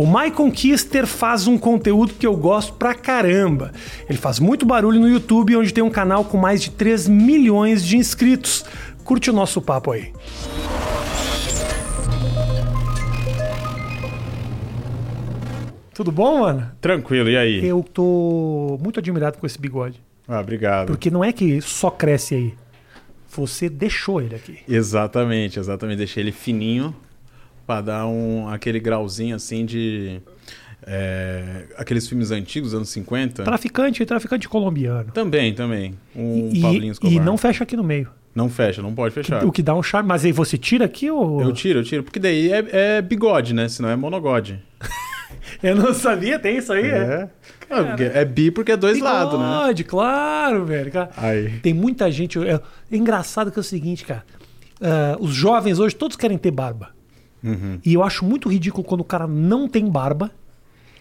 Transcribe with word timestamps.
O 0.00 0.06
Maicon 0.06 0.50
Kister 0.50 1.06
faz 1.06 1.46
um 1.46 1.58
conteúdo 1.58 2.14
que 2.14 2.26
eu 2.26 2.34
gosto 2.34 2.72
pra 2.72 2.94
caramba. 2.94 3.70
Ele 4.08 4.16
faz 4.16 4.40
muito 4.40 4.64
barulho 4.64 4.98
no 4.98 5.06
YouTube, 5.06 5.54
onde 5.54 5.74
tem 5.74 5.84
um 5.84 5.90
canal 5.90 6.24
com 6.24 6.38
mais 6.38 6.62
de 6.62 6.70
3 6.70 7.06
milhões 7.06 7.84
de 7.84 7.98
inscritos. 7.98 8.64
Curte 9.04 9.28
o 9.28 9.32
nosso 9.34 9.60
papo 9.60 9.92
aí. 9.92 10.10
Tudo 15.92 16.10
bom, 16.10 16.40
mano? 16.40 16.72
Tranquilo, 16.80 17.28
e 17.28 17.36
aí? 17.36 17.62
Eu 17.62 17.82
tô 17.82 18.78
muito 18.82 18.98
admirado 18.98 19.36
com 19.36 19.44
esse 19.44 19.60
bigode. 19.60 20.00
Ah, 20.26 20.40
obrigado. 20.40 20.86
Porque 20.86 21.10
não 21.10 21.22
é 21.22 21.30
que 21.30 21.60
só 21.60 21.90
cresce 21.90 22.34
aí. 22.34 22.54
Você 23.28 23.68
deixou 23.68 24.22
ele 24.22 24.34
aqui. 24.34 24.60
Exatamente, 24.66 25.58
exatamente. 25.58 25.98
Deixei 25.98 26.22
ele 26.22 26.32
fininho 26.32 26.96
pra 27.70 27.80
dar 27.80 28.06
um, 28.08 28.48
aquele 28.48 28.80
grauzinho 28.80 29.36
assim 29.36 29.64
de. 29.64 30.20
é, 30.84 31.66
aqueles 31.76 32.08
filmes 32.08 32.32
antigos, 32.32 32.74
anos 32.74 32.88
50. 32.88 33.44
Traficante, 33.44 34.04
traficante 34.04 34.48
colombiano. 34.48 35.12
Também, 35.12 35.54
também. 35.54 35.94
Um 36.16 36.50
E, 36.52 36.60
Pablinho 36.60 36.90
Escobar. 36.90 37.14
e 37.14 37.20
não 37.20 37.38
fecha 37.38 37.62
aqui 37.62 37.76
no 37.76 37.84
meio. 37.84 38.10
Não 38.34 38.48
fecha, 38.48 38.82
não 38.82 38.92
pode 38.92 39.14
fechar. 39.14 39.44
O 39.44 39.52
que 39.52 39.62
dá 39.62 39.72
um 39.74 39.82
charme. 39.84 40.08
Mas 40.08 40.24
aí 40.24 40.32
você 40.32 40.58
tira 40.58 40.84
aqui 40.84 41.08
ou. 41.08 41.40
Eu 41.40 41.52
tiro, 41.52 41.78
eu 41.78 41.84
tiro. 41.84 42.02
Porque 42.02 42.18
daí 42.18 42.50
é, 42.52 42.96
é 42.96 43.02
bigode, 43.02 43.54
né? 43.54 43.68
Senão 43.68 43.88
é 43.88 43.94
monogode. 43.94 44.60
Eu 45.62 45.76
não 45.76 45.92
sabia, 45.94 46.38
tem 46.38 46.58
isso 46.58 46.72
aí? 46.72 46.86
É. 46.86 47.28
Ah, 47.68 47.84
porque 47.84 48.02
é 48.04 48.24
bi 48.24 48.50
porque 48.50 48.72
é 48.72 48.76
dois 48.76 48.98
lados, 48.98 49.38
né? 49.38 49.46
Bigode, 49.46 49.84
claro, 49.84 50.64
velho. 50.64 50.90
Cara, 50.90 51.10
Aí. 51.16 51.50
Tem 51.60 51.72
muita 51.74 52.10
gente. 52.10 52.38
É, 52.46 52.54
é 52.54 52.96
engraçado 52.96 53.50
que 53.52 53.58
é 53.58 53.60
o 53.60 53.64
seguinte, 53.64 54.04
cara. 54.04 54.24
ah, 54.80 55.16
os 55.20 55.32
jovens 55.32 55.78
hoje 55.78 55.94
todos 55.94 56.16
querem 56.16 56.36
ter 56.38 56.50
barba. 56.50 56.90
Uhum. 57.42 57.78
E 57.84 57.94
eu 57.94 58.02
acho 58.02 58.24
muito 58.24 58.48
ridículo 58.48 58.84
quando 58.84 59.00
o 59.00 59.04
cara 59.04 59.26
não 59.26 59.68
tem 59.68 59.88
barba 59.88 60.30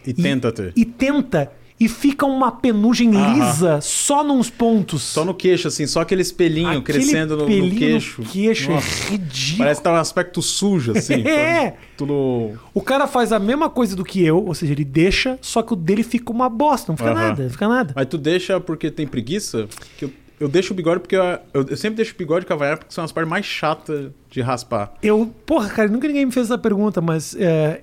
E 0.05 0.13
tenta 0.13 0.51
ter. 0.51 0.73
e 0.75 0.85
tenta 0.85 1.51
e 1.79 1.87
fica 1.87 2.25
uma 2.25 2.51
penugem 2.51 3.09
lisa 3.09 3.79
só 3.79 4.21
nos 4.21 4.49
pontos. 4.49 5.01
Só 5.01 5.23
no 5.23 5.33
queixo, 5.33 5.69
assim, 5.69 5.87
só 5.87 6.01
aquele 6.01 6.21
espelhinho 6.21 6.67
Aquele 6.67 6.83
crescendo 6.83 7.37
no, 7.37 7.47
no 7.47 7.71
queixo. 7.71 8.21
queixo 8.23 8.69
Nossa, 8.71 9.05
é 9.07 9.11
ridículo. 9.11 9.57
Parece 9.59 9.79
que 9.79 9.83
tá 9.85 9.93
um 9.93 9.95
aspecto 9.95 10.41
sujo, 10.41 10.91
assim. 10.91 11.23
É. 11.25 11.75
Tudo. 11.95 12.59
O 12.73 12.81
cara 12.81 13.07
faz 13.07 13.31
a 13.31 13.39
mesma 13.39 13.69
coisa 13.69 13.95
do 13.95 14.03
que 14.03 14.21
eu, 14.21 14.45
ou 14.45 14.53
seja, 14.53 14.73
ele 14.73 14.83
deixa, 14.83 15.39
só 15.41 15.61
que 15.61 15.71
o 15.71 15.75
dele 15.75 16.03
fica 16.03 16.31
uma 16.33 16.49
bosta, 16.49 16.91
não 16.91 16.97
fica 16.97 17.13
nada, 17.13 17.43
não 17.43 17.49
fica 17.49 17.67
nada. 17.67 17.93
Mas 17.95 18.07
tu 18.07 18.17
deixa 18.17 18.59
porque 18.59 18.91
tem 18.91 19.07
preguiça? 19.07 19.67
Que 19.97 20.05
eu, 20.05 20.11
eu 20.39 20.47
deixo 20.47 20.73
o 20.73 20.75
bigode 20.75 20.99
porque 21.01 21.15
eu, 21.15 21.23
eu, 21.53 21.65
eu 21.69 21.77
sempre 21.77 21.97
deixo 21.97 22.13
o 22.13 22.17
bigode 22.17 22.45
e 22.45 22.47
cavanhaque 22.47 22.79
porque 22.85 22.93
são 22.93 23.03
as 23.03 23.11
partes 23.11 23.29
mais 23.29 23.45
chatas 23.45 24.11
de 24.29 24.41
raspar. 24.41 24.93
Eu, 25.03 25.33
porra, 25.45 25.69
cara, 25.69 25.89
nunca 25.89 26.07
ninguém 26.07 26.25
me 26.25 26.31
fez 26.31 26.45
essa 26.47 26.57
pergunta, 26.57 27.01
mas 27.01 27.35
é, 27.35 27.81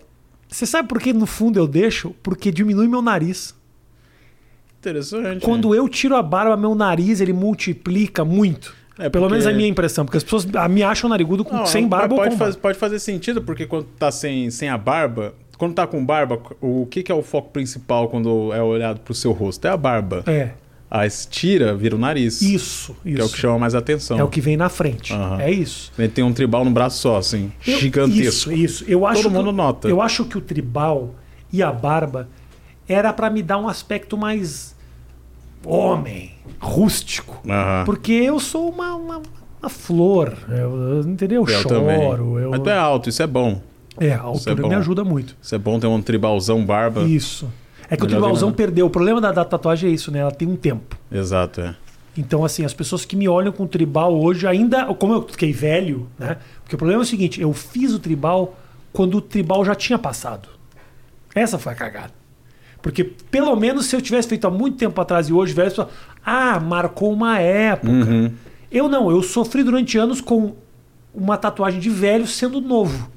você 0.49 0.65
sabe 0.67 0.89
por 0.89 1.01
que 1.01 1.13
no 1.13 1.27
fundo 1.27 1.59
eu 1.59 1.67
deixo? 1.67 2.15
Porque 2.23 2.51
diminui 2.51 2.89
meu 2.89 3.03
nariz. 3.03 3.55
Interessante. 4.81 5.45
Quando 5.45 5.75
eu 5.75 5.89
tiro 5.89 6.15
a 6.15 6.23
barba, 6.23 6.57
meu 6.57 6.75
nariz 6.75 7.21
ele 7.21 7.33
multiplica 7.33 8.25
muito. 8.25 8.75
É, 8.99 9.11
Pelo 9.11 9.25
porque- 9.25 9.33
menos 9.33 9.47
é 9.47 9.51
a 9.51 9.55
minha 9.55 9.69
impressão, 9.69 10.05
porque 10.07 10.17
as 10.17 10.25
pessoas 10.25 10.47
me 10.71 10.83
acham 10.83 11.11
narigudo 11.11 11.45
com, 11.45 11.55
Não, 11.55 11.67
sem 11.67 11.83
mas 11.83 11.91
barba 11.91 12.15
ou 12.15 12.21
pode, 12.21 12.31
com 12.31 12.39
faz- 12.39 12.55
barba. 12.55 12.63
pode 12.63 12.79
fazer 12.79 12.99
sentido, 12.99 13.43
porque 13.43 13.67
quando 13.67 13.85
tá 13.99 14.11
sem, 14.11 14.51
sem 14.51 14.69
a 14.69 14.79
barba. 14.79 15.35
Quando 15.59 15.75
tá 15.75 15.87
com 15.87 16.05
barba, 16.05 16.39
o 16.61 16.87
que, 16.87 17.03
que 17.03 17.11
é 17.11 17.15
o 17.15 17.23
foco 17.23 17.51
principal 17.51 18.09
quando 18.09 18.53
é 18.53 18.63
olhado 18.63 19.01
pro 19.01 19.15
seu 19.15 19.33
rosto? 19.33 19.67
É 19.67 19.71
a 19.71 19.77
barba. 19.77 20.23
É, 20.27 20.51
A 20.91 21.05
estira 21.05 21.75
vira 21.75 21.97
o 21.97 21.99
nariz. 21.99 22.41
isso, 22.43 22.95
Que 23.03 23.11
é 23.11 23.13
o 23.15 23.17
que 23.17 23.23
isso. 23.25 23.37
chama 23.39 23.59
mais 23.59 23.75
atenção. 23.75 24.19
É 24.19 24.23
o 24.23 24.29
que 24.29 24.41
vem 24.41 24.57
na 24.57 24.69
frente. 24.69 25.13
Aham. 25.13 25.41
É 25.41 25.51
isso. 25.51 25.93
Ele 25.99 26.09
tem 26.09 26.23
um 26.25 26.33
tribal 26.33 26.65
no 26.65 26.71
braço 26.71 26.99
só, 27.01 27.17
assim. 27.17 27.51
Eu- 27.67 27.79
gigantesco. 27.79 28.53
Isso, 28.53 28.53
isso. 28.53 28.85
Eu 28.87 29.05
acho 29.07 29.23
Todo 29.23 29.33
que- 29.33 29.37
mundo 29.39 29.53
nota. 29.53 29.89
Eu 29.89 30.01
acho 30.01 30.25
que 30.25 30.39
o 30.39 30.41
tribal 30.41 31.15
e 31.53 31.61
a 31.63 31.73
barba 31.73 32.29
era 32.89 33.13
pra 33.13 33.29
me 33.29 33.43
dar 33.43 33.59
um 33.59 33.69
aspecto 33.69 34.17
mais 34.17 34.77
homem, 35.65 36.33
rústico. 36.61 37.41
Aham. 37.49 37.83
Porque 37.85 38.13
eu 38.13 38.39
sou 38.39 38.69
uma, 38.71 38.95
uma, 38.95 39.23
uma 39.61 39.69
flor. 39.69 40.35
Eu, 40.49 40.77
eu- 40.77 41.01
entendeu? 41.01 41.43
Eu, 41.43 41.49
Eu 41.55 41.63
choro. 41.63 41.81
também. 41.81 42.01
Eu, 42.43 42.51
Mas 42.51 42.61
tu 42.61 42.71
é 42.71 42.79
alto, 42.79 43.09
isso 43.09 43.23
é 43.23 43.27
bom. 43.27 43.61
é, 43.99 44.13
a 44.13 44.15
Isso 44.15 44.15
é 44.17 44.19
altura 44.53 44.63
bom. 44.63 44.69
me 44.69 44.75
ajuda 44.77 45.03
muito. 45.05 45.37
Isso 45.43 45.55
é 45.55 45.59
bom 45.59 45.81
ter 45.81 45.87
um 45.89 46.01
tribalzão 46.01 46.65
barba. 46.65 47.03
Isso. 47.03 47.51
É 47.89 47.97
que 47.97 48.03
o 48.03 48.07
Melhor 48.07 48.19
tribalzão 48.19 48.49
ver, 48.49 48.53
né? 48.53 48.57
perdeu. 48.57 48.87
O 48.87 48.91
problema 48.91 49.21
da, 49.21 49.33
da 49.33 49.45
tatuagem 49.45 49.91
é 49.91 49.93
isso, 49.93 50.11
né? 50.11 50.21
Ela 50.21 50.33
tem 50.33 50.49
um 50.49 50.57
tempo. 50.57 50.97
Exato, 51.11 51.61
é. 51.61 51.77
Então, 52.19 52.45
assim, 52.45 52.65
as 52.65 52.73
pessoas 52.73 53.05
que 53.05 53.15
me 53.15 53.29
olham 53.29 53.53
com 53.53 53.67
tribal 53.67 54.19
hoje, 54.19 54.47
ainda. 54.47 54.87
Como 54.95 55.13
eu 55.13 55.29
fiquei 55.29 55.53
velho, 55.53 56.09
né? 56.19 56.39
Porque 56.63 56.75
o 56.75 56.79
problema 56.79 57.03
é 57.03 57.05
o 57.05 57.07
seguinte: 57.07 57.41
eu 57.41 57.53
fiz 57.53 57.93
o 57.93 57.99
tribal 57.99 58.57
quando 58.93 59.19
o 59.19 59.21
tribal 59.21 59.65
já 59.65 59.75
tinha 59.75 59.99
passado. 59.99 60.49
Essa 61.35 61.59
foi 61.59 61.73
a 61.73 61.77
cagada. 61.77 62.13
Porque, 62.81 63.05
pelo 63.05 63.55
menos, 63.57 63.87
se 63.87 63.97
eu 63.97 64.01
tivesse 64.01 64.29
feito 64.29 64.47
há 64.47 64.51
muito 64.51 64.79
tempo 64.79 64.99
atrás 65.01 65.29
e 65.29 65.33
hoje, 65.33 65.53
velho, 65.53 65.89
ah, 66.25 66.59
marcou 66.59 67.13
uma 67.13 67.39
época. 67.39 67.93
Uhum. 67.93 68.33
Eu 68.71 68.89
não, 68.89 69.11
eu 69.11 69.23
sofri 69.23 69.63
durante 69.63 69.99
anos 69.99 70.21
com 70.21 70.55
uma 71.15 71.37
tatuagem 71.37 71.81
de 71.81 71.91
velho 71.91 72.27
sendo 72.27 72.61
novo. 72.61 73.11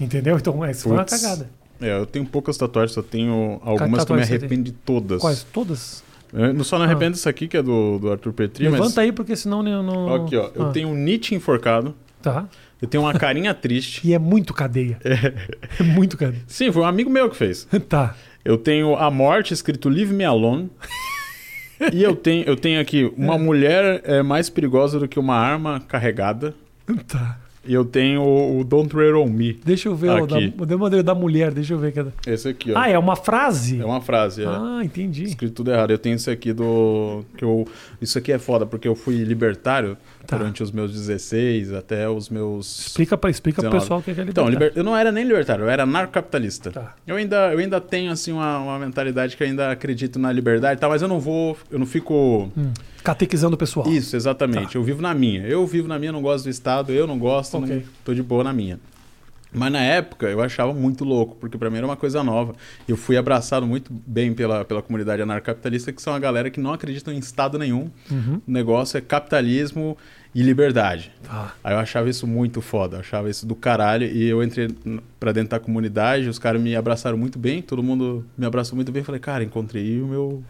Entendeu? 0.00 0.36
Então, 0.36 0.64
essa 0.64 0.82
foi 0.82 0.92
uma 0.92 1.04
cagada. 1.04 1.50
É, 1.82 1.98
eu 1.98 2.06
tenho 2.06 2.24
poucas 2.24 2.56
tatuagens, 2.56 2.92
só 2.92 3.02
tenho 3.02 3.60
algumas 3.64 4.04
que 4.04 4.12
eu 4.12 4.16
me 4.16 4.22
arrependo 4.22 4.62
de 4.64 4.72
todas. 4.72 5.20
Quais? 5.20 5.42
Todas? 5.52 6.02
Eu 6.32 6.54
não- 6.54 6.64
só 6.64 6.78
não 6.78 6.86
arrependo 6.86 7.10
dessa 7.12 7.28
aqui, 7.28 7.46
que 7.46 7.56
é 7.56 7.62
do, 7.62 7.98
do 7.98 8.10
Arthur 8.10 8.32
Petri, 8.32 8.64
Levanta 8.64 8.84
mas. 8.84 8.98
aí, 8.98 9.12
porque 9.12 9.36
senão 9.36 9.66
eu 9.66 9.82
não. 9.82 10.14
Aqui, 10.14 10.36
ó. 10.36 10.50
Eu 10.54 10.68
Ah, 10.68 10.70
tenho 10.70 10.88
um 10.88 10.94
Nietzsche 10.94 11.34
enforcado. 11.34 11.94
Tá. 12.22 12.46
Eu 12.80 12.88
tenho 12.88 13.02
uma 13.04 13.12
carinha 13.14 13.52
triste. 13.52 14.00
E 14.08 14.14
é 14.14 14.18
muito 14.18 14.54
cadeia. 14.54 14.98
É, 15.04 15.82
muito 15.82 16.16
cadeia. 16.16 16.42
Sim, 16.46 16.72
foi 16.72 16.82
um 16.82 16.86
amigo 16.86 17.10
meu 17.10 17.28
que 17.28 17.36
fez. 17.36 17.66
Tá. 17.88 18.14
Eu 18.44 18.56
tenho 18.56 18.96
a 18.96 19.10
morte 19.10 19.52
escrito 19.54 19.88
Leave 19.88 20.12
Me 20.14 20.24
Alone. 20.24 20.70
e 21.92 22.02
eu 22.02 22.14
tenho, 22.16 22.44
eu 22.44 22.56
tenho 22.56 22.80
aqui 22.80 23.12
uma 23.16 23.36
mulher 23.38 24.00
é 24.04 24.22
mais 24.22 24.48
perigosa 24.50 24.98
do 24.98 25.06
que 25.06 25.18
uma 25.18 25.36
arma 25.36 25.80
carregada. 25.80 26.54
Tá. 27.06 27.38
E 27.64 27.72
eu 27.72 27.84
tenho 27.84 28.22
o, 28.22 28.60
o 28.60 28.64
Don't 28.64 28.88
Tread 28.88 29.14
on 29.14 29.26
Me. 29.26 29.52
Deixa 29.64 29.88
eu 29.88 29.94
ver 29.94 30.10
o 30.10 30.24
Aqui. 30.24 30.52
o 30.58 30.66
da 30.66 30.76
modelo 30.76 31.02
da 31.02 31.14
mulher, 31.14 31.52
deixa 31.52 31.74
eu 31.74 31.78
ver. 31.78 31.92
Esse 32.26 32.48
aqui, 32.48 32.72
ó. 32.72 32.78
Ah, 32.78 32.88
é 32.88 32.98
uma 32.98 33.14
frase? 33.14 33.80
É 33.80 33.84
uma 33.84 34.00
frase, 34.00 34.42
é. 34.42 34.46
Ah, 34.46 34.80
entendi. 34.82 35.24
Escrito 35.24 35.54
tudo 35.54 35.70
errado. 35.70 35.90
Eu 35.90 35.98
tenho 35.98 36.16
esse 36.16 36.30
aqui 36.30 36.52
do. 36.52 37.24
Que 37.36 37.44
eu, 37.44 37.66
isso 38.00 38.18
aqui 38.18 38.32
é 38.32 38.38
foda, 38.38 38.66
porque 38.66 38.88
eu 38.88 38.94
fui 38.94 39.22
libertário 39.22 39.96
Tá. 40.26 40.36
durante 40.36 40.62
os 40.62 40.70
meus 40.70 40.92
16 40.92 41.72
até 41.72 42.08
os 42.08 42.28
meus. 42.28 42.86
Explica, 42.86 43.16
pra, 43.18 43.28
explica 43.30 43.60
pro 43.60 43.70
19. 43.70 43.82
pessoal 43.84 44.00
o 44.00 44.02
que 44.02 44.10
é 44.10 44.14
é 44.14 44.28
Então, 44.28 44.44
libertar. 44.48 44.64
liber- 44.66 44.72
eu 44.78 44.84
não 44.84 44.96
era 44.96 45.10
nem 45.10 45.24
libertário, 45.24 45.64
eu 45.64 45.68
era 45.70 45.84
narcocapitalista. 45.84 46.70
Tá. 46.70 46.94
Eu, 47.06 47.16
ainda, 47.16 47.52
eu 47.52 47.58
ainda 47.58 47.80
tenho 47.80 48.12
assim 48.12 48.32
uma, 48.32 48.58
uma 48.58 48.78
mentalidade 48.78 49.36
que 49.36 49.42
eu 49.42 49.46
ainda 49.46 49.70
acredito 49.70 50.18
na 50.18 50.30
liberdade, 50.32 50.78
e 50.78 50.80
tal, 50.80 50.90
mas 50.90 51.02
eu 51.02 51.08
não 51.08 51.18
vou. 51.20 51.56
Eu 51.70 51.78
não 51.78 51.86
fico. 51.86 52.50
Hum. 52.56 52.72
Catequizando 53.02 53.56
o 53.56 53.58
pessoal. 53.58 53.88
Isso, 53.88 54.14
exatamente. 54.14 54.76
Eu 54.76 54.84
vivo 54.84 55.02
na 55.02 55.12
minha. 55.12 55.44
Eu 55.44 55.66
vivo 55.66 55.88
na 55.88 55.98
minha, 55.98 56.12
não 56.12 56.22
gosto 56.22 56.44
do 56.44 56.50
Estado, 56.50 56.92
eu 56.92 57.04
não 57.06 57.18
gosto, 57.18 57.56
Ok. 57.58 57.74
não, 57.76 57.82
tô 58.04 58.14
de 58.14 58.22
boa 58.22 58.44
na 58.44 58.52
minha. 58.52 58.78
Mas 59.54 59.70
na 59.72 59.80
época 59.80 60.26
eu 60.26 60.40
achava 60.40 60.72
muito 60.72 61.04
louco, 61.04 61.36
porque 61.36 61.58
pra 61.58 61.68
mim 61.70 61.76
era 61.78 61.86
uma 61.86 61.96
coisa 61.96 62.22
nova. 62.22 62.54
Eu 62.88 62.96
fui 62.96 63.16
abraçado 63.16 63.66
muito 63.66 63.92
bem 63.92 64.32
pela, 64.32 64.64
pela 64.64 64.80
comunidade 64.82 65.20
anarcocapitalista, 65.22 65.92
que 65.92 66.00
são 66.00 66.14
a 66.14 66.18
galera 66.18 66.50
que 66.50 66.58
não 66.60 66.72
acreditam 66.72 67.12
em 67.12 67.18
Estado 67.18 67.58
nenhum. 67.58 67.90
Uhum. 68.10 68.40
O 68.46 68.50
negócio 68.50 68.96
é 68.96 69.00
capitalismo 69.00 69.96
e 70.34 70.42
liberdade. 70.42 71.12
Tá. 71.22 71.52
Aí 71.62 71.74
eu 71.74 71.78
achava 71.78 72.08
isso 72.08 72.26
muito 72.26 72.62
foda, 72.62 72.96
eu 72.96 73.00
achava 73.00 73.28
isso 73.28 73.44
do 73.46 73.54
caralho. 73.54 74.06
E 74.06 74.26
eu 74.26 74.42
entrei 74.42 74.68
pra 75.20 75.32
dentro 75.32 75.50
da 75.50 75.60
comunidade, 75.60 76.28
os 76.28 76.38
caras 76.38 76.60
me 76.60 76.74
abraçaram 76.74 77.18
muito 77.18 77.38
bem, 77.38 77.60
todo 77.60 77.82
mundo 77.82 78.24
me 78.36 78.46
abraçou 78.46 78.74
muito 78.74 78.90
bem. 78.90 79.02
Falei, 79.02 79.20
cara, 79.20 79.44
encontrei 79.44 80.00
o 80.00 80.06
meu, 80.06 80.42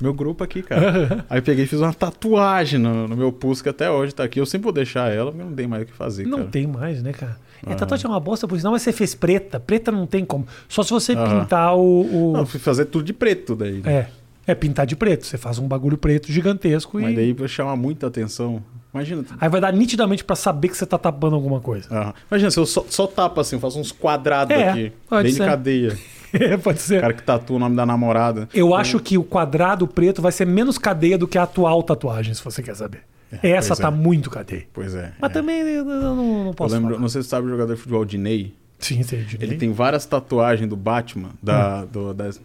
meu 0.00 0.12
grupo 0.12 0.42
aqui, 0.42 0.62
cara. 0.62 1.24
Aí 1.30 1.40
peguei 1.40 1.64
e 1.64 1.68
fiz 1.68 1.78
uma 1.80 1.94
tatuagem 1.94 2.80
no, 2.80 3.06
no 3.06 3.16
meu 3.16 3.30
pulso, 3.30 3.62
que 3.62 3.68
até 3.68 3.88
hoje 3.88 4.12
tá 4.12 4.24
aqui. 4.24 4.40
Eu 4.40 4.46
sempre 4.46 4.64
vou 4.64 4.72
deixar 4.72 5.12
ela, 5.12 5.30
porque 5.30 5.44
não 5.44 5.54
tem 5.54 5.68
mais 5.68 5.84
o 5.84 5.86
que 5.86 5.92
fazer, 5.92 6.26
Não 6.26 6.38
cara. 6.38 6.50
tem 6.50 6.66
mais, 6.66 7.00
né, 7.02 7.12
cara? 7.12 7.38
É, 7.66 7.74
tatuagem 7.74 8.06
é 8.06 8.08
uma 8.08 8.20
bosta, 8.20 8.46
porque 8.46 8.60
senão 8.60 8.76
você 8.78 8.92
fez 8.92 9.14
preta. 9.14 9.58
Preta 9.60 9.90
não 9.92 10.06
tem 10.06 10.24
como. 10.24 10.46
Só 10.68 10.82
se 10.82 10.90
você 10.90 11.12
Aham. 11.14 11.40
pintar 11.40 11.76
o. 11.76 12.30
o- 12.30 12.32
Não, 12.32 12.46
fui 12.46 12.60
fazer 12.60 12.84
tudo 12.86 13.04
de 13.04 13.12
preto 13.12 13.54
daí. 13.56 13.80
né? 13.84 13.92
É. 13.92 14.52
É 14.52 14.54
pintar 14.54 14.86
de 14.86 14.96
preto. 14.96 15.26
Você 15.26 15.36
faz 15.36 15.58
um 15.58 15.68
bagulho 15.68 15.98
preto 15.98 16.32
gigantesco 16.32 16.98
Mas 16.98 17.12
e. 17.12 17.16
daí 17.16 17.32
vai 17.34 17.48
chamar 17.48 17.76
muita 17.76 18.06
atenção. 18.06 18.62
Imagina. 18.94 19.22
Aí 19.38 19.48
vai 19.48 19.60
dar 19.60 19.70
nitidamente 19.74 20.24
pra 20.24 20.34
saber 20.34 20.68
que 20.68 20.76
você 20.76 20.86
tá 20.86 20.96
tapando 20.96 21.34
alguma 21.36 21.60
coisa. 21.60 21.86
Aham. 21.94 22.14
Imagina, 22.30 22.50
se 22.50 22.58
eu 22.58 22.64
só, 22.64 22.82
só 22.88 23.06
tapo 23.06 23.40
assim, 23.42 23.56
eu 23.56 23.60
faço 23.60 23.78
uns 23.78 23.92
quadrados 23.92 24.56
É, 24.56 24.70
aqui. 24.70 24.92
pode 25.08 25.24
Bem 25.24 25.32
ser. 25.32 25.42
de 25.42 25.48
cadeia. 25.48 25.98
É, 26.30 26.58
pode 26.58 26.78
O 26.78 26.82
ser. 26.82 27.00
cara 27.00 27.14
que 27.14 27.22
tatua 27.22 27.56
o 27.56 27.58
nome 27.58 27.74
da 27.74 27.86
namorada. 27.86 28.50
Eu 28.52 28.74
acho 28.74 29.00
que 29.00 29.16
o 29.16 29.24
quadrado 29.24 29.86
preto 29.86 30.20
vai 30.20 30.30
ser 30.30 30.46
menos 30.46 30.76
cadeia 30.76 31.16
do 31.16 31.26
que 31.26 31.38
a 31.38 31.44
atual 31.44 31.82
tatuagem, 31.82 32.34
se 32.34 32.44
você 32.44 32.62
quer 32.62 32.76
saber. 32.76 33.00
Essa 33.42 33.68
pois 33.68 33.78
tá 33.80 33.88
é. 33.88 33.90
muito 33.90 34.30
cadeia. 34.30 34.66
Pois 34.72 34.94
é. 34.94 35.12
Mas 35.20 35.30
é. 35.30 35.34
também 35.34 35.60
eu 35.60 35.84
não, 35.84 36.16
não 36.16 36.46
Eu 36.48 36.54
posso 36.54 36.74
lembro, 36.74 36.90
falar. 36.90 37.00
não 37.00 37.08
sei 37.08 37.22
se 37.22 37.28
você 37.28 37.30
sabe 37.36 37.46
o 37.46 37.50
jogador 37.50 37.74
de 37.74 37.80
futebol 37.80 38.04
Diney. 38.04 38.54
Sim, 38.78 39.02
sei, 39.02 39.22
de 39.22 39.36
Ele 39.40 39.56
tem 39.56 39.72
várias 39.72 40.06
tatuagens 40.06 40.68
do 40.68 40.76
Batman, 40.76 41.30
da, 41.42 41.84
do, 41.84 42.14
das- 42.14 42.40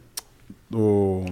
do. 0.70 1.26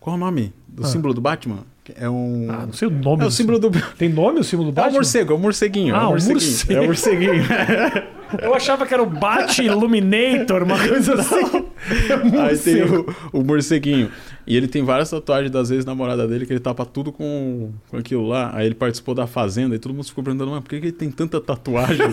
Qual 0.00 0.14
é 0.14 0.16
o 0.16 0.20
nome? 0.20 0.52
Do 0.68 0.82
Ah. 0.84 0.86
símbolo 0.86 1.14
do 1.14 1.20
Batman? 1.20 1.60
É 1.96 2.08
um. 2.08 2.46
Ah, 2.50 2.66
não 2.66 2.72
sei 2.72 2.88
o 2.88 2.90
nome. 2.90 3.22
é 3.22 3.26
o 3.26 3.28
do 3.28 3.32
símbolo 3.34 3.58
do. 3.58 3.70
Tem 3.96 4.08
nome 4.08 4.40
o 4.40 4.44
símbolo 4.44 4.70
do 4.72 4.78
É 4.78 4.80
o 4.80 4.84
Batman? 4.84 4.94
morcego, 4.98 5.32
é 5.32 5.36
o 5.36 5.38
morceguinho. 5.38 5.94
Ah, 5.94 6.02
é 6.02 6.06
morceguinho. 6.06 6.34
morcego. 6.36 6.72
É 6.74 6.80
o 6.80 6.86
morceguinho. 6.86 7.44
Eu 8.42 8.54
achava 8.54 8.84
que 8.84 8.92
era 8.92 9.02
o 9.02 9.06
Bat 9.06 9.62
Illuminator, 9.62 10.62
uma 10.64 10.76
coisa 10.88 11.14
assim. 11.14 11.63
Aí 12.42 12.58
tem 12.58 12.82
o, 12.82 13.06
o 13.32 13.42
morceguinho. 13.42 14.10
E 14.46 14.56
ele 14.56 14.68
tem 14.68 14.82
várias 14.82 15.10
tatuagens 15.10 15.50
das 15.50 15.70
ex-namorada 15.70 16.26
dele 16.26 16.46
que 16.46 16.52
ele 16.52 16.60
tapa 16.60 16.84
tudo 16.84 17.12
com, 17.12 17.72
com 17.88 17.96
aquilo 17.96 18.26
lá. 18.26 18.50
Aí 18.54 18.66
ele 18.66 18.74
participou 18.74 19.14
da 19.14 19.26
Fazenda 19.26 19.74
e 19.74 19.78
todo 19.78 19.94
mundo 19.94 20.06
ficou 20.06 20.24
perguntando, 20.24 20.50
mas 20.50 20.60
por 20.60 20.70
que, 20.70 20.80
que 20.80 20.86
ele 20.86 20.92
tem 20.92 21.10
tanta 21.10 21.40
tatuagem 21.40 22.08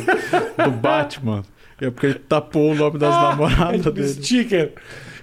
do 0.63 0.71
Batman? 0.81 1.43
É 1.79 1.89
porque 1.89 2.07
ele 2.07 2.19
tapou 2.19 2.71
o 2.71 2.75
nome 2.75 2.99
das 2.99 3.13
Ah, 3.13 3.29
namoradas 3.29 3.85
é 3.87 3.91
dele. 3.91 4.07
Sticker. 4.07 4.73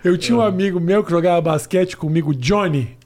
Eu 0.05 0.19
tinha 0.19 0.37
um 0.37 0.41
amigo 0.41 0.81
meu 0.81 1.05
que 1.05 1.11
jogava 1.11 1.41
basquete 1.41 1.97
comigo, 1.97 2.35
Johnny. 2.35 2.97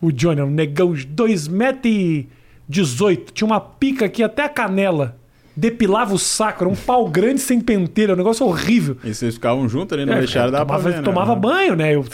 O 0.00 0.10
Johnny, 0.10 0.40
um 0.40 0.50
negão 0.50 0.92
de 0.92 1.06
2,18m. 1.06 3.32
Tinha 3.32 3.46
uma 3.46 3.60
pica 3.60 4.06
aqui 4.06 4.22
até 4.22 4.44
a 4.44 4.48
canela. 4.48 5.16
Depilava 5.56 6.12
o 6.12 6.18
saco, 6.18 6.64
era 6.64 6.68
um 6.72 6.74
pau 6.74 7.08
grande 7.08 7.40
sem 7.40 7.60
penteiro, 7.60 8.14
um 8.14 8.16
negócio 8.16 8.44
horrível. 8.44 8.96
E 9.04 9.14
vocês 9.14 9.34
ficavam 9.34 9.68
juntos 9.68 9.96
ali 9.96 10.04
no 10.04 10.12
É, 10.12 10.20
vestiário, 10.20 10.50
dava 10.50 10.64
tomava, 10.66 10.88
ver, 10.90 10.96
né? 10.96 11.02
tomava 11.02 11.34
banho, 11.36 11.76
né? 11.76 11.94
Eu, 11.94 12.00
o 12.00 12.04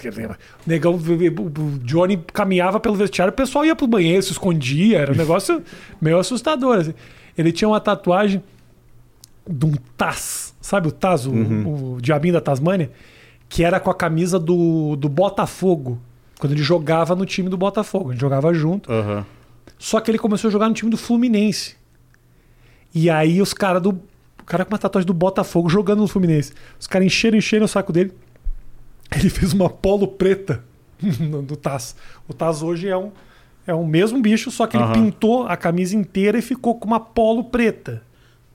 negão, 0.67 0.95
o 0.95 1.79
Johnny 1.83 2.19
caminhava 2.35 2.79
pelo 2.79 2.95
vestiário, 2.97 3.33
o 3.33 3.37
pessoal 3.37 3.65
ia 3.65 3.75
pro 3.75 3.87
banheiro, 3.87 4.23
se 4.23 4.33
escondia, 4.33 4.99
era 4.99 5.13
um 5.13 5.17
negócio 5.17 5.63
meio 6.01 6.19
assustador. 6.19 6.77
assim. 6.81 6.95
Ele 7.39 7.51
tinha 7.51 7.67
uma 7.69 7.81
tatuagem 7.81 8.43
de 9.49 9.67
um 9.67 9.73
Taz, 9.97 10.55
sabe 10.61 10.89
o 10.89 10.93
Taz, 10.93 11.25
o, 11.27 11.31
Uhum. 11.31 11.95
o 11.97 12.01
diabinho 12.01 12.35
da 12.35 12.41
Tasmânia? 12.43 12.91
Que 13.49 13.65
era 13.65 13.81
com 13.81 13.91
a 13.91 13.95
camisa 13.95 14.39
do, 14.39 14.97
do 14.97 15.09
Botafogo, 15.09 15.99
quando 16.39 16.53
ele 16.53 16.63
jogava 16.63 17.17
no 17.17 17.25
time 17.25 17.49
do 17.49 17.57
Botafogo. 17.57 18.11
A 18.11 18.13
gente 18.13 18.21
jogava 18.21 18.53
junto. 18.53 18.93
Aham. 18.93 19.25
Só 19.79 19.99
que 19.99 20.11
ele 20.11 20.19
começou 20.19 20.49
a 20.49 20.53
jogar 20.53 20.69
no 20.69 20.75
time 20.75 20.91
do 20.91 20.99
Fluminense. 20.99 21.80
E 22.95 23.09
aí 23.11 23.41
os 23.41 23.53
caras 23.55 23.83
do. 23.83 23.91
O 24.41 24.45
cara 24.45 24.65
com 24.65 24.73
uma 24.73 24.79
tatuagem 24.79 25.07
do 25.07 25.15
Botafogo 25.15 25.69
jogando 25.69 26.01
no 26.01 26.09
Fluminense. 26.09 26.53
Os 26.79 26.87
caras 26.87 27.07
encheram, 27.07 27.39
encheram 27.39 27.65
o 27.65 27.69
saco 27.69 27.93
dele. 27.93 28.13
Ele 29.15 29.29
fez 29.31 29.53
uma 29.53 29.69
polo 29.69 30.07
preta 30.09 30.63
no- 31.21 31.43
do 31.43 31.57
Taz. 31.57 31.95
O 32.29 32.33
Taz 32.35 32.63
hoje 32.63 32.89
é 32.89 32.97
um, 32.97 33.11
é 33.67 33.75
o 33.75 33.85
mesmo 33.87 34.21
bicho, 34.21 34.51
só 34.51 34.67
que 34.67 34.77
ele 34.77 34.85
Aham. 34.85 34.93
pintou 34.95 35.47
a 35.47 35.57
camisa 35.57 35.97
inteira 35.97 36.39
e 36.39 36.43
ficou 36.43 36.75
com 36.77 36.87
uma 36.87 37.01
polo 37.01 37.45
preta. 37.45 38.03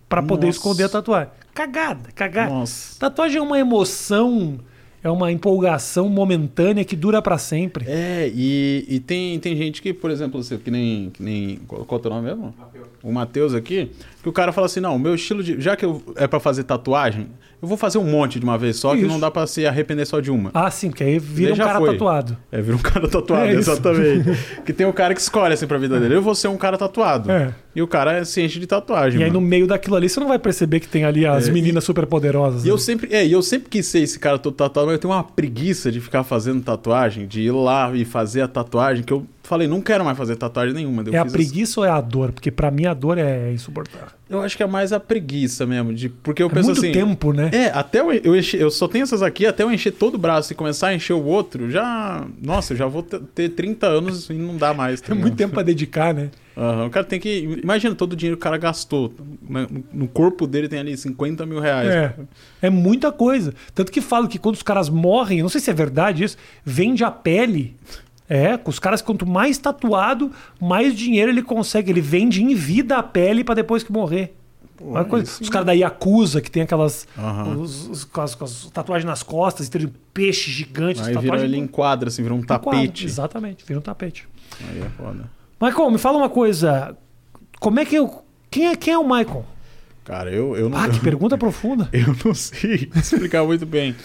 Pra 0.08 0.22
poder 0.22 0.48
Nossa. 0.48 0.58
esconder 0.60 0.84
a 0.84 0.90
tatuagem. 0.90 1.30
Cagada, 1.54 2.10
cagada. 2.14 2.54
Nossa. 2.54 3.00
Tatuagem 3.00 3.38
é 3.38 3.42
uma 3.42 3.58
emoção, 3.58 4.60
é 5.04 5.10
uma 5.10 5.32
empolgação 5.32 6.08
momentânea 6.10 6.86
que 6.86 6.96
dura 6.96 7.22
pra 7.22 7.38
sempre. 7.40 7.86
É, 7.88 8.30
e, 8.34 8.86
e 8.88 9.00
tem, 9.00 9.40
tem 9.40 9.56
gente 9.58 9.82
que, 9.82 9.94
por 9.94 10.12
exemplo, 10.12 10.42
você, 10.44 10.58
que 10.58 10.70
nem. 10.70 11.10
Que 11.10 11.24
nem 11.24 11.56
qual, 11.68 11.84
qual 11.86 11.98
é 11.98 12.00
o 12.00 12.02
teu 12.04 12.12
nome 12.12 12.28
mesmo? 12.28 12.54
O 13.02 13.12
Matheus 13.12 13.54
aqui, 13.56 13.92
que 14.26 14.30
o 14.30 14.34
cara 14.34 14.52
fala 14.52 14.66
assim: 14.66 14.80
não, 14.80 14.96
o 14.96 15.00
meu 15.00 15.14
estilo 15.14 15.44
de. 15.44 15.62
Já 15.62 15.76
que 15.76 15.86
eu, 15.86 16.02
é 16.16 16.26
pra 16.26 16.40
fazer 16.40 16.64
tatuagem, 16.64 17.28
eu 17.62 17.68
vou 17.68 17.78
fazer 17.78 18.00
um 18.00 18.04
monte 18.04 18.40
de 18.40 18.44
uma 18.44 18.58
vez 18.58 18.76
só, 18.78 18.94
que 18.96 19.02
Isso. 19.02 19.08
não 19.08 19.20
dá 19.20 19.30
pra 19.30 19.46
se 19.46 19.68
arrepender 19.68 20.04
só 20.08 20.20
de 20.20 20.32
uma. 20.32 20.50
Ah, 20.52 20.72
sim, 20.72 20.90
porque 20.90 21.04
aí 21.04 21.20
vira 21.20 21.54
um 21.54 21.58
cara 21.58 21.78
foi. 21.78 21.92
tatuado. 21.92 22.36
É, 22.52 22.60
vira 22.60 22.76
um 22.76 22.80
cara 22.80 23.08
tatuado, 23.08 23.46
É 23.46 23.52
exatamente. 23.54 24.32
que 24.66 24.74
tem 24.74 24.88
o 24.88 24.94
cara 24.94 25.14
que 25.14 25.22
escolhe 25.22 25.54
assim 25.54 25.68
pra 25.68 25.78
vida 25.78 26.00
dele. 26.00 26.16
Eu 26.16 26.24
vou 26.24 26.34
ser 26.34 26.48
um 26.48 26.58
cara 26.58 26.76
tatuado. 26.76 27.30
É. 27.32 27.54
E 27.76 27.84
o 27.84 27.88
cara 27.88 28.26
se 28.26 28.42
enche 28.42 28.60
de 28.60 28.66
tatuagem. 28.66 29.22
E 29.22 29.24
aí 29.24 29.30
no 29.30 29.36
mano. 29.36 29.48
meio 29.48 29.68
daquilo 29.68 29.96
ali 29.96 30.10
você 30.10 30.20
não 30.20 30.28
vai 30.28 30.40
perceber 30.40 30.80
que 30.80 30.88
tem 30.88 31.04
ali 31.06 31.24
as 31.24 31.48
É, 31.48 31.52
meninas 31.52 31.84
super 31.84 32.08
poderosas. 32.08 32.66
E 32.66 32.68
eu 32.68 32.80
sempre, 32.80 33.14
é, 33.14 33.24
e 33.24 33.32
eu 33.32 33.44
sempre 33.44 33.70
quis 33.70 33.86
ser 33.86 34.00
esse 34.00 34.18
cara 34.18 34.40
todo 34.40 34.56
tatuado, 34.56 34.88
mas 34.88 34.94
eu 34.96 35.00
tenho 35.00 35.14
uma 35.14 35.24
preguiça 35.24 35.92
de 35.92 36.02
ficar 36.02 36.24
fazendo 36.24 36.64
tatuagem, 36.64 37.28
de 37.28 37.42
ir 37.42 37.52
lá 37.52 37.92
e 37.94 38.04
fazer 38.06 38.42
a 38.42 38.48
tatuagem, 38.48 39.04
que 39.04 39.14
eu 39.14 39.24
falei, 39.46 39.68
não 39.68 39.82
quero 39.82 40.04
mais 40.04 40.18
fazer 40.18 40.36
tatuagem 40.36 40.74
nenhuma. 40.74 41.04
É 41.12 41.18
a 41.18 41.26
preguiça 41.26 41.80
ou 41.80 41.86
é 41.86 41.90
a 41.90 42.02
dor? 42.02 42.32
Porque 42.32 42.52
pra 42.52 42.70
mim 42.72 42.86
a 42.86 42.94
dor 42.94 43.18
é 43.18 43.52
insuportável. 43.52 44.08
Eu 44.30 44.42
acho 44.42 44.58
que 44.58 44.64
é 44.64 44.66
mais 44.68 44.92
a 44.92 45.00
preguiça 45.00 45.66
mesmo, 45.68 45.94
de, 45.94 46.10
porque 46.10 46.42
eu 46.42 46.48
É 46.48 46.50
penso 46.50 46.70
muito 46.70 46.80
assim. 46.80 46.92
tempo, 46.92 47.32
né? 47.32 47.52
É, 47.54 47.66
até 47.68 48.00
eu, 48.00 48.12
eu, 48.12 48.36
encher- 48.36 48.60
eu 48.60 48.72
só 48.72 48.88
tenho 48.88 49.04
essas 49.04 49.22
aqui, 49.22 49.46
até 49.46 49.62
eu 49.64 49.72
encher 49.72 49.92
todo 49.92 50.16
o 50.16 50.18
braço 50.18 50.52
e 50.52 50.56
começar 50.56 50.88
a 50.88 50.96
encher 50.96 51.14
o 51.14 51.24
outro, 51.24 51.70
já. 51.70 52.26
Nossa, 52.42 52.74
eu 52.74 52.78
já 52.78 52.88
vou 52.88 53.04
ter- 53.04 53.20
ter 53.36 53.50
30 53.50 53.86
anos 53.86 54.28
e 54.30 54.34
não 54.34 54.58
dá 54.58 54.74
mais. 54.74 55.00
tá 55.00 55.12
É 55.14 55.16
muito 55.16 55.36
tempo 55.38 55.54
pra 55.54 55.62
dedicar, 55.64 56.12
né? 56.14 56.30
Aham, 56.58 56.86
o 56.86 56.90
cara 56.90 57.06
tem 57.06 57.20
que. 57.20 57.60
Imagina 57.62 57.94
todo 57.94 58.14
o 58.14 58.16
dinheiro 58.16 58.38
que 58.38 58.42
o 58.42 58.44
cara 58.46 58.58
gastou. 58.58 59.14
né? 59.48 59.68
No 59.94 60.08
corpo 60.08 60.48
dele 60.48 60.68
tem 60.70 60.80
ali 60.80 60.98
50 60.98 61.46
mil 61.46 61.60
reais. 61.60 61.90
É. 61.90 62.16
É 62.64 62.70
muita 62.70 63.12
coisa. 63.12 63.54
Tanto 63.76 63.92
que 63.92 64.00
falo 64.02 64.28
que 64.28 64.40
quando 64.40 64.56
os 64.56 64.64
caras 64.64 64.90
morrem, 64.90 65.42
não 65.42 65.50
sei 65.50 65.60
se 65.62 65.70
é 65.70 65.74
verdade 65.74 66.24
isso, 66.24 66.38
vende 66.64 67.04
a 67.04 67.12
pele. 67.12 67.76
É, 68.28 68.58
com 68.58 68.70
os 68.72 68.80
caras, 68.80 69.02
quanto 69.02 69.26
mais 69.26 69.58
tatuado, 69.58 70.32
mais 70.60 70.96
dinheiro 70.96 71.32
ele 71.32 71.44
consegue. 71.44 71.92
Ele 71.92 72.02
vende 72.02 72.42
em 72.44 72.56
vida 72.56 72.98
a 72.98 73.04
pele 73.04 73.44
pra 73.44 73.54
depois 73.56 73.84
que 73.84 73.92
morrer. 73.92 74.36
Aí 74.96 75.06
coisa-. 75.06 75.42
Os 75.42 75.48
caras 75.50 75.66
da 75.66 75.72
Yakuza, 75.74 76.42
que 76.42 76.50
tem 76.52 76.64
aquelas. 76.64 77.08
Aham. 77.18 77.58
os- 77.58 77.88
os- 77.88 78.04
com, 78.04 78.22
as, 78.22 78.36
com 78.36 78.44
as 78.44 78.66
tatuagens 78.74 79.06
nas 79.08 79.24
costas, 79.24 79.68
e 79.68 79.72
tem 79.72 79.86
um 79.86 79.92
peixe 80.14 80.52
gigante. 80.52 81.02
Aí 81.02 81.14
tatuagem 81.14 81.46
ele 81.46 81.58
enquadra, 81.58 82.10
assim, 82.10 82.24
vira 82.24 82.34
um 82.34 82.42
tapete. 82.42 83.06
Exatamente, 83.06 83.64
vira 83.66 83.80
um 83.80 83.84
tapete. 83.84 84.28
Aí 84.70 84.82
é 84.82 84.90
foda. 84.90 85.30
Michael, 85.62 85.92
me 85.92 85.98
fala 85.98 86.18
uma 86.18 86.30
coisa. 86.30 86.98
Como 87.60 87.80
é 87.80 87.86
que 87.86 87.96
eu. 87.96 88.24
Quem 88.52 88.68
é, 88.68 88.76
quem 88.76 88.94
é 88.94 88.98
o 88.98 89.04
Michael? 89.04 89.46
Cara, 90.04 90.30
eu, 90.32 90.56
eu 90.58 90.68
não. 90.70 90.78
Ah, 90.78 90.90
que 90.90 91.00
pergunta 91.02 91.38
profunda. 91.38 91.88
Eu 91.94 92.16
não 92.26 92.34
sei 92.34 92.90
explicar 92.96 93.44
muito 93.46 93.66
bem. 93.66 93.96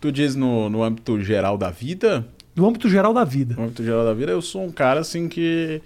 Tu 0.00 0.12
diz 0.12 0.34
no, 0.36 0.70
no 0.70 0.82
âmbito 0.82 1.20
geral 1.22 1.58
da 1.58 1.70
vida? 1.70 2.26
No 2.60 2.68
âmbito 2.68 2.88
geral 2.88 3.14
da 3.14 3.24
vida. 3.24 3.54
No 3.56 3.64
âmbito 3.64 3.82
geral 3.82 4.04
da 4.04 4.12
vida, 4.12 4.32
eu 4.32 4.42
sou 4.42 4.62
um 4.64 4.70
cara 4.70 5.00
assim 5.00 5.28
que 5.28 5.80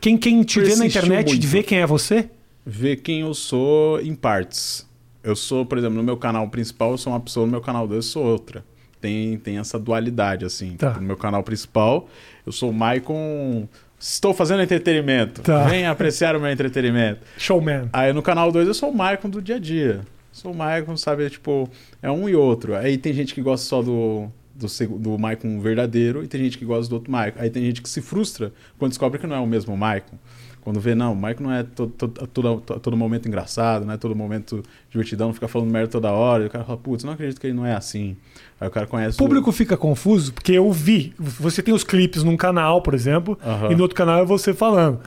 Quem, 0.00 0.16
quem 0.18 0.42
te 0.42 0.60
vê 0.60 0.74
na 0.76 0.86
internet 0.86 1.28
muito. 1.28 1.46
vê 1.46 1.62
quem 1.62 1.78
é 1.78 1.86
você? 1.86 2.28
vê 2.66 2.96
quem 2.96 3.20
eu 3.20 3.32
sou 3.32 3.98
em 4.00 4.14
partes. 4.14 4.86
Eu 5.22 5.34
sou, 5.34 5.64
por 5.64 5.78
exemplo, 5.78 5.96
no 5.96 6.02
meu 6.02 6.16
canal 6.18 6.46
principal, 6.48 6.90
eu 6.90 6.98
sou 6.98 7.12
uma 7.12 7.20
pessoa, 7.20 7.46
no 7.46 7.52
meu 7.52 7.60
canal 7.62 7.88
2 7.88 7.96
eu 7.96 8.02
sou 8.02 8.24
outra. 8.24 8.62
Tem, 9.00 9.38
tem 9.38 9.58
essa 9.58 9.78
dualidade, 9.78 10.44
assim. 10.44 10.76
Tá. 10.76 10.88
Tipo, 10.88 11.00
no 11.00 11.06
meu 11.06 11.16
canal 11.16 11.42
principal, 11.42 12.08
eu 12.44 12.52
sou 12.52 12.70
o 12.70 12.72
Maicon. 12.74 13.66
Estou 13.98 14.34
fazendo 14.34 14.62
entretenimento. 14.62 15.40
Tá. 15.42 15.64
Venha 15.64 15.90
apreciar 15.90 16.36
o 16.36 16.40
meu 16.40 16.50
entretenimento. 16.50 17.20
Showman. 17.38 17.88
Aí 17.92 18.12
no 18.12 18.22
canal 18.22 18.52
2 18.52 18.68
eu 18.68 18.74
sou 18.74 18.90
o 18.90 18.94
Maicon 18.96 19.30
do 19.30 19.40
dia 19.40 19.56
a 19.56 19.58
dia. 19.58 20.00
Sou 20.30 20.52
o 20.52 20.54
Maicon, 20.54 20.96
sabe? 20.96 21.28
Tipo, 21.30 21.68
é 22.02 22.10
um 22.10 22.28
e 22.28 22.36
outro. 22.36 22.76
Aí 22.76 22.98
tem 22.98 23.12
gente 23.12 23.34
que 23.34 23.40
gosta 23.40 23.66
só 23.66 23.82
do, 23.82 24.30
do, 24.58 24.98
do 24.98 25.18
Maicon 25.18 25.60
verdadeiro 25.60 26.24
e 26.24 26.26
tem 26.26 26.42
gente 26.42 26.58
que 26.58 26.64
gosta 26.64 26.88
do 26.90 26.96
outro 26.96 27.10
Maicon. 27.10 27.40
Aí 27.40 27.48
tem 27.48 27.64
gente 27.64 27.80
que 27.80 27.88
se 27.88 28.02
frustra 28.02 28.52
quando 28.78 28.90
descobre 28.90 29.18
que 29.18 29.26
não 29.26 29.36
é 29.36 29.40
o 29.40 29.46
mesmo 29.46 29.76
Maicon. 29.76 30.16
Quando 30.60 30.80
vê, 30.80 30.94
não, 30.94 31.12
o 31.12 31.16
Maicon 31.16 31.44
não 31.44 31.52
é 31.52 31.62
todo, 31.62 31.92
todo, 31.92 32.26
todo, 32.26 32.60
todo 32.60 32.96
momento 32.96 33.26
engraçado, 33.26 33.86
não 33.86 33.94
é 33.94 33.96
todo 33.96 34.14
momento 34.14 34.62
divertidão, 34.90 35.32
fica 35.32 35.48
falando 35.48 35.70
merda 35.70 35.88
toda 35.88 36.10
hora. 36.10 36.44
E 36.44 36.46
o 36.48 36.50
cara 36.50 36.64
fala, 36.64 36.76
putz, 36.76 37.04
não 37.04 37.12
acredito 37.12 37.40
que 37.40 37.46
ele 37.46 37.54
não 37.54 37.64
é 37.64 37.74
assim. 37.74 38.16
Aí 38.60 38.68
o 38.68 38.70
cara 38.70 38.86
conhece 38.86 39.14
O 39.14 39.18
público 39.18 39.50
fica 39.52 39.76
confuso, 39.76 40.32
porque 40.32 40.52
eu 40.52 40.70
vi. 40.70 41.14
Você 41.18 41.62
tem 41.62 41.72
os 41.72 41.84
clipes 41.84 42.22
num 42.22 42.36
canal, 42.36 42.82
por 42.82 42.92
exemplo, 42.92 43.38
Aham. 43.42 43.72
e 43.72 43.76
no 43.76 43.82
outro 43.82 43.96
canal 43.96 44.20
é 44.20 44.26
você 44.26 44.52
falando. 44.52 45.00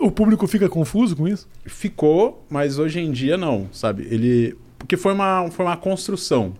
O 0.00 0.10
público 0.10 0.46
fica 0.46 0.68
confuso 0.68 1.14
com 1.14 1.28
isso? 1.28 1.46
Ficou, 1.64 2.44
mas 2.48 2.78
hoje 2.78 3.00
em 3.00 3.12
dia 3.12 3.36
não, 3.36 3.68
sabe? 3.72 4.06
Ele. 4.10 4.56
Porque 4.78 4.96
foi 4.96 5.12
uma, 5.12 5.50
foi 5.50 5.64
uma 5.64 5.76
construção. 5.76 6.54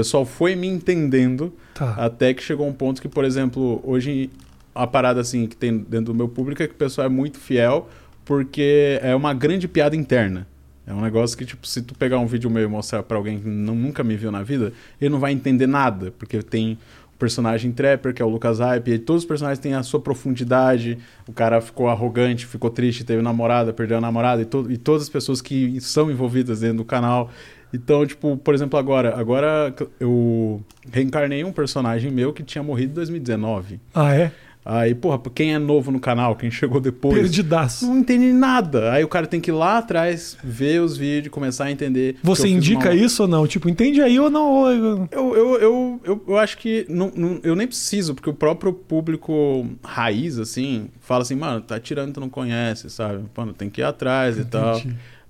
O 0.00 0.02
pessoal 0.02 0.24
foi 0.24 0.56
me 0.56 0.66
entendendo 0.66 1.52
Tá. 1.74 1.92
até 1.98 2.32
que 2.32 2.42
chegou 2.42 2.66
um 2.66 2.72
ponto 2.72 3.02
que, 3.02 3.08
por 3.08 3.22
exemplo, 3.22 3.80
hoje 3.84 4.30
a 4.74 4.86
parada 4.86 5.20
assim 5.20 5.46
que 5.46 5.54
tem 5.54 5.76
dentro 5.76 6.06
do 6.06 6.14
meu 6.14 6.26
público 6.26 6.62
é 6.62 6.66
que 6.66 6.72
o 6.72 6.76
pessoal 6.76 7.06
é 7.06 7.10
muito 7.10 7.38
fiel 7.38 7.86
porque 8.24 8.98
é 9.02 9.14
uma 9.14 9.34
grande 9.34 9.68
piada 9.68 9.94
interna. 9.94 10.46
É 10.86 10.94
um 10.94 11.02
negócio 11.02 11.36
que, 11.36 11.44
tipo, 11.44 11.66
se 11.66 11.82
tu 11.82 11.94
pegar 11.94 12.18
um 12.18 12.26
vídeo 12.26 12.48
meu 12.48 12.64
e 12.64 12.66
mostrar 12.66 13.02
pra 13.02 13.16
alguém 13.18 13.38
que 13.40 13.46
não- 13.48 13.74
nunca 13.74 14.02
me 14.02 14.16
viu 14.16 14.30
na 14.30 14.42
vida, 14.42 14.72
ele 15.00 15.10
não 15.10 15.18
vai 15.20 15.32
entender 15.32 15.66
nada, 15.66 16.12
porque 16.18 16.42
tem 16.42 16.78
o 17.14 17.18
personagem 17.18 17.70
Trapper, 17.70 18.14
que 18.14 18.22
é 18.22 18.24
o 18.24 18.28
Lucas 18.28 18.58
Hype, 18.58 18.88
e 18.92 18.98
todos 18.98 19.22
os 19.24 19.28
personagens 19.28 19.58
têm 19.58 19.74
a 19.74 19.82
sua 19.82 20.00
profundidade. 20.00 20.96
O 21.28 21.32
cara 21.32 21.60
ficou 21.60 21.88
arrogante, 21.88 22.46
ficou 22.46 22.70
triste, 22.70 23.04
teve 23.04 23.20
namorada, 23.20 23.72
perdeu 23.72 23.98
a 23.98 24.00
namorada, 24.00 24.40
e, 24.40 24.46
to 24.46 24.66
e 24.70 24.78
todas 24.78 25.02
as 25.02 25.08
pessoas 25.10 25.42
que 25.42 25.78
são 25.80 26.10
envolvidas 26.10 26.60
dentro 26.60 26.78
do 26.78 26.84
canal. 26.84 27.30
Então, 27.72 28.04
tipo, 28.06 28.36
por 28.36 28.54
exemplo, 28.54 28.78
agora, 28.78 29.14
agora 29.18 29.74
eu 30.00 30.60
reencarnei 30.90 31.44
um 31.44 31.52
personagem 31.52 32.10
meu 32.10 32.32
que 32.32 32.42
tinha 32.42 32.62
morrido 32.62 32.92
em 32.92 32.94
2019. 32.94 33.80
Ah, 33.94 34.14
é? 34.14 34.32
Aí, 34.62 34.94
porra, 34.94 35.18
quem 35.34 35.54
é 35.54 35.58
novo 35.58 35.90
no 35.90 35.98
canal, 35.98 36.36
quem 36.36 36.50
chegou 36.50 36.80
depois, 36.82 37.14
Perdidaço. 37.18 37.86
não 37.86 37.96
entende 37.98 38.30
nada. 38.30 38.92
Aí 38.92 39.02
o 39.02 39.08
cara 39.08 39.26
tem 39.26 39.40
que 39.40 39.50
ir 39.50 39.54
lá 39.54 39.78
atrás, 39.78 40.36
ver 40.44 40.82
os 40.82 40.98
vídeos, 40.98 41.32
começar 41.32 41.64
a 41.64 41.70
entender. 41.72 42.16
Você 42.22 42.46
indica 42.46 42.90
uma- 42.90 42.94
isso 42.94 43.22
ou 43.22 43.28
não? 43.28 43.46
Tipo, 43.46 43.70
entende 43.70 44.02
aí 44.02 44.20
ou 44.20 44.28
não? 44.28 44.68
Eu, 44.70 45.08
eu, 45.10 45.34
eu, 45.58 46.00
eu, 46.04 46.24
eu 46.28 46.36
acho 46.38 46.58
que 46.58 46.84
não, 46.90 47.10
não- 47.16 47.40
eu 47.42 47.56
nem 47.56 47.66
preciso, 47.66 48.14
porque 48.14 48.28
o 48.28 48.34
próprio 48.34 48.70
público 48.74 49.66
raiz, 49.82 50.38
assim, 50.38 50.88
fala 51.00 51.22
assim, 51.22 51.34
mano, 51.36 51.62
tá 51.62 51.80
tirando, 51.80 52.12
tu 52.12 52.20
não 52.20 52.28
conhece, 52.28 52.90
sabe? 52.90 53.24
Mano, 53.34 53.54
tem 53.54 53.70
que 53.70 53.80
ir 53.80 53.84
atrás 53.84 54.36
e 54.38 54.44
tal. 54.44 54.80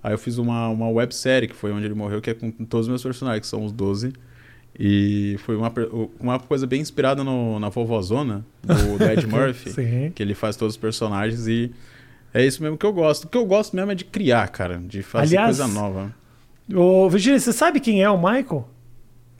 Aí 0.03 0.13
eu 0.13 0.17
fiz 0.17 0.37
uma, 0.37 0.67
uma 0.69 0.89
websérie, 0.89 1.47
que 1.47 1.55
foi 1.55 1.71
onde 1.71 1.85
ele 1.85 1.93
morreu, 1.93 2.21
que 2.21 2.29
é 2.29 2.33
com 2.33 2.51
todos 2.51 2.85
os 2.85 2.89
meus 2.89 3.03
personagens, 3.03 3.41
que 3.41 3.47
são 3.47 3.63
os 3.63 3.71
12. 3.71 4.13
E 4.79 5.35
foi 5.39 5.55
uma, 5.55 5.71
uma 6.19 6.39
coisa 6.39 6.65
bem 6.65 6.81
inspirada 6.81 7.23
no, 7.23 7.59
na 7.59 7.69
vovozona, 7.69 8.45
do 8.63 9.03
Ed 9.03 9.27
Murphy, 9.27 9.69
Sim. 9.71 10.11
que 10.15 10.23
ele 10.23 10.33
faz 10.33 10.55
todos 10.55 10.75
os 10.75 10.77
personagens 10.81 11.47
e 11.47 11.71
é 12.33 12.45
isso 12.45 12.63
mesmo 12.63 12.77
que 12.77 12.85
eu 12.85 12.93
gosto. 12.93 13.25
O 13.25 13.27
que 13.27 13.37
eu 13.37 13.45
gosto 13.45 13.75
mesmo 13.75 13.91
é 13.91 13.95
de 13.95 14.05
criar, 14.05 14.47
cara, 14.47 14.77
de 14.77 15.03
fazer 15.03 15.37
Aliás, 15.37 15.57
coisa 15.57 15.73
nova. 15.73 16.15
Ô, 16.73 17.09
Virginia, 17.09 17.39
você 17.39 17.51
sabe 17.51 17.79
quem 17.79 18.01
é 18.01 18.09
o 18.09 18.17
Michael? 18.17 18.67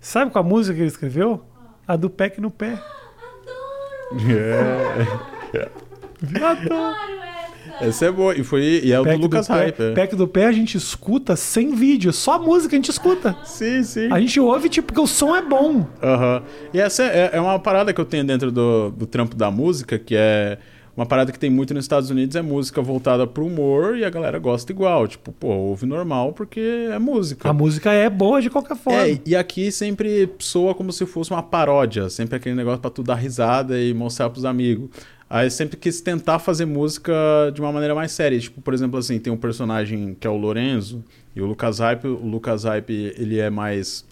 Sabe 0.01 0.31
qual 0.31 0.43
a 0.43 0.47
música 0.47 0.75
que 0.75 0.81
ele 0.81 0.89
escreveu? 0.89 1.45
A 1.87 1.95
do 1.95 2.09
Peck 2.09 2.39
no 2.41 2.51
Pé. 2.51 2.77
É. 5.53 5.69
Adoro. 6.45 6.69
Claro, 6.69 7.23
essa. 7.23 7.30
Essa 7.81 8.05
é 8.05 8.11
boa. 8.11 8.35
E, 8.37 8.43
foi, 8.43 8.81
e 8.83 8.91
é 8.91 8.99
o 8.99 9.03
do 9.03 9.17
Lucas 9.17 9.47
pé, 9.47 9.53
Hype. 9.53 9.81
é. 9.81 9.93
Pack 9.93 10.15
do 10.15 10.27
Pé 10.27 10.45
a 10.45 10.51
gente 10.51 10.77
escuta 10.77 11.35
sem 11.35 11.73
vídeo, 11.75 12.13
só 12.13 12.33
a 12.33 12.39
música 12.39 12.75
a 12.75 12.77
gente 12.77 12.89
escuta. 12.91 13.35
Sim, 13.43 13.83
sim. 13.83 14.11
A 14.11 14.19
gente 14.19 14.39
ouve, 14.39 14.69
tipo, 14.69 14.87
porque 14.87 15.01
o 15.01 15.07
som 15.07 15.35
é 15.35 15.41
bom. 15.41 15.85
Aham. 16.01 16.43
E 16.73 16.79
essa 16.79 17.03
é, 17.03 17.31
é 17.33 17.41
uma 17.41 17.59
parada 17.59 17.93
que 17.93 17.99
eu 17.99 18.05
tenho 18.05 18.23
dentro 18.23 18.51
do, 18.51 18.91
do 18.91 19.05
trampo 19.05 19.35
da 19.35 19.49
música, 19.49 19.97
que 19.97 20.15
é 20.15 20.57
uma 20.95 21.05
parada 21.05 21.31
que 21.31 21.39
tem 21.39 21.49
muito 21.49 21.73
nos 21.73 21.85
Estados 21.85 22.09
Unidos, 22.09 22.35
é 22.35 22.41
música 22.41 22.81
voltada 22.81 23.25
pro 23.25 23.45
humor 23.45 23.97
e 23.97 24.03
a 24.03 24.09
galera 24.09 24.37
gosta 24.39 24.71
igual. 24.71 25.07
Tipo, 25.07 25.31
pô, 25.31 25.47
ouve 25.47 25.85
normal 25.85 26.33
porque 26.33 26.89
é 26.91 26.99
música. 26.99 27.49
A 27.49 27.53
música 27.53 27.91
é 27.91 28.09
boa 28.09 28.41
de 28.41 28.49
qualquer 28.49 28.75
forma. 28.75 29.07
É, 29.07 29.19
e 29.25 29.35
aqui 29.35 29.71
sempre 29.71 30.29
soa 30.37 30.75
como 30.75 30.91
se 30.91 31.05
fosse 31.05 31.31
uma 31.31 31.41
paródia, 31.41 32.09
sempre 32.09 32.35
aquele 32.35 32.55
negócio 32.55 32.79
pra 32.79 32.91
tu 32.91 33.03
dar 33.03 33.15
risada 33.15 33.79
e 33.81 33.93
mostrar 33.93 34.29
pros 34.29 34.45
amigos. 34.45 34.89
Aí 35.33 35.49
sempre 35.49 35.77
quis 35.77 36.01
tentar 36.01 36.39
fazer 36.39 36.65
música 36.65 37.13
de 37.53 37.61
uma 37.61 37.71
maneira 37.71 37.95
mais 37.95 38.11
séria. 38.11 38.37
Tipo, 38.37 38.59
por 38.59 38.73
exemplo, 38.73 38.99
assim, 38.99 39.17
tem 39.17 39.31
um 39.31 39.37
personagem 39.37 40.13
que 40.19 40.27
é 40.27 40.29
o 40.29 40.35
Lorenzo 40.35 41.01
e 41.33 41.41
o 41.41 41.45
Lucas 41.45 41.79
Hype. 41.79 42.05
O 42.05 42.27
Lucas 42.27 42.65
Hype, 42.65 43.15
ele 43.17 43.39
é 43.39 43.49
mais 43.49 44.05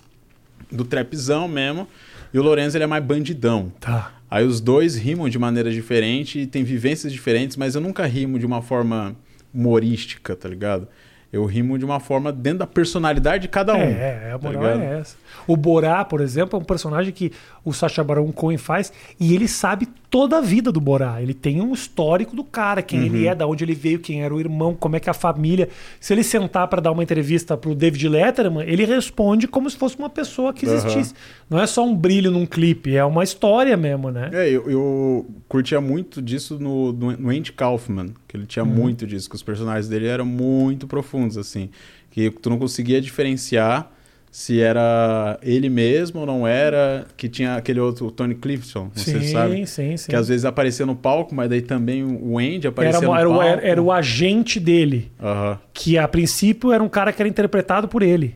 do 0.71 0.85
trapzão 0.85 1.45
mesmo. 1.45 1.85
E 2.33 2.39
o 2.39 2.41
Lorenzo, 2.41 2.77
ele 2.77 2.85
é 2.85 2.87
mais 2.87 3.03
bandidão. 3.03 3.69
Tá. 3.81 4.13
Aí 4.31 4.45
os 4.45 4.61
dois 4.61 4.95
rimam 4.95 5.27
de 5.27 5.37
maneira 5.37 5.69
diferente 5.69 6.39
e 6.39 6.47
tem 6.47 6.63
vivências 6.63 7.11
diferentes, 7.11 7.57
mas 7.57 7.75
eu 7.75 7.81
nunca 7.81 8.05
rimo 8.05 8.39
de 8.39 8.45
uma 8.45 8.61
forma 8.61 9.13
humorística, 9.53 10.37
tá 10.37 10.47
ligado? 10.47 10.87
Eu 11.33 11.43
rimo 11.45 11.77
de 11.77 11.83
uma 11.83 11.99
forma 11.99 12.31
dentro 12.31 12.59
da 12.59 12.67
personalidade 12.67 13.41
de 13.41 13.47
cada 13.49 13.75
um. 13.75 13.81
É, 13.81 14.31
a 14.31 14.39
tá 14.39 14.47
moral 14.47 14.63
ligado? 14.63 14.81
é 14.81 14.99
essa. 14.99 15.17
O 15.47 15.55
Borá, 15.57 16.03
por 16.05 16.21
exemplo, 16.21 16.57
é 16.57 16.61
um 16.61 16.65
personagem 16.65 17.11
que 17.13 17.31
o 17.63 17.73
Sacha 17.73 18.03
Baron 18.03 18.31
Cohen 18.31 18.57
faz 18.57 18.91
e 19.19 19.33
ele 19.33 19.47
sabe 19.47 19.87
toda 20.09 20.37
a 20.37 20.41
vida 20.41 20.71
do 20.71 20.81
Borá. 20.81 21.21
Ele 21.21 21.33
tem 21.33 21.61
um 21.61 21.71
histórico 21.73 22.35
do 22.35 22.43
cara, 22.43 22.81
quem 22.81 23.05
ele 23.05 23.23
Uhum. 23.25 23.29
é, 23.31 23.35
da 23.35 23.45
onde 23.45 23.63
ele 23.63 23.75
veio, 23.75 23.99
quem 23.99 24.23
era 24.23 24.33
o 24.33 24.39
irmão, 24.39 24.73
como 24.73 24.95
é 24.95 24.99
que 24.99 25.09
é 25.09 25.11
a 25.11 25.13
família. 25.13 25.69
Se 25.99 26.13
ele 26.13 26.23
sentar 26.23 26.67
para 26.67 26.81
dar 26.81 26.91
uma 26.91 27.03
entrevista 27.03 27.55
pro 27.55 27.75
David 27.75 28.07
Letterman, 28.09 28.67
ele 28.67 28.85
responde 28.85 29.47
como 29.47 29.69
se 29.69 29.77
fosse 29.77 29.97
uma 29.97 30.09
pessoa 30.09 30.51
que 30.53 30.65
existisse. 30.65 31.13
Não 31.49 31.59
é 31.59 31.67
só 31.67 31.85
um 31.85 31.95
brilho 31.95 32.31
num 32.31 32.45
clipe, 32.45 32.95
é 32.95 33.03
uma 33.05 33.23
história 33.23 33.75
mesmo, 33.77 34.09
né? 34.09 34.29
É, 34.33 34.49
eu, 34.49 34.69
eu 34.69 35.27
curtia 35.47 35.79
muito 35.81 36.21
disso 36.21 36.57
no, 36.59 36.91
no, 36.93 37.11
no 37.17 37.29
Andy 37.29 37.51
Kaufman, 37.51 38.07
que 38.27 38.35
ele 38.35 38.43
Uhum. 38.43 38.47
tinha 38.47 38.65
muito 38.65 39.05
disso, 39.05 39.29
que 39.29 39.35
os 39.35 39.43
personagens 39.43 39.87
dele 39.87 40.07
eram 40.07 40.25
muito 40.25 40.87
profundos, 40.87 41.37
assim. 41.37 41.69
Que 42.09 42.31
tu 42.31 42.49
não 42.49 42.57
conseguia 42.57 42.99
diferenciar 42.99 43.91
se 44.31 44.61
era 44.61 45.39
ele 45.41 45.69
mesmo 45.69 46.19
ou 46.21 46.25
não 46.25 46.47
era, 46.47 47.05
que 47.17 47.27
tinha 47.27 47.55
aquele 47.55 47.79
outro, 47.79 48.11
Tony 48.11 48.35
Clifton, 48.35 48.91
sim, 48.93 49.21
sabe. 49.31 49.65
sim, 49.65 49.97
sim. 49.97 50.07
Que 50.09 50.15
às 50.15 50.27
vezes 50.27 50.45
aparecia 50.45 50.85
no 50.85 50.95
palco, 50.95 51.33
mas 51.33 51.49
daí 51.49 51.61
também 51.61 52.03
o 52.03 52.37
Andy 52.37 52.59
Era, 52.59 52.69
aparecia 52.69 53.01
no 53.07 53.15
era, 53.15 53.27
palco. 53.29 53.43
era- 53.43 53.61
era 53.67 53.81
o 53.81 53.91
agente 53.91 54.59
dele. 54.59 55.11
Aham. 55.21 55.57
que 55.73 55.97
a 55.97 56.07
princípio 56.07 56.71
era 56.71 56.83
um 56.83 56.89
cara 56.89 57.11
que 57.13 57.21
era 57.21 57.29
interpretado 57.29 57.87
por 57.87 58.03
ele. 58.03 58.35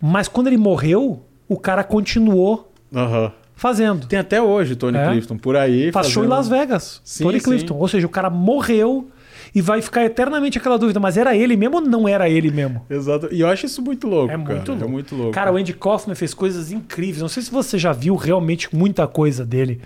Mas 0.00 0.28
quando 0.28 0.46
ele 0.48 0.56
morreu, 0.56 1.22
o 1.48 1.58
cara 1.58 1.82
continuou 1.84 2.72
Aham. 2.94 3.32
fazendo. 3.54 4.06
Tem 4.06 4.18
até 4.18 4.40
hoje 4.40 4.76
Tony 4.76 4.96
É? 4.98 5.08
Clifton 5.10 5.36
por 5.36 5.56
aí. 5.56 5.90
Faz 5.92 6.08
show 6.08 6.24
em 6.24 6.28
fazendo- 6.28 6.36
Las 6.38 6.48
Vegas. 6.48 7.00
Sim, 7.04 7.24
Tony. 7.24 7.40
Clifton. 7.40 7.74
Ou 7.76 7.88
seja, 7.88 8.06
o 8.06 8.10
cara 8.10 8.30
morreu 8.30 9.08
e 9.54 9.60
vai 9.60 9.80
ficar 9.80 10.04
eternamente 10.04 10.58
aquela 10.58 10.76
dúvida, 10.76 10.98
mas 10.98 11.16
era 11.16 11.36
ele 11.36 11.56
mesmo 11.56 11.76
ou 11.76 11.80
não 11.82 12.08
era 12.08 12.28
ele 12.28 12.50
mesmo? 12.50 12.84
Exato. 12.90 13.28
E 13.32 13.40
eu 13.40 13.46
acho 13.48 13.66
isso 13.66 13.80
muito 13.80 14.06
louco, 14.08 14.32
É 14.32 14.36
cara. 14.36 14.54
muito 14.54 14.68
louco. 14.72 14.84
É 14.84 14.88
muito 14.88 15.14
louco. 15.14 15.32
Cara, 15.32 15.52
o 15.52 15.56
Andy 15.56 15.72
Kaufman 15.72 16.14
fez 16.14 16.34
coisas 16.34 16.72
incríveis. 16.72 17.20
Não 17.20 17.28
sei 17.28 17.42
se 17.42 17.50
você 17.50 17.78
já 17.78 17.92
viu 17.92 18.16
realmente 18.16 18.74
muita 18.74 19.06
coisa 19.06 19.44
dele. 19.46 19.80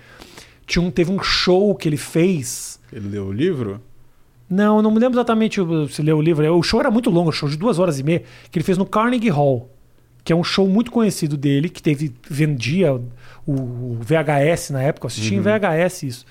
Tinha 0.65 0.81
um, 0.83 0.89
teve 0.89 1.11
um 1.11 1.21
show 1.21 1.75
que 1.75 1.87
ele 1.87 1.97
fez. 1.97 2.79
Ele 2.91 3.09
leu 3.09 3.25
o 3.27 3.31
livro? 3.31 3.79
Não, 4.49 4.81
não 4.81 4.89
me 4.89 4.99
lembro 4.99 5.15
exatamente 5.17 5.59
se 5.91 6.01
leu 6.01 6.17
o 6.17 6.21
livro. 6.21 6.51
O 6.57 6.63
show 6.63 6.79
era 6.79 6.89
muito 6.89 7.11
longo, 7.11 7.29
um 7.29 7.31
show 7.31 7.47
de 7.47 7.55
duas 7.55 7.77
horas 7.77 7.99
e 7.99 8.03
meia, 8.03 8.23
que 8.49 8.57
ele 8.57 8.63
fez 8.65 8.77
no 8.79 8.85
Carnegie 8.85 9.29
Hall, 9.29 9.69
que 10.23 10.33
é 10.33 10.35
um 10.35 10.43
show 10.43 10.67
muito 10.67 10.89
conhecido 10.89 11.37
dele, 11.37 11.69
que 11.69 11.81
teve 11.83 12.11
vendia 12.27 12.99
o, 13.45 13.97
VHS 14.01 14.71
na 14.71 14.81
época, 14.81 15.05
eu 15.05 15.07
assisti 15.09 15.35
em 15.35 15.39
VHS 15.39 16.03
isso. 16.03 16.25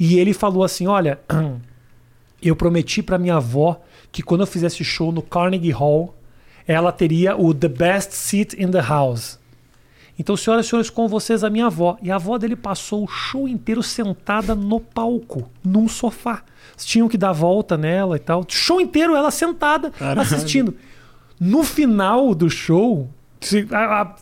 E 0.00 0.18
ele 0.18 0.32
falou 0.32 0.64
assim: 0.64 0.86
olha, 0.86 1.18
eu 2.48 2.56
prometi 2.56 3.02
pra 3.02 3.18
minha 3.18 3.36
avó 3.36 3.80
que 4.12 4.22
quando 4.22 4.42
eu 4.42 4.46
fizesse 4.46 4.84
show 4.84 5.10
no 5.10 5.22
Carnegie 5.22 5.70
Hall, 5.70 6.14
ela 6.66 6.92
teria 6.92 7.36
o 7.36 7.52
The 7.52 7.68
Best 7.68 8.12
Seat 8.12 8.60
in 8.62 8.70
the 8.70 8.80
House. 8.80 9.38
Então, 10.18 10.36
senhoras 10.36 10.66
e 10.66 10.68
senhores, 10.68 10.90
com 10.90 11.08
vocês 11.08 11.42
a 11.42 11.50
minha 11.50 11.66
avó. 11.66 11.96
E 12.00 12.10
a 12.10 12.14
avó 12.14 12.38
dele 12.38 12.54
passou 12.54 13.04
o 13.04 13.08
show 13.08 13.48
inteiro 13.48 13.82
sentada 13.82 14.54
no 14.54 14.78
palco, 14.78 15.50
num 15.64 15.88
sofá. 15.88 16.42
Tinham 16.76 17.08
que 17.08 17.18
dar 17.18 17.32
volta 17.32 17.76
nela 17.76 18.16
e 18.16 18.20
tal. 18.20 18.40
O 18.40 18.46
show 18.48 18.80
inteiro 18.80 19.16
ela 19.16 19.30
sentada, 19.30 19.90
Caralho. 19.90 20.20
assistindo. 20.20 20.74
No 21.40 21.64
final 21.64 22.32
do 22.34 22.48
show, 22.48 23.08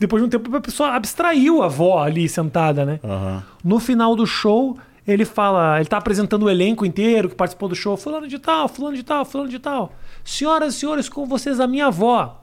depois 0.00 0.22
de 0.22 0.26
um 0.26 0.30
tempo, 0.30 0.56
a 0.56 0.60
pessoa 0.60 0.94
abstraiu 0.94 1.62
a 1.62 1.66
avó 1.66 2.02
ali 2.02 2.28
sentada, 2.28 2.86
né? 2.86 2.98
Aham. 3.04 3.42
No 3.62 3.78
final 3.78 4.16
do 4.16 4.26
show, 4.26 4.78
ele 5.06 5.24
fala, 5.24 5.78
ele 5.78 5.88
tá 5.88 5.96
apresentando 5.98 6.44
o 6.44 6.50
elenco 6.50 6.86
inteiro 6.86 7.28
que 7.28 7.34
participou 7.34 7.68
do 7.68 7.74
show, 7.74 7.96
fulano 7.96 8.28
de 8.28 8.38
tal, 8.38 8.68
fulano 8.68 8.96
de 8.96 9.02
tal, 9.02 9.24
fulano 9.24 9.50
de 9.50 9.58
tal. 9.58 9.92
Senhoras 10.24 10.74
e 10.74 10.78
senhores, 10.78 11.08
com 11.08 11.26
vocês 11.26 11.58
a 11.58 11.66
minha 11.66 11.86
avó. 11.86 12.40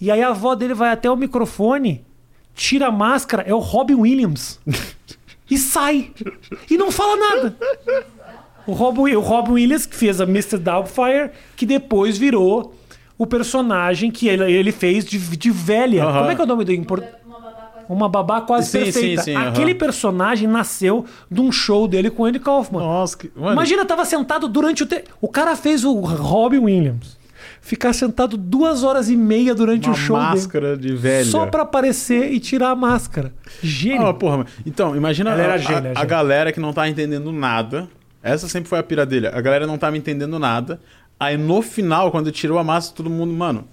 E 0.00 0.10
aí 0.10 0.22
a 0.22 0.28
avó 0.28 0.54
dele 0.54 0.74
vai 0.74 0.90
até 0.90 1.10
o 1.10 1.16
microfone, 1.16 2.04
tira 2.54 2.86
a 2.86 2.90
máscara, 2.90 3.42
é 3.46 3.54
o 3.54 3.58
Robin 3.58 3.94
Williams. 3.96 4.58
e 5.50 5.58
sai. 5.58 6.12
E 6.70 6.76
não 6.76 6.90
fala 6.90 7.16
nada. 7.16 7.56
O 8.66 8.72
Robin, 8.72 9.14
o 9.14 9.20
Robin 9.20 9.52
Williams 9.52 9.86
que 9.86 9.94
fez 9.94 10.20
a 10.20 10.24
Mr. 10.24 10.58
Doubtfire, 10.58 11.30
que 11.56 11.64
depois 11.66 12.18
virou 12.18 12.74
o 13.18 13.26
personagem 13.26 14.10
que 14.10 14.28
ele, 14.28 14.50
ele 14.52 14.72
fez 14.72 15.04
de, 15.04 15.18
de 15.18 15.50
velha. 15.50 16.04
Aham. 16.04 16.18
Como 16.20 16.30
é 16.30 16.34
que 16.34 16.40
é 16.40 16.44
o 16.44 16.46
nome 16.46 16.64
do 16.64 16.72
em 16.72 16.82
por- 16.84 17.04
Uma 17.88 18.08
babá 18.08 18.40
quase 18.40 18.70
Sim, 18.70 18.78
perfeita. 18.84 19.22
sim, 19.22 19.32
sim. 19.32 19.36
Aquele 19.36 19.74
personagem 19.74 20.48
nasceu 20.48 21.04
de 21.30 21.40
um 21.40 21.52
show 21.52 21.86
dele 21.86 22.10
com 22.10 22.22
o 22.22 22.26
Andy 22.26 22.38
Kaufman. 22.40 22.80
Nossa, 22.80 23.16
que... 23.16 23.30
Mano, 23.36 23.52
Imagina, 23.52 23.84
tava 23.84 24.04
sentado 24.04 24.48
durante 24.48 24.82
o. 24.82 24.86
Te... 24.86 25.04
O 25.20 25.28
cara 25.28 25.54
fez 25.56 25.84
o 25.84 25.94
Robin 26.00 26.58
Williams 26.58 27.16
ficar 27.60 27.92
sentado 27.92 28.36
duas 28.36 28.84
horas 28.84 29.08
e 29.10 29.16
meia 29.16 29.52
durante 29.54 29.86
uma 29.88 29.94
o 29.94 29.98
show 29.98 30.16
máscara 30.16 30.76
de 30.76 30.88
dele. 30.88 30.96
velha. 30.96 31.24
Só 31.24 31.46
pra 31.46 31.62
aparecer 31.62 32.32
e 32.32 32.38
tirar 32.38 32.70
a 32.70 32.76
máscara. 32.76 33.32
Gênio. 33.62 34.06
Ah, 34.06 34.14
porra, 34.14 34.46
então, 34.64 34.94
imagina 34.94 35.32
a, 35.34 35.56
gênia, 35.58 35.92
a- 35.94 36.00
a 36.00 36.04
galera 36.04 36.52
que 36.52 36.60
não 36.60 36.72
tá 36.72 36.88
entendendo 36.88 37.32
nada. 37.32 37.88
Essa 38.22 38.48
sempre 38.48 38.68
foi 38.68 38.78
a 38.78 38.82
pira 38.82 39.04
dele. 39.06 39.26
A 39.28 39.40
galera 39.40 39.66
não 39.66 39.78
tá 39.78 39.90
me 39.90 39.98
entendendo 39.98 40.38
nada. 40.38 40.80
Aí 41.18 41.36
no 41.36 41.60
final, 41.62 42.10
quando 42.10 42.30
tirou 42.30 42.58
a 42.58 42.64
massa, 42.64 42.92
todo 42.94 43.08
mundo, 43.10 43.32
mano, 43.32 43.64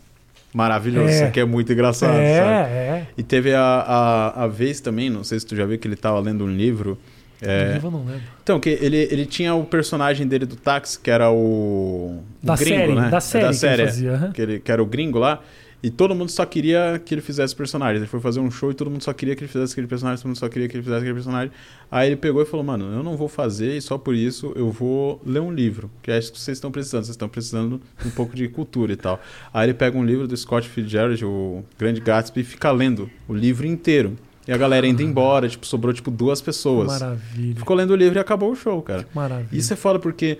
maravilhoso. 0.53 1.09
É. 1.09 1.11
Isso 1.15 1.23
aqui 1.25 1.39
é 1.39 1.45
muito 1.45 1.71
engraçado, 1.73 2.17
é, 2.17 2.37
sabe? 2.37 2.49
é. 2.73 3.07
E 3.17 3.23
teve 3.23 3.53
a, 3.53 3.61
a, 3.61 4.43
a 4.43 4.47
vez 4.47 4.79
também, 4.79 5.09
não 5.09 5.23
sei 5.23 5.39
se 5.39 5.45
tu 5.45 5.55
já 5.55 5.65
viu 5.65 5.77
que 5.77 5.87
ele 5.87 5.95
tava 5.95 6.19
lendo 6.19 6.43
um 6.45 6.49
livro. 6.49 6.97
é, 7.41 7.79
eu 7.83 7.91
não 7.91 8.05
lembro. 8.05 8.21
Então, 8.41 8.59
que 8.59 8.69
ele, 8.69 8.97
ele 9.11 9.25
tinha 9.25 9.53
o 9.55 9.63
personagem 9.65 10.25
dele 10.27 10.45
do 10.45 10.55
táxi, 10.55 10.99
que 10.99 11.09
era 11.11 11.29
o. 11.31 12.19
o 12.41 12.45
Da 12.45 12.55
gringo, 12.55 12.75
série, 12.77 12.95
né? 12.95 13.09
da 13.09 13.17
É 13.17 13.19
série 13.19 13.57
que 13.57 13.65
ele 13.65 13.85
fazia. 13.85 14.31
Que, 14.33 14.41
ele, 14.41 14.59
que 14.59 14.71
era 14.71 14.81
o 14.81 14.85
gringo 14.85 15.19
lá. 15.19 15.41
E 15.83 15.89
todo 15.91 16.15
mundo 16.15 16.29
só 16.29 16.45
queria 16.45 17.01
que 17.03 17.13
ele 17.13 17.19
fizesse 17.21 17.53
personagem. 17.53 17.97
Ele 17.97 18.07
foi 18.07 18.21
fazer 18.21 18.39
um 18.39 18.49
show 18.49 18.71
e 18.71 18.73
todo 18.73 18.89
mundo 18.89 19.03
só 19.03 19.11
queria 19.11 19.35
que 19.35 19.43
ele 19.43 19.51
fizesse 19.51 19.73
aquele 19.73 19.85
personagem, 19.85 20.17
todo 20.21 20.29
mundo 20.29 20.39
só 20.39 20.47
queria 20.47 20.69
que 20.69 20.77
ele 20.77 20.81
fizesse 20.81 21.01
aquele 21.01 21.13
personagem. 21.13 21.51
Aí 21.91 22.07
ele 22.07 22.15
pegou 22.15 22.41
e 22.41 22.45
falou: 22.45 22.65
Mano, 22.65 22.85
eu 22.85 23.03
não 23.03 23.17
vou 23.17 23.27
fazer 23.27 23.75
e 23.75 23.81
só 23.81 23.97
por 23.97 24.15
isso 24.15 24.53
eu 24.55 24.71
vou 24.71 25.21
ler 25.25 25.41
um 25.41 25.51
livro. 25.51 25.91
Que 26.01 26.09
é 26.09 26.17
isso 26.17 26.31
que 26.31 26.39
vocês 26.39 26.57
estão 26.57 26.71
precisando. 26.71 27.03
Vocês 27.03 27.15
estão 27.15 27.27
precisando 27.27 27.81
de 28.01 28.07
um 28.07 28.11
pouco 28.11 28.33
de 28.33 28.47
cultura 28.47 28.93
e 28.93 28.95
tal. 28.95 29.19
Aí 29.53 29.65
ele 29.65 29.73
pega 29.73 29.97
um 29.97 30.05
livro 30.05 30.25
do 30.25 30.37
Scott 30.37 30.69
Fitzgerald, 30.69 31.23
o 31.25 31.65
Grande 31.77 31.99
Gatsby, 31.99 32.39
e 32.39 32.43
fica 32.45 32.71
lendo 32.71 33.09
o 33.27 33.33
livro 33.33 33.67
inteiro. 33.67 34.17
E 34.47 34.51
a 34.51 34.57
galera 34.57 34.85
indo 34.85 35.01
embora, 35.01 35.47
tipo, 35.47 35.65
sobrou 35.65 35.93
tipo 35.93 36.11
duas 36.11 36.41
pessoas. 36.41 36.87
Maravilha. 36.87 37.55
Ficou 37.55 37.75
lendo 37.75 37.91
o 37.91 37.95
livro 37.95 38.17
e 38.17 38.21
acabou 38.21 38.51
o 38.51 38.55
show, 38.55 38.81
cara. 38.81 39.07
Maravilha. 39.13 39.47
Isso 39.57 39.71
é 39.71 39.75
foda 39.75 39.99
porque 39.99 40.37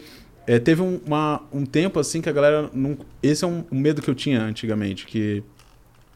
é, 0.48 0.60
teve 0.60 0.82
um, 0.82 1.00
uma- 1.06 1.42
um 1.54 1.66
tempo 1.66 2.00
assim 2.00 2.22
que 2.22 2.30
a 2.30 2.32
galera 2.34 2.70
não. 2.74 2.98
Esse 3.22 3.44
é 3.44 3.48
um, 3.48 3.64
um 3.72 3.80
medo 3.80 4.02
que 4.02 4.10
eu 4.10 4.16
tinha 4.16 4.42
antigamente, 4.42 5.06
que 5.06 5.44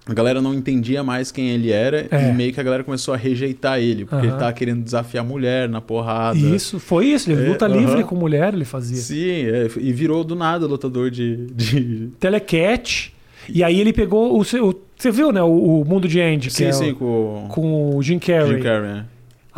a 0.06 0.14
galera 0.14 0.42
não 0.42 0.54
entendia 0.54 1.04
mais 1.04 1.32
quem 1.32 1.50
ele 1.50 1.70
era 1.72 2.08
É. 2.10 2.30
e 2.30 2.34
meio 2.34 2.54
que 2.54 2.60
a 2.60 2.64
galera 2.64 2.82
começou 2.84 3.14
a 3.14 3.18
rejeitar 3.18 3.78
ele, 3.80 4.06
porque 4.06 4.26
Aham. 4.26 4.34
ele 4.36 4.40
tava 4.40 4.54
querendo 4.54 4.82
desafiar 4.82 5.24
a 5.24 5.28
mulher 5.28 5.68
na 5.68 5.82
porrada. 5.82 6.38
Isso, 6.38 6.80
foi 6.80 7.08
isso. 7.08 7.30
Ele 7.30 7.44
É, 7.46 7.50
luta 7.50 7.66
aham. 7.66 7.76
livre 7.78 8.04
com 8.06 8.16
mulher, 8.16 8.54
ele 8.54 8.64
fazia. 8.64 8.96
Sim, 8.98 9.46
é, 9.48 9.68
e 9.80 9.92
virou 9.92 10.24
do 10.24 10.36
nada 10.36 10.66
lutador 10.66 11.12
de. 11.12 11.48
de... 11.48 12.08
Telecat. 12.20 13.14
E 13.50 13.64
aí 13.64 13.80
ele 13.80 13.92
pegou 13.94 14.38
o. 14.40 14.44
seu- 14.46 14.82
Você 14.98 15.12
viu, 15.12 15.32
né? 15.32 15.42
O, 15.42 15.82
o 15.82 15.86
Mundo 15.86 16.08
de 16.08 16.20
Andy, 16.20 16.50
Sim, 16.52 16.66
é 16.66 16.72
sim, 16.72 16.92
o- 16.92 16.96
com, 16.96 17.48
com 17.50 17.96
o 17.98 18.02
Jim 18.04 18.20
Carrey. 18.20 18.56
Jim 18.58 18.64
Carrey. 18.64 19.04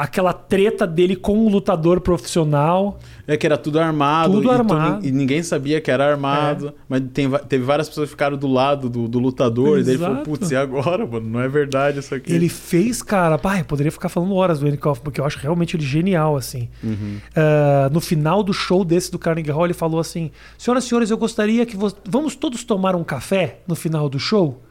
Aquela 0.02 0.32
treta 0.34 0.88
dele 0.88 1.16
com 1.16 1.38
um 1.38 1.50
lutador 1.50 2.00
profissional. 2.02 2.98
É 3.28 3.36
que 3.38 3.46
era 3.46 3.58
tudo 3.58 3.80
armado. 3.80 4.34
Tudo 4.34 4.48
e, 4.48 4.52
armado. 4.52 5.06
e 5.06 5.12
ninguém 5.12 5.44
sabia 5.44 5.80
que 5.82 5.92
era 5.92 6.10
armado. 6.10 6.74
Mas 6.88 7.04
tem, 7.14 7.30
teve 7.48 7.64
várias 7.64 7.88
pessoas 7.90 8.08
que 8.08 8.12
ficaram 8.12 8.38
do 8.38 8.48
lado 8.48 8.90
do, 8.90 9.08
do 9.08 9.20
lutador. 9.20 9.80
E 9.80 9.84
daí 9.84 9.94
ele 9.96 10.00
falou, 10.00 10.16
Exato. 10.16 10.30
putz, 10.30 10.52
e 10.52 10.56
agora, 10.56 11.06
mano? 11.06 11.30
Não 11.30 11.40
é 11.42 11.48
verdade 11.48 12.00
isso 12.00 12.16
aqui. 12.16 12.32
Ele 12.34 12.48
fez, 12.50 13.02
cara. 13.02 13.38
Pai, 13.38 13.62
eu 13.62 13.66
poderia 13.66 13.92
ficar 13.92 14.10
falando 14.10 14.34
horas 14.36 14.60
do 14.60 14.68
Andy 14.68 14.78
Kaufman, 14.78 15.04
porque 15.04 15.20
eu 15.22 15.26
acho 15.26 15.38
realmente 15.40 15.76
ele 15.76 15.84
genial, 15.86 16.36
assim. 16.38 16.70
Uhum. 16.84 17.18
Ah, 17.36 17.90
no 17.92 18.00
final 18.02 18.42
do 18.42 18.54
show 18.54 18.84
desse 18.86 19.12
do 19.12 19.20
Carnegie 19.20 19.52
Hall, 19.52 19.66
ele 19.66 19.74
falou 19.74 20.00
assim: 20.00 20.32
Senhoras 20.58 20.86
e 20.86 20.88
senhores, 20.88 21.12
eu 21.12 21.18
gostaria 21.18 21.66
que. 21.66 21.76
vo- 21.76 21.94
Vamos 22.08 22.36
todos 22.36 22.64
tomar 22.64 22.96
um 22.96 23.04
café 23.04 23.60
no 23.68 23.76
final 23.76 24.08
do 24.10 24.18
show? 24.20 24.62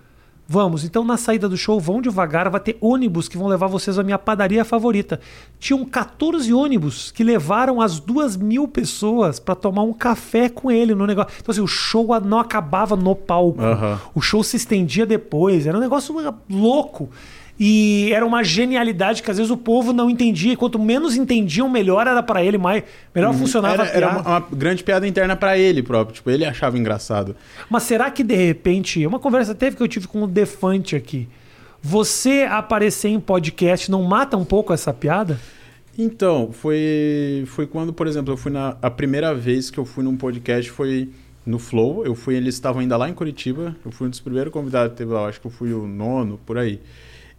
Vamos, 0.51 0.83
então 0.83 1.05
na 1.05 1.19
saída 1.19 1.47
do 1.47 1.59
show 1.59 1.79
vão 1.79 2.01
devagar, 2.01 2.49
vai 2.49 2.59
ter 2.59 2.79
ônibus 2.81 3.29
que 3.29 3.37
vão 3.37 3.49
levar 3.49 3.67
vocês 3.67 3.99
à 3.99 4.03
minha 4.03 4.19
padaria 4.19 4.65
favorita. 4.65 5.21
Tinham 5.61 5.85
14 5.85 6.55
ônibus 6.55 7.11
que 7.11 7.23
levaram 7.23 7.83
as 7.83 8.01
duas 8.01 8.35
mil 8.35 8.67
pessoas 8.67 9.39
para 9.39 9.55
tomar 9.55 9.83
um 9.83 9.93
café 9.93 10.49
com 10.49 10.71
ele 10.71 10.95
no 10.95 11.07
negócio. 11.07 11.35
Então, 11.39 11.53
assim, 11.53 11.61
o 11.61 11.67
show 11.67 12.19
não 12.25 12.39
acabava 12.39 12.97
no 12.97 13.15
palco. 13.15 13.61
Aham. 13.61 14.01
O 14.15 14.23
show 14.23 14.43
se 14.43 14.57
estendia 14.57 15.05
depois. 15.05 15.67
Era 15.67 15.77
um 15.77 15.83
negócio 15.83 16.15
louco. 16.49 17.11
E 17.61 18.13
era 18.13 18.25
uma 18.25 18.45
genialidade 18.45 19.23
que 19.23 19.31
às 19.31 19.37
vezes 19.37 19.51
o 19.51 19.57
povo 19.57 19.93
não 19.93 20.09
entendia. 20.09 20.53
E 20.53 20.57
quanto 20.57 20.79
menos 20.79 21.17
entendiam, 21.17 21.69
melhor 21.69 22.07
era 22.07 22.23
para 22.23 22.43
ele, 22.45 22.57
mais, 22.57 22.85
melhor 23.15 23.35
funcionava 23.35 23.83
Uhum. 23.83 23.89
Era, 23.89 23.93
a 23.93 23.97
era 23.97 24.07
piada. 24.09 24.29
uma, 24.29 24.39
uma 24.39 24.47
grande 24.53 24.85
piada 24.85 25.09
interna 25.09 25.35
pra 25.35 25.59
ele 25.59 25.83
próprio. 25.83 26.15
Tipo, 26.15 26.31
ele 26.31 26.45
achava 26.45 26.79
engraçado. 26.79 27.35
Mas 27.69 27.83
será 27.83 28.11
que 28.11 28.23
de 28.23 28.37
repente, 28.37 29.05
uma 29.07 29.19
conversa 29.19 29.55
teve 29.55 29.77
que 29.77 29.83
eu 29.83 29.89
tive 29.89 30.07
com 30.07 30.23
o 30.23 30.27
Defante 30.27 30.95
aqui. 30.95 31.29
Você 31.83 32.47
aparecer 32.49 33.09
em 33.09 33.21
podcast 33.21 33.91
não 33.91 34.03
mata 34.03 34.37
um 34.37 34.45
pouco 34.45 34.73
essa 34.73 34.93
piada? 34.93 35.39
Então, 35.97 36.51
foi, 36.53 37.45
foi 37.47 37.67
quando, 37.67 37.93
por 37.93 38.07
exemplo, 38.07 38.33
eu 38.33 38.37
fui 38.37 38.53
na. 38.53 38.77
A 38.81 38.91
primeira 38.91 39.35
vez 39.35 39.69
que 39.69 39.79
eu 39.79 39.85
fui 39.85 40.05
num 40.05 40.17
podcast 40.17 40.71
foi 40.71 41.09
no 41.45 41.59
Flow. 41.59 42.05
Eu 42.05 42.15
fui, 42.15 42.37
eles 42.37 42.55
estavam 42.55 42.81
ainda 42.81 42.97
lá 42.97 43.09
em 43.09 43.15
Curitiba. 43.15 43.77
Eu 43.85 43.91
fui 43.91 44.07
um 44.07 44.11
dos 44.11 44.21
primeiros 44.21 44.53
convidados 44.53 44.93
que 44.93 44.99
teve 44.99 45.13
lá. 45.13 45.27
Acho 45.27 45.41
que 45.41 45.47
eu 45.47 45.51
fui 45.51 45.73
o 45.73 45.89
nono, 45.89 46.39
por 46.47 46.57
aí. 46.57 46.81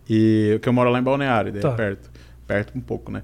E 0.10 0.60
que 0.62 0.68
eu 0.68 0.74
moro 0.74 0.90
lá 0.90 1.00
em 1.00 1.04
Balneário, 1.04 1.52
daí 1.52 1.62
Tá. 1.62 1.70
é 1.70 1.76
perto. 1.76 2.10
Perto 2.48 2.78
um 2.78 2.82
pouco, 2.82 3.12
né? 3.12 3.24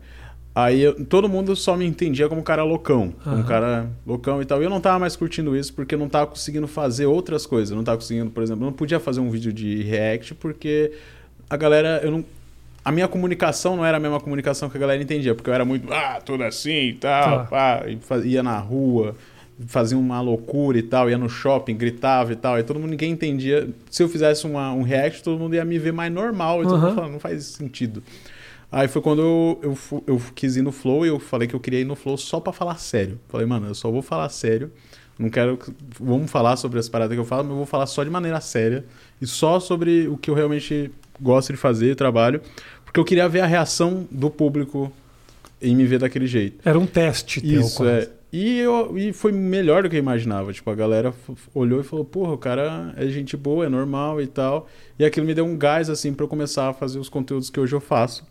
Aí 0.54 0.82
eu- 0.82 1.04
todo 1.06 1.28
mundo 1.28 1.54
só 1.56 1.76
me 1.76 1.86
entendia 1.86 2.30
como 2.30 2.40
um 2.40 2.44
cara 2.44 2.64
loucão. 2.64 3.14
Como 3.24 3.38
um 3.38 3.44
cara 3.44 3.90
loucão 4.06 4.42
e 4.42 4.46
tal. 4.46 4.62
E 4.62 4.66
eu 4.66 4.70
não 4.70 4.80
tava 4.80 5.00
mais 5.00 5.16
curtindo 5.16 5.56
isso 5.58 5.74
porque 5.74 5.96
eu 5.96 6.00
não 6.00 6.08
tava 6.08 6.28
conseguindo 6.28 6.68
fazer 6.68 7.06
outras 7.08 7.46
coisas. 7.46 7.72
Eu 7.72 7.76
não 7.78 7.84
tava 7.84 7.98
conseguindo, 7.98 8.30
por 8.32 8.42
exemplo, 8.44 8.64
eu 8.64 8.68
não 8.68 8.74
podia 8.78 9.00
fazer 9.00 9.20
um 9.20 9.30
vídeo 9.30 9.52
de 9.52 9.82
react 9.84 10.34
porque 10.36 10.94
a 11.50 11.58
galera. 11.58 12.00
Eu 12.04 12.12
não, 12.12 12.26
a 12.86 12.92
minha 12.92 13.08
comunicação 13.08 13.76
não 13.76 13.86
era 13.86 13.98
a 13.98 14.00
mesma 14.00 14.20
comunicação 14.20 14.70
que 14.70 14.78
a 14.78 14.80
galera 14.80 15.02
entendia, 15.02 15.34
porque 15.36 15.50
eu 15.50 15.54
era 15.54 15.66
muito, 15.66 15.92
ah, 15.92 16.22
tudo 16.24 16.44
assim 16.44 16.90
e 16.90 16.94
tal, 16.94 17.40
Tá. 17.40 17.44
pá, 17.46 17.84
e 17.88 17.98
fa- 17.98 18.20
ia 18.20 18.42
na 18.44 18.58
rua, 18.60 19.16
fazia 19.68 19.98
uma 19.98 20.20
loucura 20.22 20.78
e 20.78 20.84
tal, 20.84 21.10
ia 21.10 21.18
no 21.18 21.30
shopping, 21.30 21.76
gritava 21.76 22.34
e 22.34 22.36
tal, 22.36 22.60
e 22.60 22.64
todo 22.64 22.80
mundo, 22.80 22.90
ninguém 22.92 23.12
entendia. 23.12 23.70
Se 23.90 24.04
eu 24.04 24.10
fizesse 24.10 24.46
uma- 24.46 24.72
um 24.74 24.82
react, 24.82 25.24
todo 25.24 25.40
mundo 25.40 25.56
ia 25.56 25.64
me 25.64 25.78
ver 25.80 25.94
mais 25.94 26.12
normal, 26.12 26.62
e 26.62 26.64
todo 26.64 26.78
mundo 26.80 26.96
falava, 26.96 27.14
não 27.14 27.20
faz 27.20 27.44
sentido. 27.46 28.04
Aí 28.72 28.88
foi 28.90 29.02
quando 29.02 29.22
eu, 29.22 29.60
eu, 29.64 30.04
eu 30.08 30.22
quis 30.34 30.58
ir 30.58 30.62
no 30.62 30.72
Flow 30.72 31.06
e 31.06 31.10
eu 31.10 31.20
falei 31.20 31.48
que 31.48 31.56
eu 31.56 31.60
queria 31.60 31.80
ir 31.80 31.86
no 31.86 31.96
Flow 31.96 32.18
só 32.18 32.40
pra 32.42 32.52
falar 32.52 32.76
sério. 32.78 33.18
Falei, 33.30 33.46
mano, 33.48 33.68
eu 33.68 33.76
só 33.76 33.90
vou 33.90 34.02
falar 34.02 34.28
sério. 34.30 34.70
Não 35.18 35.30
quero. 35.30 35.56
que- 35.56 35.72
Vamos 35.98 36.30
falar 36.30 36.58
sobre 36.58 36.78
as 36.78 36.90
paradas 36.90 37.16
que 37.16 37.22
eu 37.22 37.24
falo, 37.26 37.44
mas 37.44 37.52
eu 37.52 37.58
vou 37.58 37.66
falar 37.66 37.86
só 37.86 38.04
de 38.04 38.10
maneira 38.10 38.42
séria. 38.42 38.84
E 39.22 39.26
só 39.26 39.62
sobre 39.62 40.10
o 40.10 40.18
que 40.18 40.30
eu 40.30 40.34
realmente 40.34 40.92
gosto 41.22 41.54
de 41.54 41.58
fazer, 41.58 41.96
trabalho. 41.96 42.42
Porque 42.84 43.00
eu 43.00 43.06
queria 43.06 43.30
ver 43.30 43.40
a 43.42 43.46
reação 43.46 44.06
do 44.12 44.30
público 44.30 44.92
em 45.62 45.74
me 45.74 45.86
ver 45.86 46.00
daquele 46.00 46.28
jeito. 46.28 46.60
Era 46.68 46.78
um 46.78 46.86
teste. 46.86 47.40
teu, 47.40 47.62
Isso, 47.62 47.86
é. 47.86 48.10
E, 48.38 48.60
eu, 48.60 48.98
e 48.98 49.14
foi 49.14 49.32
melhor 49.32 49.84
do 49.84 49.90
que 49.90 49.96
eu 49.96 50.00
imaginava. 50.00 50.52
Tipo, 50.52 50.70
a 50.70 50.76
galera 50.76 51.14
olhou 51.54 51.80
e 51.80 51.84
falou, 51.86 52.04
porra, 52.04 52.34
o 52.34 52.38
cara 52.38 52.94
é 52.98 53.08
gente 53.08 53.38
boa, 53.38 53.66
é 53.66 53.70
normal 53.70 54.22
e 54.22 54.28
tal. 54.28 54.68
E 55.00 55.06
aquilo 55.06 55.26
me 55.26 55.34
deu 55.34 55.46
um 55.46 55.58
gás, 55.58 55.90
assim, 55.90 56.14
pra 56.14 56.26
eu 56.26 56.28
começar 56.28 56.68
a 56.68 56.74
fazer 56.74 57.00
os 57.00 57.08
conteúdos 57.08 57.50
que 57.50 57.58
hoje 57.58 57.74
eu 57.74 57.80
faço. 57.80 58.28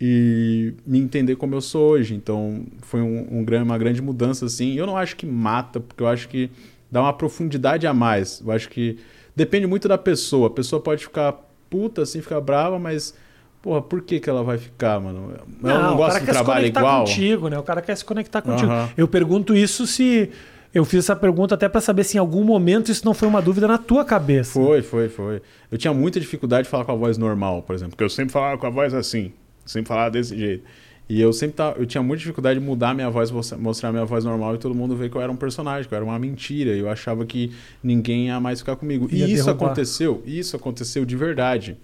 E 0.00 0.72
me 0.86 0.98
entender 0.98 1.36
como 1.36 1.54
eu 1.54 1.60
sou 1.60 1.90
hoje. 1.90 2.14
Então, 2.14 2.64
foi 2.80 3.02
um, 3.02 3.28
um 3.30 3.62
uma 3.62 3.76
grande 3.76 4.00
mudança, 4.00 4.46
assim. 4.46 4.72
Eu 4.72 4.86
não 4.86 4.96
acho 4.96 5.16
que 5.16 5.26
mata, 5.26 5.80
porque 5.80 6.02
eu 6.02 6.08
acho 6.08 6.30
que 6.30 6.50
dá 6.90 7.02
uma 7.02 7.12
profundidade 7.12 7.86
a 7.86 7.92
mais. 7.92 8.40
Eu 8.40 8.50
acho 8.52 8.70
que 8.70 8.96
depende 9.36 9.66
muito 9.66 9.86
da 9.86 9.98
pessoa. 9.98 10.46
A 10.46 10.50
pessoa 10.50 10.80
pode 10.80 11.04
ficar 11.04 11.32
puta, 11.68 12.00
assim, 12.00 12.22
ficar 12.22 12.40
brava, 12.40 12.78
mas... 12.78 13.14
Porra, 13.62 13.80
por 13.80 14.02
que, 14.02 14.18
que 14.18 14.28
ela 14.28 14.42
vai 14.42 14.58
ficar, 14.58 14.98
mano? 15.00 15.32
Ela 15.62 15.82
não, 15.84 15.94
o 15.94 15.96
gosta 15.96 16.14
cara 16.14 16.20
do 16.20 16.26
quer 16.26 16.32
se 16.32 16.38
trabalho 16.38 16.60
conectar 16.62 16.80
igual? 16.80 17.04
contigo, 17.04 17.48
né? 17.48 17.58
O 17.58 17.62
cara 17.62 17.80
quer 17.80 17.96
se 17.96 18.04
conectar 18.04 18.42
contigo. 18.42 18.70
Aham. 18.70 18.90
Eu 18.96 19.06
pergunto 19.06 19.54
isso 19.54 19.86
se. 19.86 20.30
Eu 20.74 20.84
fiz 20.84 21.00
essa 21.00 21.14
pergunta 21.14 21.54
até 21.54 21.68
pra 21.68 21.80
saber 21.80 22.02
se 22.02 22.16
em 22.16 22.20
algum 22.20 22.42
momento 22.42 22.90
isso 22.90 23.04
não 23.04 23.12
foi 23.14 23.28
uma 23.28 23.40
dúvida 23.42 23.68
na 23.68 23.78
tua 23.78 24.04
cabeça. 24.04 24.52
Foi, 24.54 24.82
foi, 24.82 25.08
foi. 25.08 25.42
Eu 25.70 25.76
tinha 25.78 25.92
muita 25.94 26.18
dificuldade 26.18 26.64
de 26.64 26.70
falar 26.70 26.84
com 26.84 26.92
a 26.92 26.94
voz 26.96 27.16
normal, 27.18 27.62
por 27.62 27.74
exemplo, 27.74 27.92
porque 27.92 28.02
eu 28.04 28.08
sempre 28.10 28.32
falava 28.32 28.56
com 28.58 28.66
a 28.66 28.70
voz 28.70 28.92
assim, 28.94 29.32
sempre 29.66 29.88
falava 29.88 30.10
desse 30.10 30.36
jeito. 30.36 30.64
E 31.08 31.20
eu 31.20 31.30
sempre 31.32 31.56
tava, 31.56 31.78
eu 31.78 31.84
tinha 31.84 32.02
muita 32.02 32.20
dificuldade 32.20 32.58
de 32.58 32.64
mudar 32.64 32.94
minha 32.94 33.10
voz, 33.10 33.30
mostra- 33.30 33.58
mostrar 33.58 33.92
minha 33.92 34.04
voz 34.06 34.24
normal 34.24 34.54
e 34.54 34.58
todo 34.58 34.74
mundo 34.74 34.96
ver 34.96 35.10
que 35.10 35.16
eu 35.16 35.20
era 35.20 35.30
um 35.30 35.36
personagem, 35.36 35.86
que 35.86 35.92
eu 35.94 35.96
era 35.96 36.04
uma 36.04 36.18
mentira. 36.18 36.70
Eu 36.70 36.88
achava 36.88 37.26
que 37.26 37.52
ninguém 37.84 38.26
ia 38.28 38.40
mais 38.40 38.60
ficar 38.60 38.74
comigo. 38.76 39.08
Ia 39.12 39.26
e 39.26 39.32
isso 39.34 39.44
derrubar. 39.44 39.66
aconteceu, 39.66 40.22
isso 40.24 40.56
aconteceu 40.56 41.04
de 41.04 41.14
verdade. 41.16 41.76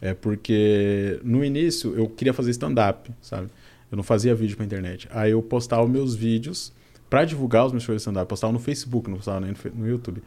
É 0.00 0.14
porque 0.14 1.18
no 1.24 1.44
início 1.44 1.94
eu 1.96 2.08
queria 2.08 2.32
fazer 2.32 2.50
stand-up, 2.50 3.10
sabe? 3.20 3.48
Eu 3.90 3.96
não 3.96 4.02
fazia 4.02 4.34
vídeo 4.34 4.56
pra 4.56 4.64
internet. 4.64 5.08
Aí 5.10 5.30
eu 5.30 5.42
postava 5.42 5.86
meus 5.86 6.14
vídeos 6.14 6.72
pra 7.08 7.24
divulgar 7.24 7.66
os 7.66 7.72
meus 7.72 7.84
shows 7.84 7.96
de 7.96 8.02
stand-up. 8.02 8.28
Postava 8.28 8.52
no 8.52 8.58
Facebook, 8.58 9.08
não 9.08 9.16
postava 9.16 9.40
nem 9.40 9.54
no 9.74 9.88
YouTube. 9.88 10.22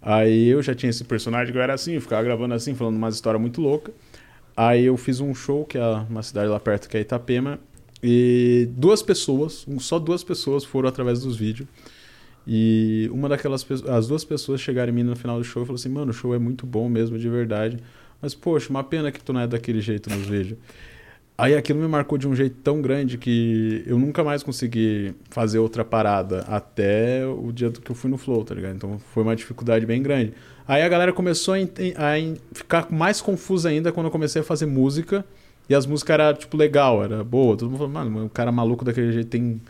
Aí 0.00 0.48
eu 0.48 0.62
já 0.62 0.74
tinha 0.74 0.90
esse 0.90 1.04
personagem 1.04 1.52
que 1.52 1.58
eu 1.58 1.62
era 1.62 1.74
assim, 1.74 1.92
eu 1.92 2.00
ficava 2.00 2.22
gravando 2.22 2.54
assim, 2.54 2.74
falando 2.74 2.96
umas 2.96 3.14
histórias 3.14 3.40
muito 3.40 3.60
loucas. 3.60 3.94
Aí 4.56 4.84
eu 4.84 4.96
fiz 4.96 5.20
um 5.20 5.34
show, 5.34 5.64
que 5.64 5.78
é 5.78 5.84
uma 6.08 6.22
cidade 6.22 6.48
lá 6.48 6.58
perto, 6.58 6.88
que 6.88 6.96
é 6.96 7.00
Itapema, 7.00 7.58
e 8.02 8.68
duas 8.72 9.02
pessoas, 9.02 9.64
só 9.78 9.98
duas 9.98 10.24
pessoas 10.24 10.64
foram 10.64 10.88
através 10.88 11.20
dos 11.20 11.36
vídeos. 11.36 11.68
E 12.44 13.08
uma 13.12 13.28
daquelas 13.28 13.62
pessoas, 13.62 13.88
as 13.88 14.08
duas 14.08 14.24
pessoas 14.24 14.60
chegaram 14.60 14.92
em 14.92 14.96
mim 14.96 15.02
no 15.04 15.14
final 15.14 15.38
do 15.38 15.44
show 15.44 15.62
e 15.62 15.66
falaram 15.66 15.76
assim: 15.76 15.88
Mano, 15.88 16.10
o 16.10 16.14
show 16.14 16.34
é 16.34 16.38
muito 16.38 16.66
bom 16.66 16.88
mesmo, 16.88 17.16
de 17.16 17.28
verdade. 17.28 17.78
Mas, 18.22 18.34
poxa, 18.34 18.70
uma 18.70 18.84
pena 18.84 19.10
que 19.10 19.20
tu 19.20 19.32
não 19.32 19.40
é 19.40 19.46
daquele 19.46 19.80
jeito 19.80 20.08
nos 20.08 20.24
vídeos. 20.26 20.56
Aí 21.36 21.56
aquilo 21.56 21.80
me 21.80 21.88
marcou 21.88 22.16
de 22.16 22.28
um 22.28 22.36
jeito 22.36 22.56
tão 22.62 22.80
grande 22.80 23.18
que 23.18 23.82
eu 23.86 23.98
nunca 23.98 24.22
mais 24.22 24.42
consegui 24.44 25.12
fazer 25.30 25.58
outra 25.58 25.84
parada 25.84 26.40
até 26.46 27.26
o 27.26 27.50
dia 27.50 27.68
do 27.70 27.80
que 27.80 27.90
eu 27.90 27.96
fui 27.96 28.08
no 28.10 28.16
Flow, 28.18 28.44
tá 28.44 28.54
ligado? 28.54 28.76
Então 28.76 28.98
foi 29.12 29.22
uma 29.24 29.34
dificuldade 29.34 29.84
bem 29.84 30.00
grande. 30.02 30.34
Aí 30.68 30.82
a 30.82 30.88
galera 30.88 31.12
começou 31.12 31.54
a, 31.54 31.56
a 31.58 32.36
ficar 32.52 32.92
mais 32.92 33.20
confusa 33.20 33.70
ainda 33.70 33.90
quando 33.90 34.06
eu 34.06 34.10
comecei 34.12 34.40
a 34.42 34.44
fazer 34.44 34.66
música. 34.66 35.24
E 35.68 35.74
as 35.74 35.86
músicas 35.86 36.14
eram, 36.14 36.34
tipo, 36.38 36.56
legal, 36.56 37.02
era 37.02 37.24
boa. 37.24 37.56
Todo 37.56 37.70
mundo 37.70 37.78
falou, 37.78 37.92
mano, 37.92 38.26
o 38.26 38.30
cara 38.30 38.52
maluco 38.52 38.84
daquele 38.84 39.10
jeito 39.10 39.28
tem 39.28 39.60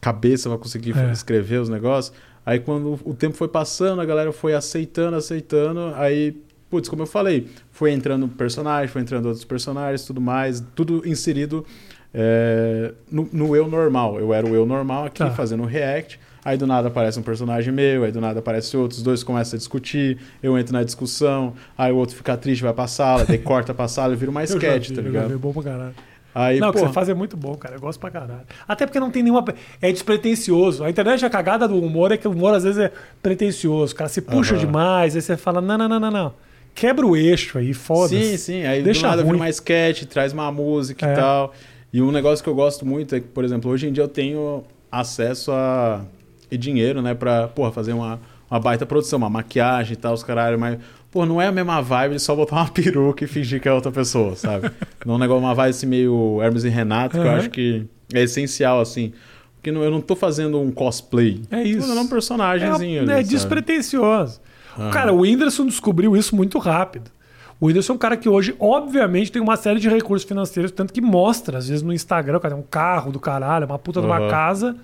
cabeça 0.00 0.48
pra 0.48 0.58
conseguir 0.58 0.96
É. 0.96 1.10
escrever 1.12 1.60
os 1.60 1.68
negócios. 1.68 2.14
Aí 2.44 2.60
quando 2.60 3.00
o 3.04 3.14
tempo 3.14 3.34
foi 3.36 3.48
passando, 3.48 4.00
a 4.00 4.04
galera 4.04 4.30
foi 4.32 4.54
aceitando, 4.54 5.16
aceitando. 5.16 5.92
Aí, 5.96 6.36
putz, 6.70 6.88
como 6.88 7.02
eu 7.02 7.06
falei, 7.06 7.48
foi 7.70 7.92
entrando 7.92 8.26
personagem, 8.28 8.88
foi 8.88 9.02
entrando 9.02 9.26
outros 9.26 9.44
personagens, 9.44 10.04
tudo 10.04 10.20
mais, 10.20 10.62
tudo 10.74 11.02
inserido 11.06 11.64
é, 12.12 12.92
no, 13.10 13.28
no 13.32 13.56
eu 13.56 13.68
normal. 13.68 14.18
Eu 14.18 14.32
era 14.32 14.46
o 14.46 14.54
eu 14.54 14.64
normal 14.66 15.04
aqui, 15.06 15.18
Tá. 15.18 15.30
fazendo 15.30 15.62
um 15.62 15.66
react. 15.66 16.18
Aí 16.44 16.56
do 16.56 16.64
nada 16.66 16.86
aparece 16.88 17.18
um 17.18 17.22
personagem 17.22 17.72
meu, 17.74 18.04
aí 18.04 18.12
do 18.12 18.20
nada 18.20 18.38
aparece 18.38 18.76
outro, 18.76 18.96
os 18.96 19.02
dois 19.02 19.24
começam 19.24 19.56
a 19.56 19.58
discutir, 19.58 20.16
eu 20.40 20.56
entro 20.56 20.72
na 20.72 20.84
discussão, 20.84 21.54
aí 21.76 21.90
o 21.90 21.96
outro 21.96 22.14
fica 22.14 22.36
triste, 22.36 22.62
vai 22.62 22.72
pra 22.72 22.86
sala, 22.86 23.24
daí 23.24 23.36
corta 23.42 23.74
pra 23.74 23.88
sala 23.88 24.12
e 24.12 24.16
vira 24.16 24.30
uma 24.30 24.42
Eu 24.42 24.44
sketch, 24.44 24.90
vi, 24.90 24.94
tá 24.94 25.00
eu 25.00 25.06
ligado? 25.06 25.32
é 25.34 25.36
bom 25.36 25.52
pra 25.52 25.62
caralho. 25.64 25.94
Aí, 26.32 26.60
não, 26.60 26.68
o 26.68 26.72
que 26.72 26.78
você 26.78 26.92
faz 26.92 27.08
é 27.08 27.14
muito 27.14 27.34
bom, 27.36 27.54
cara. 27.56 27.76
Eu 27.76 27.80
gosto 27.80 27.98
pra 27.98 28.10
caralho. 28.10 28.42
Até 28.68 28.84
porque 28.84 29.00
não 29.00 29.10
tem 29.10 29.22
nenhuma. 29.22 29.42
É 29.80 29.90
despretensioso. 29.90 30.84
A 30.84 30.90
internet, 30.90 31.24
a 31.24 31.30
cagada 31.30 31.66
do 31.66 31.80
humor 31.80 32.12
é 32.12 32.18
que 32.18 32.28
o 32.28 32.30
humor 32.30 32.52
às 32.54 32.62
vezes 32.62 32.78
é 32.78 32.92
pretencioso. 33.22 33.94
O 33.94 33.96
cara 33.96 34.10
se 34.10 34.20
puxa 34.20 34.54
demais, 34.54 35.16
aí 35.16 35.22
você 35.22 35.34
fala: 35.34 35.62
não, 35.62 35.78
não, 35.78 35.88
não, 35.88 35.98
não, 35.98 36.10
não. 36.10 36.34
Quebra 36.76 37.04
o 37.06 37.16
eixo 37.16 37.58
aí, 37.58 37.72
foda-se. 37.74 38.22
Sim, 38.22 38.36
sim. 38.36 38.64
Aí 38.66 38.82
Deixa 38.82 39.00
do 39.00 39.08
nada 39.08 39.22
vira 39.24 39.34
uma 39.34 39.48
sketch, 39.48 40.04
traz 40.04 40.32
uma 40.32 40.52
música 40.52 41.06
É. 41.06 41.12
e 41.12 41.16
tal. 41.16 41.52
E 41.92 42.00
um 42.02 42.12
negócio 42.12 42.42
que 42.44 42.48
eu 42.50 42.54
gosto 42.54 42.84
muito 42.86 43.14
é 43.16 43.20
que, 43.20 43.26
por 43.26 43.44
exemplo, 43.44 43.70
hoje 43.70 43.88
em 43.88 43.92
dia 43.92 44.04
eu 44.04 44.08
tenho 44.08 44.62
acesso 44.92 45.50
a 45.52 46.04
e 46.50 46.56
dinheiro, 46.56 47.02
né, 47.02 47.12
pra, 47.14 47.48
porra, 47.48 47.72
fazer 47.72 47.92
uma, 47.92 48.20
uma 48.48 48.60
baita 48.60 48.86
produção, 48.86 49.16
uma 49.16 49.28
maquiagem 49.30 49.94
e 49.94 49.96
tal, 49.96 50.14
os 50.14 50.22
caralho, 50.22 50.56
mas, 50.58 50.78
pô, 51.10 51.26
não 51.26 51.42
é 51.42 51.46
a 51.48 51.52
mesma 51.52 51.80
vibe 51.82 52.12
de 52.14 52.20
só 52.20 52.36
botar 52.36 52.56
uma 52.56 52.68
peruca 52.70 53.24
e 53.24 53.26
fingir 53.26 53.60
que 53.60 53.68
é 53.68 53.72
outra 53.72 53.90
pessoa, 53.90 54.36
sabe? 54.36 54.70
não 55.04 55.14
é 55.14 55.16
um 55.16 55.20
negócio, 55.20 55.42
uma 55.42 55.54
vibe 55.54 55.70
assim 55.70 55.86
meio 55.86 56.38
Hermes 56.42 56.62
e 56.62 56.68
Renato, 56.68 57.16
que 57.16 57.26
eu 57.26 57.30
acho 57.30 57.50
que 57.50 57.84
é 58.14 58.22
essencial, 58.22 58.80
assim. 58.80 59.12
Porque 59.56 59.72
não- 59.72 59.82
eu 59.82 59.90
não 59.90 60.00
tô 60.00 60.14
fazendo 60.14 60.60
um 60.60 60.70
cosplay. 60.70 61.40
É 61.50 61.62
isso. 61.64 61.80
Tô 61.80 61.86
fazendo 61.88 62.04
um 62.04 62.08
personagemzinho 62.08 62.98
É, 62.98 63.02
ali, 63.02 63.10
é 63.10 63.14
sabe? 63.16 63.28
despretensioso. 63.28 64.40
Aham. 64.78 64.90
Cara, 64.90 65.12
o 65.12 65.20
Whindersson 65.20 65.66
descobriu 65.66 66.16
isso 66.16 66.34
muito 66.36 66.58
rápido. 66.58 67.10
O 67.58 67.66
Whindersson 67.66 67.94
é 67.94 67.96
um 67.96 67.98
cara 67.98 68.16
que 68.16 68.28
hoje, 68.28 68.54
obviamente, 68.60 69.32
tem 69.32 69.40
uma 69.40 69.56
série 69.56 69.80
de 69.80 69.88
recursos 69.88 70.28
financeiros, 70.28 70.70
tanto 70.70 70.92
que 70.92 71.00
mostra, 71.00 71.58
às 71.58 71.68
vezes 71.68 71.82
no 71.82 71.92
Instagram, 71.92 72.36
o 72.36 72.40
cara 72.40 72.54
tem 72.54 72.62
um 72.62 72.66
carro 72.66 73.10
do 73.10 73.18
caralho, 73.18 73.66
uma 73.66 73.78
puta 73.78 74.00
de 74.00 74.06
uma 74.06 74.28
casa. 74.28 74.76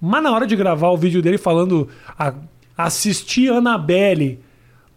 Mas 0.00 0.22
na 0.22 0.32
hora 0.32 0.46
de 0.46 0.54
gravar 0.54 0.90
o 0.90 0.96
vídeo 0.96 1.22
dele 1.22 1.38
falando 1.38 1.88
a, 2.18 2.34
assistir 2.76 3.50
Annabelle, 3.50 4.38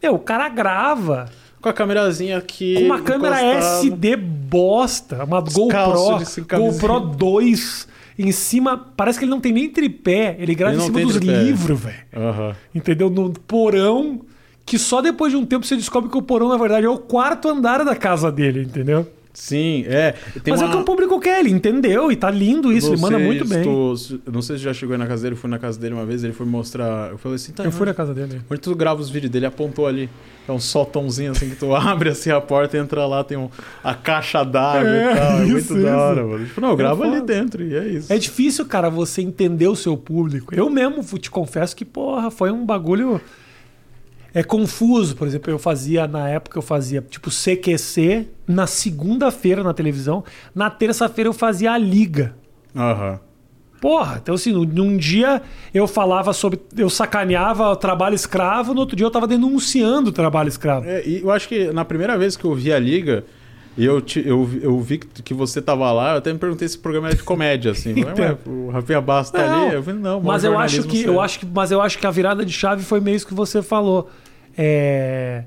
meu, 0.04 0.16
o 0.16 0.20
cara 0.20 0.48
grava 0.50 1.30
Com 1.62 1.70
a 1.70 1.74
câmerazinha 1.74 2.38
aqui. 2.38 2.76
com 2.76 2.82
uma 2.84 3.02
câmera. 3.02 3.42
SD 3.42 4.16
bosta, 4.16 5.24
uma 5.24 5.42
Descalço, 5.42 6.42
GoPro. 6.42 6.72
GoPro 6.72 7.00
2 7.00 7.88
em 8.20 8.32
cima, 8.32 8.78
parece 8.96 9.18
que 9.18 9.26
ele 9.26 9.32
não 9.32 9.40
tem 9.40 9.52
nem 9.52 9.70
tripé, 9.70 10.36
ele 10.38 10.54
grava 10.54 10.76
Ele 10.76 10.84
em 10.84 10.86
cima 10.86 11.02
dos 11.02 11.16
livros, 11.16 11.80
velho. 11.80 11.96
Aham. 12.16 12.56
Entendeu? 12.76 13.10
No 13.10 13.32
porão, 13.32 14.22
que 14.72 14.80
só 14.80 15.02
depois 15.02 15.34
de 15.34 15.38
um 15.38 15.46
tempo 15.46 15.66
você 15.66 15.76
descobre 15.76 16.10
que 16.10 16.18
o 16.18 16.22
porão, 16.22 16.48
na 16.48 16.56
verdade, 16.56 16.86
é 16.86 16.90
o 16.90 16.98
quarto 16.98 17.50
andar 17.50 17.84
da 17.84 17.94
casa 17.94 18.32
dele, 18.32 18.62
entendeu? 18.62 19.06
Sim, 19.34 19.84
é. 19.86 20.14
Tem 20.46 20.54
Mas 20.54 20.62
é 20.62 20.66
uma... 20.66 20.72
o 20.74 20.78
que 20.78 20.82
o 20.82 20.86
público 20.86 21.20
quer, 21.20 21.42
ele 21.42 21.50
entendeu 21.50 22.10
e 22.10 22.16
tá 22.16 22.32
lindo 22.32 22.72
isso, 22.72 22.88
Não 22.88 22.94
ele 22.94 23.02
manda 23.02 23.18
sei 23.18 23.26
muito 23.26 23.46
se 23.46 23.54
bem. 23.54 24.34
não 24.34 24.42
sei 24.42 24.58
se 24.58 24.64
já 24.64 24.74
chegou 24.74 24.94
aí 24.94 24.98
na 24.98 25.08
casa 25.08 25.24
dele, 25.24 25.36
eu 25.36 25.38
fui 25.38 25.50
na 25.50 25.60
casa 25.60 25.78
dele 25.78 25.94
uma 25.94 26.06
vez, 26.06 26.24
ele 26.24 26.32
foi 26.32 26.46
mostrar. 26.46 27.12
Eu 27.12 27.18
falei 27.18 27.36
assim, 27.36 27.52
tá. 27.52 27.66
Eu 27.66 27.72
fui 27.74 27.86
na 27.86 27.94
casa 27.94 28.14
dele. 28.14 28.40
Onde 28.50 28.62
tu 28.62 28.74
grava 28.74 29.02
os 29.02 29.10
vídeos 29.10 29.30
dele, 29.30 29.46
apontou 29.46 29.88
ali. 29.88 30.10
É 30.48 30.52
um 30.54 30.60
soltãozinho 30.60 31.32
assim 31.32 31.50
que 31.50 31.58
tu 31.58 31.76
abre 31.76 32.12
assim 32.12 32.32
a 32.32 32.40
porta 32.40 32.78
entra 32.78 33.06
lá, 33.06 33.26
tem 33.26 33.38
um, 33.38 33.50
a 33.84 33.94
caixa 33.94 34.42
d'água 34.46 34.88
É, 34.90 35.12
e 35.12 35.16
tal. 35.18 35.32
É 35.42 35.44
isso, 35.44 35.52
muito 35.52 35.74
da 35.74 35.80
isso. 35.82 35.90
hora, 36.00 36.26
mano. 36.26 36.46
Tipo, 36.46 36.62
não, 36.62 36.70
eu 36.70 36.78
gravo 36.78 37.04
ali 37.04 37.20
dentro 37.22 37.62
e 37.62 37.76
é 37.76 37.88
isso. 37.90 38.14
É 38.14 38.18
difícil, 38.18 38.66
cara, 38.66 38.90
você 38.90 39.22
entender 39.22 39.68
o 39.68 39.76
seu 39.76 39.98
público. 39.98 40.56
Eu 40.56 40.70
mesmo 40.70 41.04
te 41.20 41.30
confesso 41.30 41.76
que, 41.76 41.84
porra, 41.84 42.32
foi 42.32 42.52
um 42.52 42.66
bagulho. 42.66 43.20
É 44.34 44.44
confuso. 44.44 45.16
Por 45.16 45.28
exemplo, 45.28 45.52
eu 45.52 45.60
fazia, 45.60 46.08
na 46.08 46.30
época, 46.30 46.58
eu 46.58 46.62
fazia 46.62 47.02
tipo 47.02 47.30
CQC 47.30 48.28
na 48.48 48.66
segunda-feira 48.68 49.64
na 49.64 49.74
televisão. 49.74 50.24
Na 50.56 50.70
terça-feira 50.70 51.28
eu 51.30 51.34
fazia 51.34 51.72
a 51.74 51.78
Liga. 51.78 52.34
Aham. 52.76 53.20
Porra, 53.82 54.20
então 54.22 54.36
assim, 54.36 54.52
num- 54.54 54.96
dia 54.96 55.42
eu 55.74 55.88
falava 55.88 56.34
sobre. 56.34 56.60
Eu 56.78 56.88
sacaneava 56.90 57.68
o 57.72 57.76
trabalho 57.76 58.14
escravo, 58.14 58.76
no 58.76 58.82
outro 58.82 58.96
dia 58.96 59.06
eu 59.08 59.10
tava 59.12 59.26
denunciando 59.28 60.12
o 60.12 60.14
trabalho 60.14 60.50
escravo. 60.50 60.88
É, 60.88 61.04
e 61.04 61.22
eu 61.22 61.32
acho 61.32 61.48
que 61.50 61.72
na 61.74 61.84
primeira 61.84 62.16
vez 62.16 62.38
que 62.38 62.46
eu 62.46 62.54
vi 62.54 62.72
a 62.72 62.78
liga, 62.78 63.26
e 63.78 63.86
eu, 63.86 64.02
te- 64.02 64.26
eu, 64.28 64.50
eu 64.62 64.80
vi 64.80 64.98
que, 64.98 65.22
que 65.24 65.34
você 65.34 65.62
tava 65.62 65.92
lá, 65.92 66.12
eu 66.14 66.18
até 66.18 66.32
me 66.34 66.40
perguntei 66.40 66.68
se 66.68 66.78
o 66.78 66.80
programa 66.82 67.08
era 67.08 67.16
de 67.16 67.24
comédia, 67.24 67.72
assim. 67.72 67.92
Então. 67.98 68.38
O 68.46 68.70
Rafinha 68.70 69.00
Bastos 69.02 69.40
tá 69.40 69.48
Não, 69.48 69.66
ali? 69.68 69.76
Eu 69.76 69.84
falei, 69.84 70.00
não, 70.00 70.20
mas 70.22 70.44
eu 70.44 70.58
acho 70.58 70.84
que 70.84 71.04
eu 71.04 71.20
acho 71.22 71.40
que 71.40 71.46
mas 71.46 71.72
eu 71.72 71.82
acho 71.82 71.98
que 71.98 72.06
a 72.06 72.12
virada 72.12 72.46
de 72.46 72.52
chave 72.54 72.84
foi 72.84 73.00
meio 73.00 73.16
isso 73.16 73.26
que 73.28 73.34
você 73.34 73.62
falou 73.62 74.10
É, 74.58 75.44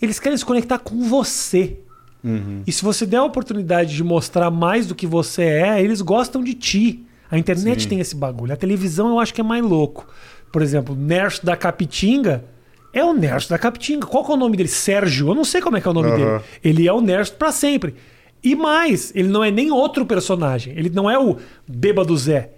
eles 0.00 0.18
querem 0.20 0.36
se 0.38 0.44
conectar 0.44 0.78
com 0.78 1.02
você 1.08 1.78
Uhum. 2.22 2.62
e 2.66 2.72
se 2.72 2.82
você 2.82 3.04
der 3.04 3.18
a 3.18 3.22
oportunidade 3.24 3.94
de 3.94 4.02
mostrar 4.02 4.50
mais 4.50 4.86
do 4.86 4.94
que 4.94 5.06
você 5.06 5.42
é 5.42 5.82
eles 5.82 6.00
gostam 6.00 6.42
de 6.42 6.54
ti 6.54 7.04
a 7.30 7.36
internet 7.36 7.82
Sim. 7.82 7.88
tem 7.90 8.00
esse 8.00 8.16
bagulho 8.16 8.50
a 8.50 8.56
televisão 8.56 9.10
eu 9.10 9.20
acho 9.20 9.34
que 9.34 9.42
é 9.42 9.44
mais 9.44 9.62
louco 9.62 10.08
por 10.50 10.62
exemplo 10.62 10.96
Nerso 10.96 11.44
da 11.44 11.54
Capitinga 11.54 12.42
é 12.94 13.04
o 13.04 13.12
Nerso 13.12 13.50
da 13.50 13.58
Capitinga 13.58 14.06
qual 14.06 14.24
que 14.24 14.30
é 14.30 14.34
o 14.34 14.38
nome 14.38 14.56
dele 14.56 14.68
Sérgio 14.68 15.28
eu 15.28 15.34
não 15.34 15.44
sei 15.44 15.60
como 15.60 15.76
é 15.76 15.80
que 15.80 15.88
é 15.88 15.90
o 15.90 15.94
nome 15.94 16.08
Aham. 16.08 16.16
dele 16.16 16.44
ele 16.62 16.88
é 16.88 16.92
o 16.92 17.00
Nerso 17.00 17.34
pra 17.34 17.52
sempre 17.52 17.94
e 18.42 18.54
mais 18.54 19.12
ele 19.14 19.28
não 19.28 19.42
é 19.42 19.50
nem 19.50 19.70
outro 19.70 20.06
personagem 20.06 20.74
ele 20.76 20.90
não 20.90 21.10
é 21.10 21.18
o 21.18 21.36
bêbado 21.66 22.16
Zé 22.16 22.50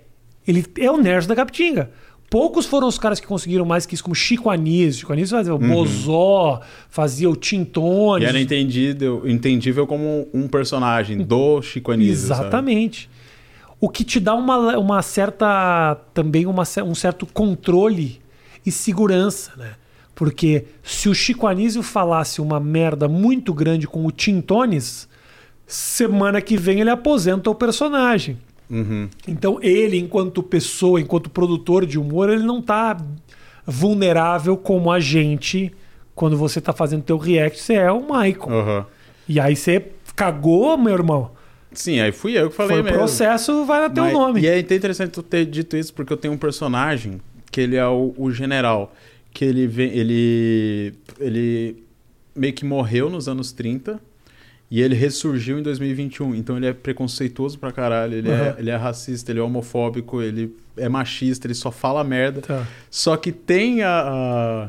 ele 0.47 0.65
é 0.79 0.91
o 0.91 0.97
Nerso 0.97 1.29
da 1.29 1.35
Capitinga. 1.35 1.91
Poucos 2.31 2.67
foram 2.67 2.89
os 2.89 2.99
caras 2.99 3.21
que 3.21 3.27
conseguiram 3.27 3.65
mais 3.65 3.87
que 3.87 3.95
isso, 3.95 4.03
como 4.03 4.15
Chico 4.15 4.51
Anísio. 4.51 5.01
Chico 5.01 5.13
Anísio 5.13 5.37
fazia 5.37 5.55
o 5.55 5.59
Bozó, 5.59 6.61
fazia 6.89 7.31
o 7.31 7.37
Tintone. 7.37 8.25
Uhum. 8.25 8.27
E 8.27 8.29
era 8.29 8.41
entendido, 8.41 9.23
entendível 9.25 9.87
como 9.87 10.29
um 10.35 10.49
personagem 10.49 11.19
do 11.19 11.63
Chico 11.63 11.93
Anísio, 11.93 12.29
sabe? 12.29 12.41
Exatamente. 12.43 13.09
O 13.81 13.89
que 13.89 14.03
te 14.05 14.19
dá 14.19 14.35
uma, 14.35 14.77
uma 14.77 15.03
certa. 15.03 15.97
também 16.13 16.47
uma, 16.47 16.65
um 16.85 16.95
certo 16.95 17.27
controle 17.27 18.21
e 18.65 18.73
segurança, 18.73 19.53
né? 19.57 19.75
Porque 20.17 20.65
se 20.83 21.09
o 21.11 21.15
Chico 21.15 21.47
Anísio 21.47 21.83
falasse 21.83 22.41
uma 22.41 22.59
merda 22.59 23.07
muito 23.07 23.53
grande 23.55 23.87
com 23.87 24.05
o 24.05 24.11
Tintones, 24.11 25.07
semana 25.67 26.41
que 26.41 26.57
vem 26.57 26.81
ele 26.81 26.91
aposenta 26.91 27.51
o 27.51 27.55
personagem. 27.55 28.39
Uhum. 28.69 29.09
Então 29.29 29.59
ele, 29.63 29.99
enquanto 29.99 30.43
pessoa, 30.43 31.01
enquanto 31.01 31.31
produtor 31.31 31.85
de 31.87 31.99
humor, 31.99 32.31
ele 32.31 32.43
não 32.43 32.63
tá 32.63 32.97
vulnerável 33.65 34.57
como 34.57 34.91
a 34.91 34.99
gente 34.99 35.73
quando 36.15 36.37
você 36.37 36.63
tá 36.63 36.73
fazendo 36.73 37.03
teu 37.03 37.19
react, 37.19 37.61
você 37.61 37.75
é 37.75 37.93
o 37.93 38.01
Michael. 38.01 38.49
Aham. 38.49 38.87
E 39.29 39.39
aí 39.39 39.55
você 39.55 39.85
cagou, 40.15 40.79
meu 40.79 40.95
irmão. 40.95 41.31
Sim, 41.73 42.01
aí 42.01 42.11
fui 42.11 42.33
eu 42.39 42.49
que 42.49 42.57
falei 42.57 42.73
Foi 42.77 42.81
o 42.81 42.85
mesmo. 42.85 42.99
processo, 42.99 43.67
vai 43.67 43.91
teu 43.91 44.05
Mas- 44.05 44.13
nome. 44.15 44.41
E 44.41 44.47
é 44.47 44.59
até 44.59 44.75
interessante 44.77 45.11
tu 45.11 45.23
ter 45.23 45.45
dito 45.45 45.77
isso, 45.77 45.93
porque 45.93 46.11
eu 46.11 46.17
tenho 46.17 46.33
um 46.33 46.39
personagem 46.39 47.21
que 47.53 47.61
ele 47.61 47.77
é 47.77 47.87
o, 47.87 48.15
o 48.17 48.31
general. 48.33 48.95
Que 49.37 49.45
ele 49.45 49.67
vem. 49.67 49.91
Ele. 49.93 50.95
Ele 51.21 51.85
meio 52.35 52.53
que 52.55 52.65
morreu 52.65 53.11
nos 53.11 53.29
anos 53.29 53.53
30 53.53 54.01
e 54.71 54.81
ele 54.81 54.95
ressurgiu 54.95 55.59
em 55.59 55.63
2021. 55.63 56.35
Então 56.35 56.57
ele 56.57 56.67
é 56.67 56.73
preconceituoso 56.73 57.59
pra 57.59 57.71
caralho, 57.71 58.15
ele, 58.15 58.29
Uhum. 58.31 58.35
é, 58.35 58.57
ele 58.59 58.71
é 58.71 58.77
racista, 58.77 59.31
ele 59.33 59.41
é 59.41 59.43
homofóbico, 59.43 60.21
ele 60.23 60.55
é 60.77 60.89
machista, 60.89 61.47
ele 61.47 61.55
só 61.55 61.71
fala 61.71 62.03
merda. 62.03 62.41
Tá. 62.41 62.67
Só 62.91 63.17
que 63.17 63.31
tem 63.33 63.83
a, 63.83 63.91
a- 63.91 64.69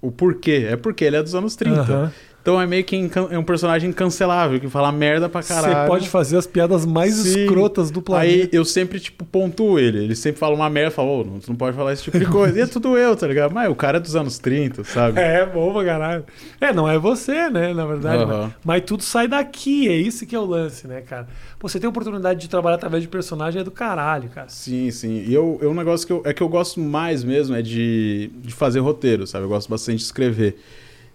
o 0.00 0.10
porquê. 0.12 0.66
É 0.70 0.76
porque 0.76 1.04
ele 1.04 1.16
é 1.16 1.22
dos 1.22 1.34
anos 1.34 1.56
30. 1.56 1.80
Aham. 1.80 2.12
Então 2.42 2.60
é 2.60 2.66
meio 2.66 2.82
que 2.82 3.08
é 3.30 3.38
um 3.38 3.44
personagem 3.44 3.92
cancelável, 3.92 4.58
que 4.58 4.68
fala 4.68 4.90
merda 4.90 5.28
pra 5.28 5.44
caralho. 5.44 5.82
Você 5.82 5.86
pode 5.86 6.08
fazer 6.08 6.36
as 6.36 6.46
piadas 6.46 6.84
mais 6.84 7.14
Sim. 7.14 7.44
escrotas 7.44 7.88
do 7.88 8.00
Aí 8.00 8.04
planeta. 8.04 8.56
eu 8.56 8.64
sempre, 8.64 8.98
tipo, 8.98 9.24
pontuo 9.24 9.78
ele. 9.78 9.98
Ele 9.98 10.16
sempre 10.16 10.40
fala 10.40 10.52
uma 10.52 10.68
merda, 10.68 10.90
fala, 10.90 11.08
ô, 11.08 11.24
não, 11.24 11.38
tu 11.38 11.48
não 11.50 11.56
pode 11.56 11.76
falar 11.76 11.92
esse 11.92 12.02
tipo 12.02 12.18
de 12.18 12.26
coisa. 12.26 12.58
e 12.58 12.62
é 12.62 12.66
tudo 12.66 12.98
eu, 12.98 13.14
tá 13.14 13.28
ligado? 13.28 13.54
Mas 13.54 13.70
o 13.70 13.76
cara 13.76 13.98
é 13.98 14.00
dos 14.00 14.16
anos 14.16 14.38
30, 14.40 14.82
sabe? 14.82 15.20
É, 15.20 15.46
bom 15.46 15.72
pra 15.72 15.84
caralho. 15.84 16.24
É, 16.60 16.72
não 16.72 16.88
é 16.88 16.98
você, 16.98 17.48
né, 17.48 17.72
na 17.72 17.86
verdade. 17.86 18.24
Aham. 18.24 18.42
Mas, 18.42 18.52
mas 18.64 18.82
tudo 18.84 19.04
sai 19.04 19.28
daqui, 19.28 19.88
é 19.88 19.94
isso 19.94 20.26
que 20.26 20.34
é 20.34 20.38
o 20.40 20.44
lance, 20.44 20.88
né, 20.88 21.00
cara? 21.00 21.28
Pô, 21.60 21.68
você 21.68 21.78
tem 21.78 21.86
a 21.86 21.90
oportunidade 21.90 22.40
de 22.40 22.48
trabalhar 22.48 22.74
através 22.74 23.04
de 23.04 23.08
personagem, 23.08 23.60
é 23.60 23.64
do 23.64 23.70
caralho, 23.70 24.28
cara. 24.30 24.48
Sim, 24.48 24.90
sim. 24.90 25.22
E 25.28 25.32
eu, 25.32 25.60
é 25.62 25.66
um 25.68 25.74
negócio 25.74 26.04
que 26.04 26.12
eu, 26.12 26.22
é 26.24 26.32
que 26.32 26.42
eu 26.42 26.48
gosto 26.48 26.80
mais 26.80 27.22
mesmo, 27.22 27.54
é 27.54 27.62
de, 27.62 28.32
de 28.42 28.52
fazer 28.52 28.80
roteiro, 28.80 29.28
sabe? 29.28 29.44
Eu 29.44 29.48
gosto 29.48 29.68
bastante 29.68 29.98
de 29.98 30.04
escrever. 30.04 30.56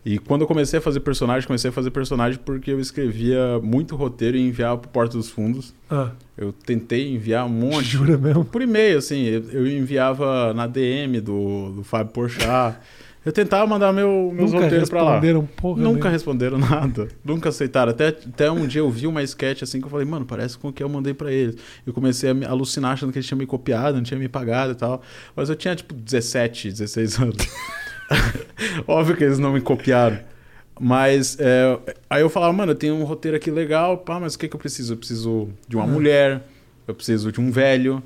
E 0.10 0.18
quando 0.20 0.44
eu 0.44 0.48
comecei 0.48 0.80
a 0.80 0.82
fazer 0.82 1.02
personagem, 1.02 1.46
comecei 1.46 1.70
a 1.70 1.74
fazer 1.74 1.92
personagem 1.92 2.40
porque 2.46 2.72
eu 2.72 2.80
escrevia 2.80 3.60
muito 3.62 3.94
roteiro 3.94 4.38
e 4.38 4.48
enviava 4.48 4.78
pro 4.78 4.90
Porta 4.90 5.18
dos 5.18 5.30
Fundos. 5.30 5.74
Ah, 5.92 6.12
Eu 6.38 6.54
tentei 6.54 7.14
enviar 7.14 7.46
um 7.46 7.50
monte. 7.50 7.84
jura 7.84 8.18
mesmo? 8.18 8.46
Por 8.46 8.62
e-mail, 8.62 9.00
assim. 9.00 9.26
Eu, 9.26 9.68
enviava 9.68 10.54
na 10.54 10.66
DM 10.66 11.20
do, 11.20 11.72
do 11.74 11.84
Fábio 11.84 12.14
Porchat. 12.14 12.78
Eu 13.26 13.34
tentava 13.34 13.68
mandar 13.68 13.92
meu, 13.92 14.32
meus 14.34 14.54
Nunca 14.54 14.64
roteiros 14.64 14.90
pra 14.90 15.04
lá. 15.04 15.12
responderam 15.16 15.46
porra 15.46 15.80
Nunca 15.82 15.92
nenhuma. 15.96 16.10
responderam 16.12 16.58
nada. 16.72 17.10
Nunca 17.26 17.50
aceitaram. 17.50 17.92
Até, 17.92 18.08
até 18.08 18.50
um 18.50 18.66
dia 18.66 18.80
eu 18.80 18.90
vi 18.90 19.08
uma 19.08 19.22
sketch 19.24 19.64
assim 19.64 19.82
que 19.82 19.88
eu 19.88 19.92
falei, 19.92 20.06
mano, 20.06 20.26
parece 20.26 20.58
com 20.58 20.70
o 20.70 20.72
que 20.74 20.82
eu 20.82 20.88
mandei 20.88 21.14
pra 21.14 21.34
eles. 21.34 21.58
Eu 21.86 21.92
comecei 21.92 22.30
a 22.30 22.34
me 22.34 22.46
alucinar 22.46 22.94
achando 22.94 23.12
que 23.12 23.18
eles 23.18 23.28
tinham 23.28 23.40
me 23.40 23.46
copiado, 23.46 23.98
não 23.98 24.04
tinham 24.04 24.22
me 24.22 24.30
pagado 24.30 24.72
e 24.72 24.76
tal. 24.76 25.02
Mas 25.36 25.50
eu 25.50 25.56
tinha 25.58 25.76
tipo 25.76 25.94
17, 25.94 26.70
16 26.72 27.20
anos. 27.20 27.36
Óbvio 28.88 29.16
que 29.16 29.24
eles 29.24 29.40
não 29.40 29.54
me 29.54 29.62
copiaram. 29.62 30.20
Mas 30.80 31.38
é, 31.40 31.78
aí 32.10 32.22
eu 32.22 32.30
falava, 32.30 32.54
mano, 32.54 32.72
eu 32.72 32.76
tenho 32.76 32.96
um 32.96 33.04
roteiro 33.04 33.36
aqui 33.36 33.50
legal, 33.50 33.98
pá, 33.98 34.20
mas 34.20 34.36
o 34.36 34.40
que, 34.40 34.48
que 34.48 34.56
eu 34.56 34.60
preciso? 34.60 34.94
Eu 34.94 34.98
preciso 34.98 35.50
de 35.68 35.76
uma 35.76 35.86
Ah. 35.86 35.88
mulher, 35.88 36.44
eu 36.88 36.94
preciso 36.94 37.32
de 37.32 37.42
um 37.42 37.50
velho, 37.50 38.02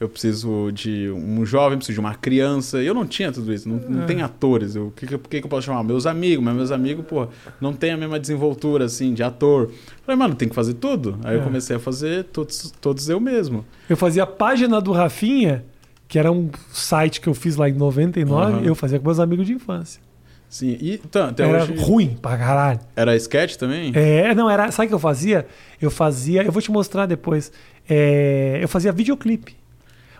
eu 0.00 0.08
preciso 0.08 0.70
de 0.72 1.08
um 1.08 1.46
jovem, 1.46 1.78
preciso 1.78 1.94
de 1.94 2.00
uma 2.00 2.14
criança. 2.16 2.82
Eu 2.82 2.92
não 2.92 3.06
tinha 3.06 3.30
tudo 3.30 3.54
isso, 3.54 3.68
não, 3.68 3.76
não 3.88 4.02
Ah. 4.02 4.06
tem 4.06 4.22
atores. 4.22 4.74
Eu- 4.74 4.88
O 4.88 4.90
que, 4.90 5.06
que, 5.06 5.40
que 5.40 5.46
eu 5.46 5.48
posso 5.48 5.66
chamar? 5.66 5.84
Meus 5.84 6.04
amigos, 6.04 6.44
mas 6.44 6.54
meus 6.56 6.72
amigos, 6.72 7.06
pô, 7.06 7.28
não 7.60 7.72
tem 7.72 7.92
a 7.92 7.96
mesma 7.96 8.18
desenvoltura, 8.18 8.86
assim, 8.86 9.14
de 9.14 9.22
ator. 9.22 9.70
Falei, 10.04 10.18
mano, 10.18 10.34
tem 10.34 10.48
que 10.48 10.54
fazer 10.54 10.74
tudo. 10.74 11.16
Aí 11.22 11.36
eu 11.36 11.40
É. 11.42 11.44
comecei 11.44 11.76
a 11.76 11.78
fazer 11.78 12.24
todos, 12.24 12.72
todos 12.80 13.08
eu 13.08 13.20
mesmo. 13.20 13.64
Eu 13.88 13.96
fazia 13.96 14.24
a 14.24 14.26
página 14.26 14.80
do 14.80 14.90
Rafinha, 14.90 15.64
que 16.08 16.18
era 16.18 16.30
um 16.30 16.50
site 16.72 17.20
que 17.20 17.28
eu 17.28 17.34
fiz 17.34 17.56
lá 17.56 17.68
em 17.68 17.72
99, 17.72 18.52
Aham. 18.52 18.62
eu 18.64 18.74
fazia 18.74 18.98
com 18.98 19.04
meus 19.06 19.18
amigos 19.20 19.46
de 19.46 19.52
infância. 19.52 20.00
Sim, 20.48 20.76
e 20.80 20.94
então, 21.04 21.28
até 21.28 21.44
era 21.46 21.64
hoje... 21.64 21.74
ruim 21.76 22.16
pra 22.22 22.38
caralho. 22.38 22.80
Era 22.94 23.16
sketch 23.16 23.56
também? 23.56 23.90
É, 23.94 24.32
não, 24.34 24.48
era. 24.48 24.70
Sabe 24.70 24.86
o 24.86 24.88
que 24.90 24.94
eu 24.94 24.98
fazia? 25.00 25.46
Eu 25.82 25.90
fazia. 25.90 26.42
Eu 26.44 26.52
vou 26.52 26.62
te 26.62 26.70
mostrar 26.70 27.06
depois. 27.06 27.50
É, 27.88 28.58
eu 28.62 28.68
fazia 28.68 28.92
videoclipe. 28.92 29.56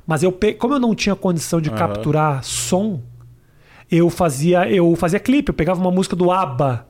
Mas 0.05 0.22
eu, 0.25 0.33
pe- 0.33 0.55
como 0.55 0.75
eu 0.75 0.81
não 0.81 0.94
tinha 0.96 1.14
condição 1.14 1.61
de 1.61 1.68
Aham. 1.68 1.79
capturar 1.79 2.42
som, 2.42 3.01
eu 3.90 4.11
fazia, 4.11 4.68
eu 4.68 4.94
fazia 4.96 5.20
clipe. 5.20 5.51
Eu 5.51 5.55
pegava 5.55 5.81
uma 5.81 5.92
música 5.92 6.16
do 6.16 6.31
ABBA. 6.33 6.87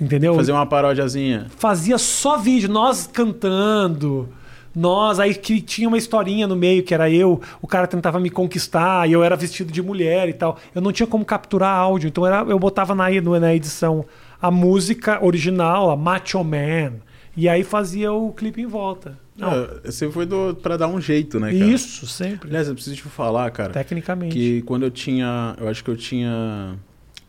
Entendeu? 0.00 0.34
Fazer 0.34 0.50
uma 0.50 0.66
paródiazinha. 0.66 1.46
fazia 1.56 1.96
só 1.98 2.36
vídeo, 2.36 2.68
nós 2.68 3.06
cantando. 3.06 4.28
Nós, 4.74 5.20
aí 5.20 5.34
que 5.34 5.60
tinha 5.60 5.86
uma 5.86 5.96
historinha 5.98 6.46
no 6.46 6.56
meio, 6.56 6.82
que 6.82 6.92
era 6.92 7.08
eu, 7.10 7.40
o 7.62 7.66
cara 7.66 7.86
tentava 7.86 8.18
me 8.18 8.28
conquistar, 8.30 9.08
e 9.08 9.12
eu 9.12 9.22
era 9.22 9.36
vestido 9.36 9.72
de 9.72 9.80
mulher 9.80 10.28
e 10.28 10.32
tal. 10.32 10.58
Eu 10.74 10.82
não 10.82 10.90
tinha 10.92 11.06
como 11.06 11.24
capturar 11.24 11.76
áudio, 11.76 12.08
então 12.08 12.26
era, 12.26 12.42
eu 12.42 12.58
botava 12.58 12.94
na, 12.94 13.08
na 13.40 13.54
edição 13.54 14.04
a 14.42 14.50
música 14.50 15.24
original, 15.24 15.90
a 15.90 15.96
Macho 15.96 16.42
Man. 16.42 16.94
E 17.36 17.48
aí 17.48 17.64
fazia 17.64 18.12
o 18.12 18.32
clipe 18.32 18.60
em 18.60 18.66
volta. 18.66 19.18
Não, 19.36 19.50
É, 19.52 19.90
Você 19.90 20.10
foi 20.10 20.24
do, 20.26 20.54
pra 20.54 20.76
dar 20.76 20.86
um 20.86 21.00
jeito, 21.00 21.40
né, 21.40 21.52
cara? 21.52 21.70
isso, 21.70 22.06
sempre. 22.06 22.48
Aliás, 22.48 22.68
eu 22.68 22.74
preciso 22.74 22.96
te 22.96 23.02
falar, 23.02 23.50
cara, 23.50 23.72
Tecnicamente. 23.72 24.34
que 24.34 24.62
quando 24.62 24.84
eu 24.84 24.90
tinha. 24.90 25.56
Eu 25.58 25.68
acho 25.68 25.82
que 25.82 25.90
eu 25.90 25.96
tinha. 25.96 26.76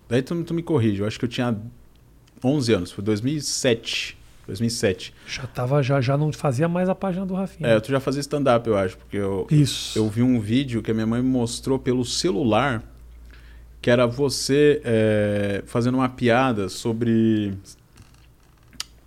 Daí 0.08 0.21
tu, 0.21 0.43
tu 0.43 0.53
me 0.53 0.62
corrige, 0.62 1.01
eu 1.01 1.08
acho 1.08 1.17
que 1.17 1.25
eu 1.25 1.29
tinha 1.29 1.58
11 2.43 2.73
anos, 2.73 2.91
foi 2.91 3.03
2007. 3.03 4.17
2007. 4.47 5.13
Já 5.27 5.47
tava, 5.47 5.81
já, 5.81 5.99
já 6.01 6.17
não 6.17 6.31
fazia 6.31 6.67
mais 6.67 6.89
a 6.89 6.95
página 6.95 7.25
do 7.25 7.34
Rafinha. 7.34 7.69
É, 7.69 7.79
tu 7.79 7.91
já 7.91 7.99
fazia 7.99 8.21
stand-up, 8.21 8.67
eu 8.67 8.77
acho, 8.77 8.97
porque 8.97 9.17
eu, 9.17 9.47
Isso. 9.49 9.97
eu 9.97 10.08
vi 10.10 10.21
um 10.21 10.39
vídeo 10.39 10.81
que 10.81 10.91
a 10.91 10.93
minha 10.93 11.08
mãe 11.08 11.21
me 11.21 11.29
mostrou 11.29 11.79
pelo 11.79 12.05
celular, 12.05 12.84
que 13.81 13.89
era 13.89 14.05
você 14.05 14.81
é, 14.84 15.63
fazendo 15.65 15.95
uma 15.95 16.10
piada 16.10 16.69
sobre 16.69 17.53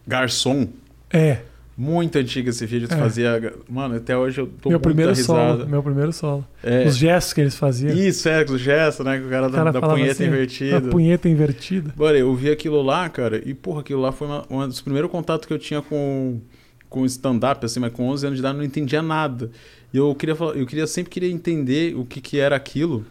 garçom. 0.07 0.69
É, 1.11 1.43
Muito 1.81 2.19
antigo 2.19 2.49
esse 2.49 2.67
vídeo, 2.67 2.89
tu 2.89 2.95
É. 2.95 2.99
fazia. 2.99 3.55
Mano, 3.71 3.95
até 3.95 4.17
hoje 4.19 4.41
eu 4.41 4.49
tô 4.61 4.69
meu 4.69 4.81
primeiro 4.81 5.13
risada. 5.13 5.59
solo. 5.59 5.69
Meu 5.71 5.81
primeiro 5.81 6.13
solo. 6.13 6.45
É, 6.61 6.85
Os 6.89 6.97
gestos 6.97 7.33
que 7.33 7.41
eles 7.41 7.55
faziam. 7.57 7.95
Isso, 7.97 8.29
é, 8.29 8.45
o 8.45 8.59
gesto, 8.59 9.05
né? 9.05 9.17
que 9.21 9.25
O 9.25 9.31
cara, 9.31 9.47
O 9.47 9.53
cara 9.53 9.71
da, 9.71 9.79
da 9.79 9.89
punheta 9.89 10.11
assim, 10.11 10.27
invertida. 10.27 10.77
A 10.79 10.91
punheta 10.91 11.29
invertida. 11.29 11.95
Mano, 11.97 12.19
eu 12.19 12.35
vi 12.35 12.51
aquilo 12.51 12.83
lá, 12.83 13.09
cara, 13.09 13.41
e 13.49 13.55
porra, 13.55 13.81
aquilo 13.83 14.01
lá 14.01 14.11
foi 14.11 14.27
uma, 14.27 14.45
um 14.51 14.67
dos 14.67 14.81
primeiros 14.81 15.09
contatos 15.09 15.47
que 15.47 15.53
eu 15.53 15.59
tinha 15.59 15.81
com 15.81 16.41
com 16.89 17.05
stand-up, 17.05 17.65
assim, 17.67 17.79
mas 17.81 17.93
com 17.93 18.09
11 18.09 18.27
anos 18.27 18.39
de 18.39 18.41
idade 18.41 18.55
eu 18.55 18.59
não 18.61 18.65
entendia 18.65 19.03
nada. 19.03 19.51
E 19.93 19.99
eu 19.99 20.13
queria 20.15 20.35
falar, 20.35 20.57
eu 20.57 20.67
queria 20.67 20.87
sempre 20.87 21.11
queria 21.11 21.31
entender 21.31 21.95
o 21.95 22.05
que, 22.05 22.19
que 22.19 22.39
era 22.41 22.57
aquilo. 22.57 23.05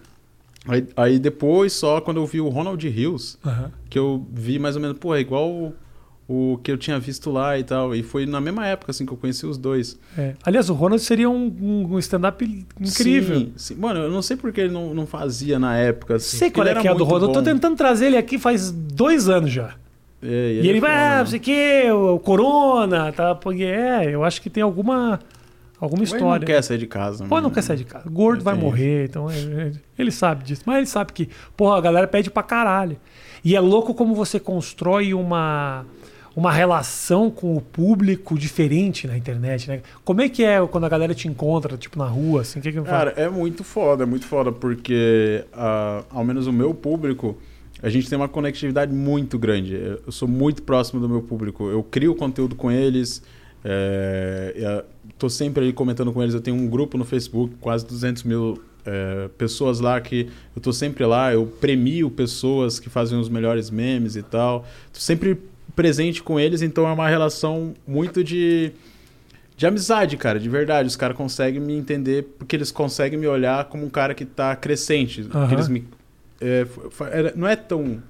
Aí, 0.68 0.84
aí 0.98 1.20
depois, 1.20 1.72
só 1.74 2.02
quando 2.02 2.18
eu 2.18 2.26
vi 2.26 2.42
o 2.42 2.50
Ronald 2.50 2.84
Hills, 2.86 3.38
Aham. 3.46 3.72
que 3.90 3.98
eu 3.98 4.26
vi 4.34 4.58
mais 4.60 4.76
ou 4.76 4.82
menos, 4.82 4.98
pô, 4.98 5.14
é 5.16 5.22
igual 5.22 5.72
o, 6.28 6.60
que 6.62 6.72
eu 6.72 6.78
tinha 6.78 7.00
visto 7.00 7.32
lá 7.32 7.58
e 7.58 7.64
tal. 7.64 7.96
E 7.96 8.04
foi 8.04 8.26
na 8.26 8.42
mesma 8.42 8.66
época, 8.68 8.92
assim, 8.92 9.06
que 9.06 9.14
eu 9.14 9.18
conheci 9.18 9.46
os 9.46 9.58
dois. 9.58 9.98
É. 10.18 10.34
Aliás, 10.44 10.70
o 10.70 10.74
Ronald 10.74 11.02
seria 11.02 11.30
um, 11.30 11.88
um- 11.92 12.00
stand-up 12.00 12.44
incrível. 12.80 13.40
Sim, 13.40 13.54
sim. 13.56 13.76
Mano, 13.76 14.02
eu 14.02 14.12
não 14.12 14.22
sei 14.22 14.36
porque 14.38 14.62
ele 14.62 14.74
não, 14.74 14.94
não 14.94 15.08
fazia 15.08 15.58
na 15.58 15.78
época. 15.78 16.16
Assim, 16.16 16.38
Sei 16.38 16.52
qual 16.52 16.68
ele 16.68 16.78
é 16.78 16.82
que 16.82 16.88
é 16.88 16.92
a 16.92 16.94
do 16.94 17.04
Ronald. 17.04 17.26
Eu 17.28 17.34
tô 17.34 17.40
bom. 17.40 17.44
tentando 17.46 17.76
trazer 17.78 18.08
ele 18.08 18.18
aqui 18.18 18.38
faz 18.38 18.72
dois 18.72 19.30
anos 19.30 19.52
já. 19.52 19.76
É, 20.22 20.60
E 20.64 20.68
ele 20.68 20.80
vai, 20.80 20.90
foda, 20.90 21.02
ah, 21.04 21.10
né? 21.14 21.20
não 21.20 21.26
sei 21.28 21.38
o 21.40 21.42
que, 21.42 21.92
o 21.92 22.20
Corona, 22.20 23.12
tá? 23.14 23.36
Porque 23.36 23.64
é, 23.64 24.14
eu 24.14 24.24
acho 24.24 24.42
que 24.42 24.50
tem 24.50 24.64
alguma, 24.64 25.20
alguma 25.80 26.02
Mas 26.02 26.10
ele 26.12 26.18
história. 26.20 26.40
não 26.40 26.46
quer 26.48 26.62
sair 26.64 26.78
de 26.80 26.88
casa. 26.88 27.26
Pô, 27.26 27.36
né? 27.36 27.42
não 27.42 27.52
quer 27.52 27.62
sair 27.62 27.78
de 27.78 27.84
casa. 27.86 28.10
Gordo 28.10 28.42
É, 28.42 28.44
vai 28.44 28.56
morrer, 28.56 29.06
então 29.06 29.30
é- 29.30 29.36
é- 29.38 29.72
ele 29.98 30.12
sabe 30.12 30.44
disso. 30.44 30.64
Mas 30.66 30.78
ele 30.78 30.88
sabe 30.88 31.14
que, 31.14 31.30
porra, 31.56 31.78
a 31.78 31.82
galera 31.82 32.08
pede 32.08 32.32
pra 32.32 32.42
caralho. 32.42 32.98
E 33.46 33.56
é 33.56 33.60
louco 33.60 33.94
como 33.94 34.16
você 34.16 34.40
constrói 34.40 35.14
uma, 35.14 35.86
uma 36.38 36.52
relação 36.52 37.32
com 37.32 37.58
o 37.58 37.60
público 37.60 38.38
diferente 38.38 39.08
na 39.08 39.18
internet, 39.18 39.68
né? 39.68 39.82
Como 40.06 40.22
é 40.22 40.30
que 40.30 40.44
é 40.44 40.64
quando 40.68 40.84
a 40.84 40.90
galera 40.90 41.16
te 41.16 41.28
encontra, 41.28 41.76
tipo, 41.78 41.98
na 41.98 42.06
rua, 42.06 42.42
assim? 42.42 42.62
Que 42.62 42.72
que 42.72 42.78
eu 42.78 42.86
falo? 42.86 42.96
Cara, 42.96 43.14
é 43.18 43.28
muito 43.28 43.64
foda, 43.64 44.04
é 44.04 44.06
muito 44.06 44.28
foda, 44.28 44.52
porque 44.52 45.44
ah, 45.52 46.04
ao 46.12 46.24
menos 46.24 46.46
o 46.46 46.54
meu 46.54 46.76
público, 46.76 47.36
a 47.82 47.90
gente 47.90 48.08
tem 48.08 48.16
uma 48.16 48.28
conectividade 48.28 48.94
muito 48.94 49.40
grande. 49.40 49.74
Eu 50.06 50.12
sou 50.12 50.28
muito 50.28 50.62
próximo 50.62 51.02
do 51.02 51.10
meu 51.10 51.24
público. 51.24 51.72
Eu 51.72 51.82
crio 51.82 52.14
conteúdo 52.14 52.56
com 52.56 52.70
eles, 52.70 53.24
é, 53.66 54.86
tô 55.18 55.32
sempre 55.32 55.64
ali 55.64 55.74
comentando 55.74 56.14
com 56.14 56.22
eles. 56.22 56.36
Eu 56.36 56.42
tenho 56.42 56.56
um 56.56 56.68
grupo 56.68 57.00
no 57.00 57.04
Facebook, 57.04 57.56
quase 57.60 57.84
200 57.88 58.22
mil 58.22 58.62
é, 58.86 59.28
pessoas 59.40 59.80
lá 59.80 60.00
que 60.00 60.30
eu 60.56 60.62
tô 60.62 60.72
sempre 60.72 61.04
lá. 61.04 61.34
Eu 61.34 61.48
premio 61.48 62.12
pessoas 62.12 62.80
que 62.80 62.92
fazem 62.92 63.20
os 63.20 63.28
melhores 63.28 63.72
memes 63.72 64.16
e 64.16 64.22
tal. 64.22 64.68
Tô 64.94 65.00
sempre 65.00 65.40
presente 65.76 66.24
com 66.24 66.40
eles, 66.40 66.62
então 66.62 66.88
é 66.88 66.92
uma 66.92 67.08
relação 67.08 67.74
muito 67.88 68.24
de 68.24 68.72
de 69.56 69.66
amizade, 69.66 70.16
cara, 70.18 70.40
de 70.40 70.48
verdade. 70.48 70.88
Os 70.88 70.96
caras 70.96 71.18
conseguem 71.18 71.60
me 71.60 71.76
entender 71.76 72.24
porque 72.38 72.56
eles 72.56 72.72
conseguem 72.72 73.18
me 73.18 73.26
olhar 73.26 73.66
como 73.66 73.84
um 73.84 73.90
cara 73.90 74.14
que 74.14 74.24
tá 74.24 74.56
crescente. 74.56 75.28
Aham. 75.34 75.52
eles 75.52 75.68
me, 75.68 75.84
é, 76.40 76.68
não 77.36 77.48
é 77.48 77.56
tão 77.56 78.02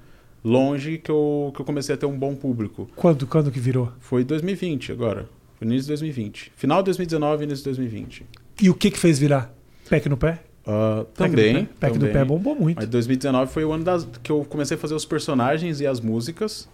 longe 0.44 0.98
que 0.98 1.10
eu, 1.10 1.50
que 1.54 1.60
eu 1.60 1.64
comecei 1.64 1.94
a 1.94 1.98
ter 1.98 2.04
um 2.04 2.16
bom 2.18 2.34
público. 2.34 2.88
Quando, 2.94 3.26
quando 3.26 3.50
que 3.50 3.58
virou? 3.58 3.90
Foi 3.98 4.22
2020 4.24 4.92
agora. 4.92 5.26
Foi 5.58 5.66
início 5.66 5.84
de 5.84 5.88
2020. 5.88 6.52
Final 6.54 6.82
de 6.82 6.86
2019 6.86 7.42
e 7.42 7.46
início 7.46 7.64
de 7.64 7.70
2020. 7.70 8.26
E 8.60 8.70
o 8.70 8.74
que 8.74 8.90
que 8.90 8.98
fez 8.98 9.18
virar? 9.18 9.52
Pack 9.88 10.06
no 10.08 10.18
pé? 10.18 10.40
Pack 10.64 11.14
também. 11.14 11.52
no 11.54 11.60
pé, 11.60 11.68
Pack 11.80 11.98
também. 11.98 12.12
pé 12.12 12.24
bombou 12.26 12.54
muito. 12.54 12.76
Mas 12.76 12.88
2019 12.88 13.50
foi 13.50 13.64
o 13.64 13.72
ano 13.72 13.84
das, 13.84 14.06
que 14.22 14.30
eu 14.30 14.44
comecei 14.44 14.76
a 14.76 14.80
fazer 14.80 14.94
os 14.94 15.06
personagens 15.06 15.80
e 15.80 15.86
as 15.86 15.98
músicas. 15.98 16.68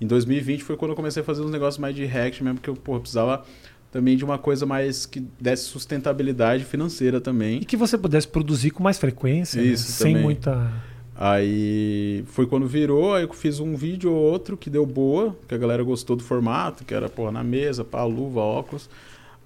Em 0.00 0.06
2020 0.06 0.62
foi 0.62 0.76
quando 0.76 0.92
eu 0.92 0.96
comecei 0.96 1.22
a 1.22 1.24
fazer 1.24 1.42
uns 1.42 1.50
negócios 1.50 1.78
mais 1.78 1.94
de 1.94 2.04
react 2.04 2.42
mesmo, 2.42 2.58
porque 2.58 2.70
eu 2.70 2.74
porra, 2.74 3.00
precisava 3.00 3.44
também 3.90 4.16
de 4.16 4.24
uma 4.24 4.38
coisa 4.38 4.64
mais 4.64 5.04
que 5.04 5.20
desse 5.40 5.64
sustentabilidade 5.64 6.64
financeira 6.64 7.20
também. 7.20 7.58
E 7.60 7.64
que 7.64 7.76
você 7.76 7.98
pudesse 7.98 8.28
produzir 8.28 8.70
com 8.70 8.82
mais 8.82 8.98
frequência, 8.98 9.60
né? 9.60 9.68
Isso, 9.68 9.90
sem 9.90 10.12
também. 10.12 10.22
muita. 10.22 10.72
Aí 11.14 12.24
foi 12.28 12.46
quando 12.46 12.66
virou, 12.66 13.14
aí 13.14 13.24
eu 13.24 13.32
fiz 13.34 13.60
um 13.60 13.76
vídeo 13.76 14.10
ou 14.10 14.16
outro 14.16 14.56
que 14.56 14.70
deu 14.70 14.86
boa, 14.86 15.36
que 15.46 15.54
a 15.54 15.58
galera 15.58 15.82
gostou 15.82 16.16
do 16.16 16.22
formato, 16.22 16.82
que 16.84 16.94
era, 16.94 17.10
porra, 17.10 17.32
na 17.32 17.44
mesa, 17.44 17.84
pá, 17.84 18.04
luva, 18.04 18.40
óculos. 18.40 18.88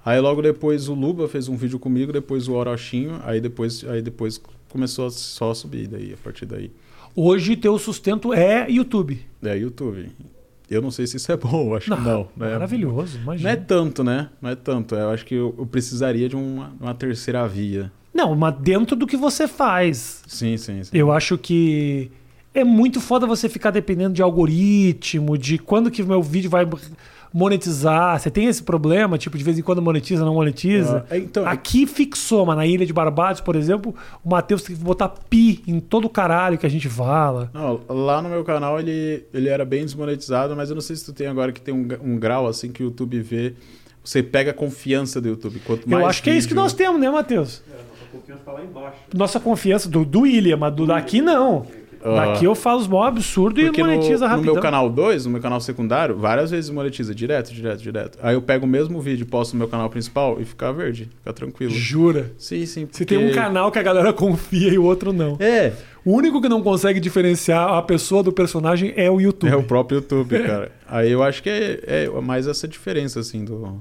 Aí 0.04 0.20
logo 0.20 0.42
depois 0.42 0.88
o 0.88 0.94
Luba 0.94 1.26
fez 1.26 1.48
um 1.48 1.56
vídeo 1.56 1.78
comigo, 1.78 2.12
depois 2.12 2.46
o 2.46 2.52
Orochinho, 2.52 3.20
aí 3.24 3.40
depois, 3.40 3.82
aí 3.88 4.02
depois 4.02 4.40
começou 4.68 5.06
a 5.06 5.10
só 5.10 5.50
a 5.50 5.54
subir 5.54 5.88
daí, 5.88 6.12
a 6.12 6.16
partir 6.16 6.44
daí. 6.44 6.70
Hoje 7.16 7.56
teu 7.56 7.78
sustento 7.78 8.32
é 8.34 8.70
YouTube. 8.70 9.24
É, 9.42 9.56
YouTube. 9.56 10.10
Eu 10.70 10.80
não 10.80 10.90
sei 10.90 11.06
se 11.06 11.16
isso 11.16 11.30
é 11.30 11.36
bom, 11.36 11.68
eu 11.70 11.74
acho 11.76 11.84
que 11.94 12.00
não. 12.00 12.28
né? 12.36 12.52
Maravilhoso, 12.52 13.16
Não 13.18 13.24
imagina. 13.24 13.50
é 13.50 13.56
tanto, 13.56 14.02
né? 14.04 14.28
Não 14.40 14.50
é 14.50 14.54
tanto. 14.54 14.94
Eu 14.94 15.10
acho 15.10 15.24
que 15.24 15.34
eu, 15.34 15.54
eu 15.58 15.66
precisaria 15.66 16.28
de 16.28 16.36
uma, 16.36 16.72
uma 16.80 16.94
terceira 16.94 17.46
via. 17.46 17.92
Não, 18.12 18.34
mas 18.34 18.54
dentro 18.60 18.94
do 18.96 19.06
que 19.06 19.16
você 19.16 19.46
faz. 19.48 20.22
Sim, 20.26 20.56
sim, 20.56 20.82
sim. 20.84 20.90
Eu 20.96 21.10
acho 21.12 21.36
que 21.36 22.10
é 22.54 22.62
muito 22.62 23.00
foda 23.00 23.26
você 23.26 23.48
ficar 23.48 23.70
dependendo 23.72 24.14
de 24.14 24.22
algoritmo, 24.22 25.36
de 25.36 25.58
quando 25.58 25.90
que 25.90 26.02
o 26.02 26.06
meu 26.06 26.22
vídeo 26.22 26.48
vai 26.48 26.64
monetizar. 27.34 28.16
Você 28.20 28.30
tem 28.30 28.46
esse 28.46 28.62
problema, 28.62 29.18
tipo, 29.18 29.36
de 29.36 29.42
vez 29.42 29.58
em 29.58 29.62
quando 29.62 29.82
monetiza, 29.82 30.24
não 30.24 30.34
monetiza? 30.34 31.04
É, 31.10 31.18
então, 31.18 31.44
Aqui 31.44 31.84
fixou, 31.84 32.46
mas 32.46 32.56
na 32.56 32.64
Ilha 32.64 32.86
de 32.86 32.92
Barbados, 32.92 33.40
por 33.40 33.56
exemplo, 33.56 33.92
o 34.24 34.30
Matheus 34.30 34.62
tem 34.62 34.76
que 34.76 34.82
botar 34.82 35.08
pi 35.08 35.60
em 35.66 35.80
todo 35.80 36.04
o 36.04 36.08
caralho 36.08 36.56
que 36.56 36.64
a 36.64 36.68
gente 36.68 36.88
fala. 36.88 37.50
Não, 37.52 37.80
lá 37.88 38.22
no 38.22 38.28
meu 38.28 38.44
canal 38.44 38.78
ele, 38.78 39.24
ele 39.34 39.48
era 39.48 39.64
bem 39.64 39.84
desmonetizado, 39.84 40.54
mas 40.54 40.68
eu 40.68 40.76
não 40.76 40.80
sei 40.80 40.94
se 40.94 41.04
tu 41.04 41.12
tem 41.12 41.26
agora 41.26 41.50
que 41.50 41.60
tem 41.60 41.74
um, 41.74 41.88
um 42.00 42.16
grau 42.16 42.46
assim 42.46 42.70
que 42.70 42.84
o 42.84 42.86
YouTube 42.86 43.20
vê. 43.20 43.54
Você 44.04 44.22
pega 44.22 44.52
a 44.52 44.54
confiança 44.54 45.20
do 45.20 45.28
YouTube. 45.28 45.60
Quanto 45.66 45.88
mais 45.88 46.02
Eu 46.02 46.08
acho 46.08 46.22
que 46.22 46.30
é 46.30 46.36
isso 46.36 46.46
que 46.46 46.54
nós 46.54 46.72
temos, 46.72 47.00
né, 47.00 47.10
Matheus? 47.10 47.62
Nossa 47.66 48.06
confiança 48.12 48.42
tá 48.44 48.52
lá 48.52 48.62
embaixo. 48.62 48.96
Nossa 49.12 49.40
confiança 49.40 49.88
do, 49.88 50.04
do 50.04 50.20
William, 50.20 50.58
mas 50.58 50.72
do 50.74 50.86
daqui 50.86 51.20
não. 51.20 51.66
Daqui 52.04 52.44
eu 52.44 52.54
falo 52.54 52.80
os 52.80 52.86
mó 52.86 53.02
absurdo 53.04 53.60
e 53.60 53.64
Porque 53.64 53.82
no, 53.82 53.88
monetiza 53.88 54.26
no 54.26 54.30
rapidão. 54.30 54.52
meu 54.54 54.62
canal 54.62 54.90
2, 54.90 55.24
no 55.24 55.32
meu 55.32 55.40
canal 55.40 55.60
secundário, 55.60 56.16
várias 56.16 56.50
vezes 56.50 56.68
monetiza 56.70 57.14
direto, 57.14 57.52
direto, 57.54 57.80
direto. 57.82 58.18
Aí 58.22 58.34
eu 58.34 58.42
pego 58.42 58.66
o 58.66 58.68
mesmo 58.68 59.00
vídeo, 59.00 59.24
posto 59.24 59.54
no 59.54 59.58
meu 59.60 59.68
canal 59.68 59.88
principal 59.88 60.36
e 60.40 60.44
fica 60.44 60.72
verde, 60.72 61.08
fica 61.18 61.32
tranquilo. 61.32 61.72
Jura? 61.72 62.30
Sim, 62.36 62.66
sim. 62.66 62.86
Se 62.92 63.04
tem 63.06 63.16
um 63.16 63.22
porque- 63.28 63.34
canal 63.34 63.72
que 63.72 63.78
a 63.78 63.82
galera 63.82 64.12
confia 64.12 64.68
e 64.72 64.78
o 64.78 64.84
outro 64.84 65.12
não. 65.12 65.36
É, 65.40 65.72
O 66.04 66.12
único 66.12 66.38
que 66.42 66.48
não 66.50 66.62
consegue 66.62 67.00
diferenciar 67.00 67.66
a 67.72 67.80
pessoa 67.80 68.22
do 68.22 68.30
personagem 68.30 68.92
é 68.94 69.10
o 69.10 69.18
YouTube. 69.18 69.50
É 69.50 69.56
o 69.56 69.62
próprio 69.62 69.96
YouTube, 70.00 70.38
cara. 70.42 70.70
Aí 70.86 71.10
eu 71.10 71.22
acho 71.22 71.42
que 71.42 71.48
é, 71.48 71.80
é 71.86 72.20
mais 72.20 72.46
essa 72.46 72.68
diferença, 72.68 73.20
assim, 73.20 73.42
do. 73.42 73.80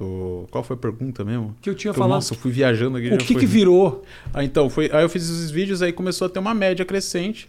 Do... 0.00 0.46
Qual 0.50 0.64
foi 0.64 0.74
a 0.74 0.78
pergunta 0.78 1.22
mesmo? 1.24 1.54
Que 1.60 1.68
eu 1.70 1.74
tinha 1.74 1.90
Eu, 1.90 1.94
falado. 1.94 2.16
nossa, 2.16 2.32
eu 2.34 2.38
fui 2.38 2.50
viajando 2.50 2.96
aqui. 2.96 3.12
o 3.12 3.18
que, 3.18 3.32
foi- 3.34 3.36
que 3.40 3.46
virou? 3.46 4.02
Ah, 4.32 4.42
então, 4.42 4.68
foi... 4.70 4.90
aí 4.92 5.02
eu 5.04 5.08
fiz 5.08 5.22
esses 5.28 5.50
vídeos, 5.50 5.82
aí 5.82 5.92
começou 5.92 6.26
a 6.26 6.30
ter 6.30 6.38
uma 6.38 6.54
média 6.54 6.84
crescente. 6.84 7.48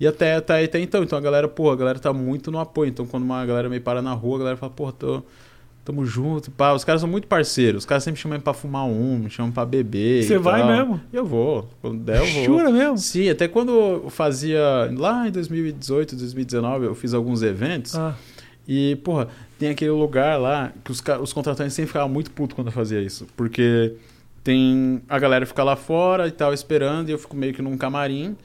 E 0.00 0.06
até, 0.06 0.36
até, 0.36 0.62
até 0.62 0.78
então, 0.80 1.02
então 1.02 1.18
a 1.18 1.20
galera, 1.20 1.48
pô, 1.48 1.70
a 1.72 1.76
galera 1.76 1.98
tá 1.98 2.12
muito 2.12 2.50
no 2.52 2.58
apoio. 2.60 2.88
Então 2.88 3.04
quando 3.04 3.24
uma 3.24 3.44
galera 3.44 3.68
me 3.68 3.80
para 3.80 4.00
na 4.00 4.12
rua, 4.12 4.36
a 4.36 4.38
galera 4.38 4.56
fala, 4.56 4.70
pô, 4.72 4.92
tô, 4.92 5.22
tamo 5.84 6.06
junto, 6.06 6.52
pá. 6.52 6.72
Os 6.72 6.84
caras 6.84 7.00
são 7.00 7.10
muito 7.10 7.26
parceiros. 7.26 7.80
Os 7.82 7.84
caras 7.86 8.04
sempre 8.04 8.20
chamam 8.20 8.38
pra 8.38 8.54
fumar 8.54 8.84
um, 8.86 9.18
me 9.18 9.28
chamam 9.28 9.50
pra 9.50 9.66
beber. 9.66 10.22
Você 10.22 10.38
vai 10.38 10.60
tal. 10.60 10.70
mesmo? 10.70 11.00
Eu 11.12 11.26
vou. 11.26 11.68
Quando 11.82 11.98
der, 11.98 12.20
eu 12.20 12.26
vou. 12.32 12.44
Jura 12.44 12.70
mesmo? 12.70 12.96
Sim, 12.98 13.28
até 13.28 13.48
quando 13.48 13.72
eu 13.72 14.08
fazia. 14.08 14.60
Lá 14.96 15.26
em 15.26 15.32
2018, 15.32 16.14
2019, 16.14 16.86
eu 16.86 16.94
fiz 16.94 17.12
alguns 17.12 17.42
eventos. 17.42 17.96
Ah, 17.96 18.14
E, 18.68 18.96
porra, 18.96 19.28
tem 19.58 19.70
aquele 19.70 19.90
lugar 19.92 20.38
lá 20.38 20.72
que 20.84 20.92
os, 20.92 21.02
os 21.22 21.32
contratantes 21.32 21.72
sempre 21.72 21.88
ficavam 21.88 22.10
muito 22.10 22.30
putos 22.30 22.54
quando 22.54 22.66
eu 22.66 22.72
fazia 22.72 23.00
isso. 23.00 23.26
Porque 23.34 23.94
tem. 24.44 25.00
A 25.08 25.18
galera 25.18 25.46
fica 25.46 25.64
lá 25.64 25.74
fora 25.74 26.28
e 26.28 26.30
tal, 26.30 26.52
esperando, 26.52 27.08
e 27.08 27.12
eu 27.12 27.18
fico 27.18 27.34
meio 27.34 27.54
que 27.54 27.62
num 27.62 27.78
camarim. 27.78 28.36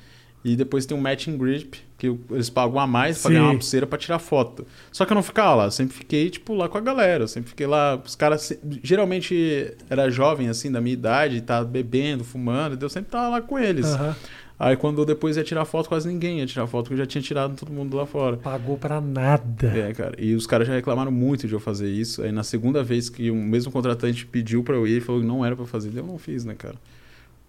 E 0.46 0.58
depois 0.58 0.86
tem 0.86 0.98
um 0.98 1.00
matching 1.00 1.38
grip, 1.38 1.80
que 1.98 2.14
eles 2.30 2.50
pagam 2.50 2.78
a 2.78 2.86
mais 2.86 3.22
pra 3.22 3.30
Sim. 3.30 3.36
ganhar 3.36 3.46
uma 3.48 3.54
pulseira 3.54 3.88
pra 3.88 3.98
tirar 3.98 4.20
foto. 4.20 4.68
Só 4.92 5.06
que 5.06 5.14
eu 5.14 5.16
não 5.16 5.24
ficava 5.24 5.56
lá, 5.56 5.66
eu 5.66 5.72
sempre 5.72 5.96
fiquei, 5.96 6.30
tipo, 6.30 6.54
lá 6.54 6.68
com 6.68 6.78
a 6.78 6.82
galera. 6.82 7.24
Eu 7.24 7.28
sempre 7.30 7.50
fiquei 7.50 7.66
lá. 7.66 7.96
Os 8.06 8.16
caras 8.16 8.52
geralmente 8.82 9.74
era 9.90 10.10
jovem, 10.10 10.50
assim, 10.50 10.70
da 10.70 10.82
minha 10.82 10.94
idade, 10.94 11.40
tá 11.42 11.64
bebendo, 11.64 12.26
fumando, 12.26 12.78
e 12.78 12.84
eu 12.84 12.90
sempre 12.90 13.10
tava 13.12 13.30
lá 13.30 13.42
com 13.42 13.58
eles. 13.58 13.86
aham. 13.86 14.16
Aí 14.58 14.78
quando 14.78 15.06
depois 15.06 15.36
ia 15.36 15.44
tirar 15.44 15.66
foto, 15.66 15.90
quase 15.90 16.08
ninguém 16.08 16.40
ia 16.40 16.46
tirar 16.46 16.68
foto, 16.68 16.86
porque 16.86 16.94
eu 16.94 16.98
já 17.00 17.06
tinha 17.06 17.22
tirado 17.22 17.56
todo 17.56 17.72
mundo 17.72 17.98
lá 17.98 18.06
fora. 18.06 18.38
Pagou 18.38 18.78
pra 18.78 19.02
nada. 19.02 19.68
É, 19.68 19.94
cara. 19.94 20.16
E 20.18 20.36
os 20.36 20.46
caras 20.48 20.68
já 20.68 20.74
reclamaram 20.74 21.12
muito 21.12 21.48
de 21.48 21.54
eu 21.54 21.60
fazer 21.60 21.90
isso. 21.90 22.22
Aí 22.22 22.32
na 22.32 22.44
segunda 22.44 22.84
vez 22.84 23.10
que 23.10 23.30
o 23.30 23.36
mesmo 23.36 23.72
contratante 23.72 24.26
pediu 24.26 24.64
pra 24.64 24.76
eu 24.76 24.88
ir, 24.88 24.92
ele 24.92 25.02
falou 25.02 25.22
que 25.22 25.28
não 25.28 25.46
era 25.46 25.56
pra 25.56 25.66
fazer. 25.66 25.92
Eu 25.96 26.06
não 26.06 26.18
fiz, 26.18 26.46
né, 26.46 26.56
cara? 26.56 26.76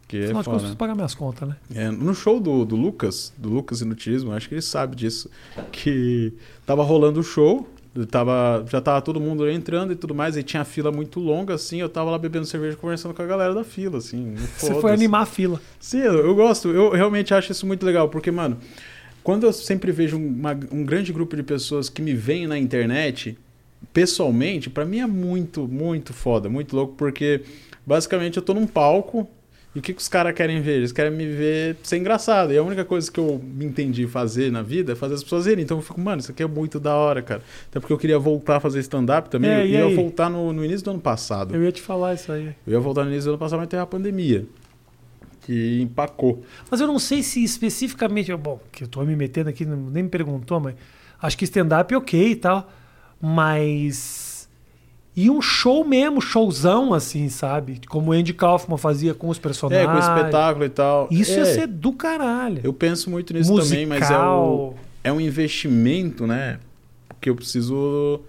Porque 0.00 0.18
é 0.18 0.24
Afinal 0.24 0.42
de 0.42 0.46
contas, 0.46 0.62
preciso 0.62 0.76
pagar 0.76 0.94
minhas 0.94 1.14
contas, 1.14 1.48
né? 1.48 1.56
É, 1.74 1.90
no 1.90 2.14
show 2.14 2.38
do, 2.38 2.64
do 2.64 2.76
Lucas, 2.76 3.32
do 3.38 3.48
Lucas 3.48 3.80
Inutilismo, 3.80 4.32
acho 4.32 4.48
que 4.48 4.54
ele 4.54 4.62
sabe 4.62 4.94
disso, 4.94 5.30
que 5.72 6.32
tava 6.66 6.82
rolando 6.82 7.20
o 7.20 7.22
show, 7.22 7.66
tava, 8.10 8.64
já 8.68 8.80
tava 8.80 9.00
todo 9.00 9.20
mundo 9.20 9.48
entrando 9.48 9.92
e 9.92 9.96
tudo 9.96 10.14
mais, 10.14 10.36
e 10.36 10.42
tinha 10.42 10.62
a 10.62 10.64
fila 10.64 10.90
muito 10.90 11.20
longa, 11.20 11.54
assim, 11.54 11.80
eu 11.80 11.88
tava 11.88 12.10
lá 12.10 12.18
bebendo 12.18 12.44
cerveja 12.44 12.76
conversando 12.76 13.14
com 13.14 13.22
a 13.22 13.26
galera 13.26 13.54
da 13.54 13.62
fila, 13.62 13.98
assim. 13.98 14.34
Você 14.58 14.74
foi 14.80 14.92
animar 14.92 15.22
a 15.22 15.26
fila. 15.26 15.60
Sim, 15.78 15.98
eu, 16.00 16.14
eu 16.26 16.34
gosto, 16.34 16.68
eu 16.70 16.90
realmente 16.90 17.32
acho 17.32 17.52
isso 17.52 17.66
muito 17.66 17.86
legal, 17.86 18.08
porque, 18.08 18.30
mano, 18.30 18.58
quando 19.22 19.44
eu 19.46 19.52
sempre 19.52 19.92
vejo 19.92 20.16
uma- 20.16 20.58
um 20.72 20.84
grande 20.84 21.12
grupo 21.12 21.36
de 21.36 21.42
pessoas 21.42 21.88
que 21.88 22.02
me 22.02 22.14
veem 22.14 22.46
na 22.46 22.58
internet, 22.58 23.38
pessoalmente, 23.92 24.68
pra 24.68 24.84
mim 24.84 24.98
é 25.00 25.06
muito, 25.06 25.68
muito 25.68 26.12
foda, 26.12 26.48
muito 26.48 26.74
louco, 26.74 26.94
porque 26.96 27.42
basicamente 27.86 28.36
eu 28.36 28.42
tô 28.42 28.52
num 28.54 28.66
palco 28.66 29.28
e 29.74 29.80
o 29.80 29.82
que, 29.82 29.92
que 29.92 30.00
os 30.00 30.06
caras 30.06 30.32
querem 30.34 30.60
ver? 30.60 30.76
Eles 30.76 30.92
querem 30.92 31.10
me 31.10 31.26
ver 31.26 31.76
ser 31.82 31.96
engraçado. 31.96 32.52
E 32.52 32.56
a 32.56 32.62
única 32.62 32.84
coisa 32.84 33.10
que 33.10 33.18
eu 33.18 33.40
me 33.42 33.64
entendi 33.64 34.06
fazer 34.06 34.52
na 34.52 34.62
vida 34.62 34.92
é 34.92 34.94
fazer 34.94 35.14
as 35.14 35.24
pessoas 35.24 35.46
rirem. 35.46 35.64
Então 35.64 35.78
eu 35.78 35.82
fico, 35.82 36.00
mano, 36.00 36.20
isso 36.20 36.30
aqui 36.30 36.44
é 36.44 36.46
muito 36.46 36.78
da 36.78 36.94
hora, 36.94 37.20
cara. 37.22 37.42
Até 37.68 37.80
porque 37.80 37.92
eu 37.92 37.98
queria 37.98 38.18
voltar 38.18 38.56
a 38.56 38.60
fazer 38.60 38.78
stand-up 38.80 39.28
também. 39.28 39.50
É, 39.50 39.62
eu 39.62 39.66
e 39.66 39.70
ia 39.72 39.84
aí? 39.86 39.94
voltar 39.96 40.30
no, 40.30 40.52
no 40.52 40.64
início 40.64 40.84
do 40.84 40.92
ano 40.92 41.00
passado. 41.00 41.56
Eu 41.56 41.64
ia 41.64 41.72
te 41.72 41.82
falar 41.82 42.14
isso 42.14 42.30
aí. 42.30 42.54
Eu 42.64 42.74
ia 42.74 42.80
voltar 42.80 43.02
no 43.02 43.10
início 43.10 43.24
do 43.24 43.30
ano 43.30 43.38
passado, 43.38 43.58
mas 43.58 43.68
teve 43.68 43.82
a 43.82 43.86
pandemia. 43.86 44.46
Que 45.40 45.80
empacou. 45.82 46.44
Mas 46.70 46.80
eu 46.80 46.86
não 46.86 47.00
sei 47.00 47.24
se 47.24 47.42
especificamente. 47.42 48.34
Bom, 48.36 48.60
que 48.70 48.84
eu 48.84 48.88
tô 48.88 49.02
me 49.02 49.16
metendo 49.16 49.50
aqui, 49.50 49.64
nem 49.64 50.04
me 50.04 50.08
perguntou, 50.08 50.60
mas 50.60 50.76
acho 51.20 51.36
que 51.36 51.44
stand-up 51.44 51.92
é 51.92 51.96
ok 51.96 52.30
e 52.30 52.36
tal. 52.36 52.70
Mas. 53.20 54.23
E 55.16 55.30
um 55.30 55.40
show 55.40 55.84
mesmo, 55.84 56.20
showzão, 56.20 56.92
assim, 56.92 57.28
sabe? 57.28 57.80
Como 57.88 58.10
o 58.10 58.12
Andy 58.12 58.34
Kaufman 58.34 58.76
fazia 58.76 59.14
com 59.14 59.28
os 59.28 59.38
É, 59.38 59.40
personagens. 59.40 59.88
com 59.92 59.98
espetáculo 60.16 60.64
e 60.64 60.68
tal. 60.68 61.08
Isso 61.10 61.32
é, 61.32 61.36
ia 61.38 61.44
ser 61.44 61.66
do 61.68 61.92
caralho. 61.92 62.60
Eu 62.64 62.72
penso 62.72 63.08
muito 63.10 63.32
nisso 63.32 63.50
Musical. 63.52 63.68
também, 63.70 63.86
mas 63.86 64.10
é, 64.10 64.18
o, 64.18 64.74
é 65.04 65.12
um 65.12 65.20
investimento, 65.20 66.26
né? 66.26 66.58
Que 67.20 67.30
eu 67.30 67.36
preciso 67.36 68.20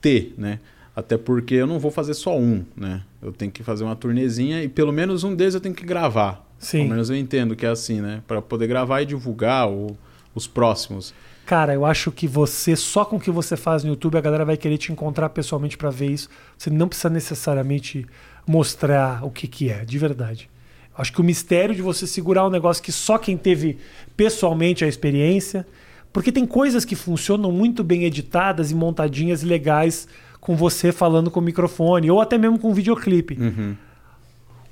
ter, 0.00 0.34
né? 0.36 0.58
Até 0.96 1.16
porque 1.16 1.54
eu 1.54 1.66
não 1.66 1.78
vou 1.78 1.90
fazer 1.90 2.14
só 2.14 2.36
um, 2.36 2.64
né? 2.76 3.02
Eu 3.22 3.30
tenho 3.32 3.52
que 3.52 3.62
fazer 3.62 3.84
uma 3.84 3.94
turnezinha 3.94 4.62
e 4.64 4.68
pelo 4.68 4.92
menos 4.92 5.22
um 5.24 5.34
deles 5.34 5.54
eu 5.54 5.60
tenho 5.60 5.74
que 5.74 5.84
gravar. 5.84 6.44
Sim. 6.58 6.78
Pelo 6.78 6.90
menos 6.90 7.10
eu 7.10 7.16
entendo 7.16 7.54
que 7.54 7.64
é 7.66 7.68
assim, 7.68 8.00
né? 8.00 8.22
Para 8.26 8.42
poder 8.42 8.66
gravar 8.66 9.02
e 9.02 9.06
divulgar 9.06 9.68
o- 9.68 9.96
os 10.34 10.46
próximos. 10.46 11.14
Cara, 11.46 11.72
eu 11.72 11.86
acho 11.86 12.10
que 12.10 12.26
você, 12.26 12.74
só 12.74 13.04
com 13.04 13.16
o 13.16 13.20
que 13.20 13.30
você 13.30 13.56
faz 13.56 13.84
no 13.84 13.90
YouTube, 13.90 14.18
a 14.18 14.20
galera 14.20 14.44
vai 14.44 14.56
querer 14.56 14.78
te 14.78 14.90
encontrar 14.90 15.28
pessoalmente 15.28 15.78
pra 15.78 15.90
ver 15.90 16.10
isso. 16.10 16.28
Você 16.58 16.70
não 16.70 16.88
precisa 16.88 17.08
necessariamente 17.08 18.04
mostrar 18.44 19.24
o 19.24 19.30
que, 19.30 19.46
que 19.46 19.70
é, 19.70 19.84
de 19.84 19.96
verdade. 19.96 20.50
Eu 20.90 21.00
acho 21.00 21.12
que 21.12 21.20
o 21.20 21.24
mistério 21.24 21.72
de 21.72 21.82
você 21.82 22.04
segurar 22.04 22.44
um 22.44 22.50
negócio 22.50 22.82
que 22.82 22.90
só 22.90 23.16
quem 23.16 23.36
teve 23.36 23.78
pessoalmente 24.16 24.84
a 24.84 24.88
experiência. 24.88 25.64
Porque 26.12 26.32
tem 26.32 26.44
coisas 26.44 26.84
que 26.84 26.96
funcionam 26.96 27.52
muito 27.52 27.84
bem 27.84 28.02
editadas 28.02 28.72
e 28.72 28.74
montadinhas 28.74 29.44
legais 29.44 30.08
com 30.40 30.56
você 30.56 30.90
falando 30.90 31.30
com 31.30 31.38
o 31.38 31.42
microfone, 31.42 32.10
ou 32.10 32.20
até 32.20 32.36
mesmo 32.36 32.58
com 32.58 32.74
videoclipe. 32.74 33.36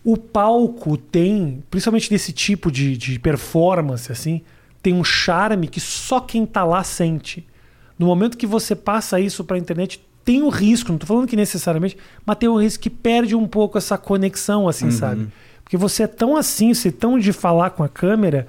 O 0.03 0.17
palco 0.17 0.97
tem, 0.97 1.63
principalmente 1.71 2.11
desse 2.11 2.33
tipo 2.33 2.73
de, 2.73 2.97
de 2.97 3.19
performance, 3.21 4.11
assim, 4.11 4.43
tem 4.85 4.93
um 4.93 5.03
charme 5.03 5.67
que 5.67 5.81
só 5.81 6.21
quem 6.21 6.45
tá 6.45 6.63
lá 6.63 6.85
sente. 6.85 7.43
No 7.99 8.05
momento 8.05 8.37
que 8.37 8.47
você 8.47 8.77
passa 8.77 9.19
isso 9.19 9.43
pra 9.43 9.57
internet, 9.57 9.99
tem 10.23 10.43
o 10.43 10.51
risco, 10.51 10.93
não 10.93 10.99
tô 10.99 11.07
falando 11.07 11.27
que 11.27 11.37
necessariamente, 11.37 11.97
mas 12.25 12.37
tem 12.37 12.51
o 12.51 12.61
risco 12.61 12.83
que 12.83 12.91
perde 12.91 13.35
um 13.35 13.49
pouco 13.49 13.79
essa 13.79 13.97
conexão, 13.97 14.69
assim, 14.69 14.91
sabe? 14.91 15.29
Porque 15.63 15.79
você 15.79 16.03
é 16.03 16.07
tão 16.07 16.37
assim, 16.37 16.75
você 16.75 16.89
é 16.89 16.93
tão 16.93 17.19
de 17.19 17.33
falar 17.33 17.71
com 17.71 17.83
a 17.83 17.89
câmera, 17.89 18.47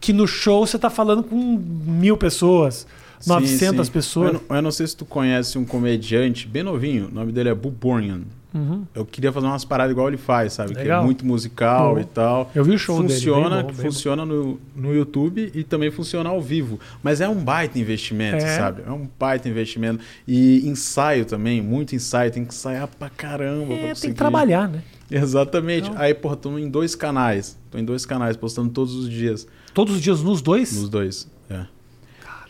que 0.00 0.12
no 0.12 0.26
show 0.28 0.64
você 0.64 0.78
tá 0.78 0.88
falando 0.88 1.24
com 1.24 1.36
mil 1.36 2.16
pessoas, 2.16 2.86
Sim, 3.18 3.30
900 3.30 3.86
sim. 3.86 3.92
pessoas. 3.92 4.34
Eu 4.34 4.42
não, 4.48 4.56
eu 4.56 4.62
não 4.62 4.70
sei 4.70 4.86
se 4.86 4.96
tu 4.96 5.04
conhece 5.04 5.58
um 5.58 5.64
comediante 5.64 6.46
bem 6.46 6.62
novinho, 6.62 7.08
o 7.10 7.14
nome 7.14 7.32
dele 7.32 7.48
é 7.48 7.54
Bubornian. 7.54 8.20
Uhum. 8.54 8.84
Eu 8.94 9.06
queria 9.06 9.32
fazer 9.32 9.46
umas 9.46 9.64
paradas 9.64 9.92
igual 9.92 10.08
ele 10.08 10.16
faz, 10.18 10.52
sabe? 10.52 10.72
Que 10.74 10.80
é 10.80 10.82
Legal. 10.82 11.04
muito 11.04 11.24
musical 11.24 11.94
Bom. 11.94 12.00
e 12.00 12.04
tal. 12.04 12.50
Eu 12.54 12.62
vi 12.64 12.72
o 12.74 12.78
show 12.78 13.00
dele, 13.02 13.14
funciona, 13.14 13.48
bem 13.56 13.62
bom, 13.62 13.72
bem 13.72 13.76
funciona 13.90 14.26
no, 14.26 14.60
no 14.76 14.94
YouTube 14.94 15.50
e 15.54 15.64
também 15.64 15.90
funciona 15.90 16.28
ao 16.28 16.40
vivo. 16.40 16.78
Mas 17.02 17.20
é 17.20 17.28
um 17.28 17.34
baita 17.36 17.78
investimento, 17.78 18.44
É. 18.44 18.56
sabe? 18.58 18.82
É 18.86 18.90
um 18.90 19.08
baita 19.18 19.48
investimento. 19.48 20.04
E 20.28 20.68
ensaio 20.68 21.24
também, 21.24 21.62
muito 21.62 21.94
ensaio. 21.94 22.30
Tem 22.30 22.44
que 22.44 22.52
ensaiar 22.52 22.86
pra 22.88 23.08
caramba. 23.08 23.66
pra 23.66 23.74
É, 23.74 23.78
tem 23.78 23.88
conseguir. 23.88 24.12
que 24.12 24.18
trabalhar, 24.18 24.68
né? 24.68 24.82
Exatamente. 25.10 25.88
Então- 25.88 26.00
Aí, 26.00 26.12
porra, 26.14 26.36
tô 26.36 26.58
em 26.58 26.68
dois 26.68 26.94
canais. 26.94 27.58
Tô 27.70 27.78
em 27.78 27.84
dois 27.84 28.04
canais, 28.04 28.36
postando 28.36 28.70
todos 28.70 28.94
os 28.94 29.08
dias. 29.08 29.46
Todos 29.72 29.94
os 29.96 30.00
dias 30.02 30.22
nos 30.22 30.42
dois. 30.42 30.72
Nos 30.78 30.88
dois. 30.90 31.26
É. 31.48 31.64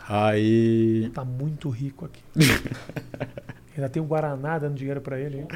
Aí. 0.09 1.11
Tá 1.15 1.25
muito 1.25 1.69
rico 1.69 2.05
aqui. 2.07 2.21
Ainda 3.77 3.89
tem 3.89 4.03
o 4.03 4.07
Guaraná 4.07 4.59
dando 4.59 4.75
dinheiro 4.75 5.01
pra 5.01 5.19
ele. 5.19 5.39
hein? 5.39 5.47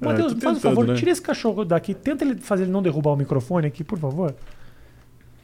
Ô, 0.00 0.04
É, 0.04 0.08
Matheus, 0.08 0.34
tô 0.34 0.40
faz 0.40 0.56
um 0.56 0.60
favor, 0.60 0.86
né? 0.86 0.94
tira 0.94 1.10
esse 1.10 1.22
cachorro 1.22 1.64
daqui. 1.64 1.94
Tenta 1.94 2.24
ele 2.24 2.34
fazer 2.36 2.64
ele 2.64 2.72
não 2.72 2.82
derrubar 2.82 3.10
o 3.12 3.16
microfone 3.16 3.66
aqui, 3.66 3.84
por 3.84 3.98
favor. 3.98 4.34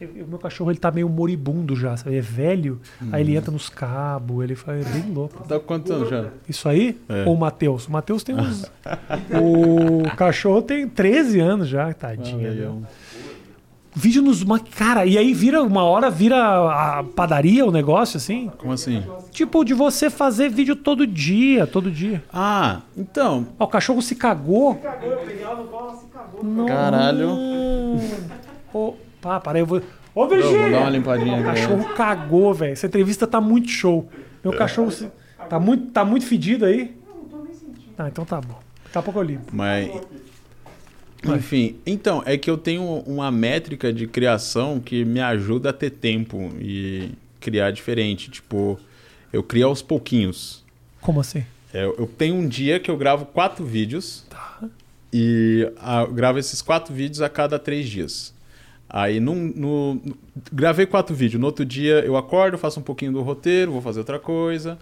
O 0.01 0.29
meu 0.29 0.39
cachorro 0.39 0.71
ele 0.71 0.79
tá 0.79 0.93
meio 0.93 1.09
moribundo 1.09 1.75
já, 1.75 1.97
sabe? 1.97 2.11
Ele 2.11 2.19
é 2.19 2.23
velho, 2.23 2.81
aí 3.01 3.09
Hum. 3.09 3.17
ele 3.17 3.37
entra 3.37 3.51
nos 3.51 3.69
cabos, 3.69 4.45
ele 4.45 4.55
faz 4.55 4.87
é 4.87 4.91
bem 5.01 5.13
louco. 5.13 5.43
Tá 5.43 5.59
quantos 5.59 5.91
anos 5.91 6.09
já? 6.09 6.29
Isso 6.49 6.69
aí? 6.69 6.97
É. 7.09 7.25
Ou 7.25 7.35
o 7.35 7.39
Matheus? 7.39 7.89
O 7.89 7.91
Matheus 7.93 8.23
tem 8.23 8.33
uns. 8.37 8.71
o 9.35 10.09
cachorro 10.17 10.63
tem 10.63 10.89
13 10.89 11.41
anos 11.41 11.69
já, 11.69 11.93
tadinha. 11.93 12.49
Ah. 12.49 12.89
Vídeo 13.99 14.23
nos. 14.23 14.45
Cara, 14.77 15.05
e 15.05 15.19
aí 15.19 15.35
vira 15.35 15.61
uma 15.63 15.83
hora, 15.83 16.09
vira 16.09 16.37
a 16.39 17.03
padaria 17.03 17.67
o 17.67 17.73
negócio, 17.73 18.17
assim. 18.17 18.49
Como 18.57 18.73
assim? 18.73 19.03
Tipo, 19.33 19.65
de 19.65 19.75
você 19.75 20.09
fazer 20.09 20.49
vídeo 20.49 20.77
todo 20.77 21.05
dia, 21.05 21.67
todo 21.67 21.91
dia. 21.91 22.23
Ah, 22.33 22.83
então. 22.97 23.49
Ó, 23.59 23.65
o 23.65 23.69
cachorro 23.69 24.01
se 24.01 24.15
cagou. 24.15 24.81
Não. 26.43 26.67
Caralho. 26.67 27.29
Ô, 28.73 28.95
pá, 29.21 29.41
para 29.41 29.59
aí, 29.59 29.63
eu 29.63 29.67
vou. 29.67 29.79
Ô, 29.79 29.83
Vou 30.15 30.29
Virgínia! 30.29 30.71
dar 30.71 30.81
uma 30.81 30.91
limpadinha 30.91 31.41
O 31.41 31.45
cachorro 31.45 31.85
cagou, 31.95 32.55
velho. 32.55 32.73
Essa 32.73 32.87
entrevista 32.87 33.27
tá 33.27 33.41
muito 33.41 33.69
show. 33.69 34.09
Meu 34.45 34.53
cachorro 34.57 34.91
se- 34.93 35.09
tá 35.49 35.59
muito, 35.59 35.91
tá 35.91 36.05
muito 36.05 36.25
fedido 36.27 36.65
aí? 36.65 36.95
Não, 37.07 37.17
não 37.17 37.25
tô 37.25 37.37
nem 37.45 37.53
sentindo. 37.55 37.93
Ah, 37.99 38.09
então 38.09 38.25
tá 38.25 38.41
bom. 38.41 38.59
Daqui 38.85 38.99
a 38.99 39.03
pouco 39.03 39.19
eu 39.19 39.25
limpo. 39.25 39.51
Mas. 39.53 39.91
Enfim, 41.27 41.77
então, 41.85 42.23
é 42.25 42.37
que 42.39 42.49
eu 42.49 42.57
tenho 42.57 42.83
uma 43.07 43.31
métrica 43.31 43.93
de 43.93 44.07
criação 44.07 44.79
que 44.81 45.05
me 45.05 45.21
ajuda 45.21 45.71
a 45.71 45.73
ter 45.73 45.91
tempo 45.91 46.51
e 46.61 47.11
criar 47.41 47.71
diferente. 47.73 48.31
Tipo, 48.31 48.79
eu 49.33 49.43
crio 49.43 49.67
aos 49.67 49.83
pouquinhos. 49.83 50.65
Como 51.01 51.21
assim? 51.21 51.45
É, 51.75 51.85
Eu, 51.85 52.07
tenho 52.17 52.35
um 52.37 52.47
dia 52.49 52.79
que 52.81 52.91
eu 52.91 52.97
gravo 52.97 53.27
quatro 53.27 53.65
vídeos 53.65 54.25
Tá. 54.31 54.65
e 55.13 55.71
ah, 55.81 56.03
eu 56.03 56.13
gravo 56.15 56.39
esses 56.39 56.63
quatro 56.63 56.95
vídeos 56.95 57.21
a 57.21 57.29
cada 57.29 57.59
três 57.59 57.89
dias. 57.89 58.33
Aí 58.89 59.21
num, 59.21 59.53
no- 59.55 60.01
gravei 60.53 60.87
quatro 60.87 61.15
vídeos. 61.15 61.39
No 61.41 61.47
outro 61.47 61.65
dia 61.65 62.01
eu 62.01 62.17
acordo, 62.17 62.57
faço 62.57 62.81
um 62.81 62.83
pouquinho 62.83 63.13
do 63.13 63.21
roteiro, 63.23 63.73
vou 63.73 63.83
fazer 63.83 63.99
outra 63.99 64.19
coisa, 64.19 64.79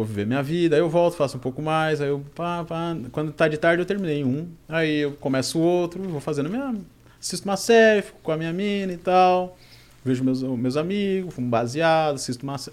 vou 0.00 0.06
viver 0.06 0.26
minha 0.26 0.42
vida, 0.42 0.76
aí 0.76 0.80
eu 0.82 0.88
volto, 0.88 1.14
faço 1.16 1.36
um 1.36 1.40
pouco 1.40 1.60
mais, 1.60 2.00
aí 2.00 2.08
eu 2.08 2.22
pá, 2.34 2.64
pá. 2.64 2.96
Quando 3.12 3.32
tá 3.32 3.46
de 3.48 3.56
tarde 3.58 3.82
eu 3.82 3.86
terminei 3.86 4.24
um, 4.24 4.48
aí 4.68 5.00
eu 5.00 5.12
começo 5.12 5.58
o 5.58 5.62
outro, 5.62 6.02
vou 6.02 6.20
fazendo 6.20 6.48
minha. 6.48 6.74
Assisto 7.20 7.46
uma 7.46 7.56
série, 7.56 8.02
fico 8.02 8.18
com 8.22 8.32
a 8.32 8.36
minha 8.36 8.52
mina 8.52 8.92
e 8.92 8.96
tal. 8.96 9.56
Vejo 10.04 10.24
meus, 10.24 10.42
meus 10.42 10.76
amigos, 10.76 11.34
fumo 11.34 11.48
baseado, 11.48 12.14
assisto 12.14 12.42
uma 12.42 12.56
sé- 12.56 12.72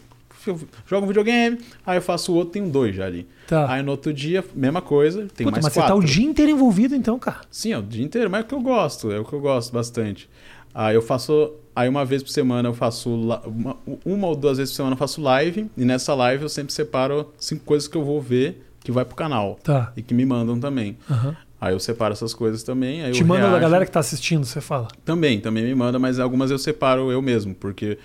Jogo 0.87 1.03
um 1.03 1.07
videogame, 1.07 1.57
aí 1.85 1.97
eu 1.97 2.01
faço 2.01 2.31
o 2.31 2.35
outro, 2.35 2.53
tenho 2.53 2.69
dois 2.69 2.95
já 2.95 3.05
ali. 3.05 3.27
Tá. 3.47 3.69
Aí 3.69 3.83
no 3.83 3.91
outro 3.91 4.13
dia, 4.13 4.43
mesma 4.55 4.81
coisa, 4.81 5.21
tem 5.35 5.45
Puta, 5.45 5.51
mais 5.51 5.63
mas 5.65 5.73
você 5.73 5.79
quatro. 5.81 5.95
tá 5.95 5.99
o 5.99 6.03
dia 6.05 6.25
inteiro 6.25 6.51
envolvido 6.51 6.95
então, 6.95 7.19
cara. 7.19 7.41
Sim, 7.51 7.73
é 7.73 7.77
o 7.77 7.81
dia 7.81 8.05
inteiro, 8.05 8.29
mas 8.29 8.41
é 8.41 8.43
o 8.45 8.47
que 8.47 8.53
eu 8.55 8.61
gosto, 8.61 9.11
é 9.11 9.19
o 9.19 9.25
que 9.25 9.33
eu 9.33 9.41
gosto 9.41 9.73
bastante. 9.73 10.29
Aí 10.73 10.95
eu 10.95 11.01
faço. 11.01 11.51
Aí 11.77 11.87
uma 11.87 12.03
vez 12.03 12.23
por 12.23 12.31
semana 12.31 12.67
eu 12.67 12.73
faço. 12.73 13.07
Uma, 13.45 13.77
uma 14.03 14.27
ou 14.27 14.35
duas 14.35 14.57
vezes 14.57 14.71
por 14.73 14.77
semana 14.77 14.95
eu 14.95 14.97
faço 14.97 15.21
live. 15.21 15.69
E 15.77 15.85
nessa 15.85 16.15
live 16.15 16.41
eu 16.41 16.49
sempre 16.49 16.73
separo 16.73 17.31
cinco 17.37 17.63
coisas 17.65 17.87
que 17.87 17.95
eu 17.95 18.03
vou 18.03 18.19
ver 18.19 18.65
que 18.83 18.91
vai 18.91 19.05
pro 19.05 19.15
canal. 19.15 19.59
Tá. 19.63 19.93
E 19.95 20.01
que 20.01 20.11
me 20.11 20.25
mandam 20.25 20.59
também. 20.59 20.97
Aham. 21.07 21.37
Aí 21.61 21.75
eu 21.75 21.79
separo 21.79 22.13
essas 22.13 22.33
coisas 22.33 22.63
também. 22.63 23.11
Te 23.11 23.21
eu 23.21 23.27
manda 23.27 23.51
da 23.51 23.59
galera 23.59 23.85
que 23.85 23.91
tá 23.91 23.99
assistindo, 23.99 24.43
você 24.43 24.59
fala. 24.59 24.87
Também, 25.05 25.39
também 25.39 25.63
me 25.63 25.75
manda, 25.75 25.99
mas 25.99 26.19
algumas 26.19 26.49
eu 26.49 26.57
separo 26.57 27.11
eu 27.11 27.21
mesmo, 27.21 27.53
porque 27.53 27.99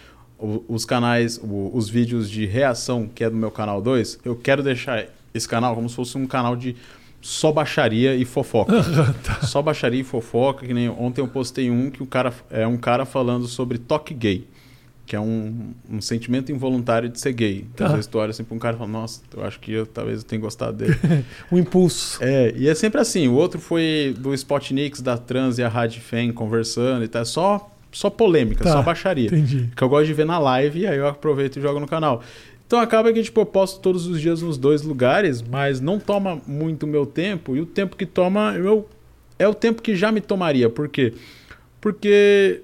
os 0.69 0.85
canais, 0.85 1.41
os 1.73 1.89
vídeos 1.89 2.29
de 2.29 2.45
reação, 2.45 3.09
que 3.09 3.25
é 3.25 3.31
do 3.31 3.37
meu 3.37 3.51
canal 3.51 3.81
2, 3.81 4.21
eu 4.23 4.37
quero 4.37 4.63
deixar 4.63 5.07
esse 5.33 5.49
canal 5.49 5.75
como 5.75 5.89
se 5.89 5.97
fosse 5.97 6.19
um 6.19 6.27
canal 6.27 6.57
de 6.57 6.77
só 7.23 7.51
baixaria 7.53 8.15
e 8.17 8.25
fofoca. 8.27 8.73
Tá. 9.25 9.41
Só 9.47 9.63
baixaria 9.63 10.01
e 10.01 10.05
fofoca, 10.05 10.67
que 10.67 10.75
nem 10.75 10.89
ontem 10.91 11.21
eu 11.23 11.29
postei 11.29 11.71
um 11.71 11.89
que 11.91 12.03
o 12.03 12.07
cara 12.07 12.33
é 12.51 12.67
um 12.67 12.77
cara 12.77 13.05
falando 13.07 13.47
sobre 13.47 13.79
toque 13.79 14.13
gay. 14.13 14.47
Que 15.07 15.17
é 15.17 15.21
um, 15.21 15.73
um 15.91 16.01
sentimento 16.01 16.53
involuntário 16.53 17.09
de 17.09 17.21
ser 17.21 17.33
gay. 17.33 17.67
Então, 17.75 17.87
Tá. 17.87 17.87
às 17.87 17.93
vezes 17.93 18.07
tu 18.07 18.19
olha 18.19 18.31
assim 18.31 18.45
pra 18.45 18.55
um 18.55 18.59
cara 18.59 18.77
e 18.77 18.79
fala, 18.79 18.91
nossa, 18.91 19.21
eu 19.37 19.45
acho 19.45 19.59
que 19.61 19.73
eu 19.73 19.85
talvez 19.87 20.19
eu 20.21 20.25
tenha 20.25 20.41
gostado 20.41 20.75
dele. 20.77 20.97
O 21.51 21.59
impulso. 21.59 22.19
É, 22.23 22.53
e 22.57 22.69
é 22.69 22.75
sempre 22.75 23.01
assim. 23.01 23.27
O 23.29 23.35
outro 23.35 23.61
foi 23.61 24.15
do 24.19 24.33
Spotnix, 24.35 25.01
da 25.01 25.17
Trans 25.19 25.59
e 25.59 25.63
a 25.63 25.69
Rádio 25.69 26.01
Fan 26.01 26.33
conversando 26.33 27.05
e 27.05 27.09
tal. 27.09 27.25
Só, 27.25 27.71
só 27.91 28.09
polêmica, 28.11 28.63
Tá, 28.65 28.73
só 28.73 28.83
baixaria. 28.83 29.27
Entendi. 29.27 29.71
Que 29.77 29.83
eu 29.83 29.89
gosto 29.89 30.07
de 30.07 30.15
ver 30.15 30.25
na 30.25 30.39
live 30.39 30.81
e 30.81 30.87
aí 30.87 30.97
eu 30.99 31.09
aproveito 31.09 31.59
e 31.59 31.61
jogo 31.61 31.81
no 31.81 31.87
canal. 31.89 32.23
Então 32.73 32.81
acaba 32.81 33.13
que 33.13 33.23
tipo, 33.23 33.39
eu 33.39 33.45
posto 33.45 33.81
todos 33.83 34.07
os 34.07 34.19
dias 34.19 34.41
nos 34.41 34.57
dois 34.57 34.81
lugares, 34.81 35.43
mas 35.43 35.79
não 35.79 35.99
toma 36.01 36.41
muito 36.47 36.87
meu 36.87 37.05
tempo. 37.05 37.55
E 37.55 37.61
o 37.61 37.67
tempo 37.67 37.95
que 37.97 38.07
toma 38.07 38.55
eu, 38.57 38.89
é 39.39 39.47
o 39.47 39.53
tempo 39.53 39.83
que 39.83 39.95
já 39.95 40.11
me 40.11 40.23
tomaria. 40.23 40.71
Por 40.71 40.89
quê? 40.89 41.13
Porque 41.83 42.63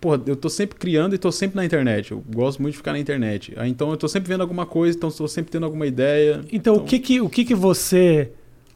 porra, 0.00 0.22
eu 0.26 0.36
tô 0.36 0.48
sempre 0.48 0.78
criando 0.78 1.12
e 1.16 1.18
tô 1.18 1.32
sempre 1.32 1.56
na 1.56 1.64
internet. 1.64 2.12
Eu 2.12 2.22
gosto 2.32 2.62
muito 2.62 2.74
de 2.74 2.78
ficar 2.78 2.92
na 2.92 3.00
internet. 3.00 3.52
Então 3.66 3.90
eu 3.90 3.96
tô 3.96 4.06
sempre 4.06 4.28
vendo 4.28 4.42
alguma 4.42 4.64
coisa, 4.64 4.96
então 4.96 5.10
tô 5.10 5.26
sempre 5.26 5.50
tendo 5.50 5.64
alguma 5.66 5.88
ideia. 5.88 6.40
Então, 6.52 6.76
o 6.76 6.84
que 6.84 7.00
que, 7.00 7.20
o 7.20 7.28
que 7.28 7.44
que 7.44 7.54
você 7.56 8.30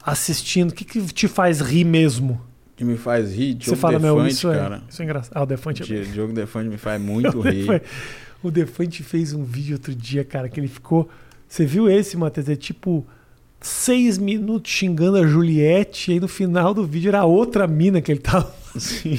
assistindo, 0.04 0.70
o 0.72 0.74
que 0.74 0.84
que 0.84 1.00
te 1.12 1.28
faz 1.28 1.60
rir 1.60 1.84
mesmo? 1.84 2.40
que 2.74 2.84
me 2.84 2.96
faz 2.96 3.32
rir, 3.32 3.56
Você 3.60 3.76
Diogo 3.76 4.00
meu, 4.00 4.16
Defante, 4.16 4.46
é, 4.48 4.54
cara. 4.60 4.82
isso 4.88 5.00
é 5.00 5.04
engraçado. 5.04 5.36
Ah, 5.36 5.42
o 5.44 5.46
Defante 5.46 5.82
é 5.82 5.86
Di- 5.86 6.10
Diogo 6.10 6.32
Defante 6.32 6.68
me 6.68 6.76
faz 6.78 6.98
muito 7.00 7.38
rir. 7.40 7.80
O 8.42 8.50
Defante 8.50 9.02
fez 9.02 9.32
um 9.32 9.44
vídeo 9.44 9.74
outro 9.76 9.94
dia, 9.94 10.24
cara, 10.24 10.48
que 10.48 10.58
ele 10.58 10.68
ficou. 10.68 11.08
Você 11.48 11.64
viu 11.64 11.88
esse, 11.88 12.16
Matheus? 12.16 12.48
É 12.48 12.56
tipo 12.56 13.06
seis 13.60 14.18
minutos 14.18 14.70
xingando 14.72 15.18
a 15.18 15.26
Juliette, 15.26 16.10
e 16.10 16.14
aí 16.14 16.20
no 16.20 16.26
final 16.28 16.74
do 16.74 16.84
vídeo 16.84 17.08
era 17.08 17.24
outra 17.24 17.66
mina 17.68 18.00
que 18.00 18.10
ele 18.10 18.20
tava. 18.20 18.52
Sim. 18.78 19.18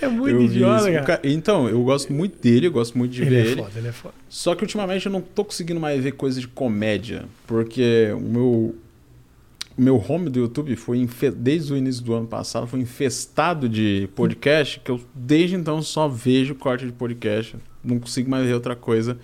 É 0.00 0.08
muito 0.08 0.30
Eu 0.36 0.42
idiota, 0.42 0.84
cara. 0.90 1.02
O 1.02 1.06
ca- 1.06 1.20
Então, 1.22 1.68
eu 1.68 1.82
gosto 1.84 2.12
muito 2.12 2.40
dele, 2.42 2.66
eu 2.66 2.72
gosto 2.72 2.96
muito 2.98 3.12
de 3.12 3.22
Ele 3.22 3.30
ver 3.30 3.36
é 3.36 3.50
ele. 3.50 3.62
foda, 3.62 3.78
ele 3.78 3.88
é 3.88 3.92
foda. 3.92 4.14
Só 4.28 4.54
que 4.54 4.62
ultimamente 4.64 5.06
eu 5.06 5.12
não 5.12 5.20
tô 5.20 5.44
conseguindo 5.44 5.78
mais 5.78 6.02
ver 6.02 6.12
coisas 6.12 6.40
de 6.40 6.48
comédia, 6.48 7.24
porque 7.46 8.10
o 8.16 8.20
meu 8.20 8.74
o 9.76 9.80
meu 9.80 9.96
home 10.06 10.28
do 10.28 10.38
YouTube 10.38 10.76
foi 10.76 10.98
infe- 10.98 11.30
desde 11.30 11.72
o 11.72 11.76
início 11.76 12.02
do 12.04 12.12
ano 12.12 12.26
passado 12.26 12.66
foi 12.66 12.80
infestado 12.80 13.68
de 13.70 14.06
podcast, 14.14 14.80
que 14.80 14.90
eu 14.90 15.00
desde 15.14 15.56
então 15.56 15.80
só 15.82 16.06
vejo 16.08 16.54
corte 16.54 16.84
de 16.84 16.92
podcast, 16.92 17.56
não 17.84 17.98
consigo 17.98 18.30
mais 18.30 18.46
ver 18.46 18.54
outra 18.54 18.74
coisa. 18.76 19.18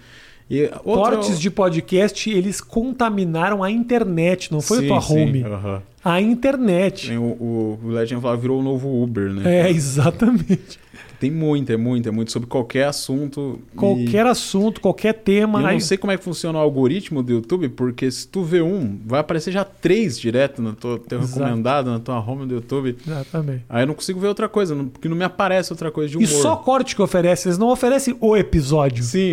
E 0.51 0.63
outra- 0.83 1.17
Cortes 1.17 1.39
de 1.39 1.51
podcast, 1.51 2.31
eles 2.31 2.61
contaminaram 2.61 3.63
a 3.63 3.71
internet, 3.71 4.51
não 4.51 4.61
foi 4.63 4.79
Sim, 4.79 4.85
a 4.85 4.89
tua 4.89 5.01
sim, 5.03 5.23
home. 5.23 5.43
aham. 5.45 5.83
A 6.03 6.21
internet. 6.23 7.13
O, 7.19 7.23
o, 7.23 7.89
Legend 7.89 8.23
falava 8.23 8.41
virou 8.41 8.61
o 8.61 8.63
novo 8.63 9.03
Uber, 9.03 9.31
né? 9.31 9.67
É, 9.67 9.69
exatamente. 9.71 10.79
Tem 11.21 11.33
muito, 11.33 11.73
é 11.73 11.77
muito, 11.77 12.09
é 12.09 12.13
muito 12.13 12.31
sobre 12.31 12.49
qualquer 12.49 12.87
assunto. 12.87 13.59
e- 13.73 13.77
Qualquer 13.77 14.25
assunto, 14.25 14.81
qualquer 14.81 15.13
tema. 15.15 15.59
Eu 15.59 15.63
não 15.63 15.69
aí- 15.71 15.81
sei 15.81 15.99
como 15.99 16.13
é 16.13 16.17
que 16.17 16.23
funciona 16.23 16.59
o 16.59 16.63
algoritmo 16.63 17.25
do 17.25 17.33
YouTube, 17.33 17.69
porque 17.71 18.09
se 18.09 18.29
tu 18.29 18.43
vê 18.45 18.63
um, 18.63 18.97
vai 19.05 19.19
aparecer 19.19 19.51
já 19.51 19.65
três 19.65 20.17
direto 20.19 20.63
no 20.63 20.75
teu, 20.75 20.97
teu 20.97 21.19
recomendado, 21.21 21.91
na 21.91 21.99
tua 21.99 22.21
home 22.21 22.47
do 22.47 22.55
YouTube. 22.55 22.97
Exatamente. 23.05 23.65
Aí 23.69 23.83
eu 23.83 23.89
não 23.89 23.95
consigo 23.95 24.21
ver 24.21 24.29
outra 24.29 24.49
coisa, 24.49 24.77
não- 24.77 24.87
porque 24.87 25.09
não 25.09 25.17
me 25.17 25.25
aparece 25.25 25.73
outra 25.73 25.91
coisa 25.91 26.09
de 26.11 26.23
E 26.23 26.27
humor. 26.27 26.41
só 26.43 26.55
corte 26.55 26.95
que 26.95 27.03
oferece, 27.03 27.49
eles 27.49 27.59
não 27.59 27.69
oferecem 27.71 28.17
o 28.21 28.37
episódio. 28.37 29.03
Sim. 29.03 29.33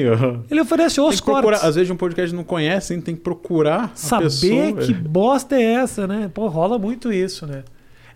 Ele 0.50 0.62
oferece 0.62 1.00
os 1.00 1.20
que 1.20 1.26
procurar, 1.26 1.44
cortes. 1.44 1.64
às 1.66 1.76
vezes 1.76 1.92
um 1.92 1.96
podcast 1.96 2.36
não 2.36 2.44
conhece, 2.44 2.96
hein, 2.96 3.02
tem 3.02 3.16
que 3.16 3.22
procurar 3.22 3.92
Saber 3.96 4.24
pessoa. 4.24 4.74
que 4.74 4.92
bosta 4.94 5.56
é 5.56 5.62
essa, 5.76 6.08
né? 6.08 6.32
Pô, 6.34 6.48
rola 6.48 6.80
muito 6.80 7.14
isso, 7.14 7.46
né? 7.46 7.64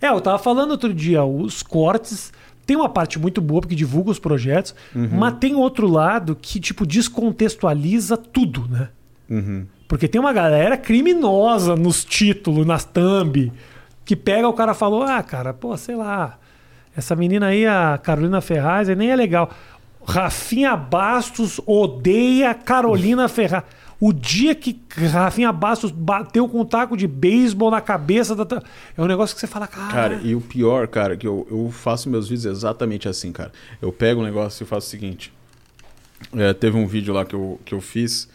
É, 0.01 0.07
eu 0.07 0.21
tava 0.21 0.39
falando 0.39 0.71
outro 0.71 0.93
dia, 0.93 1.23
os 1.25 1.61
cortes 1.61 2.31
tem 2.69 2.75
uma 2.77 2.87
parte 2.87 3.17
muito 3.17 3.41
boa 3.41 3.61
porque 3.61 3.73
divulga 3.73 4.11
os 4.11 4.19
projetos, 4.19 4.75
Uhum. 4.95 5.09
mas 5.13 5.33
tem 5.39 5.55
outro 5.55 5.87
lado 5.87 6.37
que, 6.39 6.59
tipo, 6.59 6.85
descontextualiza 6.85 8.15
tudo, 8.15 8.67
né? 8.69 8.89
Uhum. 9.27 9.65
Porque 9.87 10.07
tem 10.07 10.21
uma 10.21 10.31
galera 10.31 10.77
criminosa 10.77 11.75
nos 11.75 12.05
títulos, 12.05 12.67
nas 12.67 12.85
thumb, 12.85 13.51
que 14.05 14.15
pega 14.15 14.47
o 14.47 14.53
cara 14.53 14.73
e 14.73 14.75
falou: 14.75 15.01
Ah, 15.01 15.23
cara, 15.23 15.51
pô, 15.51 15.75
sei 15.77 15.95
lá, 15.95 16.37
essa 16.95 17.15
menina 17.15 17.47
aí, 17.47 17.65
a 17.65 17.97
Carolina 17.97 18.39
Ferraz, 18.39 18.87
nem 18.89 19.09
é 19.09 19.15
legal. 19.15 19.49
Rafinha 20.05 20.75
Bastos 20.77 21.59
odeia 21.65 22.53
Carolina 22.53 23.27
Ferraz. 23.27 23.63
O 24.01 24.13
dia 24.13 24.55
que 24.55 24.79
Rafinha 25.11 25.51
Bastos 25.51 25.91
bateu 25.91 26.47
com 26.47 26.61
um 26.61 26.65
taco 26.65 26.95
de 26.95 27.05
beisebol 27.05 27.69
na 27.69 27.81
cabeça 27.81 28.33
da. 28.33 28.61
É 28.97 29.01
um 29.01 29.05
negócio 29.05 29.35
que 29.35 29.41
você 29.41 29.47
fala, 29.47 29.67
cara. 29.67 29.91
Cara, 29.91 30.19
e 30.23 30.33
o 30.33 30.39
pior, 30.39 30.87
cara, 30.87 31.17
que 31.17 31.27
eu, 31.27 31.45
eu 31.51 31.69
faço 31.69 32.09
meus 32.09 32.29
vídeos 32.29 32.45
exatamente 32.45 33.09
assim, 33.09 33.31
cara. 33.31 33.51
Eu 33.81 33.91
pego 33.91 34.21
um 34.21 34.23
negócio 34.23 34.63
e 34.63 34.65
faço 34.65 34.87
o 34.87 34.89
seguinte. 34.89 35.33
É, 36.33 36.53
teve 36.53 36.77
um 36.77 36.87
vídeo 36.87 37.13
lá 37.13 37.25
que 37.25 37.35
eu, 37.35 37.59
que 37.65 37.73
eu 37.73 37.81
fiz. 37.81 38.29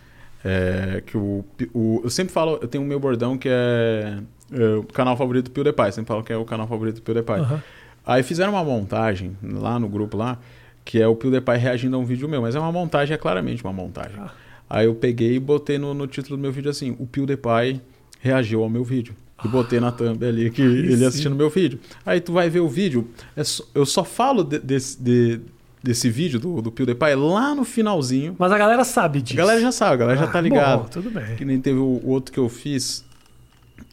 é, 0.44 1.02
que 1.06 1.16
o, 1.16 1.42
o. 1.72 2.02
Eu 2.04 2.10
sempre 2.10 2.32
falo, 2.32 2.58
eu 2.60 2.68
tenho 2.68 2.84
o 2.84 2.86
meu 2.86 3.00
bordão 3.00 3.38
que 3.38 3.48
é, 3.48 4.18
é 4.52 4.74
o 4.74 4.84
canal 4.84 5.16
favorito 5.16 5.46
do 5.46 5.50
PewDiePie. 5.50 5.92
Sempre 5.92 6.08
falo 6.08 6.22
que 6.22 6.32
é 6.32 6.36
o 6.36 6.44
canal 6.44 6.68
favorito 6.68 6.96
do 6.96 7.02
PewDiePie. 7.02 7.40
Aham. 7.40 7.62
Aí 8.06 8.22
fizeram 8.22 8.52
uma 8.52 8.62
montagem 8.62 9.34
lá 9.42 9.78
no 9.78 9.88
grupo 9.88 10.14
lá, 10.14 10.38
que 10.84 11.00
é 11.00 11.08
o 11.08 11.16
PewDiePie 11.16 11.56
reagindo 11.56 11.96
a 11.96 11.98
um 11.98 12.04
vídeo 12.04 12.28
meu, 12.28 12.42
mas 12.42 12.54
é 12.54 12.60
uma 12.60 12.70
montagem, 12.70 13.14
é 13.14 13.16
claramente 13.16 13.64
uma 13.64 13.72
montagem. 13.72 14.20
Ah. 14.20 14.30
Aí 14.68 14.86
eu 14.86 14.94
peguei 14.94 15.34
e 15.36 15.38
botei 15.38 15.78
no, 15.78 15.92
no 15.94 16.06
título 16.06 16.36
do 16.36 16.40
meu 16.40 16.50
vídeo 16.52 16.70
assim, 16.70 16.96
o 16.98 17.06
PewDiePie 17.06 17.80
reagiu 18.20 18.62
ao 18.62 18.68
meu 18.70 18.82
vídeo. 18.84 19.14
E 19.44 19.48
botei 19.48 19.78
na 19.80 19.92
thumb 19.92 20.24
ali 20.24 20.50
que 20.50 20.62
ele 20.62 20.96
sim. 20.96 21.04
assistindo 21.04 21.34
meu 21.36 21.50
vídeo. 21.50 21.78
Aí 22.06 22.20
tu 22.20 22.32
vai 22.32 22.48
ver 22.48 22.60
o 22.60 22.68
vídeo, 22.68 23.08
é 23.36 23.44
só- 23.44 23.64
eu 23.74 23.84
só 23.84 24.02
falo 24.04 24.42
de- 24.42 24.58
desse, 24.60 25.00
de- 25.02 25.40
desse 25.82 26.08
vídeo 26.08 26.40
do, 26.40 26.62
do 26.62 26.72
PewDiePie 26.72 27.14
lá 27.14 27.54
no 27.54 27.62
finalzinho. 27.64 28.34
Mas 28.38 28.50
a 28.52 28.56
galera 28.56 28.84
sabe 28.84 29.18
A 29.18 29.22
disso. 29.22 29.36
galera 29.36 29.60
já 29.60 29.70
sabe, 29.70 29.94
a 29.94 29.96
galera 29.96 30.18
já 30.20 30.24
Ah, 30.24 30.28
tá 30.32 30.40
ligada. 30.40 30.82
bom, 30.82 30.88
tudo 30.88 31.10
bem. 31.10 31.36
Que 31.36 31.44
nem 31.44 31.60
teve 31.60 31.78
o, 31.78 32.00
o 32.02 32.08
outro 32.10 32.32
que 32.32 32.38
eu 32.38 32.48
fiz. 32.48 33.04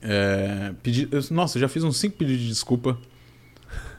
É, 0.02 0.72
pedi, 0.82 1.08
eu- 1.12 1.22
nossa, 1.32 1.58
eu 1.58 1.62
já 1.62 1.68
fiz 1.68 1.84
uns 1.84 1.98
cinco 1.98 2.16
pedidos 2.18 2.42
de 2.44 2.48
desculpa. 2.48 2.98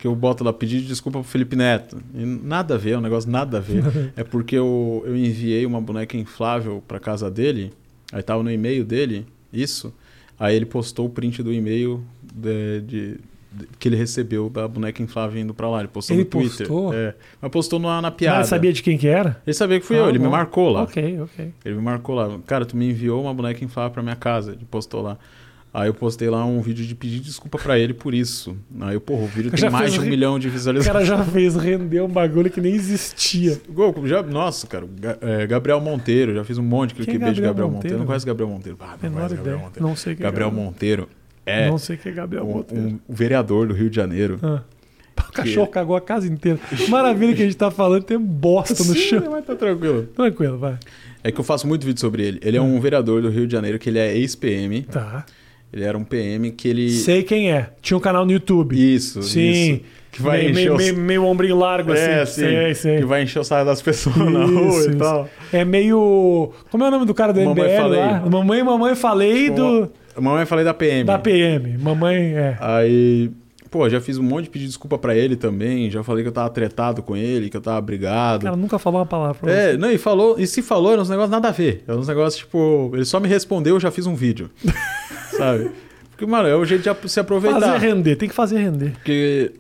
Que 0.03 0.09
eu 0.09 0.17
boto 0.17 0.43
lá, 0.43 0.53
pedido 0.53 0.83
de 0.83 0.89
desculpa 0.89 1.21
pro 1.21 1.29
Felipe 1.29 1.55
Neto. 1.55 1.97
E 2.13 2.25
nada 2.27 2.75
a 2.75 2.77
ver, 2.77 2.95
é 2.95 2.99
um 2.99 3.01
negócio 3.01 3.31
nada 3.31 3.59
a 3.59 3.61
ver. 3.61 3.85
é 4.17 4.25
porque 4.25 4.57
eu, 4.57 5.01
eu 5.07 5.17
enviei 5.17 5.65
uma 5.65 5.81
boneca 5.81 6.17
inflável 6.17 6.83
pra 6.89 6.99
casa 6.99 7.31
dele. 7.31 7.73
Aí 8.13 8.21
tava 8.21 8.43
no 8.43 8.51
e-mail 8.51 8.85
dele, 8.85 9.25
isso. 9.53 9.95
Aí 10.41 10.57
ele 10.57 10.67
postou 10.67 11.07
o 11.07 11.09
print 11.09 11.41
do 11.41 11.53
e-mail 11.53 12.03
de- 12.35 12.81
de- 12.81 13.13
de- 13.53 13.69
que 13.79 13.89
ele 13.89 13.95
recebeu 13.95 14.51
da 14.51 14.67
boneca 14.67 15.01
inflável 15.01 15.41
indo 15.41 15.55
pra 15.55 15.69
lá. 15.71 15.79
Ele 15.79 15.87
postou 15.89 16.17
Ele 16.17 16.25
no 16.25 16.31
Twitter. 16.31 16.67
postou? 16.67 16.93
É, 16.93 17.15
mas 17.41 17.51
postou 17.53 17.79
na, 17.79 18.03
na 18.03 18.11
piada. 18.11 18.39
Mas 18.39 18.49
sabia 18.49 18.73
de 18.73 18.83
quem 18.83 18.99
que 18.99 19.07
era? 19.07 19.41
Ele 19.47 19.55
sabia 19.55 19.79
que 19.79 19.87
fui 19.87 19.95
Ah, 19.95 20.01
eu, 20.01 20.09
ele 20.09 20.19
me 20.19 20.25
bom. 20.25 20.33
marcou 20.33 20.69
lá. 20.69 20.83
Ok, 20.83 21.21
ok. 21.21 21.53
Ele 21.65 21.77
me 21.77 21.81
marcou 21.83 22.17
lá. 22.17 22.41
Cara, 22.45 22.67
tu 22.67 22.77
me 22.77 22.91
enviou 22.91 23.23
uma 23.23 23.33
boneca 23.33 23.65
inflável 23.65 23.93
pra 23.93 24.03
minha 24.03 24.17
casa. 24.17 24.51
Ele 24.51 24.67
postou 24.69 25.01
lá. 25.01 25.17
Aí 25.75 25.89
eu 25.89 25.95
postei 25.95 26.29
lá 26.29 26.45
um 26.45 26.61
vídeo 26.61 26.85
de 26.85 26.95
pedir 26.95 27.21
desculpa 27.21 27.57
pra 27.59 27.79
ele 27.79 27.95
por 27.95 28.13
isso. 28.13 28.55
Aí, 28.81 29.01
porra, 29.01 29.23
o 29.23 29.27
vídeo 29.27 29.51
tem 29.57 29.71
mais 29.71 29.91
de 29.93 29.99
um 30.01 30.03
ri- 30.03 30.11
milhão 30.11 30.39
de 30.39 30.49
O 30.49 30.51
visualizações. 30.51 30.93
cara 30.93 31.05
já 31.05 31.25
fez 31.25 31.57
render 31.57 32.03
um 32.03 32.09
bagulho 32.09 32.51
que 32.51 32.61
nem 32.61 32.75
existia. 32.75 33.59
Gol, 33.71 33.95
já, 34.07 34.23
nossa, 34.23 34.67
cara, 34.67 34.87
é, 35.23 35.47
Gabriel 35.47 35.81
Monteiro, 35.81 36.35
já 36.35 36.45
fiz 36.45 36.59
um 36.59 36.63
monte 36.63 36.95
de 36.95 37.05
Quem 37.07 37.15
é 37.15 37.33
de 37.33 37.41
Gabriel 37.41 37.69
Monteiro? 37.71 37.73
Monteiro. 37.73 37.99
Não 37.99 38.07
conhece 38.07 38.27
Gabriel 38.27 38.49
Monteiro? 38.51 38.77
Ah, 38.81 38.97
não 39.03 39.11
conhece 39.13 39.35
Gabriel. 39.35 39.59
Monteiro. 39.61 39.89
Não 39.89 39.97
sei 39.97 40.15
quem 40.15 40.23
Gabriel 40.25 40.47
é 40.47 40.51
Gabriel. 40.51 40.65
Monteiro 40.67 41.09
é 41.47 41.69
Não 41.71 41.79
sei 41.79 41.97
quem 41.97 42.13
é 42.13 42.15
Gabriel 42.15 42.45
um, 42.45 42.53
Monteiro. 42.53 42.85
um 42.87 42.99
vereador 43.15 43.67
do 43.67 43.73
Rio 43.75 43.89
de 43.89 43.97
Janeiro. 43.97 44.39
Ah. 44.43 44.61
O 45.29 45.33
cachorro 45.33 45.69
cagou 45.69 45.97
a 45.97 46.01
casa 46.03 46.27
inteira. 46.27 46.59
Maravilha 46.91 47.35
que 47.35 47.41
a 47.43 47.45
gente 47.47 47.57
tá 47.57 47.71
falando, 47.71 48.03
tem 48.03 48.19
bosta 48.19 48.75
no 48.85 48.93
Sim, 48.93 49.01
chão. 49.01 49.23
mas 49.31 49.45
tá 49.47 49.55
tranquilo. 49.57 50.03
Tranquilo, 50.15 50.59
vai. 50.59 50.79
É 51.25 51.33
que 51.33 51.41
eu 51.41 51.45
faço 51.45 51.67
muito 51.67 51.87
vídeo 51.87 52.01
sobre 52.01 52.23
ele. 52.27 52.41
Ele 52.43 52.59
é 52.59 52.61
um 52.61 52.79
vereador 52.81 53.23
do 53.23 53.31
Rio 53.31 53.47
de 53.47 53.53
Janeiro, 53.53 53.79
que 53.79 53.89
ele 53.89 53.99
é 53.99 54.15
ex-PM. 54.17 54.83
Tá. 54.83 55.25
Ele 55.73 55.85
era 55.85 55.97
um 55.97 56.05
PM 56.05 56.51
que 56.53 56.69
ele... 56.69 56.91
Sei 56.91 57.23
quem 57.23 57.51
é. 57.51 57.71
Tinha 57.81 57.97
um 57.97 58.01
canal 58.01 58.25
no 58.27 58.33
YouTube. 58.33 58.75
Isso, 58.77 59.23
Sim. 59.23 59.51
isso. 59.75 59.81
Que 60.13 60.21
vai 60.21 60.41
meio, 60.41 60.51
encher 60.51 60.55
meio, 60.61 60.73
os- 60.75 60.79
meio, 60.83 60.97
meio 60.99 61.25
ombrinho 61.25 61.57
largo, 61.57 61.91
assim. 61.93 62.03
É, 62.03 62.27
sim. 62.27 62.41
Sei, 62.43 62.75
sei. 62.75 62.99
Que 62.99 63.05
vai 63.07 63.23
encher 63.23 63.39
o 63.39 63.45
saco 63.45 63.65
das 63.65 63.81
pessoas 63.81 64.15
na 64.17 64.45
rua 64.45 64.69
Isso, 64.69 64.89
e 64.89 64.91
isso. 64.91 64.99
tal. 64.99 65.27
É 65.51 65.65
meio. 65.65 66.53
Como 66.71 66.85
é 66.85 66.89
o 66.89 66.91
nome 66.91 67.07
do 67.07 67.15
cara 67.15 67.33
do 67.33 67.41
Mamãe 67.41 67.65
MBL 67.65 67.77
Falei. 67.81 67.99
lá? 68.01 68.21
Mamãe, 68.31 68.63
mamãe, 68.63 68.95
falei 68.95 69.49
do. 69.49 69.91
Mamãe 70.21 70.45
falei 70.45 70.67
da 70.67 70.75
PM. 70.75 71.05
Da 71.05 71.19
PM. 71.19 71.79
Mamãe, 71.79 72.35
é. 72.35 72.59
Aí, 72.61 73.31
pô, 73.71 73.89
já 73.89 74.03
fiz 74.03 74.19
um 74.19 74.23
monte 74.23 74.45
de 74.45 74.51
pedir 74.51 74.67
desculpa 74.67 74.99
pra 74.99 75.17
ele 75.17 75.35
também. 75.35 75.91
Já 75.91 76.03
falei 76.03 76.23
que 76.23 76.29
eu 76.29 76.33
tava 76.35 76.51
tretado 76.51 77.03
com 77.03 77.17
ele, 77.17 77.49
que 77.49 77.57
eu 77.57 77.63
tava 77.63 77.81
brigado. 77.81 78.47
Ela 78.47 78.55
nunca 78.57 78.79
falou 78.79 79.01
uma 79.01 79.07
palavra 79.07 79.35
pra 79.41 79.51
É, 79.51 79.71
você. 79.71 79.79
não, 79.79 79.91
e 79.91 79.97
falou, 79.97 80.37
e 80.39 80.47
se 80.47 80.61
falou, 80.61 80.93
eram 80.93 81.01
uns 81.05 81.09
negócios 81.09 81.31
nada 81.31 81.49
a 81.49 81.53
ver. 81.53 81.85
Eram 81.89 82.01
uns 82.01 82.09
negócios, 82.09 82.37
tipo, 82.45 82.91
ele 82.93 83.07
só 83.07 83.19
me 83.19 83.29
respondeu, 83.29 83.77
eu 83.77 83.81
já 83.81 83.91
fiz 83.91 84.07
um 84.07 84.15
vídeo. 84.15 84.51
sabe? 85.37 85.71
Porque, 86.11 86.27
mano, 86.27 86.49
é 86.49 86.57
o 86.57 86.65
jeito 86.65 86.83
de 86.83 87.09
se 87.11 87.21
aproveitar. 87.21 87.61
Fazer 87.61 87.79
render, 87.79 88.17
tem 88.17 88.29
que 88.29 88.35
fazer 88.35 88.59
render. 88.59 88.93
Porque, 88.93 89.53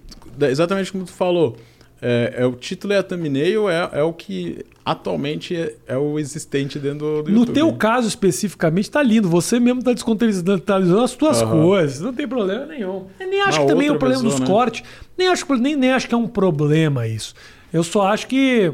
exatamente 0.50 0.92
como 0.92 1.04
tu 1.04 1.12
falou, 1.12 1.56
É, 2.04 2.34
é 2.38 2.46
o 2.46 2.50
título 2.52 2.92
e 2.92 2.96
a 2.96 3.02
thumbnail 3.02 3.70
é, 3.70 3.88
é 3.92 4.02
o 4.02 4.12
que 4.12 4.66
atualmente 4.84 5.54
é, 5.54 5.76
é 5.86 5.96
o 5.96 6.18
existente 6.18 6.76
dentro 6.76 6.98
do, 6.98 7.22
do 7.22 7.30
No 7.30 7.38
YouTube. 7.42 7.54
teu 7.54 7.72
caso 7.74 8.08
especificamente, 8.08 8.90
tá 8.90 9.00
lindo. 9.00 9.28
Você 9.28 9.60
mesmo 9.60 9.84
tá 9.84 9.92
descontextualizando 9.92 11.00
as 11.00 11.14
tuas 11.14 11.40
Aham. 11.40 11.62
coisas. 11.62 12.00
Não 12.00 12.12
tem 12.12 12.26
problema 12.26 12.66
nenhum. 12.66 13.06
Eu 13.20 13.28
nem 13.28 13.40
acho 13.42 13.58
Na 13.60 13.64
que 13.64 13.70
também 13.72 13.86
é 13.86 13.92
um 13.92 13.98
problema 13.98 14.20
dos 14.20 14.40
né? 14.40 14.46
cortes. 14.46 14.82
Nem 15.16 15.28
acho, 15.28 15.46
nem, 15.54 15.76
nem 15.76 15.92
acho 15.92 16.08
que 16.08 16.14
é 16.14 16.18
um 16.18 16.26
problema 16.26 17.06
isso. 17.06 17.34
Eu 17.72 17.84
só 17.84 18.08
acho 18.08 18.26
que 18.26 18.72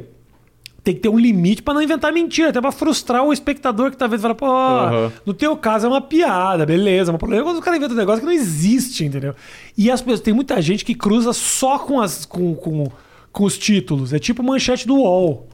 tem 0.88 0.94
que 0.94 1.02
ter 1.02 1.10
um 1.10 1.18
limite 1.18 1.62
pra 1.62 1.74
não 1.74 1.82
inventar 1.82 2.10
mentira, 2.10 2.48
até 2.48 2.62
pra 2.62 2.72
frustrar 2.72 3.22
o 3.22 3.30
espectador 3.30 3.90
que 3.90 3.96
talvez 3.96 4.22
fala, 4.22 4.34
pô, 4.34 4.46
Aham. 4.46 5.12
no 5.26 5.34
teu 5.34 5.54
caso 5.54 5.84
é 5.86 5.88
uma 5.90 6.00
piada, 6.00 6.64
beleza. 6.64 7.12
Mas 7.12 7.16
o 7.16 7.18
problema 7.18 7.42
é 7.42 7.44
quando 7.44 7.58
o 7.58 7.60
cara 7.60 7.76
inventa 7.76 7.92
um 7.92 7.96
negócio 7.96 8.20
que 8.20 8.26
não 8.26 8.32
existe, 8.32 9.04
entendeu? 9.04 9.34
E 9.76 9.90
as 9.90 10.00
pessoas, 10.00 10.20
tem 10.20 10.32
muita 10.32 10.62
gente 10.62 10.86
que 10.86 10.94
cruza 10.94 11.34
só 11.34 11.78
com, 11.78 12.00
as, 12.00 12.24
com, 12.24 12.54
com, 12.54 12.90
com 13.30 13.44
os 13.44 13.58
títulos. 13.58 14.14
É 14.14 14.18
tipo 14.18 14.42
manchete 14.42 14.86
do 14.86 14.96
UOL. 14.96 15.46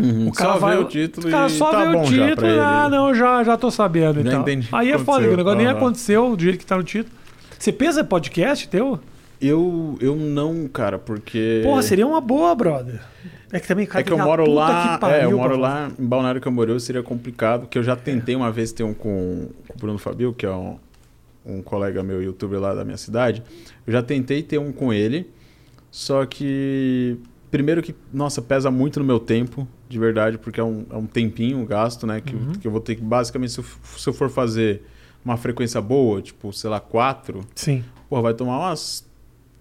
Uhum. 0.00 0.28
O 0.28 0.32
cara 0.32 0.54
só 0.54 0.58
vai, 0.58 0.76
vê 0.78 0.82
o 0.82 0.86
título 0.86 1.28
o 1.28 1.30
cara 1.30 1.46
e 1.46 1.50
só 1.50 1.70
tá 1.70 1.84
vê 1.84 1.96
o 1.98 2.02
título. 2.04 2.46
ele. 2.46 2.58
Ah, 2.58 2.88
não, 2.88 3.14
já, 3.14 3.44
já 3.44 3.58
tô 3.58 3.70
sabendo. 3.70 4.20
e 4.20 4.24
tal. 4.24 4.42
o 4.42 4.46
Aí 4.72 4.90
é 4.92 4.98
foda, 4.98 5.28
o 5.28 5.36
negócio 5.36 5.58
nem 5.58 5.66
Aham. 5.66 5.76
aconteceu 5.76 6.34
do 6.34 6.42
jeito 6.42 6.58
que 6.58 6.64
tá 6.64 6.78
no 6.78 6.82
título. 6.82 7.14
Você 7.58 7.70
pensa 7.70 8.02
podcast 8.02 8.66
teu? 8.66 8.98
Eu, 9.38 9.98
eu 10.00 10.16
não, 10.16 10.66
cara, 10.68 10.98
porque. 10.98 11.60
Porra, 11.62 11.82
seria 11.82 12.06
uma 12.06 12.20
boa, 12.20 12.54
brother. 12.54 13.00
É 13.52 13.58
que 13.60 13.66
também, 13.66 13.86
cara, 13.86 14.00
É 14.00 14.04
que 14.04 14.12
eu 14.12 14.18
moro 14.18 14.48
lá, 14.48 14.94
que 14.94 15.00
pariu 15.00 15.16
é, 15.16 15.24
eu 15.24 15.36
moro 15.36 15.56
lá 15.56 15.90
em 15.98 16.06
Balneário 16.06 16.40
Camboriú, 16.40 16.78
seria 16.78 17.02
complicado, 17.02 17.62
porque 17.62 17.78
eu 17.78 17.82
já 17.82 17.96
tentei 17.96 18.36
uma 18.36 18.50
vez 18.52 18.70
ter 18.72 18.84
um 18.84 18.94
com, 18.94 19.48
com 19.66 19.74
o 19.74 19.76
Bruno 19.78 19.98
Fabio, 19.98 20.32
que 20.32 20.46
é 20.46 20.50
um, 20.50 20.78
um 21.44 21.60
colega 21.62 22.02
meu 22.02 22.22
youtuber 22.22 22.60
lá 22.60 22.74
da 22.74 22.84
minha 22.84 22.96
cidade. 22.96 23.42
Eu 23.86 23.92
já 23.92 24.02
tentei 24.02 24.42
ter 24.42 24.58
um 24.58 24.70
com 24.72 24.92
ele, 24.92 25.28
só 25.90 26.24
que 26.26 27.18
primeiro 27.50 27.82
que, 27.82 27.92
nossa, 28.12 28.40
pesa 28.40 28.70
muito 28.70 29.00
no 29.00 29.04
meu 29.06 29.18
tempo, 29.18 29.66
de 29.88 29.98
verdade, 29.98 30.38
porque 30.38 30.60
é 30.60 30.64
um, 30.64 30.86
é 30.88 30.96
um 30.96 31.06
tempinho 31.06 31.58
um 31.58 31.66
gasto, 31.66 32.06
né, 32.06 32.20
que, 32.20 32.36
Uhum. 32.36 32.52
que 32.52 32.66
eu 32.68 32.70
vou 32.70 32.80
ter 32.80 32.94
que, 32.94 33.02
basicamente, 33.02 33.50
se 33.52 33.58
eu, 33.58 33.64
se 33.96 34.08
eu 34.08 34.12
for 34.12 34.30
fazer 34.30 34.82
uma 35.24 35.36
frequência 35.36 35.80
boa, 35.80 36.22
tipo, 36.22 36.52
sei 36.52 36.70
lá, 36.70 36.78
quatro, 36.78 37.40
Sim. 37.56 37.82
pô, 38.08 38.22
vai 38.22 38.32
tomar 38.32 38.58
umas 38.60 39.04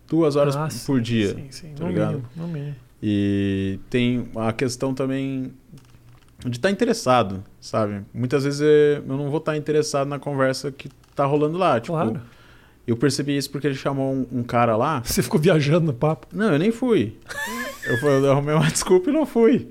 duas 0.08 0.36
horas 0.36 0.56
Ah, 0.56 0.68
por 0.86 0.98
sim, 0.98 1.02
dia. 1.02 1.30
Sim, 1.34 1.48
sim. 1.52 1.74
tá 1.76 1.84
no 1.84 1.90
ligado? 1.90 2.10
mínimo, 2.12 2.30
no 2.36 2.48
mínimo. 2.48 2.76
E 3.02 3.80
tem 3.90 4.28
a 4.36 4.52
questão 4.52 4.94
também 4.94 5.54
de 6.46 6.58
estar 6.58 6.70
interessado, 6.70 7.44
sabe? 7.62 8.02
Muitas 8.14 8.44
vezes 8.44 8.62
eh, 8.62 8.98
eu 9.08 9.18
não 9.18 9.30
vou 9.30 9.40
estar 9.40 9.56
interessado 9.58 10.08
na 10.08 10.20
conversa 10.20 10.72
que 10.72 10.90
tá 11.16 11.26
rolando 11.26 11.58
lá. 11.58 11.80
Tipo, 11.80 11.94
Claro. 11.94 12.22
eu 12.88 12.96
percebi 12.98 13.36
isso 13.38 13.50
porque 13.52 13.68
ele 13.68 13.76
chamou 13.76 14.14
um, 14.14 14.40
um 14.40 14.44
cara 14.44 14.76
lá. 14.76 15.02
Você 15.06 15.22
ficou 15.24 15.40
viajando 15.40 15.86
no 15.88 15.94
papo. 15.94 16.28
Não, 16.34 16.52
eu 16.54 16.60
nem 16.60 16.72
fui. 16.72 17.18
Eu, 17.86 17.98
fui- 17.98 18.10
eu 18.10 18.32
arrumei 18.32 18.54
uma 18.56 18.68
desculpa 18.72 19.10
e 19.10 19.14
não 19.14 19.26
fui. 19.26 19.70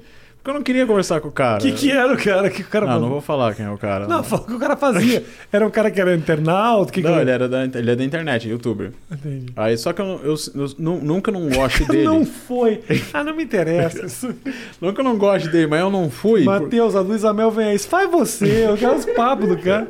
Porque 0.48 0.50
eu 0.50 0.54
não 0.54 0.62
queria 0.62 0.86
conversar 0.86 1.20
com 1.20 1.28
o 1.28 1.32
cara. 1.32 1.58
O 1.58 1.60
que, 1.60 1.72
que 1.72 1.90
era 1.90 2.10
o 2.10 2.16
cara? 2.16 2.48
que 2.48 2.62
o 2.62 2.64
cara 2.64 2.86
Não, 2.86 2.92
falou? 2.94 3.02
não 3.06 3.10
vou 3.10 3.20
falar 3.20 3.54
quem 3.54 3.66
é 3.66 3.70
o 3.70 3.76
cara. 3.76 4.08
Não, 4.08 4.24
fala 4.24 4.42
o 4.42 4.46
que 4.46 4.54
o 4.54 4.58
cara 4.58 4.76
fazia. 4.78 5.22
Era 5.52 5.66
um 5.66 5.70
cara 5.70 5.90
que 5.90 6.00
era 6.00 6.14
internauta? 6.14 6.90
Que 6.92 7.02
Não, 7.02 7.12
que 7.14 7.20
ele, 7.20 7.30
era 7.30 7.48
da, 7.48 7.64
ele 7.64 7.90
é 7.90 7.96
da 7.96 8.02
internet, 8.04 8.48
youtuber. 8.48 8.92
Entendi. 9.12 9.52
Aí 9.56 9.76
só 9.76 9.92
que 9.92 10.00
eu, 10.00 10.20
eu, 10.24 10.34
eu 10.54 10.70
nu- 10.78 11.00
nunca 11.02 11.30
não 11.30 11.48
gosto 11.50 11.84
dele. 11.88 12.04
Não 12.04 12.24
foi. 12.24 12.80
Ah, 13.12 13.22
não 13.22 13.34
me 13.36 13.44
interessa. 13.44 14.06
Isso- 14.06 14.34
Nunca 14.80 15.02
não 15.02 15.18
gosto 15.18 15.50
dele, 15.50 15.66
mas 15.66 15.80
eu 15.80 15.90
não 15.90 16.08
fui. 16.10 16.44
por- 16.44 16.60
Matheus, 16.62 16.94
a 16.94 17.00
Luísa 17.00 17.32
Mel 17.34 17.50
vem 17.50 17.66
aí. 17.68 17.78
Faz 17.78 18.10
você. 18.10 18.66
Eu 18.68 18.76
quero 18.76 18.96
os 18.96 19.04
papos 19.04 19.48
do 19.48 19.58
cara. 19.58 19.88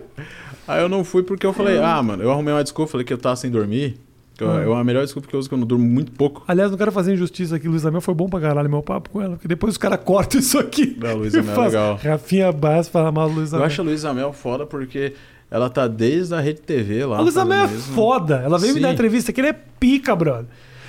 Aí 0.67 0.83
eu 0.83 0.89
não 0.89 1.03
fui 1.05 1.23
porque 1.23 1.47
eu 1.47 1.53
falei, 1.53 1.79
ah, 1.79 2.03
mano, 2.03 2.23
eu 2.23 2.31
arrumei 2.33 2.53
uma 2.53 2.63
desculpa, 2.65 2.91
falei 2.93 3.05
que 3.07 3.13
eu 3.13 3.19
tava 3.19 3.37
sem 3.37 3.51
dormir. 3.51 3.97
Que 4.39 4.45
eu, 4.45 4.49
Hum. 4.49 4.59
eu- 4.61 4.75
a 4.75 4.85
melhor 4.85 5.03
desculpa 5.05 5.29
que 5.29 5.35
eu 5.35 5.41
uso 5.41 5.49
é 5.49 5.51
que 5.51 5.55
eu 5.55 5.59
não 5.59 5.67
durmo 5.67 5.85
muito 5.85 6.13
pouco. 6.13 6.45
Aliás, 6.49 6.71
não 6.71 6.79
quero 6.79 6.93
fazer 6.93 7.13
injustiça 7.13 7.57
aqui. 7.57 7.67
Luísa 7.69 7.91
Mel 7.91 8.01
foi 8.01 8.15
bom 8.15 8.29
pra 8.29 8.41
caralho 8.41 8.71
meu 8.71 8.81
papo 8.83 9.11
com 9.11 9.21
ela. 9.21 9.33
Porque 9.35 9.49
depois 9.49 9.73
os 9.75 9.79
caras 9.79 9.99
cortam 10.05 10.39
isso 10.41 10.59
aqui. 10.59 10.87
Da 10.87 11.13
Luísa 11.13 11.41
E 11.41 11.43
Mel, 11.43 11.55
faz 11.57 11.73
legal. 11.73 11.99
Rafinha 12.03 12.53
Bass 12.53 12.89
fala 12.89 13.11
mal 13.13 13.29
da 13.29 13.35
Luísa 13.35 13.57
Eu 13.57 13.59
Mel. 13.61 13.67
acho 13.67 13.81
a 13.81 13.85
Luísa 13.85 14.15
Mel 14.15 14.33
foda 14.33 14.65
porque 14.65 15.13
ela 15.51 15.69
tá 15.69 15.89
desde 15.89 16.35
a 16.35 16.41
Rede 16.41 16.61
TV 16.61 17.05
lá. 17.05 17.19
A 17.19 17.21
Luísa 17.21 17.45
Mel 17.45 17.65
é 17.65 17.69
foda. 17.69 18.37
Ela 18.45 18.59
veio 18.59 18.75
me 18.75 18.79
Sim. 18.79 18.83
dar 18.87 18.93
entrevista 18.93 19.33
aqui. 19.33 19.41
Ele 19.41 19.49
é 19.49 19.57
pica, 19.81 20.15
brother. 20.15 20.47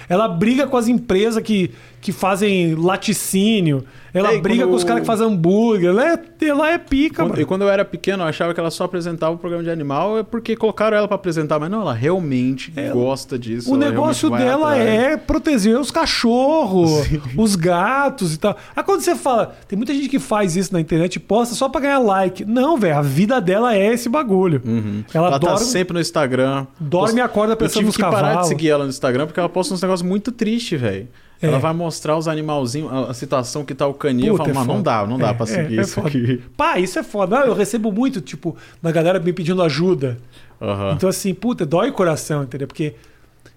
Ela 0.08 0.28
briga 0.28 0.66
com 0.68 0.76
as 0.78 0.88
empresas 0.88 1.42
que, 1.44 1.72
que 2.02 2.12
fazem 2.12 2.76
laticínio. 2.76 3.84
Ela 4.12 4.34
É, 4.34 4.38
briga 4.40 4.66
com 4.66 4.74
os 4.74 4.84
caras 4.84 5.02
que 5.02 5.06
fazem 5.06 5.28
hambúrguer. 5.28 5.90
Ela 5.92 6.14
é, 6.14 6.20
ela 6.48 6.70
é 6.72 6.78
pica, 6.80 7.18
Quando- 7.18 7.28
brother. 7.28 7.44
e 7.44 7.46
quando 7.46 7.62
eu 7.62 7.70
era 7.70 7.86
pequeno, 7.86 8.24
eu 8.24 8.28
achava 8.28 8.54
que 8.56 8.60
ela 8.60 8.72
só 8.72 8.86
apresentava 8.86 9.36
o 9.36 9.38
programa 9.38 9.64
de 9.64 9.70
animal 9.70 10.18
é 10.18 10.24
porque 10.24 10.56
colocaram 10.56 10.98
ela 10.98 11.08
pra 11.08 11.14
apresentar. 11.16 11.60
Mas 11.60 11.70
não, 11.70 11.82
ela 11.82 11.94
realmente 11.94 12.74
Ela- 12.76 12.94
gosta 12.94 13.38
disso. 13.38 13.72
O 13.72 13.78
negócio 13.78 14.30
dela 14.32 14.76
é 14.76 15.16
proteger 15.16 15.78
os 15.80 15.92
cachorros, 15.92 17.08
os 17.38 17.56
gatos 17.56 18.34
e 18.34 18.40
tal. 18.40 18.58
Aí 18.76 18.84
quando 18.84 19.02
você 19.02 19.16
fala, 19.16 19.56
tem 19.68 19.78
muita 19.78 19.94
gente 19.94 20.10
que 20.10 20.18
faz 20.20 20.56
isso 20.56 20.74
na 20.74 20.80
internet 20.80 21.16
e 21.18 21.20
posta 21.20 21.54
só 21.54 21.70
pra 21.70 21.82
ganhar 21.82 22.00
like. 22.00 22.44
Não, 22.46 22.78
velho, 22.78 22.98
a 22.98 23.02
vida 23.04 23.40
dela 23.40 23.76
é 23.76 23.94
esse 23.94 24.10
bagulho. 24.10 24.62
Uhum. 24.66 25.04
Ela, 25.14 25.28
Ela, 25.28 25.40
tá 25.40 25.48
dorme, 25.50 25.66
sempre 25.66 25.94
no 25.94 26.00
Instagram. 26.00 26.66
dorme 26.80 27.20
e 27.20 27.22
acorda 27.22 27.54
Eu 27.54 27.58
pensando 27.58 27.74
tive 27.74 27.86
nos 27.88 27.96
que 27.96 28.02
parar 28.02 28.18
de 28.18 28.24
cavalos. 28.30 28.48
seguir 28.48 28.70
ela 28.70 28.84
no 28.86 28.90
Instagram 28.90 29.28
porque 29.28 29.40
ela 29.40 29.50
posta 29.50 29.74
uns 29.74 29.82
negócios 29.82 30.08
muito 30.08 30.32
tristes, 30.32 30.80
velho. 30.82 31.08
É. 31.42 31.48
Ela 31.48 31.58
vai 31.58 31.74
mostrar 31.74 32.18
os 32.18 32.28
animalzinhos, 32.28 32.92
a, 32.92 33.14
situação 33.14 33.64
que 33.64 33.74
tá 33.74 33.88
o 33.88 33.94
caninho. 33.94 34.36
Puta, 34.36 34.50
eu 34.50 34.54
falo, 34.54 34.72
é 34.72 34.74
não 34.74 34.82
dá, 34.82 35.08
não 35.08 35.18
dá 35.18 35.30
É, 35.30 35.34
pra 35.34 35.46
é, 35.46 35.48
seguir 35.48 35.80
é 35.80 35.82
isso 35.82 36.00
aqui. 36.02 36.44
Pá, 36.58 36.80
isso 36.80 37.00
é 37.00 37.04
foda. 37.04 37.40
Não, 37.40 37.46
eu 37.46 37.54
recebo 37.54 37.92
muito, 37.92 38.20
tipo, 38.20 38.58
da 38.82 38.92
galera 38.92 39.20
me 39.20 39.32
pedindo 39.32 39.62
ajuda. 39.64 40.18
Aham. 40.62 40.94
Então, 40.96 41.08
assim, 41.08 41.34
puta, 41.34 41.66
dói 41.66 41.90
o 41.90 41.94
coração, 41.94 42.44
entendeu? 42.44 42.68
Porque 42.68 42.96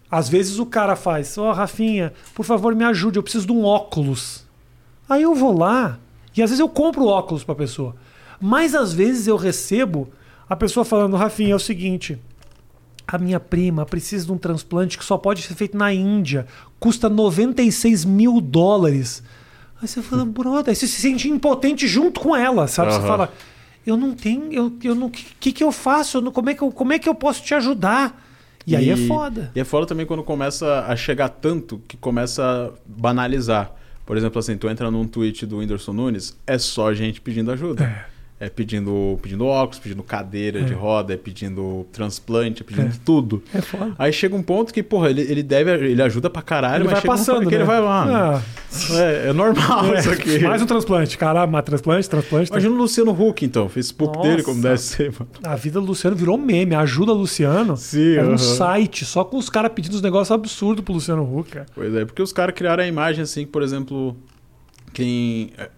às 0.09 0.28
vezes 0.28 0.59
o 0.59 0.66
cara 0.66 0.95
faz, 0.95 1.37
ó, 1.39 1.53
Rafinha, 1.53 2.12
por 2.35 2.45
favor, 2.45 2.74
me 2.74 2.85
ajude, 2.85 3.18
eu 3.18 3.22
preciso 3.22 3.47
de 3.47 3.53
um 3.53 3.64
óculos. 3.64 4.45
Aí 5.09 5.22
eu 5.22 5.35
vou 5.35 5.57
lá 5.57 5.99
e 6.37 6.43
às 6.43 6.51
vezes 6.51 6.61
eu 6.61 6.68
compro 6.68 7.07
óculos 7.07 7.43
pra 7.43 7.55
pessoa. 7.55 7.97
Mas 8.41 8.74
às 8.74 8.93
vezes 8.93 9.26
eu 9.26 9.37
recebo 9.37 10.09
a 10.49 10.55
pessoa 10.55 10.85
falando, 10.85 11.16
Rafinha, 11.16 11.53
é 11.53 11.57
o 11.57 11.59
seguinte. 11.59 12.18
A 13.13 13.19
minha 13.19 13.39
prima 13.39 13.85
precisa 13.85 14.25
de 14.25 14.33
um 14.33 14.39
transplante 14.39 14.97
que 14.97 15.05
só 15.05 15.19
pode 15.19 15.43
ser 15.43 15.55
feito 15.55 15.77
na 15.77 15.93
Índia. 15.93 16.47
Custa 16.81 17.09
96 17.11 18.05
mil 18.07 18.41
dólares. 18.41 19.23
Aí 19.81 19.87
você 19.87 20.01
fala, 20.01 20.25
brother, 20.25 20.71
aí 20.71 20.75
você 20.75 20.87
se 20.87 21.01
sente 21.01 21.29
impotente 21.29 21.87
junto 21.87 22.21
com 22.21 22.35
ela, 22.35 22.67
sabe? 22.67 22.93
Você 22.93 22.99
Aham. 23.01 23.07
fala, 23.09 23.33
eu 23.85 23.97
não 23.97 24.15
tenho, 24.15 24.53
eu, 24.53 24.73
eu 24.83 24.95
não, 24.95 25.11
que, 25.11 25.25
que 25.39 25.53
que 25.53 25.63
eu 25.65 25.71
faço? 25.73 26.19
Eu 26.19 26.23
não- 26.23 26.33
como, 26.33 26.49
é 26.51 26.55
que 26.55 26.63
eu, 26.63 26.71
como 26.71 26.93
é 26.93 26.99
que 26.99 27.09
eu 27.09 27.15
posso 27.15 27.43
te 27.43 27.55
ajudar? 27.55 28.25
E, 28.67 28.77
aí 28.77 28.89
é 28.91 28.97
foda. 28.97 29.51
E 29.55 29.61
é 29.61 29.65
foda 29.65 29.87
também 29.87 30.07
quando 30.07 30.23
começa 30.23 30.87
a 30.87 30.95
chegar 30.95 31.29
tanto 31.29 31.83
que 31.89 31.97
começa 31.97 32.43
a 32.45 32.71
banalizar. 32.87 33.73
Por 34.07 34.17
exemplo, 34.17 34.39
assim, 34.39 34.57
tu 34.57 34.69
entra 34.69 34.91
num 34.91 35.07
tweet 35.07 35.45
do 35.47 35.59
Whindersson 35.59 35.93
Nunes, 35.93 36.37
é 36.47 36.57
só 36.59 36.93
gente 36.95 37.21
pedindo 37.21 37.51
ajuda. 37.51 37.85
É, 37.85 38.07
pedindo, 38.49 39.18
pedindo 39.22 39.45
óculos, 39.47 39.78
pedindo 39.78 40.03
cadeira 40.03 40.62
de 40.62 40.72
roda, 40.72 41.14
é 41.14 41.16
pedindo 41.16 41.86
transplante, 41.93 42.62
é 42.62 42.64
pedindo 42.64 42.88
É. 42.88 42.99
tudo. 43.05 43.43
É 43.55 43.61
foda. 43.61 43.93
Aí 43.99 44.12
chega 44.12 44.34
um 44.34 44.43
ponto 44.43 44.72
que, 44.72 44.82
porra, 44.82 45.11
ele, 45.11 45.22
ele 45.22 45.43
deve, 45.43 45.70
ele 45.72 46.03
ajuda 46.03 46.28
pra 46.30 46.43
caralho, 46.43 46.82
Ele 46.82 46.84
mas 46.84 46.93
vai 46.93 47.01
chega 47.03 47.12
um 47.12 47.16
passando, 47.16 47.36
ponto 47.36 47.49
que 47.49 47.55
né? 47.55 47.61
ele 47.61 47.66
vai 47.66 47.80
lá. 47.80 48.36
Ah, 48.36 48.43
É, 48.95 49.28
é 49.28 49.32
normal 49.32 49.95
é, 49.95 49.99
isso 50.01 50.11
aqui. 50.11 50.38
Mais 50.40 50.62
um 50.62 50.66
transplante. 50.66 51.16
Caralho, 51.18 51.51
mais 51.51 51.64
transplante, 51.64 52.09
transplante. 52.09 52.51
Imagina 52.51 52.74
o 52.74 52.78
Luciano 52.78 53.11
Huck, 53.12 53.45
então, 53.45 53.68
Facebook 53.68 54.16
Nossa. 54.16 54.28
dele, 54.30 54.43
como 54.43 54.61
deve 54.62 54.78
ser, 54.78 55.12
mano. 55.12 55.28
A 55.45 55.55
vida 55.57 55.78
do 55.80 55.86
Luciano 55.86 56.16
virou 56.16 56.38
meme. 56.38 56.74
Ajuda 56.74 57.12
Luciano. 57.12 57.76
Sim, 57.76 58.14
Era 58.14 58.26
um 58.26 58.30
aham. 58.30 58.38
site 58.38 59.05
só 59.05 59.24
com 59.24 59.36
os 59.36 59.49
caras 59.51 59.70
pedindo 59.74 59.95
uns 59.95 60.03
negócios 60.03 60.30
absurdos 60.32 60.82
pro 60.84 60.95
Luciano 60.95 61.22
Huck, 61.22 61.51
cara. 61.51 61.66
Pois 61.74 61.95
é, 61.95 62.05
porque 62.05 62.22
os 62.22 62.32
caras 62.32 62.55
criaram 62.55 62.82
a 62.82 62.86
imagem 62.86 63.22
assim, 63.22 63.45
que, 63.45 63.51
por 63.53 63.62
exemplo, 63.62 64.16
quem. 64.93 65.51
é, 65.59 65.68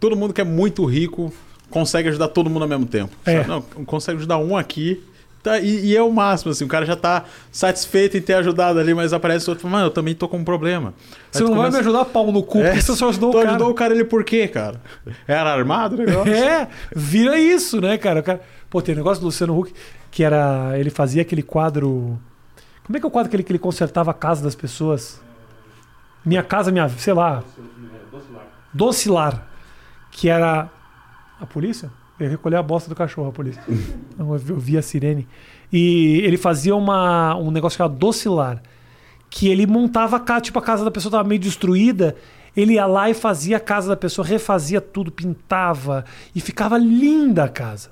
Todo 0.00 0.16
mundo 0.16 0.34
que 0.34 0.40
é 0.40 0.44
muito 0.44 0.84
rico 0.84 1.32
consegue 1.74 2.08
ajudar 2.08 2.28
todo 2.28 2.48
mundo 2.48 2.62
ao 2.62 2.68
mesmo 2.68 2.86
tempo. 2.86 3.12
É. 3.26 3.44
Não, 3.46 3.60
consegue 3.60 4.18
ajudar 4.18 4.38
um 4.38 4.56
aqui. 4.56 5.02
Tá, 5.42 5.58
e, 5.58 5.88
e 5.88 5.94
é 5.96 6.02
o 6.02 6.10
máximo, 6.10 6.52
assim, 6.52 6.64
o 6.64 6.68
cara 6.68 6.86
já 6.86 6.96
tá 6.96 7.24
satisfeito 7.52 8.16
em 8.16 8.22
ter 8.22 8.32
ajudado 8.32 8.78
ali, 8.78 8.94
mas 8.94 9.12
aparece 9.12 9.50
outro 9.50 9.60
e 9.60 9.62
fala, 9.64 9.72
mano, 9.72 9.86
eu 9.88 9.90
também 9.90 10.14
tô 10.14 10.26
com 10.26 10.38
um 10.38 10.44
problema. 10.44 10.94
Você 11.30 11.42
Aí 11.42 11.44
tu 11.44 11.50
não 11.50 11.56
vai 11.58 11.66
me 11.66 11.72
começa- 11.72 11.80
ajudar 11.90 12.04
pau 12.06 12.32
no 12.32 12.42
cu, 12.42 12.60
É, 12.60 12.68
porque 12.70 12.80
você 12.80 12.96
só 12.96 13.10
ajudou 13.10 13.28
o 13.28 13.32
cara. 13.34 13.50
ajudou 13.50 13.68
o 13.70 13.74
cara 13.74 13.92
ele 13.92 14.04
por 14.04 14.24
quê, 14.24 14.48
cara? 14.48 14.80
Era 15.28 15.52
armado 15.52 15.96
o 15.96 15.98
negócio? 15.98 16.32
É, 16.32 16.66
vira 16.96 17.38
isso, 17.38 17.78
né, 17.78 17.98
cara? 17.98 18.20
O 18.20 18.22
cara... 18.22 18.40
Pô, 18.70 18.80
tem 18.80 18.94
um 18.94 18.98
negócio 18.98 19.20
do 19.20 19.26
Luciano 19.26 19.58
Huck 19.58 19.70
que 20.10 20.24
era. 20.24 20.72
Ele 20.78 20.88
fazia 20.88 21.20
aquele 21.20 21.42
quadro. 21.42 22.18
Como 22.86 22.96
é 22.96 23.00
que 23.00 23.04
é 23.04 23.08
o 23.08 23.10
quadro 23.10 23.28
que 23.28 23.36
ele, 23.36 23.42
que 23.42 23.52
ele 23.52 23.58
consertava 23.58 24.12
a 24.12 24.14
casa 24.14 24.42
das 24.42 24.54
pessoas? 24.54 25.20
Minha 26.24 26.42
casa, 26.42 26.72
minha. 26.72 26.88
sei 26.88 27.12
lá. 27.12 27.44
Docilar. 28.72 29.46
Que 30.10 30.28
era. 30.28 30.68
A 31.44 31.46
polícia? 31.46 31.90
Eu 32.18 32.30
recolher 32.30 32.56
a 32.56 32.62
bosta 32.62 32.88
do 32.88 32.96
cachorro, 32.96 33.28
a 33.28 33.32
polícia. 33.32 33.62
Eu 34.18 34.38
vi 34.38 34.78
a 34.78 34.82
sirene. 34.82 35.28
E 35.70 36.20
ele 36.24 36.38
fazia 36.38 36.74
uma, 36.74 37.36
um 37.36 37.50
negócio 37.50 37.76
chamado 37.76 37.96
docilar. 37.96 38.62
Que 39.28 39.48
ele 39.48 39.66
montava 39.66 40.16
a 40.16 40.20
casa, 40.20 40.40
tipo, 40.40 40.58
a 40.58 40.62
casa 40.62 40.84
da 40.84 40.90
pessoa 40.90 41.10
estava 41.10 41.28
meio 41.28 41.40
destruída. 41.40 42.16
Ele 42.56 42.74
ia 42.74 42.86
lá 42.86 43.10
e 43.10 43.14
fazia 43.14 43.58
a 43.58 43.60
casa 43.60 43.88
da 43.88 43.96
pessoa, 43.96 44.26
refazia 44.26 44.80
tudo, 44.80 45.12
pintava. 45.12 46.04
E 46.34 46.40
ficava 46.40 46.78
linda 46.78 47.44
a 47.44 47.48
casa. 47.48 47.90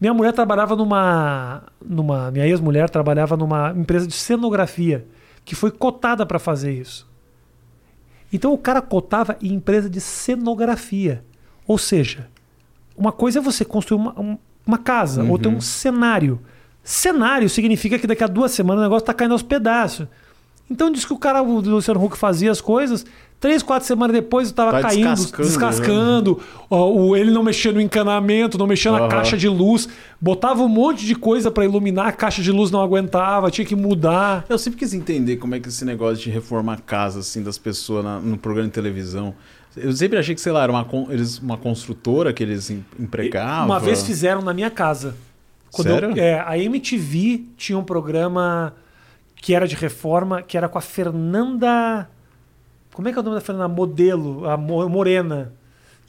Minha 0.00 0.12
mulher 0.12 0.32
trabalhava 0.32 0.74
numa. 0.74 1.62
numa 1.84 2.30
minha 2.32 2.46
ex-mulher 2.46 2.90
trabalhava 2.90 3.36
numa 3.36 3.70
empresa 3.70 4.06
de 4.06 4.14
cenografia 4.14 5.06
que 5.44 5.54
foi 5.54 5.70
cotada 5.70 6.26
para 6.26 6.40
fazer 6.40 6.72
isso. 6.72 7.08
Então 8.32 8.52
o 8.52 8.58
cara 8.58 8.82
cotava 8.82 9.36
em 9.40 9.52
empresa 9.52 9.88
de 9.88 10.00
cenografia. 10.00 11.24
Ou 11.66 11.76
seja, 11.76 12.28
uma 12.98 13.12
coisa 13.12 13.38
é 13.38 13.42
você 13.42 13.64
construir 13.64 14.00
uma, 14.00 14.20
um- 14.20 14.38
uma 14.66 14.78
casa, 14.78 15.22
outra 15.24 15.50
é 15.50 15.54
um 15.54 15.60
cenário. 15.60 16.38
Cenário 16.82 17.48
significa 17.48 17.98
que 17.98 18.06
daqui 18.06 18.24
a 18.24 18.26
duas 18.26 18.50
semanas 18.52 18.80
o 18.80 18.84
negócio 18.84 19.02
está 19.02 19.14
caindo 19.14 19.32
aos 19.32 19.42
pedaços. 19.42 20.06
Então 20.70 20.90
diz 20.90 21.04
que 21.04 21.12
o 21.14 21.18
cara, 21.18 21.42
o 21.42 21.60
Luciano 21.60 22.02
Huck, 22.04 22.16
fazia 22.18 22.50
as 22.50 22.60
coisas. 22.60 23.04
Três, 23.40 23.62
quatro 23.62 23.86
semanas 23.86 24.12
depois 24.14 24.48
estava 24.48 24.72
Tá 24.72 24.82
caindo, 24.88 25.14
descascando, 25.14 25.48
descascando. 25.48 26.40
ó, 26.68 26.90
o, 26.90 27.16
ele 27.16 27.30
não 27.30 27.42
mexia 27.42 27.70
no 27.72 27.80
encanamento, 27.80 28.58
não 28.58 28.66
mexia 28.66 28.90
na 28.90 28.98
Aham. 28.98 29.08
caixa 29.08 29.36
de 29.36 29.48
luz. 29.48 29.88
Botava 30.20 30.62
um 30.62 30.68
monte 30.68 31.06
de 31.06 31.14
coisa 31.14 31.50
para 31.50 31.64
iluminar, 31.64 32.08
a 32.08 32.12
caixa 32.12 32.42
de 32.42 32.50
luz 32.50 32.70
não 32.70 32.82
aguentava, 32.82 33.50
tinha 33.50 33.64
que 33.64 33.76
mudar. 33.76 34.44
Eu 34.48 34.58
sempre 34.58 34.78
quis 34.80 34.92
entender 34.92 35.36
como 35.36 35.54
é 35.54 35.60
que 35.60 35.68
esse 35.68 35.84
negócio 35.84 36.24
de 36.24 36.30
reformar 36.30 36.80
casa 36.82 37.20
assim 37.20 37.42
das 37.42 37.56
pessoas 37.56 38.04
na- 38.04 38.18
no 38.20 38.36
programa 38.36 38.68
de 38.68 38.74
televisão. 38.74 39.34
Eu 39.76 39.92
sempre 39.92 40.18
achei 40.18 40.34
que, 40.34 40.40
sei 40.40 40.50
lá, 40.52 40.62
era 40.62 40.72
uma, 40.72 40.86
eles, 41.10 41.38
uma 41.38 41.56
construtora 41.56 42.32
que 42.32 42.42
eles 42.42 42.70
em- 42.70 42.84
empregavam. 42.98 43.66
Uma 43.66 43.78
vez 43.78 44.02
fizeram 44.02 44.42
na 44.42 44.52
minha 44.54 44.70
casa. 44.70 45.14
eu- 45.76 45.82
Sério? 45.82 46.18
é, 46.18 46.40
a 46.40 46.58
MTV 46.58 47.44
tinha 47.56 47.78
um 47.78 47.84
programa 47.84 48.74
que 49.36 49.54
era 49.54 49.68
de 49.68 49.76
reforma, 49.76 50.42
que 50.42 50.56
era 50.56 50.68
com 50.68 50.78
a 50.78 50.80
Fernanda. 50.80 52.08
Como 52.92 53.06
é 53.06 53.12
que 53.12 53.18
é 53.18 53.20
o 53.20 53.24
nome 53.24 53.36
da 53.36 53.40
Fernanda? 53.40 53.68
Modelo, 53.68 54.48
a 54.48 54.56
Mo- 54.56 54.88
Morena. 54.88 55.52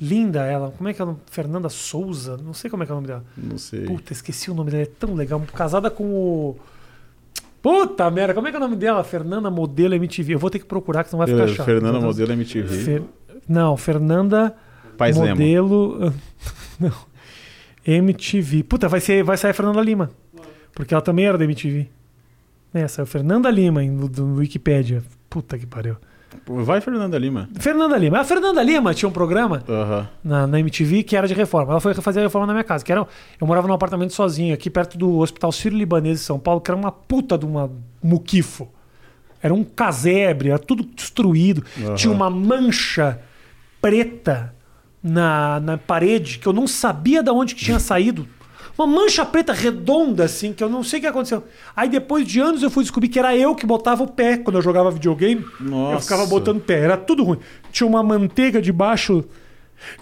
Linda 0.02 0.46
ela. 0.46 0.72
Como 0.78 0.88
é 0.88 0.94
que 0.94 1.02
é 1.02 1.04
o 1.04 1.08
nome? 1.10 1.20
Fernanda 1.30 1.68
Souza? 1.70 2.38
Não 2.38 2.54
sei 2.54 2.70
como 2.70 2.82
é 2.84 2.86
que 2.86 2.92
é 2.92 2.96
o 2.96 2.96
nome 2.96 3.08
dela. 3.08 3.24
Não 3.38 3.58
sei. 3.58 3.84
Puta, 3.84 4.14
esqueci 4.14 4.50
o 4.50 4.54
nome 4.54 4.72
dela. 4.72 4.84
É 4.84 4.86
tão 4.86 5.14
legal. 5.14 5.44
Casada 5.54 5.92
com 5.92 6.06
o. 6.06 6.56
Puta 7.62 8.10
merda, 8.10 8.34
como 8.34 8.48
é 8.48 8.52
que 8.52 8.56
é 8.56 8.60
o 8.60 8.64
nome 8.64 8.78
dela? 8.78 9.04
Fernanda 9.04 9.52
Modelo 9.52 9.94
MTV. 9.94 10.36
Eu 10.36 10.40
vou 10.40 10.50
ter 10.50 10.60
que 10.60 10.66
procurar, 10.66 11.04
que 11.04 11.10
senão 11.10 11.18
vai 11.20 11.28
ficar 11.28 11.44
Eu, 11.44 11.48
chato. 11.54 11.66
Fernanda. 11.66 12.00
Modelo 12.00 12.32
MTV. 12.32 12.78
Fer- 12.78 13.04
Não, 13.50 13.76
Fernanda 13.76 14.56
Paz 14.96 15.18
Lema. 15.18 15.30
modelo. 15.32 16.14
Não. 16.80 16.94
MTV. 17.86 18.64
Puta, 18.64 18.88
vai, 18.88 19.00
ser, 19.00 19.24
vai 19.24 19.36
sair 19.36 19.52
a 19.52 19.54
Fernanda 19.54 19.82
Lima. 19.82 20.12
Porque 20.74 20.94
ela 20.94 21.02
também 21.02 21.26
era 21.26 21.38
da 21.38 21.44
MTV. 21.44 21.90
É, 22.74 22.88
saiu 22.88 23.08
Fernanda 23.08 23.50
Lima 23.50 23.82
no, 23.82 24.08
no 24.08 24.36
Wikipedia. 24.36 25.04
Puta 25.30 25.58
que 25.58 25.66
pariu. 25.66 25.96
Vai 26.46 26.80
Fernanda 26.80 27.18
Lima. 27.18 27.50
Fernanda 27.60 27.98
Lima. 27.98 28.20
A 28.20 28.24
Fernanda 28.24 28.62
Lima 28.62 28.94
tinha 28.94 29.10
um 29.10 29.12
programa 29.12 29.64
Aham. 29.68 30.08
na, 30.24 30.46
na 30.46 30.60
MTV 30.60 31.02
que 31.04 31.16
era 31.16 31.28
de 31.28 31.34
reforma. 31.34 31.74
Ela 31.74 31.82
foi 31.82 31.94
fazer 31.96 32.20
a 32.20 32.24
reforma 32.24 32.46
na 32.46 32.54
minha 32.54 32.64
casa. 32.64 32.86
Que 32.86 32.92
era, 32.92 33.06
eu 33.42 33.48
morava 33.48 33.68
num 33.68 33.74
apartamento 33.74 34.14
sozinho, 34.14 34.54
aqui 34.54 34.70
perto 34.70 34.98
do 34.98 35.18
Hospital 35.18 35.52
Sírio-Libanês 35.52 36.20
de 36.20 36.26
São 36.26 36.40
Paulo, 36.40 36.62
que 36.62 36.70
era 36.70 36.78
uma 36.78 36.92
puta 36.92 37.38
de 37.38 37.46
uma 37.46 37.72
muquifo. 38.02 38.68
Era 39.42 39.54
um 39.54 39.64
casebre, 39.64 40.50
era 40.50 40.60
tudo 40.60 40.84
destruído. 40.84 41.64
Aham. 41.82 41.96
Tinha 41.96 42.14
uma 42.14 42.30
mancha 42.30 43.20
preta 43.82 44.54
na, 45.02 45.60
na 45.60 45.78
parede 45.78 46.40
que 46.40 46.48
eu 46.48 46.54
não 46.54 46.68
sabia 46.68 47.24
de 47.24 47.30
onde 47.30 47.56
que 47.56 47.64
tinha 47.64 47.80
saído. 47.80 48.28
Uma 48.78 48.88
mancha 48.88 49.26
preta 49.26 49.52
redonda, 49.52 50.24
assim, 50.24 50.54
que 50.54 50.64
eu 50.64 50.70
não 50.70 50.84
sei 50.84 51.00
o 51.00 51.02
que 51.02 51.08
aconteceu. 51.08 51.44
Aí 51.76 51.90
depois 51.90 52.26
de 52.26 52.40
anos 52.40 52.64
eu 52.64 52.70
fui 52.70 52.84
descobrir 52.84 53.10
que 53.10 53.20
era 53.20 53.36
eu 53.36 53.54
que 53.54 53.66
botava 53.66 54.04
o 54.04 54.08
pé 54.08 54.38
quando 54.38 54.56
eu 54.56 54.62
jogava 54.62 54.90
videogame. 54.90 55.46
Eu 55.60 55.66
Nossa. 55.66 56.04
ficava 56.04 56.26
botando 56.26 56.62
pé, 56.62 56.80
era 56.80 56.96
tudo 56.96 57.24
ruim. 57.24 57.40
Tinha 57.74 57.86
uma 57.86 58.02
manteiga 58.02 58.62
debaixo 58.62 59.26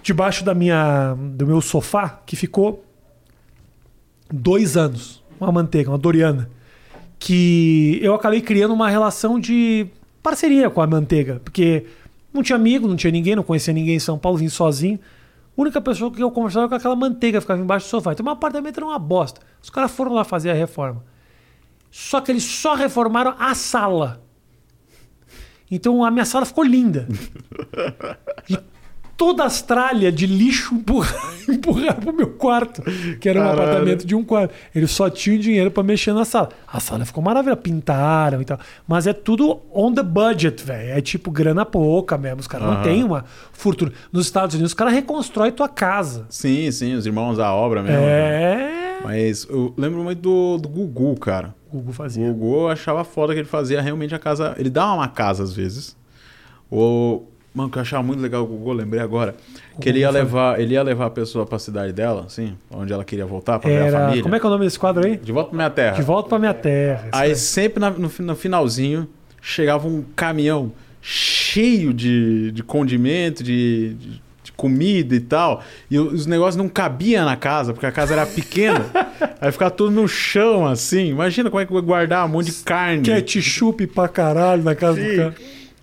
debaixo 0.02 0.44
da 0.44 0.54
minha 0.54 1.14
do 1.18 1.46
meu 1.46 1.60
sofá 1.60 2.20
que 2.24 2.36
ficou 2.36 2.84
dois 4.32 4.76
anos. 4.76 5.22
Uma 5.40 5.50
manteiga, 5.50 5.90
uma 5.90 5.98
Doriana. 5.98 6.48
Que 7.18 7.98
eu 8.00 8.14
acabei 8.14 8.40
criando 8.40 8.74
uma 8.74 8.88
relação 8.88 9.40
de 9.40 9.86
parceria 10.22 10.70
com 10.70 10.80
a 10.80 10.86
manteiga. 10.86 11.40
Porque 11.44 11.84
não 12.32 12.42
tinha 12.42 12.56
amigo, 12.56 12.86
não 12.86 12.96
tinha 12.96 13.10
ninguém, 13.10 13.36
não 13.36 13.42
conhecia 13.42 13.72
ninguém 13.72 13.96
em 13.96 14.00
São 14.00 14.18
Paulo, 14.18 14.38
vim 14.38 14.48
sozinho. 14.48 14.98
A 15.56 15.60
única 15.60 15.80
pessoa 15.80 16.10
que 16.10 16.22
eu 16.22 16.30
conversava 16.30 16.64
era 16.64 16.68
com 16.68 16.74
aquela 16.76 16.96
manteiga, 16.96 17.40
ficava 17.40 17.60
embaixo 17.60 17.86
do 17.86 17.90
sofá. 17.90 18.12
Então, 18.12 18.22
meu 18.24 18.32
apartamento 18.32 18.78
era 18.78 18.86
uma 18.86 18.98
bosta. 18.98 19.40
Os 19.62 19.70
caras 19.70 19.90
foram 19.90 20.12
lá 20.12 20.24
fazer 20.24 20.50
a 20.50 20.54
reforma. 20.54 21.04
Só 21.90 22.20
que 22.20 22.30
eles 22.30 22.44
só 22.44 22.74
reformaram 22.74 23.34
a 23.38 23.54
sala. 23.54 24.22
Então 25.70 26.04
a 26.04 26.10
minha 26.10 26.24
sala 26.24 26.46
ficou 26.46 26.64
linda. 26.64 27.06
E 28.48 28.56
toda 29.18 29.44
as 29.44 29.60
tralhas 29.60 30.14
de 30.14 30.26
lixo 30.26 30.74
empurraram, 30.76 31.28
empurraram 31.50 32.00
pro 32.00 32.12
meu 32.14 32.30
quarto, 32.30 32.80
que 33.20 33.28
era 33.28 33.40
um 33.40 33.42
Caralho. 33.42 33.62
apartamento 33.62 34.06
de 34.06 34.14
um 34.14 34.22
quarto. 34.24 34.54
Eles 34.74 34.92
só 34.92 35.10
tinham 35.10 35.38
dinheiro 35.38 35.70
pra 35.70 35.82
mexer 35.82 36.14
na 36.14 36.24
sala. 36.24 36.50
A 36.66 36.78
sala 36.78 37.04
ficou 37.04 37.22
maravilhosa, 37.22 37.60
pintaram 37.60 38.40
e 38.40 38.44
tal. 38.44 38.58
Mas 38.86 39.06
é 39.08 39.12
tudo 39.12 39.60
on 39.74 39.92
the 39.92 40.02
budget, 40.04 40.62
velho. 40.64 40.96
É 40.96 41.00
tipo 41.00 41.30
grana 41.32 41.66
pouca 41.66 42.16
mesmo. 42.16 42.38
Os 42.40 42.46
caras 42.46 42.66
não 42.68 42.74
Aham. 42.74 42.82
têm 42.84 43.02
uma 43.04 43.24
fortuna. 43.52 43.92
Nos 44.12 44.24
Estados 44.26 44.54
Unidos, 44.54 44.70
os 44.70 44.74
caras 44.74 44.94
reconstroem 44.94 45.50
tua 45.50 45.68
casa. 45.68 46.24
Sim, 46.30 46.70
sim, 46.70 46.94
os 46.94 47.04
irmãos 47.04 47.36
da 47.36 47.52
obra 47.52 47.82
mesmo. 47.82 47.98
né? 47.98 48.06
É. 48.94 49.00
Mas 49.02 49.46
eu 49.50 49.74
lembro 49.76 50.02
muito 50.04 50.20
do, 50.20 50.58
do 50.58 50.68
Gugu, 50.68 51.18
cara. 51.18 51.54
O 51.68 51.76
Google 51.76 51.90
O 51.90 51.92
fazia. 51.92 52.32
Gugu 52.32 52.54
eu 52.62 52.68
achava 52.68 53.02
foda 53.04 53.34
que 53.34 53.40
ele 53.40 53.48
fazia 53.48 53.80
realmente 53.82 54.14
a 54.14 54.18
casa. 54.18 54.54
Ele 54.56 54.70
dava 54.70 54.94
uma 54.94 55.08
casa 55.08 55.42
às 55.42 55.52
vezes. 55.52 55.96
O. 56.70 57.24
Mano, 57.58 57.70
que 57.70 57.76
eu 57.78 57.82
achava 57.82 58.02
muito 58.02 58.20
legal 58.20 58.42
o 58.42 58.46
Gugu, 58.46 58.72
lembrei 58.72 59.00
agora. 59.02 59.34
Que 59.80 59.88
ele 59.88 59.98
ia 59.98 60.10
levar, 60.10 60.60
ele 60.60 60.74
ia 60.74 60.82
levar 60.82 61.06
a 61.06 61.10
pessoa 61.10 61.44
pra 61.44 61.58
cidade 61.58 61.92
dela, 61.92 62.24
assim, 62.26 62.56
onde 62.70 62.92
ela 62.92 63.04
queria 63.04 63.26
voltar 63.26 63.58
pra 63.58 63.68
ver 63.68 63.76
a 63.82 63.86
Era. 63.86 63.98
família. 64.00 64.22
Como 64.22 64.34
é 64.34 64.38
que 64.40 64.46
é 64.46 64.48
o 64.48 64.52
nome 64.52 64.64
desse 64.64 64.78
quadro 64.78 65.04
aí? 65.06 65.16
De 65.16 65.32
volta 65.32 65.50
pra 65.50 65.56
minha 65.56 65.70
terra. 65.70 65.96
De 65.96 66.02
volta 66.02 66.28
pra 66.28 66.38
minha 66.38 66.54
terra. 66.54 67.08
Aí 67.12 67.30
aí. 67.30 67.36
sempre 67.36 67.80
na- 67.80 67.90
no, 67.90 68.10
no 68.18 68.36
finalzinho 68.36 69.08
chegava 69.42 69.86
um 69.88 70.04
caminhão 70.16 70.70
cheio 71.00 71.92
de, 71.92 72.50
de 72.52 72.62
condimento, 72.62 73.42
de, 73.42 73.94
de- 73.94 74.28
de 74.44 74.52
comida 74.52 75.14
e 75.14 75.20
tal. 75.20 75.62
E 75.90 75.98
os 75.98 76.26
negócios 76.26 76.56
não 76.56 76.68
cabiam 76.68 77.24
na 77.24 77.36
casa, 77.36 77.72
porque 77.72 77.86
a 77.86 77.92
casa 77.92 78.14
era 78.14 78.24
pequena. 78.26 78.86
Aí 79.40 79.52
ficava 79.52 79.70
tudo 79.70 79.90
no 79.90 80.08
chão, 80.08 80.66
assim. 80.66 81.08
Imagina 81.10 81.50
como 81.50 81.60
é 81.60 81.66
que 81.66 81.72
vai 81.72 81.82
guardar 81.82 82.24
um 82.24 82.28
monte 82.28 82.46
de 82.46 82.62
carne. 82.64 83.02
Ketchup 83.02 83.86
pra 83.88 84.08
caralho 84.08 84.62
na 84.62 84.74
casa 84.74 85.00
do 85.00 85.08
Sim. 85.10 85.16
cara. 85.16 85.34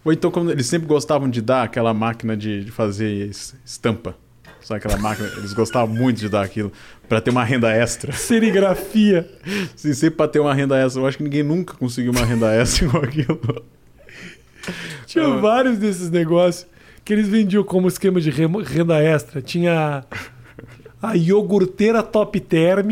Ou 0.05 0.13
então, 0.13 0.29
quando 0.31 0.51
eles 0.51 0.67
sempre 0.67 0.87
gostavam 0.87 1.27
de 1.29 1.41
dar 1.41 1.63
aquela 1.63 1.93
máquina 1.93 2.37
de, 2.37 2.63
de 2.63 2.71
fazer 2.71 3.27
es- 3.27 3.55
estampa. 3.65 4.15
Sabe 4.61 4.77
aquela 4.77 4.97
máquina? 4.97 5.27
Eles 5.37 5.51
gostavam 5.53 5.93
muito 5.93 6.19
de 6.19 6.29
dar 6.29 6.43
aquilo 6.43 6.71
pra 7.09 7.19
ter 7.21 7.29
uma 7.31 7.43
renda 7.43 7.71
extra. 7.71 8.11
Serigrafia. 8.15 9.27
Sim, 9.75 9.93
sempre 9.93 10.15
pra 10.17 10.27
ter 10.27 10.39
uma 10.39 10.53
renda 10.53 10.77
extra. 10.77 11.01
Eu 11.01 11.07
acho 11.07 11.17
que 11.17 11.23
ninguém 11.23 11.43
nunca 11.43 11.73
conseguiu 11.75 12.11
uma 12.11 12.23
renda 12.25 12.53
extra 12.55 12.85
igual 12.85 13.03
aquilo. 13.03 13.39
Tinha 15.05 15.25
Ah. 15.25 15.37
vários 15.37 15.77
desses 15.77 16.09
negócios 16.09 16.65
que 17.03 17.13
eles 17.13 17.27
vendiam 17.27 17.63
como 17.63 17.87
esquema 17.87 18.19
de 18.19 18.31
renda 18.31 18.99
extra. 19.03 19.39
Tinha 19.41 20.03
a 21.01 21.13
iogurteira 21.15 22.01
Top 22.01 22.39
Term, 22.39 22.91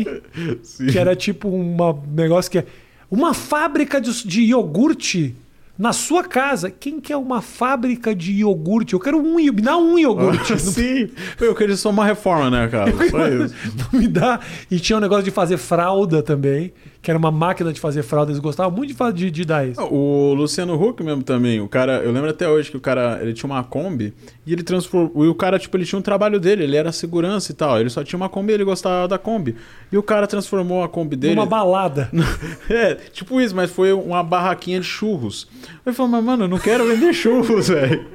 Sim. 0.62 0.86
que 0.86 0.98
era 0.98 1.16
tipo 1.16 1.48
um 1.48 1.76
negócio 2.14 2.50
que 2.50 2.58
é 2.58 2.66
uma 3.10 3.34
fábrica 3.34 4.00
de, 4.00 4.26
de 4.26 4.42
iogurte 4.42 5.34
na 5.78 5.92
sua 5.92 6.22
casa. 6.24 6.70
Quem 6.70 7.00
quer 7.00 7.16
uma 7.16 7.42
fábrica 7.42 8.14
de 8.14 8.32
iogurte? 8.32 8.94
Eu 8.94 9.00
quero 9.00 9.18
um, 9.18 9.38
i- 9.40 9.50
me 9.50 9.60
dá 9.62 9.76
um 9.76 9.98
iogurte. 9.98 10.52
Ah, 10.52 10.58
Sim. 10.58 11.10
Eu 11.40 11.54
queria 11.54 11.76
só 11.76 11.90
uma 11.90 12.04
reforma, 12.04 12.50
né, 12.50 12.68
cara? 12.68 12.92
Só 13.10 13.26
isso. 13.28 13.54
Não 13.92 14.00
me 14.00 14.06
dá. 14.08 14.40
E 14.70 14.78
tinha 14.78 14.96
um 14.96 15.00
negócio 15.00 15.24
de 15.24 15.30
fazer 15.30 15.56
fralda 15.56 16.22
também, 16.22 16.72
que 17.04 17.10
era 17.10 17.18
uma 17.18 17.30
máquina 17.30 17.70
de 17.70 17.78
fazer 17.78 18.02
fralda. 18.02 18.32
Eles 18.32 18.40
gostavam 18.40 18.74
muito 18.74 18.94
de, 18.94 19.12
de, 19.12 19.30
de 19.30 19.44
dar 19.44 19.68
isso. 19.68 19.80
O 19.82 20.32
Luciano 20.32 20.74
Huck 20.74 21.02
mesmo 21.04 21.22
também, 21.22 21.60
o 21.60 21.68
cara, 21.68 21.98
eu 21.98 22.10
lembro 22.10 22.30
até 22.30 22.48
hoje 22.48 22.70
que 22.70 22.78
o 22.78 22.80
cara, 22.80 23.18
ele 23.20 23.34
tinha 23.34 23.48
uma 23.48 23.62
Kombi 23.62 24.14
e 24.46 24.54
ele 24.54 24.62
transformou, 24.62 25.24
e 25.26 25.28
o 25.28 25.34
cara, 25.34 25.58
tipo, 25.58 25.76
ele 25.76 25.84
tinha 25.84 25.98
um 25.98 26.02
trabalho 26.02 26.40
dele, 26.40 26.64
ele 26.64 26.76
era 26.76 26.90
segurança 26.92 27.52
e 27.52 27.54
tal, 27.54 27.78
ele 27.78 27.90
só 27.90 28.02
tinha 28.02 28.16
uma 28.16 28.30
Kombi, 28.30 28.54
ele 28.54 28.64
gostava 28.64 29.06
da 29.06 29.18
Kombi. 29.18 29.54
E 29.92 29.98
o 29.98 30.02
cara 30.02 30.26
transformou 30.26 30.82
a 30.82 30.88
Kombi 30.88 31.14
dele... 31.14 31.34
Uma 31.34 31.46
balada. 31.46 32.10
É, 32.70 32.94
tipo 32.94 33.40
isso, 33.40 33.54
mas 33.54 33.70
foi 33.70 33.92
uma 33.92 34.22
barraquinha 34.22 34.80
de 34.80 34.86
churros. 34.86 35.46
Eu 35.84 35.92
falei, 35.92 36.12
mas 36.12 36.24
mano, 36.24 36.44
eu 36.44 36.48
não 36.48 36.58
quero 36.58 36.86
vender 36.86 37.12
churros, 37.12 37.68
velho. 37.68 38.06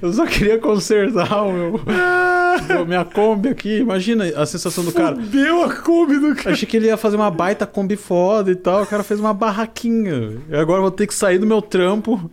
Eu 0.00 0.12
só 0.12 0.26
queria 0.26 0.58
consertar 0.58 1.42
o 1.42 1.52
meu, 1.52 1.80
a 1.86 2.84
minha 2.86 3.04
Kombi 3.04 3.48
aqui. 3.48 3.78
Imagina 3.78 4.24
a 4.36 4.46
sensação 4.46 4.84
do 4.84 4.92
cara. 4.92 5.16
Deu 5.16 5.62
a 5.64 5.74
Kombi 5.74 6.18
do 6.18 6.34
cara. 6.34 6.52
Achei 6.52 6.66
que 6.66 6.76
ele 6.76 6.86
ia 6.86 6.96
fazer 6.96 7.16
uma 7.16 7.30
baita 7.30 7.66
Kombi 7.66 7.96
foda 7.96 8.50
e 8.50 8.56
tal. 8.56 8.82
O 8.82 8.86
cara 8.86 9.02
fez 9.02 9.20
uma 9.20 9.34
barraquinha. 9.34 10.38
E 10.48 10.56
agora 10.56 10.78
eu 10.78 10.82
vou 10.82 10.90
ter 10.90 11.06
que 11.06 11.14
sair 11.14 11.38
do 11.38 11.46
meu 11.46 11.60
trampo 11.60 12.30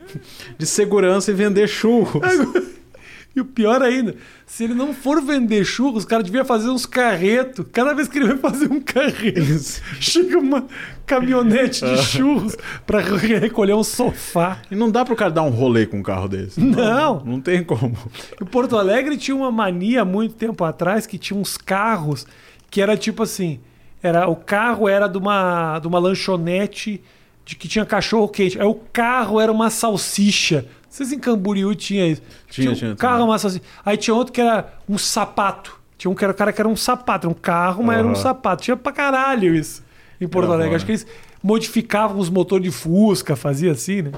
de 0.58 0.66
segurança 0.66 1.32
e 1.32 1.34
vender 1.34 1.68
churros. 1.68 2.22
E 3.36 3.42
o 3.42 3.46
pior 3.46 3.82
ainda, 3.82 4.16
se 4.46 4.64
ele 4.64 4.74
não 4.74 4.94
for 4.94 5.22
vender 5.22 5.66
churros, 5.66 6.06
o 6.06 6.08
cara 6.08 6.24
devia 6.24 6.46
fazer 6.46 6.70
uns 6.70 6.86
carretos. 6.86 7.66
Cada 7.74 7.94
vez 7.94 8.08
que 8.08 8.18
ele 8.18 8.34
vai 8.34 8.38
fazer 8.52 8.72
um 8.72 8.80
carreto, 8.80 9.42
chega 10.00 10.38
uma 10.40 10.66
caminhonete 11.06 11.86
de 11.86 11.98
churros 11.98 12.56
pra 12.86 13.00
re- 13.02 13.38
recolher 13.38 13.74
um 13.74 13.84
sofá. 13.84 14.60
E 14.72 14.76
não 14.76 14.90
dá 14.90 15.04
pro 15.04 15.16
cara 15.16 15.32
dar 15.32 15.44
um 15.44 15.50
rolê 15.50 15.86
com 15.86 15.98
um 16.00 16.04
carro 16.04 16.28
desse. 16.30 16.60
Não. 16.62 17.22
Não 17.26 17.42
tem 17.42 17.64
como. 17.64 17.98
O 18.40 18.46
Porto 18.46 18.78
Alegre 18.78 19.18
tinha 19.18 19.36
uma 19.36 19.52
mania 19.52 20.02
há 20.02 20.06
muito 20.06 20.36
tempo 20.36 20.64
atrás 20.64 21.06
que 21.06 21.18
tinha 21.18 21.40
uns 21.40 21.58
carros 21.58 22.26
que 22.72 22.82
era 22.82 22.98
tipo 22.98 23.24
assim, 23.24 23.60
era 24.02 24.28
o 24.28 24.36
carro 24.36 24.88
era 24.90 25.08
de 25.08 25.18
uma 25.18 25.78
de 25.80 25.88
uma 25.88 26.00
lanchonete 26.00 27.02
de 27.46 27.56
que 27.56 27.68
tinha 27.68 27.86
cachorro 27.86 28.28
quente. 28.28 28.60
Aí 28.60 28.66
o 28.66 28.76
carro 28.94 29.40
era 29.40 29.52
uma 29.52 29.70
salsicha. 29.70 30.66
Vocês 30.96 31.12
em 31.12 31.20
Camboriú 31.20 31.76
tinha 31.76 32.08
isso. 32.08 32.22
Tinha, 32.50 32.72
um 32.72 32.74
tinha, 32.74 32.96
carro 32.96 33.18
tinha. 33.18 33.28
massa 33.28 33.48
assim. 33.48 33.60
Aí 33.86 33.98
tinha 33.98 34.14
outro 34.16 34.32
que 34.32 34.40
era 34.40 34.74
um 34.88 34.98
sapato. 34.98 35.78
Tinha 35.98 36.10
um 36.10 36.16
que 36.16 36.24
era, 36.24 36.34
cara 36.34 36.54
que 36.54 36.62
era 36.62 36.70
um 36.70 36.76
sapato, 36.76 37.28
era 37.28 37.32
um 37.32 37.38
carro, 37.40 37.84
mas 37.84 37.98
era 38.00 38.08
um 38.08 38.16
sapato. 38.16 38.64
Tinha 38.64 38.78
pra 38.78 38.92
caralho 38.92 39.54
isso 39.56 39.84
em 40.22 40.28
Porto 40.28 40.52
Alegre. 40.54 40.76
Acho 40.76 40.86
que 40.86 40.92
eles 40.94 41.06
modificavam 41.44 42.18
os 42.20 42.30
motores 42.30 42.64
de 42.64 42.72
Fusca, 42.72 43.36
fazia 43.36 43.72
assim, 43.74 44.04
né? 44.04 44.12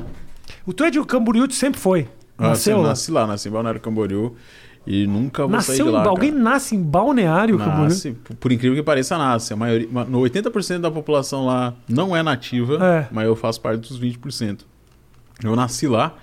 O 0.65 0.71
tu 0.73 0.83
é 0.83 0.91
de 0.91 1.03
Camboriú, 1.03 1.47
tu 1.47 1.55
sempre 1.55 1.79
foi. 1.79 2.07
Ah, 2.37 2.49
Nasceu 2.49 2.77
sim, 2.77 2.81
lá. 2.83 2.89
Nasci 2.89 3.11
lá, 3.11 3.25
nasci 3.27 3.49
em 3.49 3.51
Balneário 3.51 3.81
Camboriú. 3.81 4.35
E 4.85 5.05
nunca 5.07 5.41
vou 5.47 5.59
sair 5.61 5.79
Nasceu 5.79 5.85
de 5.87 5.91
em 5.91 5.95
lá. 5.95 6.05
Alguém 6.07 6.31
nasce 6.31 6.75
em 6.75 6.81
Balneário, 6.81 7.57
Camboriú? 7.57 7.83
Nasce, 7.85 8.11
por 8.39 8.51
incrível 8.51 8.77
que 8.77 8.83
pareça, 8.83 9.17
nasce. 9.17 9.51
A 9.51 9.55
maioria, 9.55 9.87
ma- 9.91 10.05
no 10.05 10.19
80% 10.21 10.79
da 10.79 10.91
população 10.91 11.45
lá 11.45 11.73
não 11.89 12.15
é 12.15 12.21
nativa, 12.21 12.77
É. 12.85 13.07
mas 13.11 13.25
eu 13.25 13.35
faço 13.35 13.59
parte 13.59 13.79
dos 13.81 13.99
20%. 13.99 14.59
Eu 15.43 15.55
nasci 15.55 15.87
lá 15.87 16.15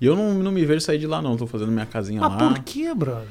e 0.00 0.06
eu 0.06 0.14
não, 0.16 0.34
não 0.34 0.52
me 0.52 0.64
vejo 0.64 0.80
sair 0.80 0.98
de 0.98 1.06
lá, 1.06 1.20
não. 1.22 1.36
Tô 1.36 1.46
fazendo 1.46 1.72
minha 1.72 1.86
casinha 1.86 2.20
Mas 2.20 2.30
lá. 2.32 2.36
por 2.38 2.58
que, 2.60 2.92
brother? 2.94 3.26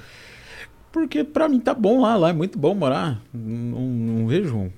Porque 0.92 1.24
pra 1.24 1.48
mim 1.48 1.60
tá 1.60 1.74
bom 1.74 2.02
lá, 2.02 2.16
lá 2.16 2.30
é 2.30 2.34
muito 2.34 2.58
bom 2.58 2.74
morar. 2.74 3.20
Não, 3.34 3.80
não 3.82 4.28
vejo 4.28 4.72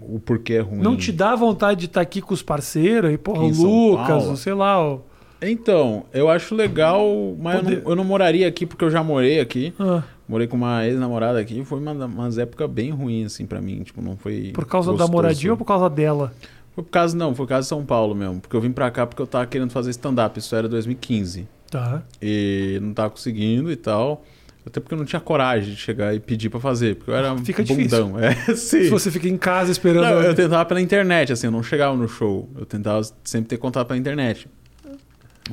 o 0.00 0.18
porquê 0.20 0.54
é 0.54 0.60
ruim. 0.60 0.80
Não 0.80 0.96
te 0.96 1.12
dá 1.12 1.34
vontade 1.34 1.80
de 1.80 1.86
estar 1.86 2.00
aqui 2.00 2.20
com 2.22 2.32
os 2.32 2.42
parceiros? 2.42 3.12
E, 3.12 3.18
porra, 3.18 3.42
o 3.42 3.48
Lucas, 3.48 4.06
Paulo? 4.06 4.32
o 4.32 4.36
sei 4.36 4.54
lá, 4.54 4.82
o... 4.94 5.02
Então, 5.42 6.04
eu 6.14 6.30
acho 6.30 6.54
legal, 6.54 7.04
mas 7.38 7.56
eu 7.56 7.62
Poder- 7.62 7.82
não, 7.82 7.90
eu 7.90 7.96
não 7.96 8.04
moraria 8.04 8.48
aqui 8.48 8.64
porque 8.64 8.84
eu 8.84 8.90
já 8.90 9.02
morei 9.02 9.38
aqui. 9.40 9.74
Ah, 9.78 10.02
Morei 10.28 10.48
com 10.48 10.56
uma 10.56 10.84
ex-namorada 10.84 11.38
aqui, 11.38 11.64
foi 11.64 11.78
uma, 11.78 11.92
umas 11.92 12.36
épocas 12.36 12.68
bem 12.68 12.90
ruins, 12.90 13.26
assim, 13.32 13.46
pra 13.46 13.60
mim. 13.60 13.82
Tipo, 13.84 14.02
não 14.02 14.16
foi. 14.16 14.50
por 14.52 14.66
causa 14.66 14.88
da 14.90 14.92
gostoso. 14.96 15.12
moradia 15.12 15.50
ou 15.52 15.56
por 15.56 15.64
causa 15.66 15.88
dela? 15.88 16.32
Foi 16.76 16.84
por 16.84 16.90
causa, 16.90 17.16
não, 17.16 17.34
foi 17.34 17.46
por 17.46 17.48
causa 17.48 17.62
de 17.62 17.68
São 17.70 17.82
Paulo 17.86 18.14
mesmo. 18.14 18.38
Porque 18.38 18.54
eu 18.54 18.60
vim 18.60 18.70
pra 18.70 18.90
cá 18.90 19.06
porque 19.06 19.22
eu 19.22 19.26
tava 19.26 19.46
querendo 19.46 19.70
fazer 19.70 19.88
stand-up. 19.90 20.38
Isso 20.38 20.54
era 20.54 20.68
2015. 20.68 21.48
Tá. 21.70 22.02
E 22.20 22.78
não 22.82 22.92
tava 22.92 23.08
conseguindo 23.08 23.72
e 23.72 23.76
tal. 23.76 24.22
Até 24.66 24.78
porque 24.78 24.92
eu 24.92 24.98
não 24.98 25.06
tinha 25.06 25.18
coragem 25.18 25.72
de 25.72 25.80
chegar 25.80 26.14
e 26.14 26.20
pedir 26.20 26.50
pra 26.50 26.60
fazer. 26.60 26.96
Porque 26.96 27.10
eu 27.10 27.16
era 27.16 27.34
Fica 27.38 27.62
bundão. 27.62 28.16
É, 28.20 28.34
sim. 28.54 28.82
Se 28.82 28.90
você 28.90 29.10
fica 29.10 29.26
em 29.26 29.38
casa 29.38 29.72
esperando. 29.72 30.04
Não, 30.04 30.20
eu 30.20 30.34
tentava 30.34 30.66
pela 30.66 30.80
internet, 30.80 31.32
assim, 31.32 31.46
eu 31.46 31.50
não 31.50 31.62
chegava 31.62 31.96
no 31.96 32.06
show. 32.06 32.46
Eu 32.54 32.66
tentava 32.66 33.00
sempre 33.24 33.48
ter 33.48 33.56
contato 33.56 33.86
pela 33.86 33.98
internet. 33.98 34.46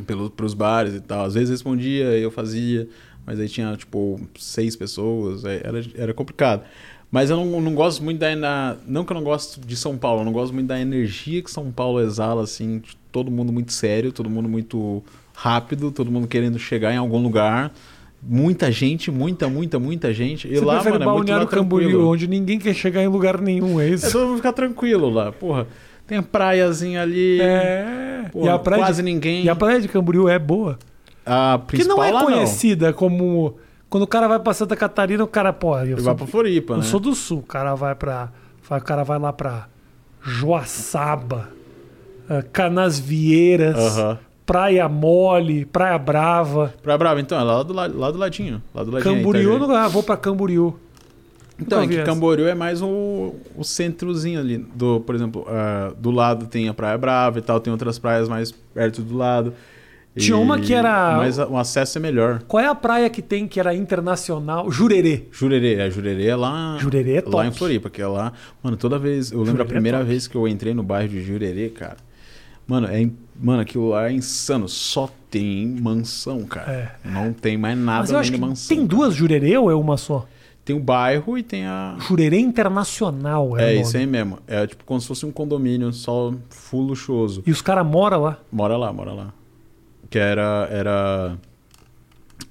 Pelo, 0.05 0.29
pros 0.29 0.53
bares 0.53 0.93
e 0.93 0.99
tal. 0.99 1.23
Às 1.23 1.35
vezes 1.35 1.51
respondia, 1.51 2.05
eu 2.17 2.31
fazia, 2.31 2.89
mas 3.25 3.39
aí 3.39 3.47
tinha, 3.47 3.77
tipo, 3.77 4.19
seis 4.37 4.75
pessoas, 4.75 5.45
aí 5.45 5.61
era, 5.63 5.81
era 5.95 6.13
complicado. 6.13 6.63
Mas 7.13 7.29
eu 7.29 7.37
não, 7.37 7.61
não 7.61 7.75
gosto 7.75 8.03
muito 8.03 8.17
da. 8.17 8.35
Na, 8.35 8.75
não 8.87 9.05
que 9.05 9.11
eu 9.11 9.15
não 9.15 9.23
gosto 9.23 9.61
de 9.61 9.75
São 9.75 9.95
Paulo, 9.95 10.21
eu 10.21 10.25
não 10.25 10.33
gosto 10.33 10.51
muito 10.51 10.65
da 10.65 10.79
energia 10.79 11.43
que 11.43 11.51
São 11.51 11.71
Paulo 11.71 12.01
exala, 12.01 12.41
assim, 12.41 12.81
todo 13.11 13.29
mundo 13.29 13.53
muito 13.53 13.71
sério, 13.71 14.11
todo 14.11 14.31
mundo 14.31 14.49
muito 14.49 15.03
rápido, 15.31 15.91
todo 15.91 16.09
mundo 16.09 16.27
querendo 16.27 16.57
chegar 16.57 16.91
em 16.91 16.97
algum 16.97 17.21
lugar. 17.21 17.71
Muita 18.19 18.71
gente, 18.71 19.11
muita, 19.11 19.47
muita, 19.47 19.77
muita 19.77 20.11
gente. 20.11 20.47
E 20.47 20.55
Você 20.55 20.65
lá, 20.65 20.83
mano, 20.83 21.03
é 21.03 21.05
muito 21.05 21.31
lá 21.31 21.45
Camboriú, 21.45 21.89
tranquilo. 21.89 22.09
onde 22.09 22.27
ninguém 22.27 22.57
quer 22.57 22.73
chegar 22.73 23.03
em 23.03 23.07
lugar 23.07 23.39
nenhum, 23.39 23.79
é 23.79 23.85
É 23.85 23.89
isso? 23.89 24.11
todo 24.11 24.29
mundo 24.29 24.37
ficar 24.37 24.53
tranquilo 24.53 25.07
lá, 25.11 25.31
porra. 25.31 25.67
Tem 26.07 26.17
a 26.17 26.23
praiazinha 26.23 27.03
ali. 27.03 27.39
É. 27.39 28.25
Pô, 28.31 28.43
e 28.43 28.49
a 28.49 28.57
praia 28.57 28.81
quase 28.85 29.03
de, 29.03 29.05
ninguém. 29.05 29.43
E 29.43 29.49
a 29.49 29.55
praia 29.55 29.79
de 29.79 29.87
Camboriú 29.87 30.27
é 30.27 30.39
boa. 30.39 30.79
A 31.23 31.59
Que 31.67 31.77
principal 31.77 31.95
não 31.97 32.03
é 32.03 32.11
lá 32.11 32.23
conhecida 32.23 32.91
como. 32.91 33.55
Quando 33.93 34.05
o 34.05 34.07
cara 34.07 34.27
vai 34.27 34.39
pra 34.39 34.55
Santa 34.55 34.75
Catarina, 34.75 35.23
o 35.23 35.27
cara, 35.27 35.53
pô, 35.53 35.77
eu 35.77 35.83
Ele 35.83 35.95
sou, 35.97 36.05
vai 36.05 36.15
pra 36.15 36.25
Floripa, 36.25 36.73
eu 36.73 36.77
né? 36.77 36.83
sou 36.83 36.99
do 36.99 37.13
sul. 37.13 37.37
O 37.41 37.43
cara 37.43 37.75
vai 37.75 37.93
pra. 37.93 38.31
O 38.67 38.81
cara 38.81 39.03
vai 39.03 39.19
lá 39.19 39.31
pra 39.31 39.67
Joaçaba, 40.19 41.49
eh, 42.27 42.43
Canasvieiras, 42.51 43.77
Aham. 43.77 44.17
Praia 44.47 44.89
Mole, 44.89 45.65
Praia 45.65 45.99
Brava. 45.99 46.73
Pra 46.81 46.97
Brava, 46.97 47.21
então, 47.21 47.39
é 47.39 47.43
lá 47.43 47.61
do, 47.61 47.71
la- 47.71 47.85
lá 47.85 48.09
do 48.09 48.17
ladinho. 48.17 48.63
Lá 48.73 48.83
do 48.83 48.89
ladinho. 48.89 49.13
aí, 49.13 49.17
Camboriú, 49.19 49.59
tá, 49.59 49.67
no, 49.67 49.75
ah, 49.75 49.87
vou 49.87 50.01
pra 50.01 50.17
Camboriú. 50.17 50.75
Então, 51.59 51.81
Nunca 51.81 51.85
é 51.85 51.87
vi 51.89 51.93
que 51.93 52.01
essa. 52.01 52.11
Camboriú 52.11 52.47
é 52.47 52.55
mais 52.55 52.81
o, 52.81 53.35
o 53.55 53.63
centrozinho 53.63 54.39
ali. 54.39 54.57
Do, 54.57 55.01
por 55.01 55.13
exemplo, 55.13 55.45
ah, 55.47 55.93
do 55.95 56.09
lado 56.09 56.47
tem 56.47 56.67
a 56.67 56.73
Praia 56.73 56.97
Brava 56.97 57.37
e 57.37 57.43
tal, 57.43 57.59
tem 57.59 57.71
outras 57.71 57.99
praias 57.99 58.27
mais 58.27 58.51
perto 58.51 59.03
do 59.03 59.15
lado. 59.15 59.53
Tinha 60.15 60.37
uma 60.37 60.59
que 60.59 60.73
era- 60.73 61.17
Mas 61.17 61.37
o 61.39 61.57
acesso 61.57 61.97
é 61.97 62.01
melhor. 62.01 62.43
Qual 62.47 62.61
é 62.63 62.67
a 62.67 62.75
praia 62.75 63.09
que 63.09 63.21
tem 63.21 63.47
que 63.47 63.59
era 63.59 63.73
internacional? 63.73 64.69
Jurerê. 64.71 65.27
Jurerê, 65.31 65.81
a 65.81 65.89
Jurerê 65.89 66.27
é 66.27 66.35
lá. 66.35 66.77
Jurerê 66.79 67.15
é 67.17 67.21
top. 67.21 67.35
Lá 67.35 67.47
em 67.47 67.51
Floripa, 67.51 67.89
que 67.89 68.01
é 68.01 68.07
lá. 68.07 68.31
Mano, 68.61 68.77
toda 68.77 68.99
vez. 68.99 69.31
Eu 69.31 69.39
lembro 69.39 69.51
Jurerê 69.53 69.63
a 69.63 69.65
é 69.65 69.73
primeira 69.73 69.97
top. 69.99 70.09
vez 70.09 70.27
que 70.27 70.35
eu 70.35 70.47
entrei 70.47 70.73
no 70.73 70.83
bairro 70.83 71.09
de 71.09 71.21
Jurerê, 71.23 71.69
cara. 71.69 71.97
Mano, 72.67 72.87
é, 72.87 73.09
mano, 73.41 73.61
aquilo 73.61 73.89
lá 73.89 74.07
é 74.09 74.13
insano. 74.13 74.69
Só 74.69 75.09
tem 75.31 75.65
mansão, 75.81 76.43
cara. 76.43 76.95
Não 77.03 77.33
tem 77.33 77.57
mais 77.57 77.77
nada 77.77 78.01
Mas 78.01 78.11
eu 78.11 78.19
acho 78.19 78.31
que 78.31 78.39
mansão. 78.39 78.75
tem 78.77 78.85
duas 78.85 79.15
Jurerê 79.15 79.57
ou 79.57 79.71
é 79.71 79.75
uma 79.75 79.97
só? 79.97 80.25
Tem 80.63 80.73
o 80.75 80.79
bairro 80.79 81.37
e 81.37 81.43
tem 81.43 81.65
a. 81.65 81.97
Jurerê 82.07 82.37
Internacional 82.39 83.57
é, 83.57 83.75
É, 83.75 83.81
isso 83.81 83.97
aí 83.97 84.05
mesmo. 84.05 84.37
É 84.47 84.65
tipo 84.65 84.83
como 84.85 85.01
se 85.01 85.07
fosse 85.07 85.25
um 85.25 85.31
condomínio 85.31 85.91
só 85.91 86.33
full 86.49 86.83
luxuoso. 86.83 87.43
E 87.45 87.51
os 87.51 87.61
caras 87.61 87.85
moram 87.85 88.21
lá. 88.21 88.37
Mora 88.51 88.77
lá, 88.77 88.93
mora 88.93 89.11
lá. 89.11 89.33
Que 90.13 90.19
era. 90.19 90.67
Era. 90.69 91.37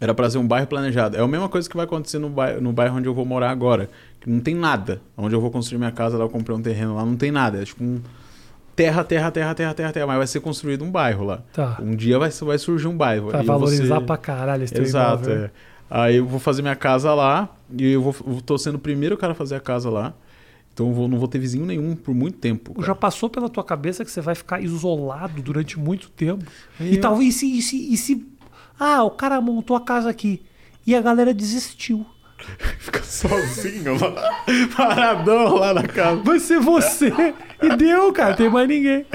Era 0.01 0.13
pra 0.15 0.29
ser 0.29 0.39
um 0.39 0.47
bairro 0.49 0.67
planejado. 0.67 1.17
É 1.17 1.21
a 1.21 1.29
mesma 1.29 1.49
coisa 1.49 1.71
que 1.71 1.77
vai 1.77 1.85
acontecer 1.85 2.19
no 2.19 2.29
bairro, 2.29 2.61
no 2.61 2.73
bairro 2.73 2.97
onde 2.97 3.07
eu 3.07 3.15
vou 3.15 3.25
morar 3.25 3.51
agora. 3.51 3.89
Que 4.21 4.29
não 4.29 4.41
tem 4.41 4.53
nada. 4.53 5.01
Onde 5.17 5.33
eu 5.33 5.41
vou 5.41 5.49
construir 5.49 5.79
minha 5.79 5.93
casa, 5.93 6.19
lá 6.19 6.25
eu 6.25 6.29
comprei 6.29 6.57
um 6.57 6.61
terreno 6.61 6.97
lá, 6.97 7.05
não 7.05 7.15
tem 7.15 7.31
nada. 7.31 7.63
É 7.63 7.65
tipo 7.65 7.85
um. 7.85 8.01
Terra, 8.75 9.05
terra, 9.05 9.31
terra, 9.31 9.55
terra, 9.55 9.75
terra, 9.75 9.93
terra. 9.93 10.07
Mas 10.09 10.17
vai 10.17 10.27
ser 10.27 10.41
construído 10.41 10.85
um 10.85 10.91
bairro 10.91 11.25
lá. 11.25 11.43
Tá. 11.53 11.79
Um 11.81 11.95
dia 11.95 12.19
vai, 12.19 12.31
vai 12.31 12.59
surgir 12.59 12.89
um 12.89 12.97
bairro. 12.97 13.31
Vou 13.31 13.45
valorizar 13.45 14.01
ser- 14.01 14.07
pra 14.07 14.17
caralho 14.17 14.65
esse 14.65 14.77
Exato, 14.81 15.31
é. 15.31 15.51
Aí 15.89 16.17
eu 16.17 16.27
vou 16.27 16.41
fazer 16.41 16.63
minha 16.63 16.75
casa 16.75 17.15
lá 17.15 17.49
e 17.71 17.93
eu 17.93 18.03
vou, 18.03 18.17
eu 18.27 18.41
tô 18.41 18.59
sendo 18.59 18.77
o 18.77 18.81
primeiro 18.81 19.17
cara 19.17 19.33
a 19.33 19.37
fazer 19.37 19.55
a 19.55 19.61
casa 19.61 19.89
lá. 19.89 20.15
Então 20.75 20.89
eu 20.89 20.95
vou- 20.95 21.09
não 21.09 21.19
vou 21.19 21.29
ter 21.29 21.39
vizinho 21.39 21.67
nenhum 21.67 21.95
por 21.95 22.15
muito 22.15 22.39
tempo. 22.39 22.75
cara. 22.75 22.87
Já 22.87 22.95
passou 22.95 23.29
pela 23.29 23.49
tua 23.49 23.63
cabeça 23.65 24.05
que 24.05 24.11
você 24.11 24.21
vai 24.21 24.35
ficar 24.35 24.61
isolado 24.63 25.41
durante 25.43 25.79
muito 25.79 26.09
tempo? 26.11 26.45
E 26.81 26.95
eu- 26.97 27.01
talvez 27.01 27.35
se, 27.37 27.47
e 27.59 27.61
se, 27.63 27.93
e 27.93 27.97
se. 27.97 28.27
Ah, 28.79 29.03
o 29.05 29.11
cara 29.11 29.41
montou 29.41 29.77
a 29.77 29.81
casa 29.81 30.09
aqui. 30.11 30.43
E 30.87 30.95
a 30.95 31.01
galera 31.01 31.33
desistiu. 31.35 32.05
Fica 32.81 33.01
sozinho 33.05 33.97
lá, 34.01 34.45
paradão 34.77 35.55
lá 35.55 35.73
na 35.75 35.87
casa. 35.87 36.21
Vai 36.23 36.41
ser 36.41 36.59
você. 36.59 37.13
e 37.63 37.77
deu, 37.77 38.13
cara. 38.13 38.35
Tem 38.35 38.51
mais 38.51 38.67
ninguém. 38.69 39.07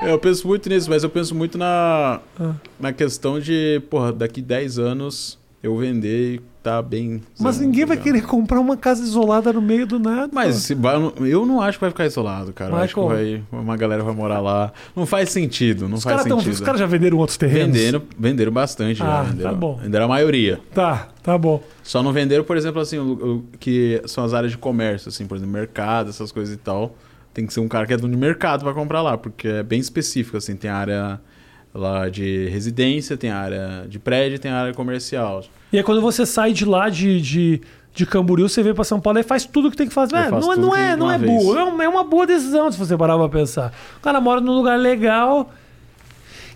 É, 0.00 0.10
Eu 0.10 0.18
penso 0.18 0.46
muito 0.48 0.66
nisso, 0.70 0.88
mas 0.88 1.02
eu 1.04 1.10
penso 1.10 1.34
muito 1.34 1.58
na, 1.58 2.20
Ah. 2.40 2.54
na 2.80 2.92
questão 2.92 3.38
de, 3.38 3.82
porra, 3.90 4.12
daqui 4.12 4.40
10 4.40 4.78
anos 4.78 5.38
eu 5.62 5.76
vender 5.76 6.36
e 6.36 6.40
tá 6.64 6.80
bem. 6.82 7.22
Mas 7.38 7.60
ninguém 7.60 7.82
tá 7.82 7.88
vai 7.88 7.96
ligado? 7.98 8.12
querer 8.14 8.26
comprar 8.26 8.58
uma 8.58 8.76
casa 8.76 9.02
isolada 9.02 9.52
no 9.52 9.60
meio 9.62 9.86
do 9.86 9.98
nada. 10.00 10.30
Mas 10.32 10.56
se 10.56 10.74
vai- 10.74 10.96
eu 11.20 11.44
não 11.46 11.60
acho 11.60 11.76
que 11.78 11.82
vai 11.82 11.90
ficar 11.90 12.06
isolado, 12.06 12.52
cara. 12.52 12.70
Eu 12.70 12.74
Vai 12.76 12.84
acho 12.86 12.94
que 12.94 13.00
vai, 13.00 13.42
uma 13.52 13.76
galera 13.76 14.02
vai 14.02 14.14
morar 14.14 14.40
lá. 14.40 14.72
Não 14.96 15.04
faz 15.04 15.30
sentido, 15.30 15.86
não 15.88 15.98
os 15.98 16.02
faz 16.02 16.16
caras 16.16 16.26
tão- 16.28 16.38
sentido. 16.38 16.54
os 16.54 16.60
caras 16.60 16.80
já 16.80 16.86
venderam 16.86 17.18
outros 17.18 17.36
terrenos. 17.36 17.76
Venderam, 17.76 18.02
venderam 18.18 18.50
bastante 18.52 18.94
já. 18.98 19.20
Ah, 19.20 19.22
venderam, 19.24 19.50
tá 19.50 19.56
bom. 19.56 19.76
Venderam 19.76 20.04
a 20.06 20.08
maioria. 20.08 20.58
Tá, 20.74 21.08
tá 21.22 21.36
bom. 21.36 21.62
Só 21.82 22.02
não 22.02 22.12
venderam, 22.12 22.42
por 22.44 22.56
exemplo, 22.56 22.80
assim, 22.80 22.98
o, 22.98 23.12
o- 23.12 23.44
que 23.60 24.00
são 24.06 24.24
as 24.24 24.32
áreas 24.32 24.50
de 24.52 24.58
comércio, 24.58 25.10
assim, 25.10 25.26
por 25.26 25.36
exemplo, 25.36 25.52
mercado, 25.52 26.08
essas 26.10 26.32
coisas 26.32 26.54
e 26.54 26.58
tal. 26.58 26.96
Tem 27.34 27.46
que 27.46 27.52
ser 27.52 27.60
um 27.60 27.68
cara 27.68 27.86
que 27.86 27.92
é 27.92 27.96
dono 27.96 28.12
de 28.14 28.18
mercado 28.18 28.62
pra 28.64 28.72
comprar 28.72 29.02
lá, 29.02 29.18
porque 29.18 29.48
é 29.48 29.62
bem 29.62 29.80
específico, 29.80 30.36
assim, 30.36 30.56
tem 30.56 30.70
área 30.70 31.20
lá 31.74 32.08
de 32.08 32.48
residência, 32.48 33.16
tem 33.16 33.30
área 33.30 33.84
de 33.88 33.98
prédio, 33.98 34.38
tem 34.38 34.50
área 34.50 34.72
comercial. 34.72 35.42
E 35.72 35.76
aí 35.78 35.82
quando 35.82 36.00
você 36.00 36.24
sai 36.24 36.52
de 36.52 36.64
lá 36.64 36.88
de, 36.88 37.20
de, 37.20 37.60
de 37.92 38.06
Camboriú, 38.06 38.48
você 38.48 38.62
vem 38.62 38.72
pra 38.72 38.84
São 38.84 39.00
Paulo 39.00 39.18
e 39.18 39.22
faz 39.24 39.44
tudo 39.44 39.70
que 39.70 39.76
tem 39.76 39.88
que 39.88 39.92
fazer. 39.94 40.14
É, 40.16 40.30
não, 40.30 40.52
é- 40.52 40.56
não 40.56 40.76
é, 40.76 40.96
não 40.96 41.10
é 41.10 41.18
burro. 41.18 41.58
É 41.58 41.64
uma, 41.64 41.84
é 41.84 41.88
uma 41.88 42.04
boa 42.04 42.26
decisão 42.26 42.70
se 42.70 42.78
você 42.78 42.96
parar 42.96 43.18
pra 43.18 43.28
pensar. 43.28 43.72
O 43.98 44.00
cara 44.00 44.20
mora 44.20 44.40
num 44.40 44.52
lugar 44.54 44.78
legal 44.78 45.50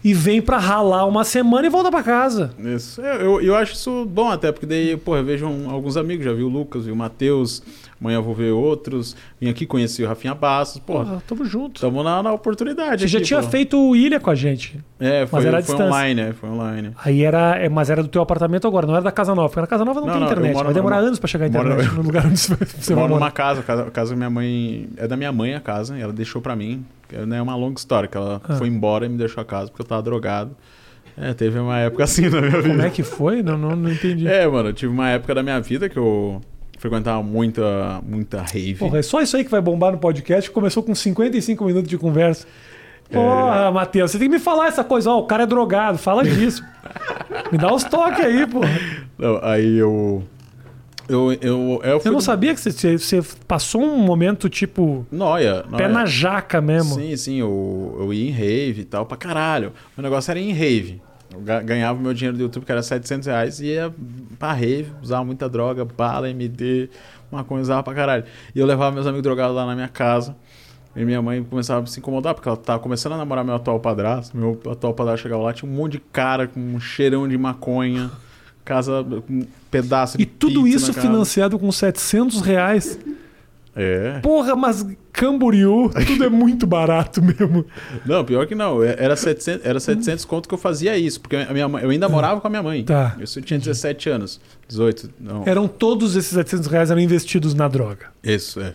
e 0.05 0.15
vem 0.15 0.41
pra 0.41 0.59
ralar 0.59 1.07
uma 1.07 1.25
semana 1.25 1.67
e 1.67 1.71
volta 1.71 1.91
pra 1.91 2.03
casa. 2.03 2.53
Isso. 2.59 3.01
Eu, 3.01 3.15
eu, 3.21 3.41
eu 3.43 3.55
acho 3.57 3.73
isso 3.75 4.05
bom 4.07 4.29
até, 4.31 4.53
porque 4.53 4.67
daí, 4.67 4.97
pô, 4.97 5.17
eu 5.17 5.25
vejo 5.25 5.47
um- 5.47 5.71
alguns 5.71 5.97
amigos, 5.97 6.25
já 6.25 6.33
vi 6.33 6.43
o 6.43 6.49
Lucas, 6.49 6.87
vi 6.87 6.93
o 6.93 6.97
Matheus, 6.97 7.63
amanhã 8.01 8.17
eu 8.19 8.23
vou 8.23 8.35
ver 8.35 8.53
outros. 8.53 9.17
Vim 9.41 9.49
aqui, 9.51 9.67
conheci 9.67 10.03
o 10.05 10.09
Rafinha 10.09 10.35
Bastos, 10.35 10.81
Porra, 10.81 11.23
tamo 11.27 11.45
junto. 11.45 11.81
tamo 11.81 12.03
na, 12.03 12.23
na 12.23 12.33
oportunidade 12.33 13.03
Você 13.03 13.09
já 13.09 13.19
aqui, 13.19 13.27
tinha 13.27 13.43
pô. 13.43 13.49
feito 13.49 13.77
o 13.79 13.97
Ilha 13.97 14.21
com 14.21 14.31
a 14.31 14.35
gente. 14.35 14.79
É, 15.01 15.27
foi, 15.27 15.45
era 15.47 15.59
à 15.59 15.63
foi 15.63 15.75
online, 15.77 16.21
é, 16.21 16.33
foi 16.33 16.49
online. 16.49 16.93
Aí 17.05 17.23
era. 17.23 17.57
é, 17.57 17.69
Mas 17.69 17.91
era 17.91 18.03
do 18.03 18.09
teu 18.09 18.23
apartamento 18.23 18.67
agora, 18.67 18.87
não 18.87 18.95
era 18.95 19.03
da 19.05 19.13
Casa 19.13 19.35
Nova. 19.35 19.49
Porque 19.49 19.61
na 19.61 19.67
Casa 19.67 19.85
Nova 19.85 20.01
não, 20.01 20.07
Não, 20.07 20.13
tem 20.15 20.21
não, 20.23 20.29
internet. 20.31 20.53
moro 20.55 20.65
Vai 20.67 20.75
demorar 20.75 20.97
anos 20.99 21.19
pra 21.19 21.29
chegar 21.29 21.47
a 21.47 21.49
moro- 21.51 21.71
internet 21.73 21.95
no 21.95 22.03
lugar 22.03 22.27
onde 22.27 22.39
você 22.39 22.55
vai- 22.57 22.67
você 22.69 22.93
Eu 22.93 22.97
moro 22.97 23.15
numa 23.15 23.31
casa, 23.31 23.63
casa, 23.63 23.85
casa 23.91 24.11
da 24.11 24.17
minha 24.17 24.31
mãe. 24.31 24.89
É 24.97 25.07
da 25.07 25.17
minha 25.17 25.33
mãe 25.33 25.55
a 25.55 25.61
casa, 25.61 25.97
e 25.99 26.01
ela 26.01 26.13
deixou 26.13 26.41
pra 26.43 26.55
mim. 26.57 26.85
Que 27.09 27.17
Não 27.17 27.37
é 27.37 27.43
uma 27.43 27.57
longa 27.57 27.79
história, 27.79 28.09
que 28.09 28.17
ela 28.17 28.41
Ah. 28.49 28.57
foi 28.57 28.69
embora 28.69 29.07
e 29.07 29.09
me 29.09 29.17
deixou 29.17 29.41
a 29.41 29.45
casa 29.45 29.71
porque 29.71 29.83
eu 29.83 29.87
tava 29.87 30.03
drogado. 30.03 30.57
É, 31.17 31.35
teve 31.35 31.59
uma 31.59 31.79
época 31.79 32.05
assim 32.05 32.29
na 32.29 32.41
minha 32.41 32.61
vida. 32.63 32.69
Como 32.69 32.83
é 32.83 32.91
que 32.91 33.03
foi? 33.03 33.43
Não, 33.43 33.59
não, 33.59 33.75
não 33.75 33.91
entendi. 33.91 34.27
É, 34.29 34.47
mano, 34.47 34.69
eu 34.69 34.73
tive 34.73 34.93
uma 34.93 35.09
época 35.11 35.35
da 35.35 35.43
minha 35.43 35.61
vida 35.61 35.89
que 35.89 35.97
eu 35.97 36.41
frequentava 36.79 37.21
muita, 37.25 38.01
muita 38.07 38.43
rave. 38.43 38.77
Porra, 38.77 38.99
é 38.99 39.03
só 39.03 39.21
isso 39.21 39.37
aí 39.37 39.45
que 39.45 39.51
vai 39.51 39.61
bombar 39.61 39.91
no 39.91 39.99
podcast. 39.99 40.49
Começou 40.51 40.81
com 40.83 40.95
55 40.95 41.65
minutos 41.65 41.89
de 41.91 41.99
conversa. 41.99 42.47
Porra, 43.11 43.73
Matheus, 43.73 44.11
você 44.11 44.19
tem 44.19 44.29
que 44.29 44.35
me 44.35 44.39
falar 44.41 44.69
essa 44.69 44.85
coisa. 44.85 45.11
Ó, 45.11 45.19
o 45.21 45.25
cara 45.27 45.43
é 45.45 45.47
drogado, 45.47 45.99
fala 45.99 46.23
disso. 46.23 46.63
Me 47.51 47.57
dá 47.59 47.73
os 47.75 47.83
toques 47.85 48.23
aí, 48.25 48.47
pô. 48.47 48.61
Não, 49.19 49.41
aí 49.43 49.77
eu. 49.79 50.23
Eu, 51.09 51.33
eu, 51.33 51.81
eu 51.83 52.01
Você 52.01 52.11
não 52.11 52.21
sabia 52.21 52.55
que 52.55 52.61
você, 52.61 52.99
você 52.99 53.23
passou 53.47 53.83
um 53.83 53.97
momento 53.99 54.49
tipo. 54.49 55.07
Noia. 55.11 55.65
noia. 55.69 55.77
Pé 55.77 55.89
na 55.89 56.05
jaca 56.05 56.61
mesmo. 56.61 56.97
Sim, 56.97 57.17
sim, 57.17 57.41
eu, 57.41 57.97
eu 57.99 58.13
ia 58.13 58.29
em 58.29 58.31
rave 58.31 58.83
e 58.83 58.85
tal, 58.85 59.07
pra 59.07 59.17
caralho. 59.17 59.73
Meu 59.97 60.03
negócio 60.03 60.31
era 60.31 60.39
em 60.39 60.53
rave. 60.53 61.01
Eu 61.33 61.41
ganhava 61.63 61.99
meu 61.99 62.13
dinheiro 62.13 62.37
do 62.37 62.43
YouTube, 62.43 62.65
que 62.65 62.73
era 62.73 62.83
700 62.83 63.27
reais, 63.27 63.61
e 63.61 63.67
ia 63.67 63.95
pra 64.39 64.53
rave, 64.53 64.93
usava 65.03 65.25
muita 65.25 65.49
droga, 65.49 65.85
bala, 65.85 66.29
MD, 66.29 66.89
maconha, 67.31 67.63
usava 67.63 67.83
pra 67.83 67.95
caralho. 67.95 68.25
E 68.55 68.59
eu 68.59 68.67
levava 68.67 68.93
meus 68.93 69.07
amigos 69.07 69.23
drogados 69.23 69.55
lá 69.55 69.67
na 69.67 69.75
minha 69.75 69.89
casa. 69.89 70.37
E 70.97 71.05
minha 71.05 71.23
mãe 71.23 71.45
começava 71.45 71.85
a 71.85 71.87
se 71.87 72.01
incomodar, 72.01 72.35
porque 72.35 72.49
ela 72.49 72.57
tava 72.57 72.81
começando 72.81 73.13
a 73.13 73.17
namorar 73.17 73.45
meu 73.45 73.55
atual 73.55 73.79
padrasto. 73.79 74.37
Meu 74.37 74.59
atual 74.71 74.95
padrasto 74.95 75.23
chegava 75.23 75.43
lá, 75.43 75.53
tinha 75.53 75.71
um 75.71 75.75
monte 75.75 75.93
de 75.93 75.99
cara 76.01 76.49
com 76.49 76.59
um 76.59 76.81
cheirão 76.81 77.29
de 77.29 77.39
maconha, 77.39 78.11
casa 78.69 79.01
um 79.31 79.47
pedaço 79.71 80.19
de 80.19 80.25
E 80.25 80.27
tudo 80.27 80.69
isso 80.69 80.93
financiado 80.93 81.59
com 81.59 81.73
700 81.73 82.43
reais. 82.43 82.99
É. 83.75 84.19
Porra, 84.21 84.57
mas 84.57 84.85
Camboriú, 85.13 85.89
tudo 86.05 86.25
é 86.25 86.29
muito 86.29 86.67
barato 86.67 87.23
mesmo. 87.23 87.65
Não, 88.05 88.25
pior 88.25 88.45
que 88.47 88.55
não. 88.55 88.83
Era 88.83 89.15
700, 89.15 89.65
era 89.65 89.79
700 89.79 90.25
conto 90.25 90.49
que 90.49 90.55
eu 90.55 90.59
fazia 90.59 90.99
isso. 90.99 91.21
Porque 91.21 91.37
a 91.37 91.53
minha 91.53 91.69
mãe, 91.69 91.85
eu 91.85 91.91
ainda 91.91 92.09
morava 92.09 92.41
com 92.41 92.47
a 92.49 92.51
minha 92.51 92.63
mãe. 92.63 92.85
Tá. 92.85 93.17
Eu 93.19 93.43
tinha 93.43 93.59
17 93.59 94.11
anos. 94.11 94.41
18. 94.67 95.11
Não. 95.21 95.45
Eram 95.47 95.69
todos 95.69 96.17
esses 96.17 96.33
700 96.33 96.67
reais 96.67 96.91
eram 96.91 97.01
investidos 97.01 97.55
na 97.55 97.69
droga. 97.69 98.07
Isso, 98.23 98.61
é. 98.61 98.75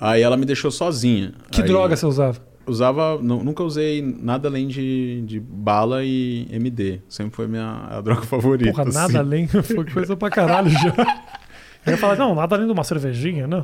Aí 0.00 0.22
ela 0.22 0.38
me 0.38 0.46
deixou 0.46 0.70
sozinha. 0.70 1.34
Que 1.50 1.60
Aí 1.60 1.68
droga 1.68 1.94
você 1.94 2.06
usava? 2.06 2.49
Usava. 2.70 3.18
nu- 3.20 3.42
Nunca 3.44 3.62
usei 3.62 4.00
nada 4.00 4.48
além 4.48 4.66
de, 4.68 5.22
de 5.26 5.40
bala 5.40 6.04
e 6.04 6.46
MD. 6.50 7.00
Sempre 7.08 7.34
foi 7.36 7.46
minha 7.46 7.86
a 7.90 8.00
droga 8.00 8.22
favorita. 8.22 8.70
Porra, 8.70 8.84
nada 8.86 9.00
assim. 9.06 9.16
além. 9.16 9.46
Foi 9.50 9.84
coisa 9.84 10.16
pra 10.16 10.30
caralho 10.30 10.70
já. 10.70 10.94
Eu 11.86 11.92
ia 11.92 11.96
falar, 11.96 12.14
não, 12.16 12.34
nada 12.34 12.54
além 12.56 12.66
de 12.66 12.72
uma 12.74 12.84
cervejinha, 12.84 13.46
não. 13.46 13.62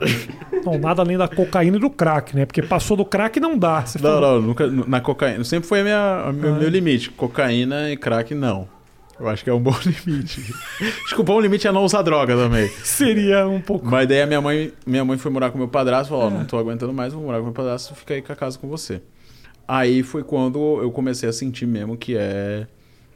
Não, 0.65 0.79
nada 0.79 1.03
além 1.03 1.19
da 1.19 1.29
cocaína 1.29 1.77
e 1.77 1.81
do 1.81 1.91
crack, 1.91 2.35
né? 2.35 2.47
Porque 2.47 2.63
passou 2.63 2.97
do 2.97 3.05
crack 3.05 3.39
não 3.39 3.59
dá. 3.59 3.83
Você 3.85 3.99
Não, 3.99 4.05
falou, 4.15 4.41
não, 4.41 4.49
nunca. 4.49 4.67
Na 4.67 5.01
cocaína. 5.03 5.45
Sempre 5.45 5.69
foi 5.69 5.81
a 5.81 5.85
minha, 5.85 6.23
a 6.29 6.33
meu, 6.33 6.55
Ah. 6.55 6.59
meu 6.59 6.69
limite. 6.71 7.11
Cocaína 7.11 7.91
e 7.91 7.97
crack, 7.97 8.35
não. 8.35 8.67
Eu 9.19 9.29
acho 9.29 9.43
que 9.43 9.49
é 9.49 9.53
um 9.55 9.61
bom 9.61 9.75
limite. 10.07 10.55
o 11.17 11.23
bom 11.23 11.41
limite 11.41 11.67
é 11.67 11.73
não 11.73 11.85
usar 11.85 12.03
droga 12.03 12.35
também. 12.37 12.69
Seria 12.85 13.49
um 13.49 13.61
pouco. 13.61 13.87
Mas 13.87 14.07
daí 14.07 14.21
a 14.23 14.27
minha 14.27 14.41
mãe, 14.41 14.73
minha 14.87 15.05
mãe 15.05 15.17
foi 15.17 15.31
morar 15.31 15.51
com 15.51 15.57
meu 15.59 15.69
padrasto, 15.69 16.11
falou, 16.11 16.27
ó, 16.27 16.29
É. 16.29 16.35
não 16.35 16.45
tô 16.45 16.59
aguentando 16.59 16.93
mais, 16.93 17.13
vou 17.15 17.23
morar 17.23 17.39
com 17.39 17.45
meu 17.45 17.53
padrasto, 17.55 17.95
fica 17.95 18.13
aí 18.15 18.21
com 18.23 18.33
a 18.33 18.37
casa 18.37 18.59
com 18.59 18.69
você. 18.69 19.01
Aí 19.67 20.03
foi 20.03 20.23
quando 20.23 20.59
eu 20.83 20.91
comecei 20.91 21.29
a 21.29 21.33
sentir 21.33 21.67
mesmo 21.67 21.97
que 21.97 22.17
é, 22.17 22.67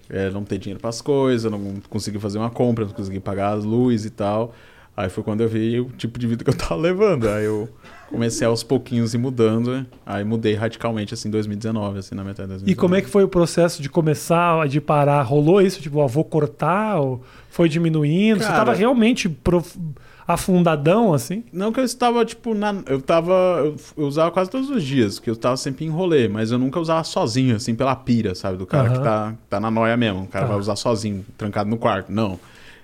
é 0.08 0.30
não 0.30 0.42
ter 0.42 0.58
dinheiro 0.58 0.80
pras 0.80 1.00
coisas, 1.02 1.50
não 1.52 1.74
conseguir 1.90 2.18
fazer 2.18 2.38
uma 2.38 2.50
compra, 2.50 2.84
não 2.86 2.92
conseguir 2.92 3.20
pagar 3.20 3.52
as 3.52 3.64
luzes 3.64 4.06
e 4.06 4.10
tal. 4.10 4.54
Aí 4.96 5.08
foi 5.08 5.22
quando 5.22 5.42
eu 5.42 5.48
vi 5.48 5.80
o 5.80 5.90
tipo 5.90 6.18
de 6.18 6.26
vida 6.26 6.42
que 6.42 6.50
eu 6.50 6.54
tava 6.56 6.76
levando. 6.76 7.28
Aí 7.28 7.44
eu 7.44 7.68
comecei 8.10 8.46
aos 8.46 8.62
pouquinhos 8.62 9.14
ir 9.14 9.18
mudando, 9.18 9.86
aí 10.04 10.24
mudei 10.24 10.54
radicalmente 10.54 11.14
assim 11.14 11.28
em 11.28 11.30
2019, 11.30 11.98
assim 12.00 12.14
na 12.14 12.22
metade 12.24 12.48
de 12.48 12.54
2019. 12.64 12.72
E 12.72 12.74
como 12.74 12.94
é 12.96 13.00
que 13.00 13.08
foi 13.08 13.22
o 13.24 13.28
processo 13.28 13.80
de 13.80 13.88
começar, 13.88 14.68
de 14.68 14.80
parar? 14.80 15.22
Rolou 15.22 15.60
isso? 15.62 15.80
Tipo, 15.80 16.06
vou 16.08 16.24
cortar? 16.24 16.98
Ou 17.00 17.22
foi 17.48 17.68
diminuindo? 17.68 18.40
Você 18.40 18.46
Cara- 18.46 18.58
tava 18.58 18.74
realmente 18.74 19.28
prof- 19.28 19.76
afundadão, 20.26 21.12
assim? 21.12 21.44
Não 21.52 21.72
que 21.72 21.80
eu 21.80 21.84
estava, 21.84 22.24
tipo, 22.24 22.54
na. 22.54 22.74
Eu 22.86 23.00
tava. 23.00 23.32
Eu, 23.64 23.76
eu 23.96 24.06
usava 24.06 24.30
quase 24.30 24.50
todos 24.50 24.70
os 24.70 24.82
dias, 24.82 25.18
porque 25.18 25.30
eu 25.30 25.36
tava 25.36 25.56
sempre 25.56 25.84
em 25.84 25.88
rolê, 25.88 26.28
mas 26.28 26.50
eu 26.52 26.58
nunca 26.58 26.78
usava 26.78 27.02
sozinho, 27.04 27.56
assim, 27.56 27.74
pela 27.74 27.94
pira, 27.96 28.34
sabe? 28.34 28.56
Do 28.56 28.66
cara 28.66 28.88
Aham. 28.88 28.96
que 28.96 29.02
tá, 29.02 29.34
tá 29.48 29.60
na 29.60 29.70
noia 29.70 29.96
mesmo. 29.96 30.22
O 30.22 30.26
cara 30.28 30.44
Tá. 30.46 30.52
vai 30.52 30.60
usar 30.60 30.76
sozinho, 30.76 31.24
trancado 31.36 31.68
no 31.68 31.76
quarto. 31.76 32.12
Não. 32.12 32.38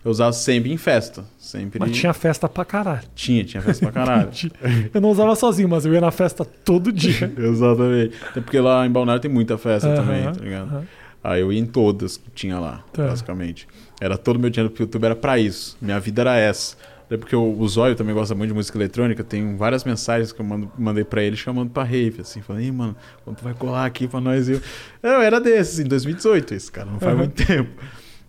Eu 0.07 0.11
usava 0.13 0.33
sempre 0.33 0.73
em 0.73 0.77
festa. 0.77 1.25
Sempre. 1.37 1.81
Mas 1.81 1.91
tinha 1.91 2.13
festa 2.15 2.49
pra 2.49 2.65
caralho. 2.65 3.03
tinha, 3.15 3.45
tinha 3.45 3.61
festa 3.61 3.91
pra 3.91 3.93
caralho. 4.07 4.31
Eu 4.95 5.01
não 5.01 5.11
usava 5.11 5.35
sozinho, 5.35 5.69
mas 5.69 5.85
eu 5.85 5.93
ia 5.93 6.01
na 6.01 6.13
festa 6.13 6.45
todo 6.45 6.93
dia. 6.93 7.33
Exatamente. 7.37 8.15
Até 8.31 8.41
porque 8.41 8.61
lá 8.61 8.87
em 8.87 8.91
Balneário 8.91 9.21
tem 9.21 9.31
muita 9.31 9.59
festa 9.59 9.93
também, 9.97 10.23
tá 10.25 10.41
ligado? 10.41 10.87
Aí 11.25 11.41
eu 11.41 11.53
ia 11.53 11.59
em 11.59 11.67
todas 11.67 12.17
que 12.19 12.31
tinha 12.31 12.57
lá, 12.59 12.85
Tá. 12.93 13.09
basicamente. 13.09 13.67
Era 14.01 14.17
todo 14.17 14.37
o 14.37 14.39
meu 14.39 14.49
dinheiro 14.49 14.73
pro 14.73 14.85
YouTube, 14.85 15.05
era 15.05 15.17
pra 15.17 15.39
isso. 15.41 15.77
Minha 15.83 15.99
vida 15.99 16.21
era 16.23 16.37
essa. 16.37 16.77
Até 17.07 17.17
porque 17.17 17.35
o, 17.35 17.59
o 17.59 17.69
Zóio 17.69 17.97
também 17.97 18.15
gosta 18.15 18.33
muito 18.35 18.51
de 18.51 18.55
música 18.55 18.79
eletrônica, 18.79 19.25
tem 19.25 19.57
várias 19.57 19.83
mensagens 19.85 20.31
que 20.33 20.41
eu 20.41 20.45
mando- 20.47 20.71
mandei 20.79 21.03
pra 21.05 21.23
ele 21.23 21.37
chamando 21.37 21.71
pra 21.71 21.83
rave, 21.85 22.21
assim, 22.21 22.43
falando, 22.43 22.63
Ih, 22.63 22.71
mano, 22.73 22.97
quando 23.25 23.37
tu 23.37 23.45
vai 23.45 23.55
colar 23.55 23.87
aqui 23.87 24.07
pra 24.09 24.21
nós? 24.21 24.49
Eu, 24.49 24.61
eu 25.03 25.21
era 25.23 25.41
desses, 25.41 25.79
em 25.81 25.85
2018, 25.85 26.55
esse 26.55 26.71
cara, 26.71 26.89
não 26.91 26.99
faz 27.01 27.17
muito 27.17 27.45
tempo. 27.45 27.71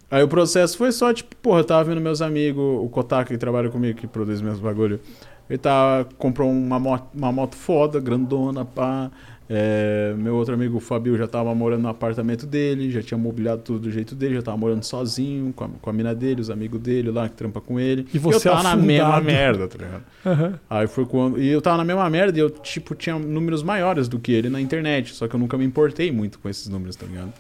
Aí 0.09 0.23
o 0.23 0.27
processo 0.27 0.77
foi 0.77 0.91
só, 0.91 1.13
tipo, 1.13 1.35
porra, 1.37 1.59
eu 1.59 1.63
tava 1.65 1.83
vendo 1.83 1.99
meus 1.99 2.21
amigos, 2.21 2.63
o 2.63 2.87
Kotak 2.87 3.31
que 3.31 3.37
trabalha 3.37 3.69
comigo, 3.69 3.99
que 3.99 4.07
produz 4.07 4.41
meus 4.41 4.59
bagulho. 4.59 4.99
Ele 5.49 5.57
tá, 5.57 6.05
comprou 6.17 6.49
uma 6.49 6.79
moto, 6.79 7.07
uma 7.13 7.31
moto 7.31 7.55
foda, 7.55 7.99
grandona, 7.99 8.65
pá. 8.65 9.11
É, 9.49 10.13
meu 10.17 10.35
outro 10.35 10.53
amigo, 10.53 10.75
o 10.75 10.79
Fabio, 10.81 11.17
já 11.17 11.25
tava 11.25 11.55
morando 11.55 11.83
no 11.83 11.87
apartamento 11.87 12.45
dele, 12.45 12.91
já 12.91 13.01
tinha 13.01 13.17
mobiliado 13.17 13.61
tudo 13.61 13.79
do 13.79 13.91
jeito 13.91 14.13
dele, 14.13 14.35
já 14.35 14.41
tava 14.41 14.57
morando 14.57 14.83
sozinho, 14.83 15.53
com 15.53 15.63
a, 15.63 15.69
com 15.81 15.89
a 15.89 15.93
mina 15.93 16.13
dele, 16.13 16.41
os 16.41 16.49
amigos 16.49 16.81
dele 16.81 17.09
lá, 17.11 17.29
que 17.29 17.35
trampa 17.35 17.61
com 17.61 17.79
ele. 17.79 18.05
E 18.13 18.19
você 18.19 18.49
eu 18.49 18.51
tava 18.51 18.63
na 18.63 18.69
afundado. 18.71 18.85
mesma 18.87 19.21
merda, 19.21 19.67
tá 19.69 19.77
ligado? 19.77 20.03
Aham. 20.25 20.59
Aí 20.69 20.87
foi 20.87 21.05
quando. 21.05 21.41
E 21.41 21.47
eu 21.47 21.61
tava 21.61 21.77
na 21.77 21.85
mesma 21.85 22.09
merda 22.09 22.37
e 22.37 22.41
eu, 22.41 22.49
tipo, 22.49 22.93
tinha 22.93 23.17
números 23.17 23.63
maiores 23.63 24.09
do 24.09 24.19
que 24.19 24.33
ele 24.33 24.49
na 24.49 24.59
internet. 24.59 25.15
Só 25.15 25.29
que 25.29 25.35
eu 25.35 25.39
nunca 25.39 25.57
me 25.57 25.63
importei 25.63 26.11
muito 26.11 26.39
com 26.39 26.49
esses 26.49 26.67
números, 26.67 26.97
tá 26.97 27.05
ligado? 27.05 27.31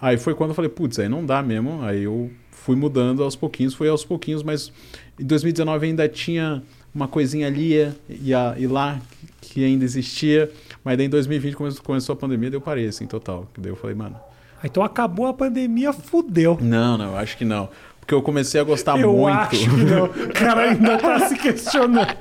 Aí 0.00 0.16
foi 0.18 0.34
quando 0.34 0.50
eu 0.50 0.54
falei, 0.54 0.68
putz, 0.70 0.98
aí 0.98 1.08
não 1.08 1.24
dá 1.24 1.42
mesmo. 1.42 1.82
Aí 1.82 2.04
eu 2.04 2.30
fui 2.50 2.76
mudando 2.76 3.22
aos 3.22 3.34
pouquinhos, 3.36 3.74
foi 3.74 3.88
aos 3.88 4.04
pouquinos, 4.04 4.42
mas 4.42 4.72
em 5.18 5.24
2019 5.24 5.86
ainda 5.86 6.08
tinha 6.08 6.62
uma 6.94 7.06
coisinha 7.08 7.46
ali 7.46 7.92
e, 8.08 8.34
a- 8.34 8.54
e 8.58 8.66
lá 8.66 8.98
que 9.40 9.64
ainda 9.64 9.84
existia. 9.84 10.50
Mas 10.84 10.96
daí 10.96 11.06
em 11.06 11.10
2020 11.10 11.54
come- 11.54 11.74
começou 11.82 12.12
a 12.12 12.16
pandemia, 12.16 12.50
daí 12.50 12.56
eu 12.56 12.60
parei, 12.60 12.86
assim, 12.88 13.06
total. 13.06 13.46
Daí 13.56 13.70
eu 13.72 13.76
falei, 13.76 13.94
mano. 13.96 14.16
Então 14.64 14.82
acabou 14.82 15.26
a 15.26 15.34
pandemia, 15.34 15.92
fudeu. 15.92 16.58
Não, 16.60 16.96
não, 16.98 17.16
acho 17.16 17.36
que 17.36 17.44
não. 17.44 17.68
Porque 18.00 18.14
eu 18.14 18.22
comecei 18.22 18.60
a 18.60 18.64
gostar 18.64 18.98
eu 18.98 19.12
muito. 19.12 19.36
acho 19.36 19.50
que 19.70 19.84
não. 19.84 20.04
O 20.26 20.32
cara 20.32 20.70
ainda 20.70 20.96
tá 20.96 21.20
se 21.28 21.36
questionando. 21.36 22.16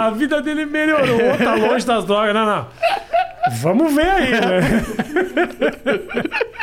A 0.00 0.10
vida 0.10 0.40
dele 0.40 0.64
melhorou, 0.64 1.36
tá 1.38 1.54
longe 1.54 1.84
das 1.86 2.04
drogas. 2.04 2.34
Não, 2.34 2.46
não. 2.46 2.66
Vamos 3.60 3.94
ver 3.94 4.06
aí, 4.08 4.30
né? 4.32 4.84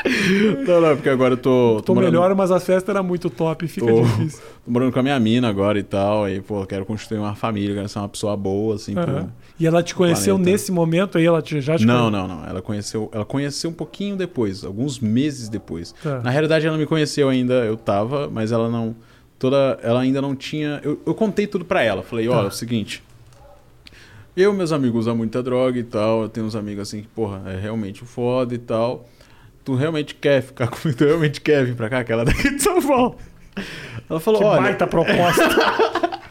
Não, 0.68 0.82
não, 0.82 0.96
porque 0.96 1.10
agora 1.10 1.34
eu 1.34 1.38
tô. 1.38 1.82
Tô 1.84 1.94
morando- 1.96 2.12
melhor, 2.12 2.36
mas 2.36 2.52
a 2.52 2.60
festa 2.60 2.92
era 2.92 3.02
muito 3.02 3.30
top, 3.30 3.68
fica 3.68 3.88
Tô. 3.88 4.02
difícil. 4.04 4.42
Tô 4.64 4.72
morando 4.72 4.92
com 4.92 5.00
a 5.00 5.04
minha 5.04 5.20
mina 5.20 5.48
agora 5.50 5.80
e 5.80 5.84
tal. 5.84 6.26
Aí, 6.26 6.42
pô, 6.42 6.66
quero 6.66 6.86
constituir 6.86 7.18
uma 7.18 7.34
família, 7.36 7.76
quero 7.76 7.90
ser 7.90 8.00
uma 8.00 8.10
pessoa 8.10 8.36
boa, 8.38 8.76
assim. 8.76 8.96
Aham. 8.96 9.06
pro- 9.06 9.32
E 9.60 9.66
ela 9.66 9.82
te 9.82 9.96
conheceu 9.96 10.38
nesse 10.38 10.72
momento 10.72 11.18
aí? 11.18 11.26
Ela 11.26 11.42
te, 11.42 11.60
já 11.62 11.78
te 11.78 11.86
Não, 11.86 12.12
não, 12.12 12.28
não. 12.28 12.46
Ela 12.46 12.62
conheceu, 12.62 13.10
ela 13.14 13.26
conheceu 13.26 13.70
um 13.70 13.74
pouquinho 13.74 14.16
depois, 14.16 14.64
alguns 14.64 15.00
meses 15.00 15.50
depois. 15.50 15.94
Tá. 16.04 16.20
Na 16.20 16.30
realidade, 16.30 16.68
ela 16.68 16.78
me 16.78 16.86
conheceu 16.86 17.28
ainda, 17.30 17.54
eu 17.66 17.76
tava, 17.78 18.30
mas 18.32 18.52
ela 18.52 18.70
não. 18.70 18.96
Toda. 19.40 19.80
Ela 19.84 20.02
ainda 20.02 20.22
não 20.22 20.36
tinha. 20.36 20.80
Eu, 20.84 21.00
eu 21.06 21.14
contei 21.14 21.46
tudo 21.48 21.66
pra 21.66 21.82
ela. 21.84 22.04
Falei, 22.04 22.28
olha, 22.28 22.40
Tá. 22.40 22.44
é 22.46 22.48
o 22.48 22.52
seguinte. 22.52 23.04
Eu 24.36 24.54
e 24.54 24.56
meus 24.56 24.72
amigos 24.74 25.02
usam 25.02 25.16
muita 25.16 25.42
droga 25.42 25.80
e 25.80 25.84
tal. 25.84 26.24
Eu 26.24 26.30
tenho 26.30 26.46
uns 26.46 26.56
amigos 26.56 26.88
assim 26.90 27.02
que, 27.02 27.08
porra, 27.08 27.42
é 27.48 27.60
realmente 27.60 28.04
foda 28.04 28.54
e 28.54 28.58
tal. 28.58 29.08
Tu 29.66 29.76
realmente 29.76 30.14
quer 30.16 30.42
ficar 30.44 30.68
comigo? 30.72 30.98
Tu 30.98 31.04
realmente 31.06 31.42
quer 31.42 31.66
vir 31.66 31.76
pra 31.76 31.90
cá? 31.90 32.00
Aquela 32.00 32.24
daqui 32.24 32.52
de 32.56 32.62
São 32.62 32.82
Paulo. 32.82 33.16
Ela 34.10 34.20
falou, 34.20 34.40
Que 34.40 34.46
olha. 34.48 34.62
baita 34.62 34.86
proposta. 34.88 35.44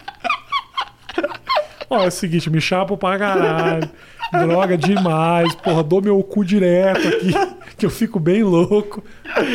Ó, 1.90 2.02
é 2.04 2.06
o 2.08 2.10
seguinte, 2.10 2.48
me 2.50 2.60
chapo 2.60 2.96
pra 2.96 3.18
caralho. 3.18 3.88
Droga 4.32 4.76
demais. 4.76 5.54
Porra, 5.56 5.82
dou 5.82 6.00
meu 6.02 6.22
cu 6.22 6.44
direto 6.44 7.06
aqui. 7.08 7.32
Que 7.76 7.84
eu 7.86 7.90
fico 7.90 8.20
bem 8.20 8.44
louco. 8.44 9.02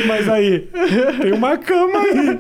Mas 0.06 0.28
aí, 0.28 0.70
tem 1.22 1.32
uma 1.32 1.58
cama 1.58 2.00
aí. 2.00 2.38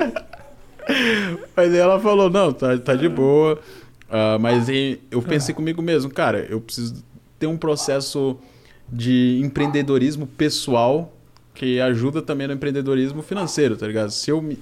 Mas 1.55 1.71
aí 1.73 1.77
ela 1.79 1.97
falou, 2.01 2.29
não, 2.29 2.51
tá, 2.51 2.77
tá 2.77 2.95
de 2.95 3.07
boa. 3.07 3.57
Ah, 4.09 4.37
mas 4.37 4.67
aí 4.67 4.99
eu 5.09 5.21
pensei 5.21 5.55
comigo 5.55 5.81
mesmo, 5.81 6.11
cara, 6.11 6.45
eu 6.49 6.59
preciso 6.59 7.01
ter 7.39 7.47
um 7.47 7.55
processo 7.55 8.37
de 8.91 9.39
empreendedorismo 9.41 10.27
pessoal 10.27 11.13
que 11.59 11.81
ajuda 11.81 12.21
também 12.21 12.47
no 12.47 12.53
empreendedorismo 12.53 13.21
financeiro, 13.21 13.75
tá 13.75 13.85
ligado? 13.85 14.11
Se 14.11 14.31
eu 14.31 14.41
me, 14.41 14.57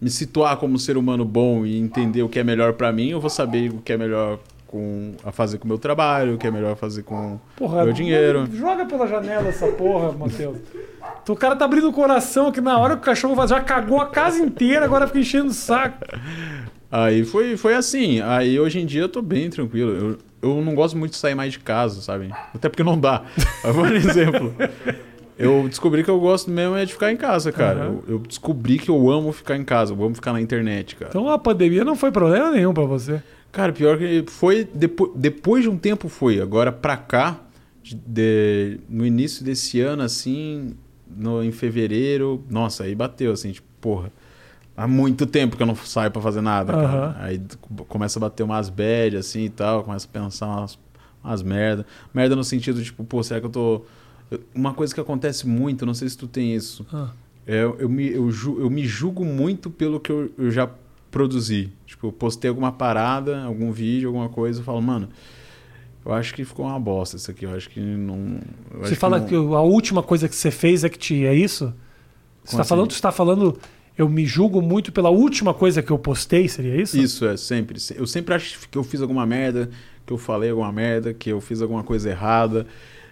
me 0.00 0.08
situar 0.08 0.56
como 0.58 0.74
um 0.74 0.78
ser 0.78 0.96
humano 0.96 1.24
bom 1.24 1.66
e 1.66 1.76
entender 1.76 2.22
o 2.22 2.28
que 2.28 2.38
é 2.38 2.44
melhor 2.44 2.74
pra 2.74 2.92
mim, 2.92 3.08
eu 3.08 3.20
vou 3.20 3.28
saber 3.28 3.72
o 3.72 3.78
que 3.78 3.92
é 3.92 3.96
melhor 3.96 4.38
com, 4.64 5.14
a 5.24 5.32
fazer 5.32 5.58
com 5.58 5.64
o 5.64 5.68
meu 5.68 5.76
trabalho, 5.76 6.36
o 6.36 6.38
que 6.38 6.46
é 6.46 6.50
melhor 6.52 6.76
fazer 6.76 7.02
com 7.02 7.40
Porra, 7.56 7.82
meu 7.82 7.92
dinheiro. 7.92 8.46
Joga 8.52 8.86
pela 8.86 9.08
janela 9.08 9.48
essa 9.48 9.66
porra, 9.66 10.12
Matheus. 10.12 10.58
Então, 11.20 11.34
O 11.34 11.36
cara 11.36 11.56
tá 11.56 11.64
abrindo 11.64 11.88
o 11.88 11.92
coração 11.92 12.52
que 12.52 12.60
na 12.60 12.78
hora 12.78 12.94
que 12.94 13.02
o 13.02 13.04
cachorro 13.04 13.44
já 13.44 13.60
cagou 13.60 14.00
a 14.00 14.06
casa 14.06 14.38
inteira, 14.38 14.84
agora 14.84 15.08
fica 15.08 15.18
enchendo 15.18 15.50
o 15.50 15.54
saco. 15.54 15.98
Aí 16.88 17.24
foi, 17.24 17.56
foi 17.56 17.74
assim. 17.74 18.20
Aí 18.20 18.60
hoje 18.60 18.78
em 18.78 18.86
dia 18.86 19.00
eu 19.02 19.08
tô 19.08 19.20
bem 19.20 19.50
tranquilo. 19.50 19.90
Eu, 19.90 20.18
eu 20.48 20.62
não 20.62 20.76
gosto 20.76 20.96
muito 20.96 21.10
de 21.10 21.18
sair 21.18 21.34
mais 21.34 21.52
de 21.52 21.58
casa, 21.58 22.00
sabe? 22.00 22.32
Até 22.54 22.68
porque 22.68 22.84
não 22.84 22.96
dá. 22.96 23.24
Mas 23.64 23.76
um 23.76 23.86
exemplo. 23.86 24.54
Eu 25.38 25.68
descobri 25.68 26.02
que 26.02 26.08
eu 26.10 26.18
gosto 26.18 26.50
mesmo 26.50 26.76
é 26.76 26.84
de 26.84 26.92
ficar 26.92 27.12
em 27.12 27.16
casa, 27.16 27.52
cara. 27.52 27.88
Uhum. 27.90 28.02
Eu, 28.08 28.14
eu 28.14 28.18
descobri 28.20 28.78
que 28.78 28.88
eu 28.90 29.10
amo 29.10 29.32
ficar 29.32 29.56
em 29.56 29.64
casa, 29.64 29.92
eu 29.92 30.02
amo 30.02 30.14
ficar 30.14 30.32
na 30.32 30.40
internet, 30.40 30.96
cara. 30.96 31.10
Então 31.10 31.28
a 31.28 31.38
pandemia 31.38 31.84
não 31.84 31.94
foi 31.94 32.10
problema 32.10 32.50
nenhum 32.52 32.72
pra 32.72 32.84
você. 32.84 33.22
Cara, 33.52 33.72
pior 33.72 33.98
que 33.98 34.24
foi. 34.28 34.66
Depois, 34.74 35.10
depois 35.14 35.62
de 35.62 35.68
um 35.68 35.76
tempo 35.76 36.08
foi. 36.08 36.40
Agora 36.40 36.72
pra 36.72 36.96
cá, 36.96 37.38
de- 37.82 38.80
no 38.88 39.04
início 39.06 39.44
desse 39.44 39.80
ano, 39.80 40.02
assim, 40.02 40.74
no, 41.08 41.42
em 41.42 41.52
fevereiro, 41.52 42.42
nossa, 42.50 42.84
aí 42.84 42.94
bateu, 42.94 43.32
assim, 43.32 43.52
tipo, 43.52 43.66
porra. 43.80 44.10
Há 44.76 44.86
muito 44.86 45.24
tempo 45.26 45.56
que 45.56 45.62
eu 45.62 45.66
não 45.66 45.74
saio 45.74 46.10
pra 46.10 46.20
fazer 46.20 46.42
nada, 46.42 46.72
cara. 46.72 46.86
Aham. 46.86 47.16
Aí 47.20 47.40
começa 47.88 48.18
a 48.18 48.20
bater 48.20 48.42
umas 48.42 48.68
bad, 48.68 49.16
assim 49.16 49.44
e 49.44 49.48
tal, 49.50 49.82
começa 49.84 50.06
a 50.06 50.10
pensar 50.20 50.46
umas, 50.46 50.78
umas 51.24 51.42
merda. 51.42 51.86
Merda 52.12 52.36
no 52.36 52.44
sentido, 52.44 52.82
tipo, 52.82 53.02
pô, 53.04 53.22
será 53.22 53.40
que 53.40 53.46
eu 53.46 53.50
tô. 53.50 53.82
Uma 54.54 54.74
coisa 54.74 54.92
que 54.94 55.00
acontece 55.00 55.46
muito, 55.46 55.86
não 55.86 55.94
sei 55.94 56.08
se 56.08 56.16
tu 56.18 56.26
tem 56.26 56.54
isso. 56.54 56.84
Ah. 56.92 57.10
É, 57.46 57.62
eu, 57.62 57.88
me, 57.88 58.08
eu, 58.10 58.30
ju- 58.30 58.58
eu 58.60 58.68
me 58.68 58.84
julgo 58.84 59.24
muito 59.24 59.70
pelo 59.70 60.00
que 60.00 60.10
eu, 60.10 60.30
eu 60.36 60.50
já 60.50 60.68
produzi. 61.10 61.70
Tipo, 61.86 62.08
eu 62.08 62.12
postei 62.12 62.48
alguma 62.48 62.72
parada, 62.72 63.42
algum 63.44 63.70
vídeo, 63.70 64.08
alguma 64.08 64.28
coisa, 64.28 64.60
eu 64.60 64.64
falo, 64.64 64.82
mano, 64.82 65.08
eu 66.04 66.12
acho 66.12 66.34
que 66.34 66.44
ficou 66.44 66.66
uma 66.66 66.78
bosta 66.80 67.16
isso 67.16 67.30
aqui. 67.30 67.44
Eu 67.44 67.54
acho 67.54 67.70
que 67.70 67.78
não. 67.80 68.40
Você 68.80 68.96
fala 68.96 69.20
não- 69.20 69.26
que, 69.26 69.34
a 69.34 69.60
última 69.60 70.02
coisa 70.02 70.28
que 70.28 70.34
você 70.34 70.50
fez 70.50 70.82
é 70.82 70.88
que 70.88 70.98
te. 70.98 71.24
É 71.24 71.34
isso? 71.34 71.72
Você 72.44 72.54
está 72.54 72.64
falando, 72.64 72.86
assim? 72.88 72.96
você 72.96 73.02
tá 73.02 73.12
falando. 73.12 73.58
Eu 73.96 74.08
me 74.10 74.26
julgo 74.26 74.60
muito 74.60 74.92
pela 74.92 75.08
última 75.08 75.54
coisa 75.54 75.82
que 75.82 75.90
eu 75.90 75.98
postei, 75.98 76.48
seria 76.48 76.76
isso? 76.82 76.98
Isso, 76.98 77.24
é, 77.24 77.36
sempre. 77.36 77.78
Eu 77.94 78.06
sempre 78.06 78.34
acho 78.34 78.68
que 78.68 78.76
eu 78.76 78.84
fiz 78.84 79.00
alguma 79.00 79.24
merda, 79.24 79.70
que 80.04 80.12
eu 80.12 80.18
falei 80.18 80.50
alguma 80.50 80.70
merda, 80.70 81.14
que 81.14 81.30
eu 81.30 81.40
fiz 81.40 81.62
alguma 81.62 81.82
coisa 81.82 82.10
errada. 82.10 82.66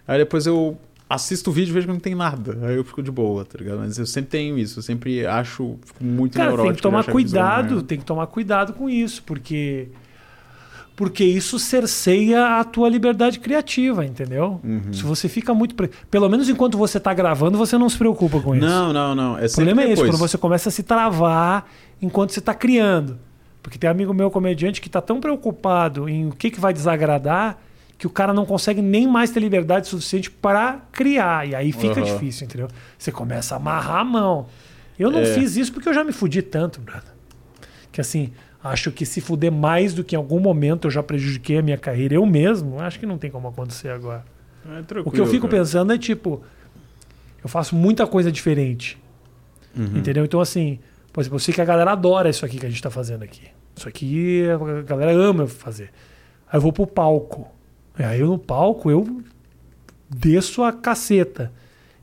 Aí 0.06 0.18
depois 0.18 0.44
eu 0.46 0.76
assisto 1.08 1.50
o 1.50 1.52
vídeo 1.52 1.70
e 1.70 1.74
vejo 1.74 1.86
que 1.86 1.92
não 1.92 2.00
tem 2.00 2.14
nada. 2.14 2.58
Aí 2.66 2.76
eu 2.76 2.84
fico 2.84 3.02
de 3.02 3.10
boa, 3.10 3.44
tá 3.44 3.58
ligado? 3.58 3.78
Mas 3.78 3.98
eu 3.98 4.06
sempre 4.06 4.30
tenho 4.30 4.58
isso. 4.58 4.78
Eu 4.78 4.82
sempre 4.82 5.26
acho, 5.26 5.76
fico 5.84 6.02
muito 6.02 6.34
Cara, 6.34 6.48
neurótico. 6.48 6.68
tem 6.72 6.76
que 6.76 6.82
tomar 6.82 6.98
alguma 6.98 7.12
cuidado, 7.12 7.82
tem 7.82 7.98
que 7.98 8.04
tomar 8.04 8.26
cuidado 8.26 8.72
com 8.72 8.88
isso, 8.88 9.22
porque 9.24 9.88
porque 10.96 11.24
isso 11.24 11.58
cerceia 11.58 12.60
a 12.60 12.64
tua 12.64 12.88
liberdade 12.88 13.40
criativa, 13.40 14.04
entendeu? 14.04 14.60
Uhum. 14.62 14.92
Se 14.92 15.02
você 15.02 15.28
fica 15.28 15.52
muito, 15.52 15.74
pre- 15.74 15.90
pelo 16.08 16.28
menos 16.28 16.48
enquanto 16.48 16.78
você 16.78 16.98
está 16.98 17.12
gravando, 17.12 17.58
você 17.58 17.76
não 17.76 17.88
se 17.88 17.98
preocupa 17.98 18.40
com 18.40 18.54
isso. 18.54 18.64
Não, 18.64 18.92
não, 18.92 19.12
não. 19.12 19.36
É 19.36 19.46
O 19.46 19.52
problema 19.52 19.82
é 19.82 19.84
esse, 19.86 19.94
depois. 19.96 20.10
quando 20.12 20.20
você 20.20 20.38
começa 20.38 20.68
a 20.68 20.72
se 20.72 20.84
travar 20.84 21.66
enquanto 22.00 22.30
você 22.30 22.38
está 22.38 22.54
criando. 22.54 23.18
Porque 23.60 23.76
tem 23.76 23.90
amigo 23.90 24.14
meu 24.14 24.30
comediante 24.30 24.80
que 24.80 24.86
está 24.88 25.00
tão 25.00 25.20
preocupado 25.20 26.08
em 26.08 26.28
o 26.28 26.30
que, 26.32 26.48
que 26.48 26.60
vai 26.60 26.72
desagradar 26.72 27.58
que 28.04 28.06
o 28.06 28.10
cara 28.10 28.34
não 28.34 28.44
consegue 28.44 28.82
nem 28.82 29.06
mais 29.08 29.30
ter 29.30 29.40
liberdade 29.40 29.88
suficiente 29.88 30.30
para 30.30 30.82
criar. 30.92 31.48
E 31.48 31.54
aí 31.54 31.72
fica 31.72 32.00
Aham. 32.02 32.12
difícil, 32.12 32.44
entendeu? 32.46 32.68
Você 32.98 33.10
começa 33.10 33.54
a 33.54 33.56
amarrar 33.56 34.00
a 34.00 34.04
mão. 34.04 34.46
Eu 34.98 35.10
não 35.10 35.20
É. 35.20 35.24
fiz 35.24 35.56
isso 35.56 35.72
porque 35.72 35.88
eu 35.88 35.94
já 35.94 36.04
me 36.04 36.12
fudi 36.12 36.42
tanto, 36.42 36.82
brother. 36.82 37.10
Que 37.90 38.02
assim, 38.02 38.30
acho 38.62 38.92
que 38.92 39.06
se 39.06 39.22
fuder 39.22 39.50
mais 39.50 39.94
do 39.94 40.04
que 40.04 40.14
em 40.14 40.18
algum 40.18 40.38
momento 40.38 40.86
eu 40.86 40.90
já 40.90 41.02
prejudiquei 41.02 41.56
a 41.56 41.62
minha 41.62 41.78
carreira 41.78 42.14
eu 42.14 42.26
mesmo, 42.26 42.78
acho 42.78 43.00
que 43.00 43.06
não 43.06 43.16
tem 43.16 43.30
como 43.30 43.48
acontecer 43.48 43.88
agora. 43.88 44.22
É 44.66 45.00
O 45.00 45.10
que 45.10 45.18
eu 45.20 45.26
fico 45.26 45.48
cara. 45.48 45.60
pensando 45.62 45.90
é 45.90 45.96
tipo, 45.96 46.42
eu 47.42 47.48
faço 47.48 47.74
muita 47.74 48.06
coisa 48.06 48.30
diferente. 48.30 48.98
Uhum. 49.74 49.96
Entendeu? 49.96 50.26
Então, 50.26 50.42
assim, 50.42 50.78
por 51.10 51.22
exemplo, 51.22 51.36
eu 51.36 51.40
sei 51.40 51.54
que 51.54 51.60
a 51.62 51.64
galera 51.64 51.92
adora 51.92 52.28
isso 52.28 52.44
aqui 52.44 52.58
que 52.58 52.66
a 52.66 52.68
gente 52.68 52.82
tá 52.82 52.90
fazendo 52.90 53.22
aqui. 53.24 53.44
Isso 53.74 53.88
aqui 53.88 54.42
a 54.50 54.82
galera 54.82 55.10
ama 55.12 55.46
fazer. 55.46 55.90
Aí 56.52 56.58
eu 56.58 56.60
vou 56.60 56.70
pro 56.70 56.86
palco. 56.86 57.48
Aí 57.98 58.20
eu 58.20 58.28
no 58.28 58.38
palco 58.38 58.90
eu 58.90 59.22
desço 60.08 60.62
a 60.62 60.72
caceta. 60.72 61.52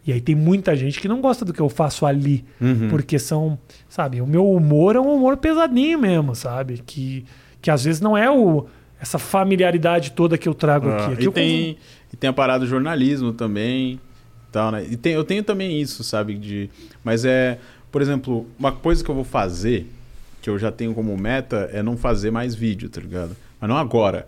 E 0.05 0.11
aí 0.11 0.19
tem 0.19 0.33
muita 0.35 0.75
gente 0.75 0.99
que 0.99 1.07
não 1.07 1.21
gosta 1.21 1.45
do 1.45 1.53
que 1.53 1.59
eu 1.59 1.69
faço 1.69 2.05
ali. 2.05 2.43
Uhum. 2.59 2.89
Porque 2.89 3.19
são, 3.19 3.57
sabe, 3.87 4.19
o 4.19 4.25
meu 4.25 4.49
humor 4.49 4.95
é 4.95 4.99
um 4.99 5.13
humor 5.13 5.37
pesadinho 5.37 5.99
mesmo, 5.99 6.35
sabe? 6.35 6.81
Que, 6.85 7.23
que 7.61 7.69
às 7.69 7.83
vezes 7.83 8.01
não 8.01 8.17
é 8.17 8.29
o, 8.29 8.65
essa 8.99 9.19
familiaridade 9.19 10.11
toda 10.11 10.37
que 10.37 10.49
eu 10.49 10.53
trago 10.53 10.89
Ah, 10.89 11.05
aqui. 11.05 11.13
Aqui 11.13 11.23
e, 11.23 11.25
eu 11.25 11.31
tem, 11.31 11.77
e 12.11 12.17
tem 12.17 12.29
a 12.29 12.33
parada 12.33 12.65
do 12.65 12.67
jornalismo 12.67 13.31
também. 13.31 13.99
Tal, 14.51 14.71
né? 14.71 14.85
E 14.89 14.97
tem, 14.97 15.13
eu 15.13 15.23
tenho 15.23 15.43
também 15.43 15.79
isso, 15.79 16.03
sabe? 16.03 16.33
De, 16.33 16.69
mas 17.03 17.23
é, 17.23 17.59
por 17.91 18.01
exemplo, 18.01 18.47
uma 18.59 18.71
coisa 18.71 19.03
que 19.03 19.09
eu 19.09 19.15
vou 19.15 19.23
fazer, 19.23 19.89
que 20.41 20.49
eu 20.49 20.59
já 20.59 20.71
tenho 20.71 20.93
como 20.93 21.15
meta, 21.15 21.69
é 21.71 21.81
não 21.81 21.95
fazer 21.95 22.31
mais 22.31 22.53
vídeo, 22.55 22.89
tá 22.89 22.99
ligado? 22.99 23.35
Mas 23.59 23.69
não 23.69 23.77
agora. 23.77 24.27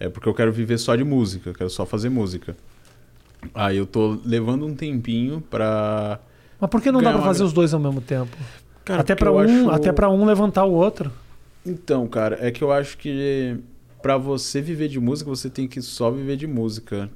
É 0.00 0.08
porque 0.08 0.28
eu 0.28 0.34
quero 0.34 0.50
viver 0.52 0.78
só 0.78 0.96
de 0.96 1.04
música, 1.04 1.50
eu 1.50 1.54
quero 1.54 1.70
só 1.70 1.84
fazer 1.86 2.08
música. 2.08 2.56
Aí 3.54 3.76
eu 3.76 3.86
tô 3.86 4.18
levando 4.24 4.66
um 4.66 4.74
tempinho 4.74 5.40
pra. 5.40 6.18
Mas 6.58 6.68
por 6.70 6.80
que 6.82 6.90
não 6.90 7.00
dá 7.02 7.12
pra 7.12 7.22
fazer 7.22 7.42
os 7.44 7.52
dois 7.52 7.72
ao 7.72 7.80
mesmo 7.80 8.00
tempo? 8.00 8.36
Cara, 8.84 9.00
até 9.02 9.14
para 9.14 9.30
um, 9.30 9.38
acho- 9.38 9.70
até 9.70 9.92
para 9.92 10.10
um 10.10 10.24
levantar 10.24 10.64
o 10.64 10.72
outro. 10.72 11.12
Então, 11.64 12.06
cara, 12.08 12.38
é 12.40 12.50
que 12.50 12.64
eu 12.64 12.72
acho 12.72 12.96
que 12.98 13.56
pra 14.02 14.16
você 14.16 14.60
viver 14.62 14.88
de 14.88 14.98
música, 14.98 15.28
você 15.28 15.48
tem 15.50 15.68
que 15.68 15.80
só 15.82 16.10
viver 16.10 16.36
de 16.36 16.46
música. 16.46 17.08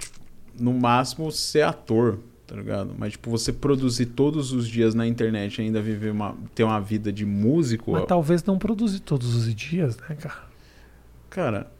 No 0.58 0.72
máximo, 0.72 1.32
ser 1.32 1.62
ator, 1.62 2.18
tá 2.46 2.54
ligado? 2.54 2.94
Mas, 2.96 3.12
tipo, 3.12 3.28
você 3.30 3.52
produzir 3.52 4.06
todos 4.06 4.52
os 4.52 4.68
dias 4.68 4.94
na 4.94 5.06
internet 5.06 5.58
e 5.58 5.62
ainda 5.62 5.80
viver 5.82 6.12
uma, 6.12 6.36
ter 6.54 6.62
uma 6.64 6.78
vida 6.80 7.12
de 7.12 7.24
músico, 7.26 7.92
Mas 7.92 8.04
talvez 8.06 8.44
não 8.44 8.56
produzir 8.58 9.00
todos 9.00 9.34
os 9.34 9.52
dias, 9.54 9.96
né, 9.96 10.14
cara? 10.20 10.42
cara, 11.28 11.72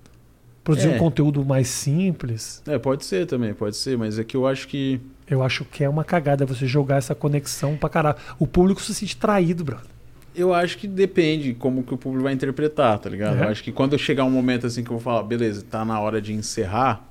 Produzir 0.64 0.88
É. 0.88 0.96
um 0.96 0.98
conteúdo 0.98 1.44
mais 1.44 1.68
simples. 1.68 2.62
é, 2.66 2.78
pode 2.78 3.04
ser 3.04 3.26
também, 3.26 3.52
pode 3.52 3.76
ser, 3.76 3.96
mas 3.98 4.18
é 4.18 4.24
que 4.24 4.36
eu 4.36 4.46
acho 4.46 4.66
que. 4.66 4.98
Eu 5.28 5.42
acho 5.42 5.64
que 5.66 5.84
é 5.84 5.88
uma 5.88 6.02
cagada 6.04 6.44
você 6.46 6.66
jogar 6.66 6.96
essa 6.96 7.14
conexão 7.14 7.76
pra 7.76 7.88
caralho. 7.90 8.16
O 8.38 8.46
público 8.46 8.80
se 8.80 8.94
sente 8.94 9.16
traído, 9.16 9.62
brother. 9.62 9.86
Eu 10.34 10.52
acho 10.52 10.76
que 10.78 10.88
depende 10.88 11.54
como 11.54 11.82
que 11.84 11.94
o 11.94 11.96
público 11.96 12.24
vai 12.24 12.32
interpretar, 12.32 12.98
tá 12.98 13.08
ligado? 13.08 13.36
É. 13.38 13.44
Eu 13.44 13.48
acho 13.50 13.62
que 13.62 13.70
quando 13.70 13.96
chegar 13.98 14.24
um 14.24 14.30
momento 14.30 14.66
assim 14.66 14.82
que 14.82 14.88
eu 14.90 14.94
vou 14.96 15.00
falar, 15.00 15.22
beleza, 15.22 15.62
tá 15.62 15.84
na 15.84 16.00
hora 16.00 16.20
de 16.20 16.32
encerrar 16.32 17.08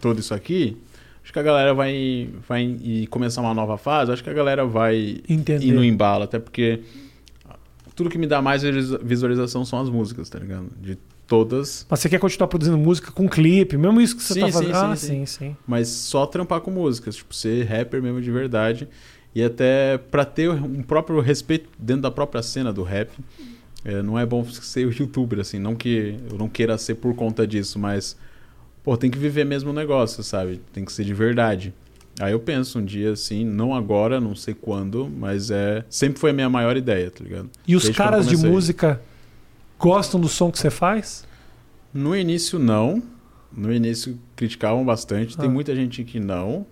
tudo 0.00 0.20
isso 0.20 0.34
aqui, 0.34 0.76
acho 1.22 1.32
que 1.32 1.38
a 1.38 1.42
galera 1.42 1.72
vai, 1.72 2.28
vai 2.48 2.64
e 2.82 3.06
começar 3.06 3.40
uma 3.40 3.54
nova 3.54 3.78
fase, 3.78 4.12
acho 4.12 4.22
que 4.22 4.30
a 4.30 4.34
galera 4.34 4.66
vai 4.66 5.20
Entender. 5.28 5.64
ir 5.64 5.72
no 5.72 5.82
embalo, 5.84 6.24
até 6.24 6.38
porque 6.38 6.80
tudo 7.94 8.10
que 8.10 8.18
me 8.18 8.26
dá 8.26 8.40
mais 8.42 8.62
visualiza- 8.62 8.98
visualização 9.02 9.64
são 9.64 9.80
as 9.80 9.88
músicas, 9.88 10.28
tá 10.28 10.38
ligado? 10.38 10.66
De 10.80 10.98
todas, 11.30 11.86
Mas 11.88 12.00
você 12.00 12.08
quer 12.08 12.18
continuar 12.18 12.48
produzindo 12.48 12.76
música 12.76 13.12
com 13.12 13.28
clipe, 13.28 13.76
mesmo 13.76 14.00
isso 14.00 14.16
que 14.16 14.22
você 14.24 14.34
Sim, 14.34 14.40
tá 14.40 14.46
sim, 14.48 14.52
fazendo? 14.52 14.74
sim, 14.74 14.82
ah, 14.82 14.96
sim. 14.96 15.06
sim, 15.06 15.26
sim. 15.26 15.56
mas 15.64 15.86
só 15.86 16.26
trampar 16.26 16.60
com 16.60 16.72
músicas, 16.72 17.14
tipo, 17.14 17.32
ser 17.32 17.64
rapper 17.66 18.02
mesmo 18.02 18.20
de 18.20 18.32
verdade. 18.32 18.88
E 19.32 19.40
até 19.40 19.96
pra 19.96 20.24
ter 20.24 20.50
um 20.50 20.82
próprio 20.82 21.20
respeito 21.20 21.68
dentro 21.78 22.02
da 22.02 22.10
própria 22.10 22.42
cena 22.42 22.72
do 22.72 22.82
rap. 22.82 23.10
É, 23.84 24.02
não 24.02 24.18
é 24.18 24.26
bom 24.26 24.44
ser 24.44 24.92
youtuber, 24.92 25.38
assim, 25.38 25.58
não 25.58 25.74
que 25.76 26.18
eu 26.30 26.36
não 26.36 26.48
queira 26.48 26.76
ser 26.76 26.96
por 26.96 27.14
conta 27.14 27.46
disso, 27.46 27.78
mas 27.78 28.14
pô, 28.82 28.94
tem 28.96 29.08
que 29.10 29.16
viver 29.16 29.46
mesmo 29.46 29.70
o 29.70 29.72
negócio, 29.72 30.22
sabe? 30.22 30.60
Tem 30.72 30.84
que 30.84 30.92
ser 30.92 31.04
de 31.04 31.14
verdade. 31.14 31.72
Aí 32.20 32.32
eu 32.32 32.40
penso 32.40 32.78
um 32.78 32.84
dia 32.84 33.12
assim, 33.12 33.44
não 33.44 33.72
agora, 33.74 34.20
não 34.20 34.34
sei 34.34 34.52
quando, 34.52 35.08
mas 35.08 35.50
é 35.50 35.84
sempre 35.88 36.18
foi 36.20 36.30
a 36.30 36.32
minha 36.34 36.50
maior 36.50 36.76
ideia, 36.76 37.10
tá 37.10 37.24
ligado? 37.24 37.48
E 37.66 37.74
os 37.76 37.84
Desde 37.84 37.96
caras 37.96 38.26
de 38.26 38.36
música 38.36 39.00
gostam 39.80 40.20
do 40.20 40.28
som 40.28 40.50
que 40.50 40.58
você 40.58 40.70
faz? 40.70 41.24
No 41.92 42.14
início 42.16 42.58
não. 42.58 43.02
No 43.52 43.72
início 43.72 44.16
criticavam 44.36 44.84
bastante. 44.84 45.36
Tem 45.36 45.48
Ah. 45.48 45.52
muita 45.52 45.74
gente 45.74 46.04
que 46.04 46.20
não, 46.20 46.64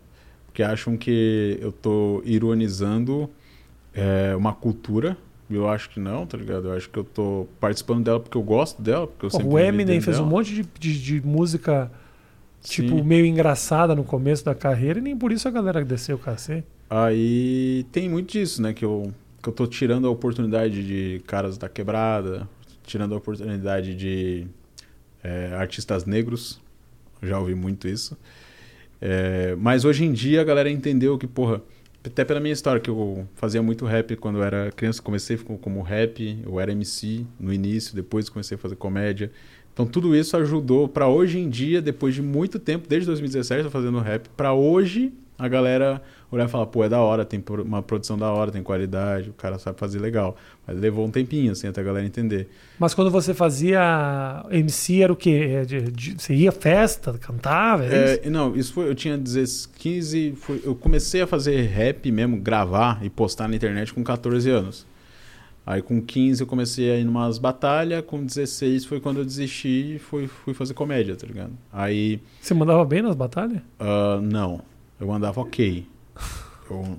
que 0.54 0.62
acham 0.62 0.96
que 0.96 1.58
eu 1.60 1.72
tô 1.72 2.22
ironizando 2.24 3.28
é, 3.94 4.34
uma 4.36 4.52
cultura. 4.52 5.16
Eu 5.50 5.68
acho 5.68 5.88
que 5.90 5.98
não, 5.98 6.26
tá 6.26 6.36
ligado? 6.36 6.68
Eu 6.68 6.72
acho 6.74 6.88
que 6.90 6.98
eu 6.98 7.02
tô 7.04 7.46
participando 7.58 8.04
dela 8.04 8.20
porque 8.20 8.36
eu 8.36 8.42
gosto 8.42 8.80
dela, 8.82 9.06
porque 9.06 9.26
eu 9.26 9.30
sempre 9.30 9.48
o 9.48 9.58
Eminem 9.58 10.00
fez 10.00 10.18
um 10.18 10.20
dela. 10.24 10.30
monte 10.36 10.54
de, 10.54 10.62
de, 10.78 11.02
de 11.02 11.26
música 11.26 11.90
tipo 12.62 12.96
Sim. 12.98 13.02
meio 13.02 13.24
engraçada 13.24 13.94
no 13.94 14.04
começo 14.04 14.44
da 14.44 14.54
carreira 14.54 14.98
e 14.98 15.02
nem 15.02 15.16
por 15.16 15.32
isso 15.32 15.48
a 15.48 15.50
galera 15.50 15.82
desceu 15.84 16.16
o 16.16 16.18
cacete. 16.18 16.66
Aí 16.90 17.84
tem 17.90 18.08
muito 18.08 18.30
disso, 18.32 18.60
né? 18.60 18.72
Que 18.74 18.84
eu, 18.84 19.12
que 19.42 19.48
eu 19.48 19.52
tô 19.52 19.66
tirando 19.66 20.06
a 20.06 20.10
oportunidade 20.10 20.86
de 20.86 21.22
caras 21.26 21.56
da 21.56 21.68
quebrada, 21.68 22.46
tirando 22.88 23.14
a 23.14 23.18
oportunidade 23.18 23.94
de 23.94 24.46
é, 25.22 25.52
artistas 25.54 26.04
negros. 26.04 26.60
Já 27.22 27.38
ouvi 27.38 27.54
muito 27.54 27.86
isso. 27.86 28.16
É, 29.00 29.54
mas 29.58 29.84
hoje 29.84 30.04
em 30.04 30.12
dia 30.12 30.40
a 30.40 30.44
galera 30.44 30.70
entendeu 30.70 31.16
que, 31.18 31.26
porra, 31.26 31.60
até 32.04 32.24
pela 32.24 32.40
minha 32.40 32.52
história, 32.52 32.80
que 32.80 32.90
eu 32.90 33.28
fazia 33.34 33.62
muito 33.62 33.84
rap 33.84 34.16
quando 34.16 34.38
eu 34.38 34.42
era 34.42 34.72
criança, 34.72 35.02
comecei 35.02 35.36
como- 35.36 35.82
rap, 35.82 36.38
eu 36.44 36.58
era 36.58 36.72
MC 36.72 37.24
no 37.38 37.52
início, 37.52 37.94
depois 37.94 38.28
comecei 38.28 38.56
a 38.56 38.58
fazer 38.58 38.76
comédia. 38.76 39.30
Então 39.72 39.86
tudo 39.86 40.16
isso 40.16 40.36
ajudou 40.36 40.88
pra 40.88 41.06
hoje 41.06 41.38
em 41.38 41.48
dia, 41.48 41.80
depois 41.80 42.14
de 42.14 42.22
muito 42.22 42.58
tempo, 42.58 42.88
desde 42.88 43.06
2017 43.06 43.64
eu 43.64 43.70
fazendo 43.70 43.98
rap, 44.00 44.28
pra 44.36 44.52
hoje 44.52 45.12
a 45.38 45.46
galera 45.48 46.02
olhar 46.30 46.46
e 46.46 46.48
falar, 46.48 46.66
pô, 46.66 46.82
é 46.84 46.88
da 46.88 47.00
hora, 47.00 47.24
tem 47.24 47.42
uma 47.64 47.80
produção 47.82 48.18
da 48.18 48.30
hora, 48.30 48.50
tem 48.50 48.62
qualidade, 48.62 49.30
o 49.30 49.32
cara 49.32 49.58
sabe 49.58 49.78
fazer 49.78 49.98
legal. 50.00 50.36
Mas 50.66 50.76
levou 50.78 51.06
um 51.06 51.10
tempinho, 51.10 51.52
assim, 51.52 51.68
até 51.68 51.80
a 51.80 51.84
galera 51.84 52.04
entender. 52.04 52.50
Mas 52.78 52.92
quando 52.92 53.10
você 53.10 53.32
fazia 53.32 54.44
MC, 54.50 55.00
era 55.02 55.12
o 55.12 55.16
quê? 55.16 55.48
É 55.60 55.64
de- 55.64 55.92
de- 55.92 56.14
você 56.20 56.34
ia 56.34 56.48
à 56.50 56.52
festa, 56.52 57.12
cantava? 57.18 57.84
É, 57.86 58.28
não, 58.28 58.54
isso 58.56 58.72
foi, 58.72 58.88
eu 58.88 58.94
tinha 58.94 59.16
16, 59.16 59.66
15, 59.78 60.34
foi, 60.36 60.60
eu 60.64 60.74
comecei 60.74 61.22
a 61.22 61.26
fazer 61.26 61.60
rap 61.62 62.10
mesmo, 62.10 62.36
gravar 62.38 62.98
e 63.04 63.08
postar 63.08 63.48
na 63.48 63.54
internet 63.56 63.94
com 63.94 64.02
14 64.02 64.50
anos. 64.50 64.86
Aí 65.64 65.82
com 65.82 66.00
15 66.00 66.40
eu 66.42 66.46
comecei 66.46 66.90
a 66.90 66.96
ir 66.96 67.04
numas 67.04 67.36
batalhas, 67.38 68.02
com 68.06 68.24
16 68.24 68.86
foi 68.86 69.00
quando 69.00 69.18
eu 69.18 69.24
desisti 69.24 69.96
e 69.96 69.98
fui, 69.98 70.26
fui 70.26 70.54
fazer 70.54 70.72
comédia, 70.72 71.14
tá 71.14 71.26
ligado? 71.26 71.52
Aí, 71.70 72.20
Você 72.40 72.54
mandava 72.54 72.82
bem 72.86 73.02
nas 73.02 73.14
batalhas? 73.14 73.60
ah, 73.78 74.18
não, 74.22 74.62
eu 75.00 75.12
andava 75.12 75.40
ok. 75.40 75.86
Eu- 76.70 76.98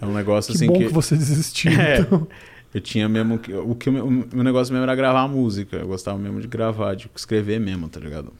é 0.00 0.06
um 0.06 0.12
negócio 0.14 0.50
Que 0.52 0.56
assim 0.58 0.66
bom 0.66 0.72
que... 0.78 0.86
que 0.86 0.92
você 0.92 1.16
desistiu. 1.16 1.70
É. 1.78 2.00
então. 2.00 2.26
Eu 2.74 2.80
tinha 2.80 3.06
mesmo. 3.08 3.34
O 3.66 3.74
que 3.74 3.90
o 3.90 3.92
meu, 3.92 4.42
negócio 4.42 4.72
mesmo 4.72 4.82
era 4.84 4.94
gravar 4.94 5.28
música. 5.28 5.76
Eu 5.76 5.86
gostava 5.86 6.16
mesmo 6.18 6.40
de 6.40 6.48
gravar, 6.48 6.94
de 6.94 7.08
escrever 7.14 7.60
mesmo, 7.60 7.86
tá 7.88 8.00
ligado? 8.00 8.32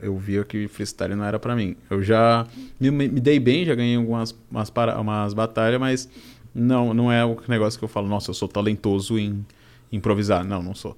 Eu 0.00 0.16
via 0.16 0.44
que 0.44 0.68
freestyle 0.68 1.16
não 1.16 1.24
era 1.24 1.38
pra 1.40 1.56
mim. 1.56 1.76
Eu 1.90 2.00
já 2.02 2.46
me, 2.78 2.90
me 2.90 3.08
dei 3.08 3.40
bem, 3.40 3.64
já 3.64 3.74
ganhei 3.74 3.96
algumas 3.96 4.32
umas, 4.50 4.70
para- 4.70 5.00
umas 5.00 5.34
batalhas, 5.34 5.80
mas 5.80 6.08
não, 6.54 6.94
não 6.94 7.10
é 7.10 7.24
o 7.24 7.36
negócio 7.48 7.76
que 7.76 7.84
eu 7.84 7.88
falo, 7.88 8.06
nossa, 8.06 8.30
eu 8.30 8.34
sou 8.34 8.46
talentoso 8.46 9.18
em 9.18 9.44
improvisar. 9.90 10.44
Não, 10.44 10.62
não 10.62 10.74
sou. 10.74 10.96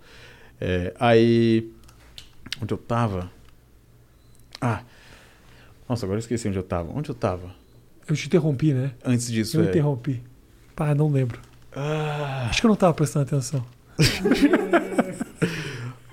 É, 0.61 0.93
aí. 1.01 1.70
Onde 2.61 2.74
eu 2.74 2.79
tava? 2.79 3.31
Ah. 4.61 4.83
Nossa, 5.89 6.07
agora 6.07 6.18
eu 6.18 6.20
esqueci 6.20 6.49
onde 6.49 6.59
eu 6.59 6.62
tava. 6.62 6.91
Onde 6.97 7.11
eu 7.11 7.14
tava? 7.14 7.51
Eu 8.09 8.16
te 8.16 8.26
interrompi, 8.26 8.72
né? 8.72 8.93
Antes 9.05 9.30
disso, 9.30 9.59
Eu 9.59 9.64
é. 9.64 9.68
interrompi. 9.68 10.22
Pá, 10.74 10.95
não 10.95 11.11
lembro. 11.11 11.41
Ah. 11.74 12.47
Acho 12.51 12.61
que 12.61 12.66
eu 12.66 12.70
não 12.70 12.76
tava 12.76 12.95
prestando 12.95 13.24
atenção. 13.24 13.64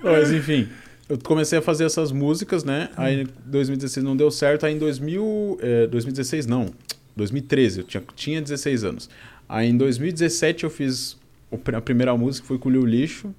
Mas 0.02 0.32
enfim, 0.32 0.68
eu 1.08 1.18
comecei 1.18 1.58
a 1.58 1.62
fazer 1.62 1.84
essas 1.84 2.12
músicas, 2.12 2.64
né? 2.64 2.90
Aí 2.96 3.22
em 3.22 3.26
2016 3.46 4.04
não 4.04 4.16
deu 4.16 4.30
certo. 4.30 4.66
Aí 4.66 4.74
em 4.74 4.78
2000, 4.78 5.58
é, 5.60 5.86
2016 5.86 6.46
não, 6.46 6.66
2013, 7.16 7.80
eu 7.80 7.84
tinha, 7.86 8.02
tinha 8.14 8.42
16 8.42 8.84
anos. 8.84 9.10
Aí 9.48 9.68
em 9.68 9.76
2017 9.76 10.64
eu 10.64 10.70
fiz 10.70 11.16
o 11.50 11.58
pr- 11.58 11.76
a 11.76 11.80
primeira 11.80 12.16
música, 12.16 12.46
foi 12.46 12.58
com 12.58 12.68
o 12.68 12.72
Liu 12.72 12.84
Lixo. 12.84 13.34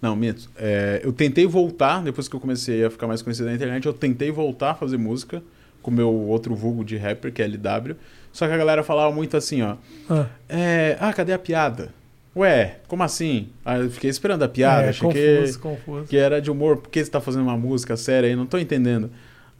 Não, 0.00 0.14
minto. 0.14 0.48
É, 0.56 1.00
eu 1.02 1.12
tentei 1.12 1.46
voltar, 1.46 2.02
depois 2.02 2.28
que 2.28 2.36
eu 2.36 2.40
comecei 2.40 2.84
a 2.84 2.90
ficar 2.90 3.06
mais 3.06 3.22
conhecido 3.22 3.46
na 3.48 3.54
internet, 3.54 3.86
eu 3.86 3.92
tentei 3.92 4.30
voltar 4.30 4.72
a 4.72 4.74
fazer 4.74 4.98
música 4.98 5.42
com 5.86 5.90
o 5.92 5.94
meu 5.94 6.12
outro 6.12 6.52
vulgo 6.52 6.84
de 6.84 6.96
rapper, 6.96 7.32
que 7.32 7.40
é 7.40 7.46
LW. 7.46 7.94
Só 8.32 8.48
que 8.48 8.52
a 8.52 8.56
galera 8.56 8.82
falava 8.82 9.14
muito 9.14 9.36
assim, 9.36 9.62
ó. 9.62 9.76
Ah, 10.10 10.26
É, 10.48 10.96
ah, 11.00 11.12
cadê 11.12 11.32
a 11.32 11.38
piada? 11.38 11.94
Ué, 12.34 12.78
como 12.88 13.04
assim? 13.04 13.48
Aí 13.64 13.82
eu 13.82 13.90
fiquei 13.90 14.10
esperando 14.10 14.42
a 14.42 14.48
piada, 14.48 14.86
é, 14.86 14.88
achei 14.88 15.08
que 15.08 15.36
confuso, 15.36 15.58
confuso. 15.60 16.04
que 16.08 16.16
era 16.16 16.42
de 16.42 16.50
humor, 16.50 16.78
por 16.78 16.90
que 16.90 17.02
você 17.04 17.08
tá 17.10 17.20
fazendo 17.20 17.44
uma 17.44 17.56
música 17.56 17.96
séria 17.96 18.28
aí? 18.28 18.34
Não 18.34 18.46
tô 18.46 18.58
entendendo. 18.58 19.06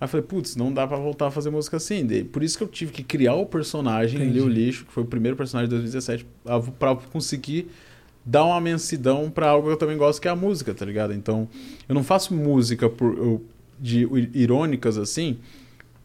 Aí 0.01 0.05
eu 0.05 0.09
falei, 0.09 0.27
putz, 0.27 0.57
não 0.57 0.71
dá 0.73 0.85
pra 0.85 0.97
voltar 0.99 1.29
a 1.29 1.31
fazer 1.31 1.49
música 1.49 1.77
assim. 1.77 2.05
Daí, 2.05 2.25
Por 2.25 2.43
isso 2.43 2.59
que 2.59 2.65
eu 2.65 2.69
tive 2.69 2.91
que 2.93 3.05
criar 3.05 3.35
o 3.35 3.47
personagem, 3.47 4.21
Entendi. 4.21 4.41
Leo 4.41 4.49
Lixo, 4.49 4.85
que 4.85 4.93
foi 4.93 5.05
o 5.05 5.07
primeiro 5.07 5.37
personagem 5.37 5.69
de 5.69 5.75
2017, 5.77 6.27
a- 6.45 6.61
pra 6.61 6.97
conseguir 6.97 7.71
dar 8.25 8.45
uma 8.45 8.61
mensidão 8.61 9.31
pra 9.31 9.49
algo 9.51 9.69
que 9.69 9.73
eu 9.75 9.79
também 9.79 9.97
gosto, 9.97 10.21
que 10.21 10.27
é 10.27 10.31
a 10.33 10.37
música, 10.37 10.75
tá 10.75 10.85
ligado? 10.85 11.15
Então, 11.15 11.49
eu 11.89 11.95
não 11.95 12.03
faço 12.03 12.35
música 12.35 12.91
por, 12.91 13.17
eu- 13.17 13.43
de 13.79 14.07
irônicas 14.35 14.97
assim, 14.99 15.39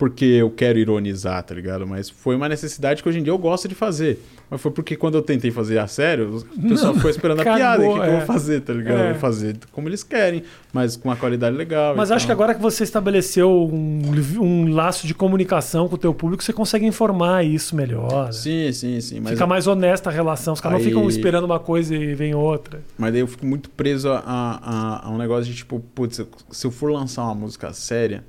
porque 0.02 0.26
eu 0.26 0.50
quero 0.50 0.80
ironizar, 0.80 1.44
tá 1.44 1.54
ligado? 1.54 1.86
Mas 1.86 2.10
foi 2.10 2.36
uma 2.36 2.50
necessidade 2.50 3.04
que 3.04 3.08
hoje 3.08 3.20
em 3.20 3.24
dia 3.24 3.32
eu 3.32 3.38
gosto 3.38 3.68
de 3.68 3.76
fazer. 3.76 4.20
Mas 4.50 4.60
foi 4.60 4.72
porque 4.72 4.96
quando 4.96 5.14
eu 5.14 5.22
tentei 5.22 5.52
fazer 5.52 5.78
a 5.78 5.86
sério, 5.86 6.38
o 6.38 6.62
pessoal 6.70 6.88
Não, 6.88 6.96
ficou 6.96 7.12
esperando 7.12 7.42
a 7.42 7.44
piada. 7.44 7.84
O 7.88 7.88
que, 7.88 7.94
que 7.94 8.00
eu 8.00 8.04
é. 8.04 8.18
vou 8.18 8.26
fazer, 8.26 8.62
tá 8.62 8.74
ligado? 8.74 8.98
É. 8.98 9.04
Eu 9.04 9.12
vou 9.12 9.20
fazer 9.20 9.58
como 9.72 9.88
eles 9.88 10.02
querem, 10.02 10.42
mas 10.74 10.98
com 10.98 11.08
uma 11.08 11.16
qualidade 11.16 11.56
legal. 11.56 11.96
Mas 11.96 12.10
acho 12.10 12.26
que 12.26 12.32
agora 12.32 12.56
que 12.56 12.62
você 12.62 12.84
estabeleceu 12.84 13.70
um, 13.72 14.02
um 14.42 14.74
laço 14.74 15.06
de 15.06 15.14
comunicação 15.14 15.88
com 15.88 15.94
o 15.94 15.98
teu 16.00 16.16
público, 16.16 16.42
você 16.44 16.52
consegue 16.52 16.84
informar 16.88 17.46
isso 17.46 17.76
melhor. 17.76 18.26
né? 18.26 18.32
Sim, 18.32 18.72
sim, 18.74 19.00
sim. 19.02 19.20
Mas, 19.20 19.34
Fica 19.34 19.46
mais 19.46 19.68
honesta 19.68 20.10
a 20.10 20.12
relação. 20.12 20.56
Os 20.56 20.60
caras 20.62 20.80
não 20.80 20.84
Aí- 20.84 20.92
ficam 20.92 21.08
esperando 21.08 21.44
uma 21.44 21.60
coisa 21.60 21.96
e 21.96 22.16
vem 22.16 22.34
outra. 22.34 22.82
mas 22.98 23.12
daí 23.12 23.22
eu 23.22 23.28
fico 23.28 23.46
muito 23.46 23.70
preso 23.70 24.10
a, 24.10 24.18
a, 24.26 25.08
a 25.08 25.12
um 25.12 25.20
negócio 25.20 25.46
de 25.46 25.56
tipo, 25.56 25.80
putz, 25.94 26.20
se 26.50 26.66
eu 26.66 26.72
for 26.72 26.92
lançar 26.92 27.22
uma 27.26 27.36
música 27.36 27.72
séria, 27.72 28.24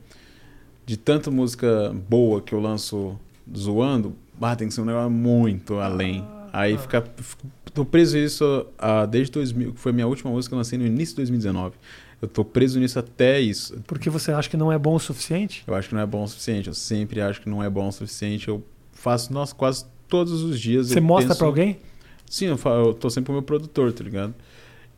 de 0.86 0.96
tanta 0.96 1.30
música 1.30 1.94
boa 2.08 2.40
que 2.40 2.52
eu 2.54 2.60
lanço 2.60 3.18
zoando, 3.56 4.14
bah, 4.38 4.56
tem 4.56 4.68
que 4.68 4.74
ser 4.74 4.80
um 4.80 4.84
negócio 4.84 5.10
muito 5.10 5.74
além. 5.78 6.26
Aí 6.52 6.76
fica. 6.78 7.02
fico- 7.16 7.46
Tô 7.74 7.86
preso 7.86 8.18
nisso 8.18 8.66
ah, 8.78 9.06
desde 9.06 9.32
2000, 9.32 9.72
que 9.72 9.80
foi 9.80 9.92
a 9.92 9.94
minha 9.94 10.06
última 10.06 10.30
música 10.30 10.50
que 10.50 10.54
eu 10.54 10.58
lancei 10.58 10.78
no 10.78 10.84
início 10.86 11.14
de 11.14 11.16
2019. 11.22 11.74
Eu 12.20 12.28
tô 12.28 12.44
preso 12.44 12.78
nisso 12.78 12.98
até 12.98 13.40
isso. 13.40 13.80
Porque 13.86 14.10
você 14.10 14.30
acha 14.30 14.48
que 14.50 14.58
não 14.58 14.70
é 14.70 14.78
bom 14.78 14.94
o 14.94 14.98
suficiente? 15.00 15.64
Eu 15.66 15.74
acho 15.74 15.88
que 15.88 15.94
não 15.94 16.02
é 16.02 16.06
bom 16.06 16.22
o 16.22 16.28
suficiente. 16.28 16.68
Eu 16.68 16.74
sempre 16.74 17.20
acho 17.22 17.40
que 17.40 17.48
não 17.48 17.62
é 17.62 17.70
bom 17.70 17.88
o 17.88 17.92
suficiente. 17.92 18.46
Eu 18.48 18.62
faço, 18.92 19.32
nossa, 19.32 19.54
quase 19.54 19.86
todos 20.06 20.42
os 20.42 20.60
dias. 20.60 20.88
Você 20.88 20.98
eu 20.98 21.02
mostra 21.02 21.28
penso- 21.28 21.38
pra 21.38 21.46
alguém? 21.46 21.80
Sim, 22.28 22.46
eu, 22.46 22.58
falo, 22.58 22.88
eu 22.88 22.94
tô 22.94 23.08
sempre 23.08 23.28
com 23.28 23.32
o 23.32 23.36
meu 23.36 23.42
produtor, 23.42 23.90
tá 23.92 24.04
ligado? 24.04 24.34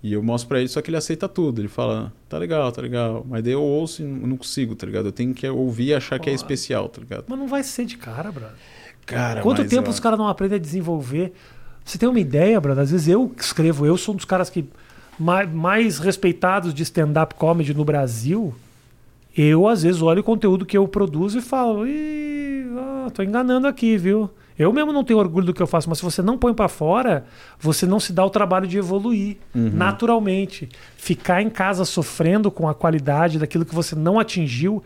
E 0.04 0.12
eu 0.12 0.22
mostro 0.22 0.48
pra 0.50 0.58
ele, 0.58 0.68
só 0.68 0.82
que 0.82 0.90
ele 0.90 0.98
aceita 0.98 1.26
tudo. 1.26 1.62
Ele 1.62 1.68
fala, 1.68 2.12
tá 2.28 2.36
legal, 2.36 2.70
tá 2.70 2.82
legal. 2.82 3.24
Mas 3.26 3.42
daí 3.42 3.54
eu 3.54 3.62
ouço 3.62 4.02
e 4.02 4.04
não 4.04 4.36
consigo, 4.36 4.74
tá 4.74 4.84
ligado? 4.84 5.06
Eu 5.06 5.12
tenho 5.12 5.32
que 5.32 5.48
ouvir 5.48 5.84
e 5.84 5.94
achar 5.94 6.18
que 6.18 6.28
é 6.28 6.32
Pô. 6.32 6.36
especial, 6.36 6.90
tá 6.90 7.00
ligado? 7.00 7.24
Mas 7.26 7.38
não 7.38 7.48
vai 7.48 7.62
ser 7.62 7.86
de 7.86 7.96
cara, 7.96 8.30
brother. 8.30 8.54
Cara, 9.06 9.40
Quanto 9.40 9.62
mas, 9.62 9.70
tempo 9.70 9.88
ó, 9.88 9.90
os 9.90 9.98
caras 9.98 10.18
não 10.18 10.28
aprendem 10.28 10.56
a 10.56 10.60
desenvolver? 10.60 11.32
Você 11.82 11.96
tem 11.96 12.06
uma 12.06 12.20
ideia, 12.20 12.60
brother? 12.60 12.84
Às 12.84 12.90
vezes 12.90 13.08
eu 13.08 13.32
escrevo, 13.40 13.86
eu 13.86 13.96
sou 13.96 14.12
um 14.12 14.16
dos 14.18 14.26
caras 14.26 14.50
que 14.50 14.66
mais, 15.18 15.50
mais 15.50 15.98
respeitados 15.98 16.74
de 16.74 16.82
stand-up 16.82 17.34
comedy 17.36 17.72
no 17.72 17.82
Brasil. 17.82 18.54
Eu, 19.34 19.66
às 19.66 19.84
vezes, 19.84 20.02
olho 20.02 20.20
o 20.20 20.24
conteúdo 20.24 20.66
que 20.66 20.76
eu 20.76 20.86
produzo 20.86 21.38
e 21.38 21.40
falo, 21.40 21.86
Ih, 21.88 22.66
ah, 22.76 23.10
tô 23.10 23.22
enganando 23.22 23.66
aqui, 23.66 23.96
viu? 23.96 24.28
Eu 24.58 24.72
mesmo 24.72 24.92
não 24.92 25.02
tenho 25.02 25.18
orgulho 25.18 25.46
do 25.46 25.52
que 25.54 25.60
eu 25.60 25.66
faço, 25.66 25.88
mas 25.88 25.98
se 25.98 26.04
você 26.04 26.22
não 26.22 26.38
põe 26.38 26.54
pra 26.54 26.68
fora, 26.68 27.24
você 27.58 27.86
não 27.86 27.98
se 27.98 28.12
dá 28.12 28.24
o 28.24 28.30
trabalho 28.30 28.66
de 28.68 28.78
evoluir 28.78 29.36
Uhum. 29.54 29.70
naturalmente. 29.72 30.68
Ficar 30.96 31.42
em 31.42 31.50
casa 31.50 31.84
sofrendo 31.84 32.50
com 32.50 32.68
a 32.68 32.74
qualidade 32.74 33.38
daquilo 33.38 33.64
que 33.64 33.74
você 33.74 33.96
não 33.96 34.18
atingiu 34.18 34.82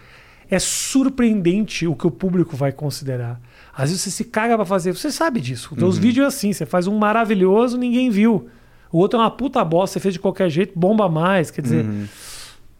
é 0.50 0.58
surpreendente 0.58 1.86
o 1.86 1.94
que 1.94 2.06
o 2.06 2.10
público 2.10 2.56
vai 2.56 2.72
considerar. 2.72 3.38
Às 3.76 3.90
vezes 3.90 4.02
você 4.04 4.10
se 4.10 4.24
caga 4.24 4.56
pra 4.56 4.64
fazer, 4.64 4.92
você 4.96 5.10
sabe 5.12 5.40
disso. 5.40 5.74
Os 5.76 5.82
Uhum. 5.96 6.00
vídeos 6.02 6.24
é 6.24 6.28
assim, 6.28 6.52
você 6.52 6.64
faz 6.64 6.86
um 6.86 6.96
maravilhoso, 6.96 7.76
ninguém 7.76 8.08
viu. 8.10 8.48
O 8.90 8.98
outro 8.98 9.18
é 9.18 9.22
uma 9.22 9.30
puta 9.30 9.62
bosta, 9.62 9.92
você 9.94 10.00
fez 10.00 10.14
de 10.14 10.20
qualquer 10.20 10.48
jeito, 10.48 10.72
bomba 10.78 11.08
mais. 11.10 11.50
Quer 11.50 11.60
dizer, 11.60 11.84
Uhum. 11.84 12.06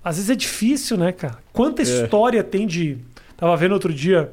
às 0.03 0.17
vezes 0.17 0.31
é 0.31 0.35
difícil, 0.35 0.97
né, 0.97 1.13
cara? 1.13 1.39
Quanta 1.53 1.83
É. 1.83 1.85
história 1.85 2.43
tem 2.43 2.67
de. 2.67 2.97
Tava 3.37 3.55
vendo 3.59 3.73
outro 3.73 3.93
dia. 3.93 4.33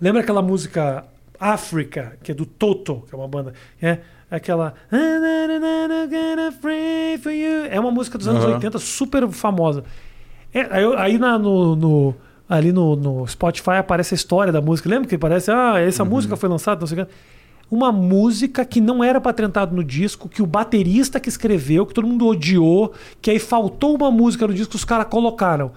Lembra 0.00 0.20
aquela 0.20 0.42
música 0.42 1.04
África, 1.38 2.16
que 2.22 2.32
é 2.32 2.34
do 2.34 2.44
Toto, 2.46 3.04
que 3.08 3.14
é 3.14 3.18
uma 3.18 3.28
banda? 3.28 3.52
É 3.80 3.98
aquela. 4.30 4.74
É 7.70 7.78
uma 7.80 7.90
música 7.90 8.18
dos 8.18 8.28
anos 8.28 8.44
Aham. 8.44 8.54
80 8.54 8.78
super 8.78 9.28
famosa. 9.28 9.84
É, 10.52 10.60
aí 10.70 10.84
aí 10.96 11.18
na- 11.18 11.38
no, 11.38 11.76
no- 11.76 12.14
ali 12.48 12.72
no, 12.72 12.96
no 12.96 13.26
Spotify 13.26 13.72
aparece 13.78 14.14
a 14.14 14.16
história 14.16 14.52
da 14.52 14.60
música. 14.60 14.88
Lembra 14.88 15.08
que 15.08 15.14
aparece? 15.14 15.50
Ah, 15.50 15.78
essa 15.78 16.04
música 16.04 16.36
foi 16.36 16.48
lançada, 16.48 16.80
não 16.80 16.86
sei 16.86 17.02
o 17.02 17.06
que. 17.06 17.12
Uma 17.70 17.92
música 17.92 18.64
que 18.64 18.80
não 18.80 19.04
era 19.04 19.20
pra 19.20 19.30
ter 19.32 19.42
entrado 19.44 19.76
no 19.76 19.84
disco, 19.84 20.26
que 20.26 20.40
o 20.40 20.46
baterista 20.46 21.20
que 21.20 21.28
escreveu, 21.28 21.84
que 21.84 21.92
todo 21.92 22.06
mundo 22.06 22.26
odiou, 22.26 22.94
que 23.20 23.30
aí 23.30 23.38
faltou 23.38 23.94
uma 23.94 24.10
música 24.10 24.46
no 24.46 24.54
disco, 24.54 24.74
os 24.74 24.84
caras 24.86 25.06
colocaram. 25.08 25.72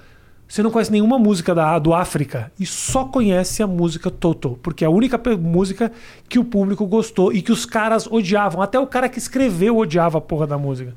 Você 0.51 0.61
não 0.61 0.69
conhece 0.69 0.91
nenhuma 0.91 1.17
música 1.17 1.55
da, 1.55 1.79
do 1.79 1.93
África 1.93 2.51
e 2.59 2.65
só 2.65 3.05
conhece 3.05 3.63
a 3.63 3.67
música 3.67 4.11
Toto, 4.11 4.59
porque 4.61 4.83
é 4.83 4.87
a 4.87 4.89
única 4.89 5.17
música 5.37 5.89
que 6.27 6.37
o 6.37 6.43
público 6.43 6.85
gostou 6.85 7.31
e 7.31 7.41
que 7.41 7.53
os 7.53 7.65
caras 7.65 8.05
odiavam. 8.05 8.61
Até 8.61 8.77
o 8.77 8.85
cara 8.85 9.07
que 9.07 9.17
escreveu 9.17 9.77
odiava 9.77 10.17
a 10.17 10.21
porra 10.21 10.45
da 10.45 10.57
música. 10.57 10.93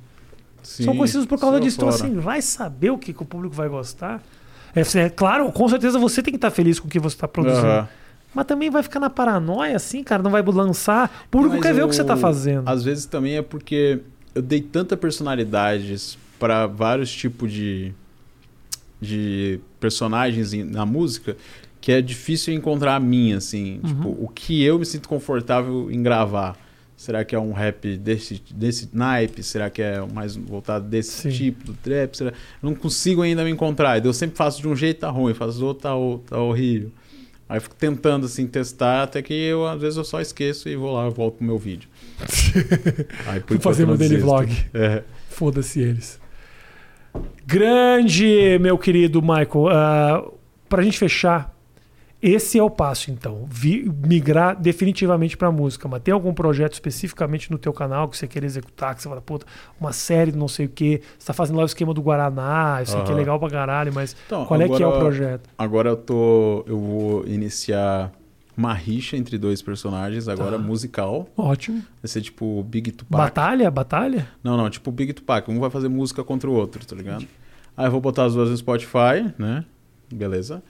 Sim, 0.61 0.83
São 0.83 0.97
conhecidos 0.97 1.24
por 1.24 1.39
causa 1.39 1.61
disso. 1.61 1.77
Então, 1.77 1.89
assim, 1.89 2.19
vai 2.19 2.43
saber 2.43 2.91
o 2.91 2.99
que, 2.99 3.12
que 3.12 3.23
o 3.23 3.24
público 3.24 3.55
vai 3.55 3.69
gostar. 3.69 4.20
É, 4.74 4.81
assim, 4.81 4.99
é 4.99 5.09
claro, 5.09 5.53
com 5.53 5.69
certeza 5.69 6.01
você 6.01 6.20
tem 6.20 6.33
que 6.33 6.39
estar 6.39 6.51
feliz 6.51 6.81
com 6.81 6.89
o 6.89 6.91
que 6.91 6.99
você 6.99 7.15
está 7.15 7.29
produzindo. 7.29 7.65
Aham. 7.65 7.89
Mas 8.35 8.47
também 8.47 8.70
vai 8.70 8.83
ficar 8.83 8.99
na 8.99 9.09
paranoia, 9.09 9.77
assim, 9.77 10.03
cara, 10.03 10.20
não 10.20 10.33
vai 10.33 10.43
lançar. 10.43 11.27
O 11.27 11.29
público 11.29 11.55
Mas 11.55 11.62
quer 11.62 11.74
ver 11.74 11.83
o 11.83 11.85
eu- 11.85 11.89
que 11.91 11.95
você 11.95 12.03
está 12.03 12.16
fazendo. 12.16 12.69
Às 12.69 12.83
vezes 12.83 13.07
também 13.07 13.37
é 13.37 13.43
porque 13.43 14.01
eu 14.35 14.43
dei 14.43 14.61
tanta 14.61 14.97
personalidades 14.97 16.19
para 16.41 16.66
vários 16.66 17.12
tipos 17.15 17.53
de, 17.53 17.95
de 19.05 19.61
personagens 19.79 20.53
na 20.53 20.85
música 20.87 21.37
que 21.85 21.93
é 21.93 22.01
difícil 22.01 22.55
encontrar 22.55 22.97
a 22.97 23.01
minha, 23.01 23.37
assim. 23.37 23.75
Uhum. 23.75 23.89
Tipo, 23.89 24.09
o 24.25 24.29
que 24.29 24.63
eu 24.63 24.79
me 24.79 24.87
sinto 24.87 25.07
confortável 25.07 25.91
em 25.91 26.03
gravar. 26.03 26.57
Será 26.97 27.23
que 27.25 27.35
é 27.35 27.39
um 27.39 27.53
rap 27.53 27.99
desse, 27.99 28.41
desse 28.55 28.89
naipe? 28.91 29.43
Será 29.43 29.69
que 29.69 29.83
é 29.83 30.01
mais 30.01 30.35
voltado 30.35 30.89
desse 30.89 31.23
Sim. 31.23 31.31
tipo, 31.31 31.65
do 31.65 31.75
trap? 31.75 32.17
Será... 32.17 32.33
Não 32.63 32.75
consigo 32.75 33.21
ainda 33.21 33.45
me 33.45 33.51
encontrar. 33.51 34.03
Eu 34.03 34.15
sempre 34.15 34.35
faço 34.35 34.63
de 34.63 34.69
um 34.69 34.75
jeito, 34.75 35.01
tá 35.01 35.11
ruim. 35.11 35.35
Faço 35.35 35.59
do 35.59 35.67
outro, 35.67 35.83
tá, 35.83 36.35
tá 36.37 36.41
horrível. 36.41 36.91
Aí 37.47 37.61
fico 37.61 37.75
tentando 37.75 38.25
assim 38.25 38.47
testar 38.47 39.03
até 39.03 39.21
que 39.21 39.35
eu 39.35 39.67
às 39.67 39.79
vezes 39.79 39.99
eu 39.99 40.05
só 40.05 40.23
esqueço 40.23 40.67
e 40.71 40.77
vou 40.77 40.95
lá, 40.95 41.07
volto 41.11 41.37
pro 41.37 41.47
meu 41.47 41.59
vídeo. 41.59 41.91
Aí 43.29 43.41
por 43.41 43.59
Vou 43.59 43.61
fazer 43.61 43.85
meu 43.85 43.95
eu 43.95 43.99
daily 43.99 44.17
vlog. 44.17 44.51
É. 44.73 45.03
Foda-se 45.29 45.81
eles. 45.81 46.19
Grande, 47.47 48.59
meu 48.61 48.77
querido 48.78 49.20
Michael. 49.23 49.49
Uh, 49.66 50.32
pra 50.69 50.82
gente 50.82 50.99
fechar, 50.99 51.55
esse 52.23 52.59
é 52.59 52.62
o 52.62 52.70
passo, 52.70 53.11
então. 53.11 53.45
Vi- 53.49 53.89
migrar 54.07 54.59
definitivamente 54.61 55.36
pra 55.36 55.53
música. 55.53 55.86
Mas 55.86 56.03
tem 56.03 56.12
algum 56.15 56.32
projeto 56.32 56.73
especificamente 56.73 57.51
no 57.51 57.59
teu 57.59 57.73
canal 57.73 58.09
que 58.09 58.16
você 58.16 58.27
quer 58.27 58.43
executar? 58.45 58.95
Que 58.95 59.03
você 59.03 59.09
fala, 59.09 59.20
puta, 59.20 59.47
uma 59.78 59.93
série 59.93 60.32
de 60.32 60.39
não 60.39 60.49
sei 60.49 60.66
o 60.66 60.69
quê. 60.70 61.03
Você 61.19 61.27
tá 61.27 61.32
fazendo 61.35 61.57
lá 61.57 61.62
o 61.62 61.66
esquema 61.66 61.93
do 61.93 62.01
Guaraná. 62.03 62.81
Isso 62.82 62.97
aqui 62.97 63.12
é 63.12 63.15
legal 63.15 63.39
pra 63.39 63.51
caralho. 63.51 63.93
Mas 63.95 64.16
Então, 64.27 64.47
qual 64.47 64.61
é 64.61 64.66
que 64.66 64.82
é 64.82 64.86
o 64.86 64.89
agora- 64.89 64.99
projeto? 65.05 65.51
Agora 65.59 65.91
eu 65.91 65.97
tô. 65.97 66.65
Eu 66.66 66.78
vou 66.81 67.27
iniciar 67.27 68.11
uma 68.57 68.73
rixa 68.73 69.17
entre 69.17 69.37
dois 69.39 69.61
personagens, 69.63 70.29
agora 70.29 70.53
Tá. 70.53 70.59
musical. 70.59 71.29
Ótimo. 71.37 71.83
Vai 72.03 72.09
ser 72.09 72.21
tipo 72.21 72.63
Big 72.65 72.93
Tupac. 72.93 73.19
Batalha? 73.25 73.71
Batalha? 73.71 74.29
Não, 74.43 74.57
não, 74.57 74.69
tipo 74.71 74.91
Big 74.93 75.13
Tupac. 75.13 75.51
Um 75.51 75.59
vai 75.61 75.71
fazer 75.71 75.89
música 75.89 76.23
contra 76.25 76.49
o 76.49 76.53
outro, 76.55 76.85
tá 76.87 76.95
ligado? 76.95 77.27
Aí 77.77 77.87
eu 77.87 77.91
vou 77.91 78.01
botar 78.01 78.25
as 78.25 78.35
duas 78.35 78.51
no 78.51 78.57
Spotify, 78.57 79.33
né? 79.39 79.65
Beleza. 80.13 80.63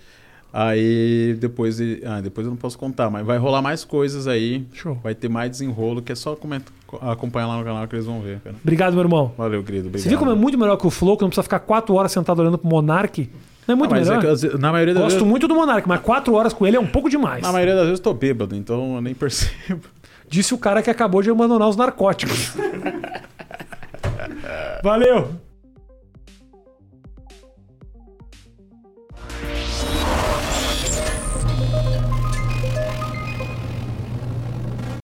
Aí 0.52 1.36
depois. 1.40 1.78
Ah, 2.06 2.20
depois 2.20 2.46
eu 2.46 2.50
não 2.50 2.56
posso 2.56 2.78
contar, 2.78 3.10
mas 3.10 3.26
vai 3.26 3.36
rolar 3.38 3.60
mais 3.60 3.84
coisas 3.84 4.28
aí. 4.28 4.64
Show. 4.72 4.94
Vai 5.02 5.14
ter 5.14 5.28
mais 5.28 5.50
desenrolo, 5.50 6.00
que 6.00 6.12
é 6.12 6.14
só 6.14 6.36
comenta- 6.36 6.70
acompanhar 7.00 7.48
lá 7.48 7.58
no 7.58 7.64
canal 7.64 7.88
que 7.88 7.96
eles 7.96 8.06
vão 8.06 8.20
ver, 8.20 8.38
cara. 8.38 8.54
Obrigado, 8.62 8.92
meu 8.94 9.02
irmão. 9.02 9.34
Valeu, 9.36 9.64
querido. 9.64 9.88
Obrigado. 9.88 10.02
Você 10.04 10.08
viu 10.08 10.16
como 10.18 10.30
é 10.30 10.34
muito 10.34 10.56
melhor 10.56 10.76
que 10.76 10.86
o 10.86 10.90
Flow, 10.90 11.16
que 11.16 11.22
não 11.22 11.28
precisa 11.28 11.42
ficar 11.42 11.58
quatro 11.58 11.94
horas 11.96 12.12
sentado 12.12 12.38
olhando 12.40 12.56
pro 12.56 12.68
Monark? 12.68 13.28
Não 13.66 13.74
é 13.74 13.76
muito 13.76 13.94
Ah, 13.94 13.98
mas 13.98 14.08
é 14.10 14.16
melhor? 14.18 14.36
que, 14.36 14.58
na 14.58 14.72
maioria 14.72 14.94
das 14.94 15.02
Gosto 15.04 15.14
vezes. 15.16 15.28
muito 15.28 15.48
do 15.48 15.54
Monark, 15.54 15.88
mas 15.88 16.00
quatro 16.00 16.34
horas 16.34 16.52
com 16.52 16.66
ele 16.66 16.76
é 16.76 16.80
um 16.80 16.86
pouco 16.86 17.08
demais. 17.08 17.42
Na 17.42 17.52
maioria 17.52 17.74
das 17.74 17.84
vezes 17.84 17.98
eu 17.98 18.04
tô 18.04 18.12
bêbado, 18.14 18.54
então 18.54 18.96
eu 18.96 19.00
nem 19.00 19.14
percebo. 19.14 19.86
Disse 20.28 20.52
o 20.54 20.58
cara 20.58 20.82
que 20.82 20.90
acabou 20.90 21.22
de 21.22 21.30
abandonar 21.30 21.68
os 21.68 21.76
narcóticos. 21.76 22.54
Valeu! 24.82 25.30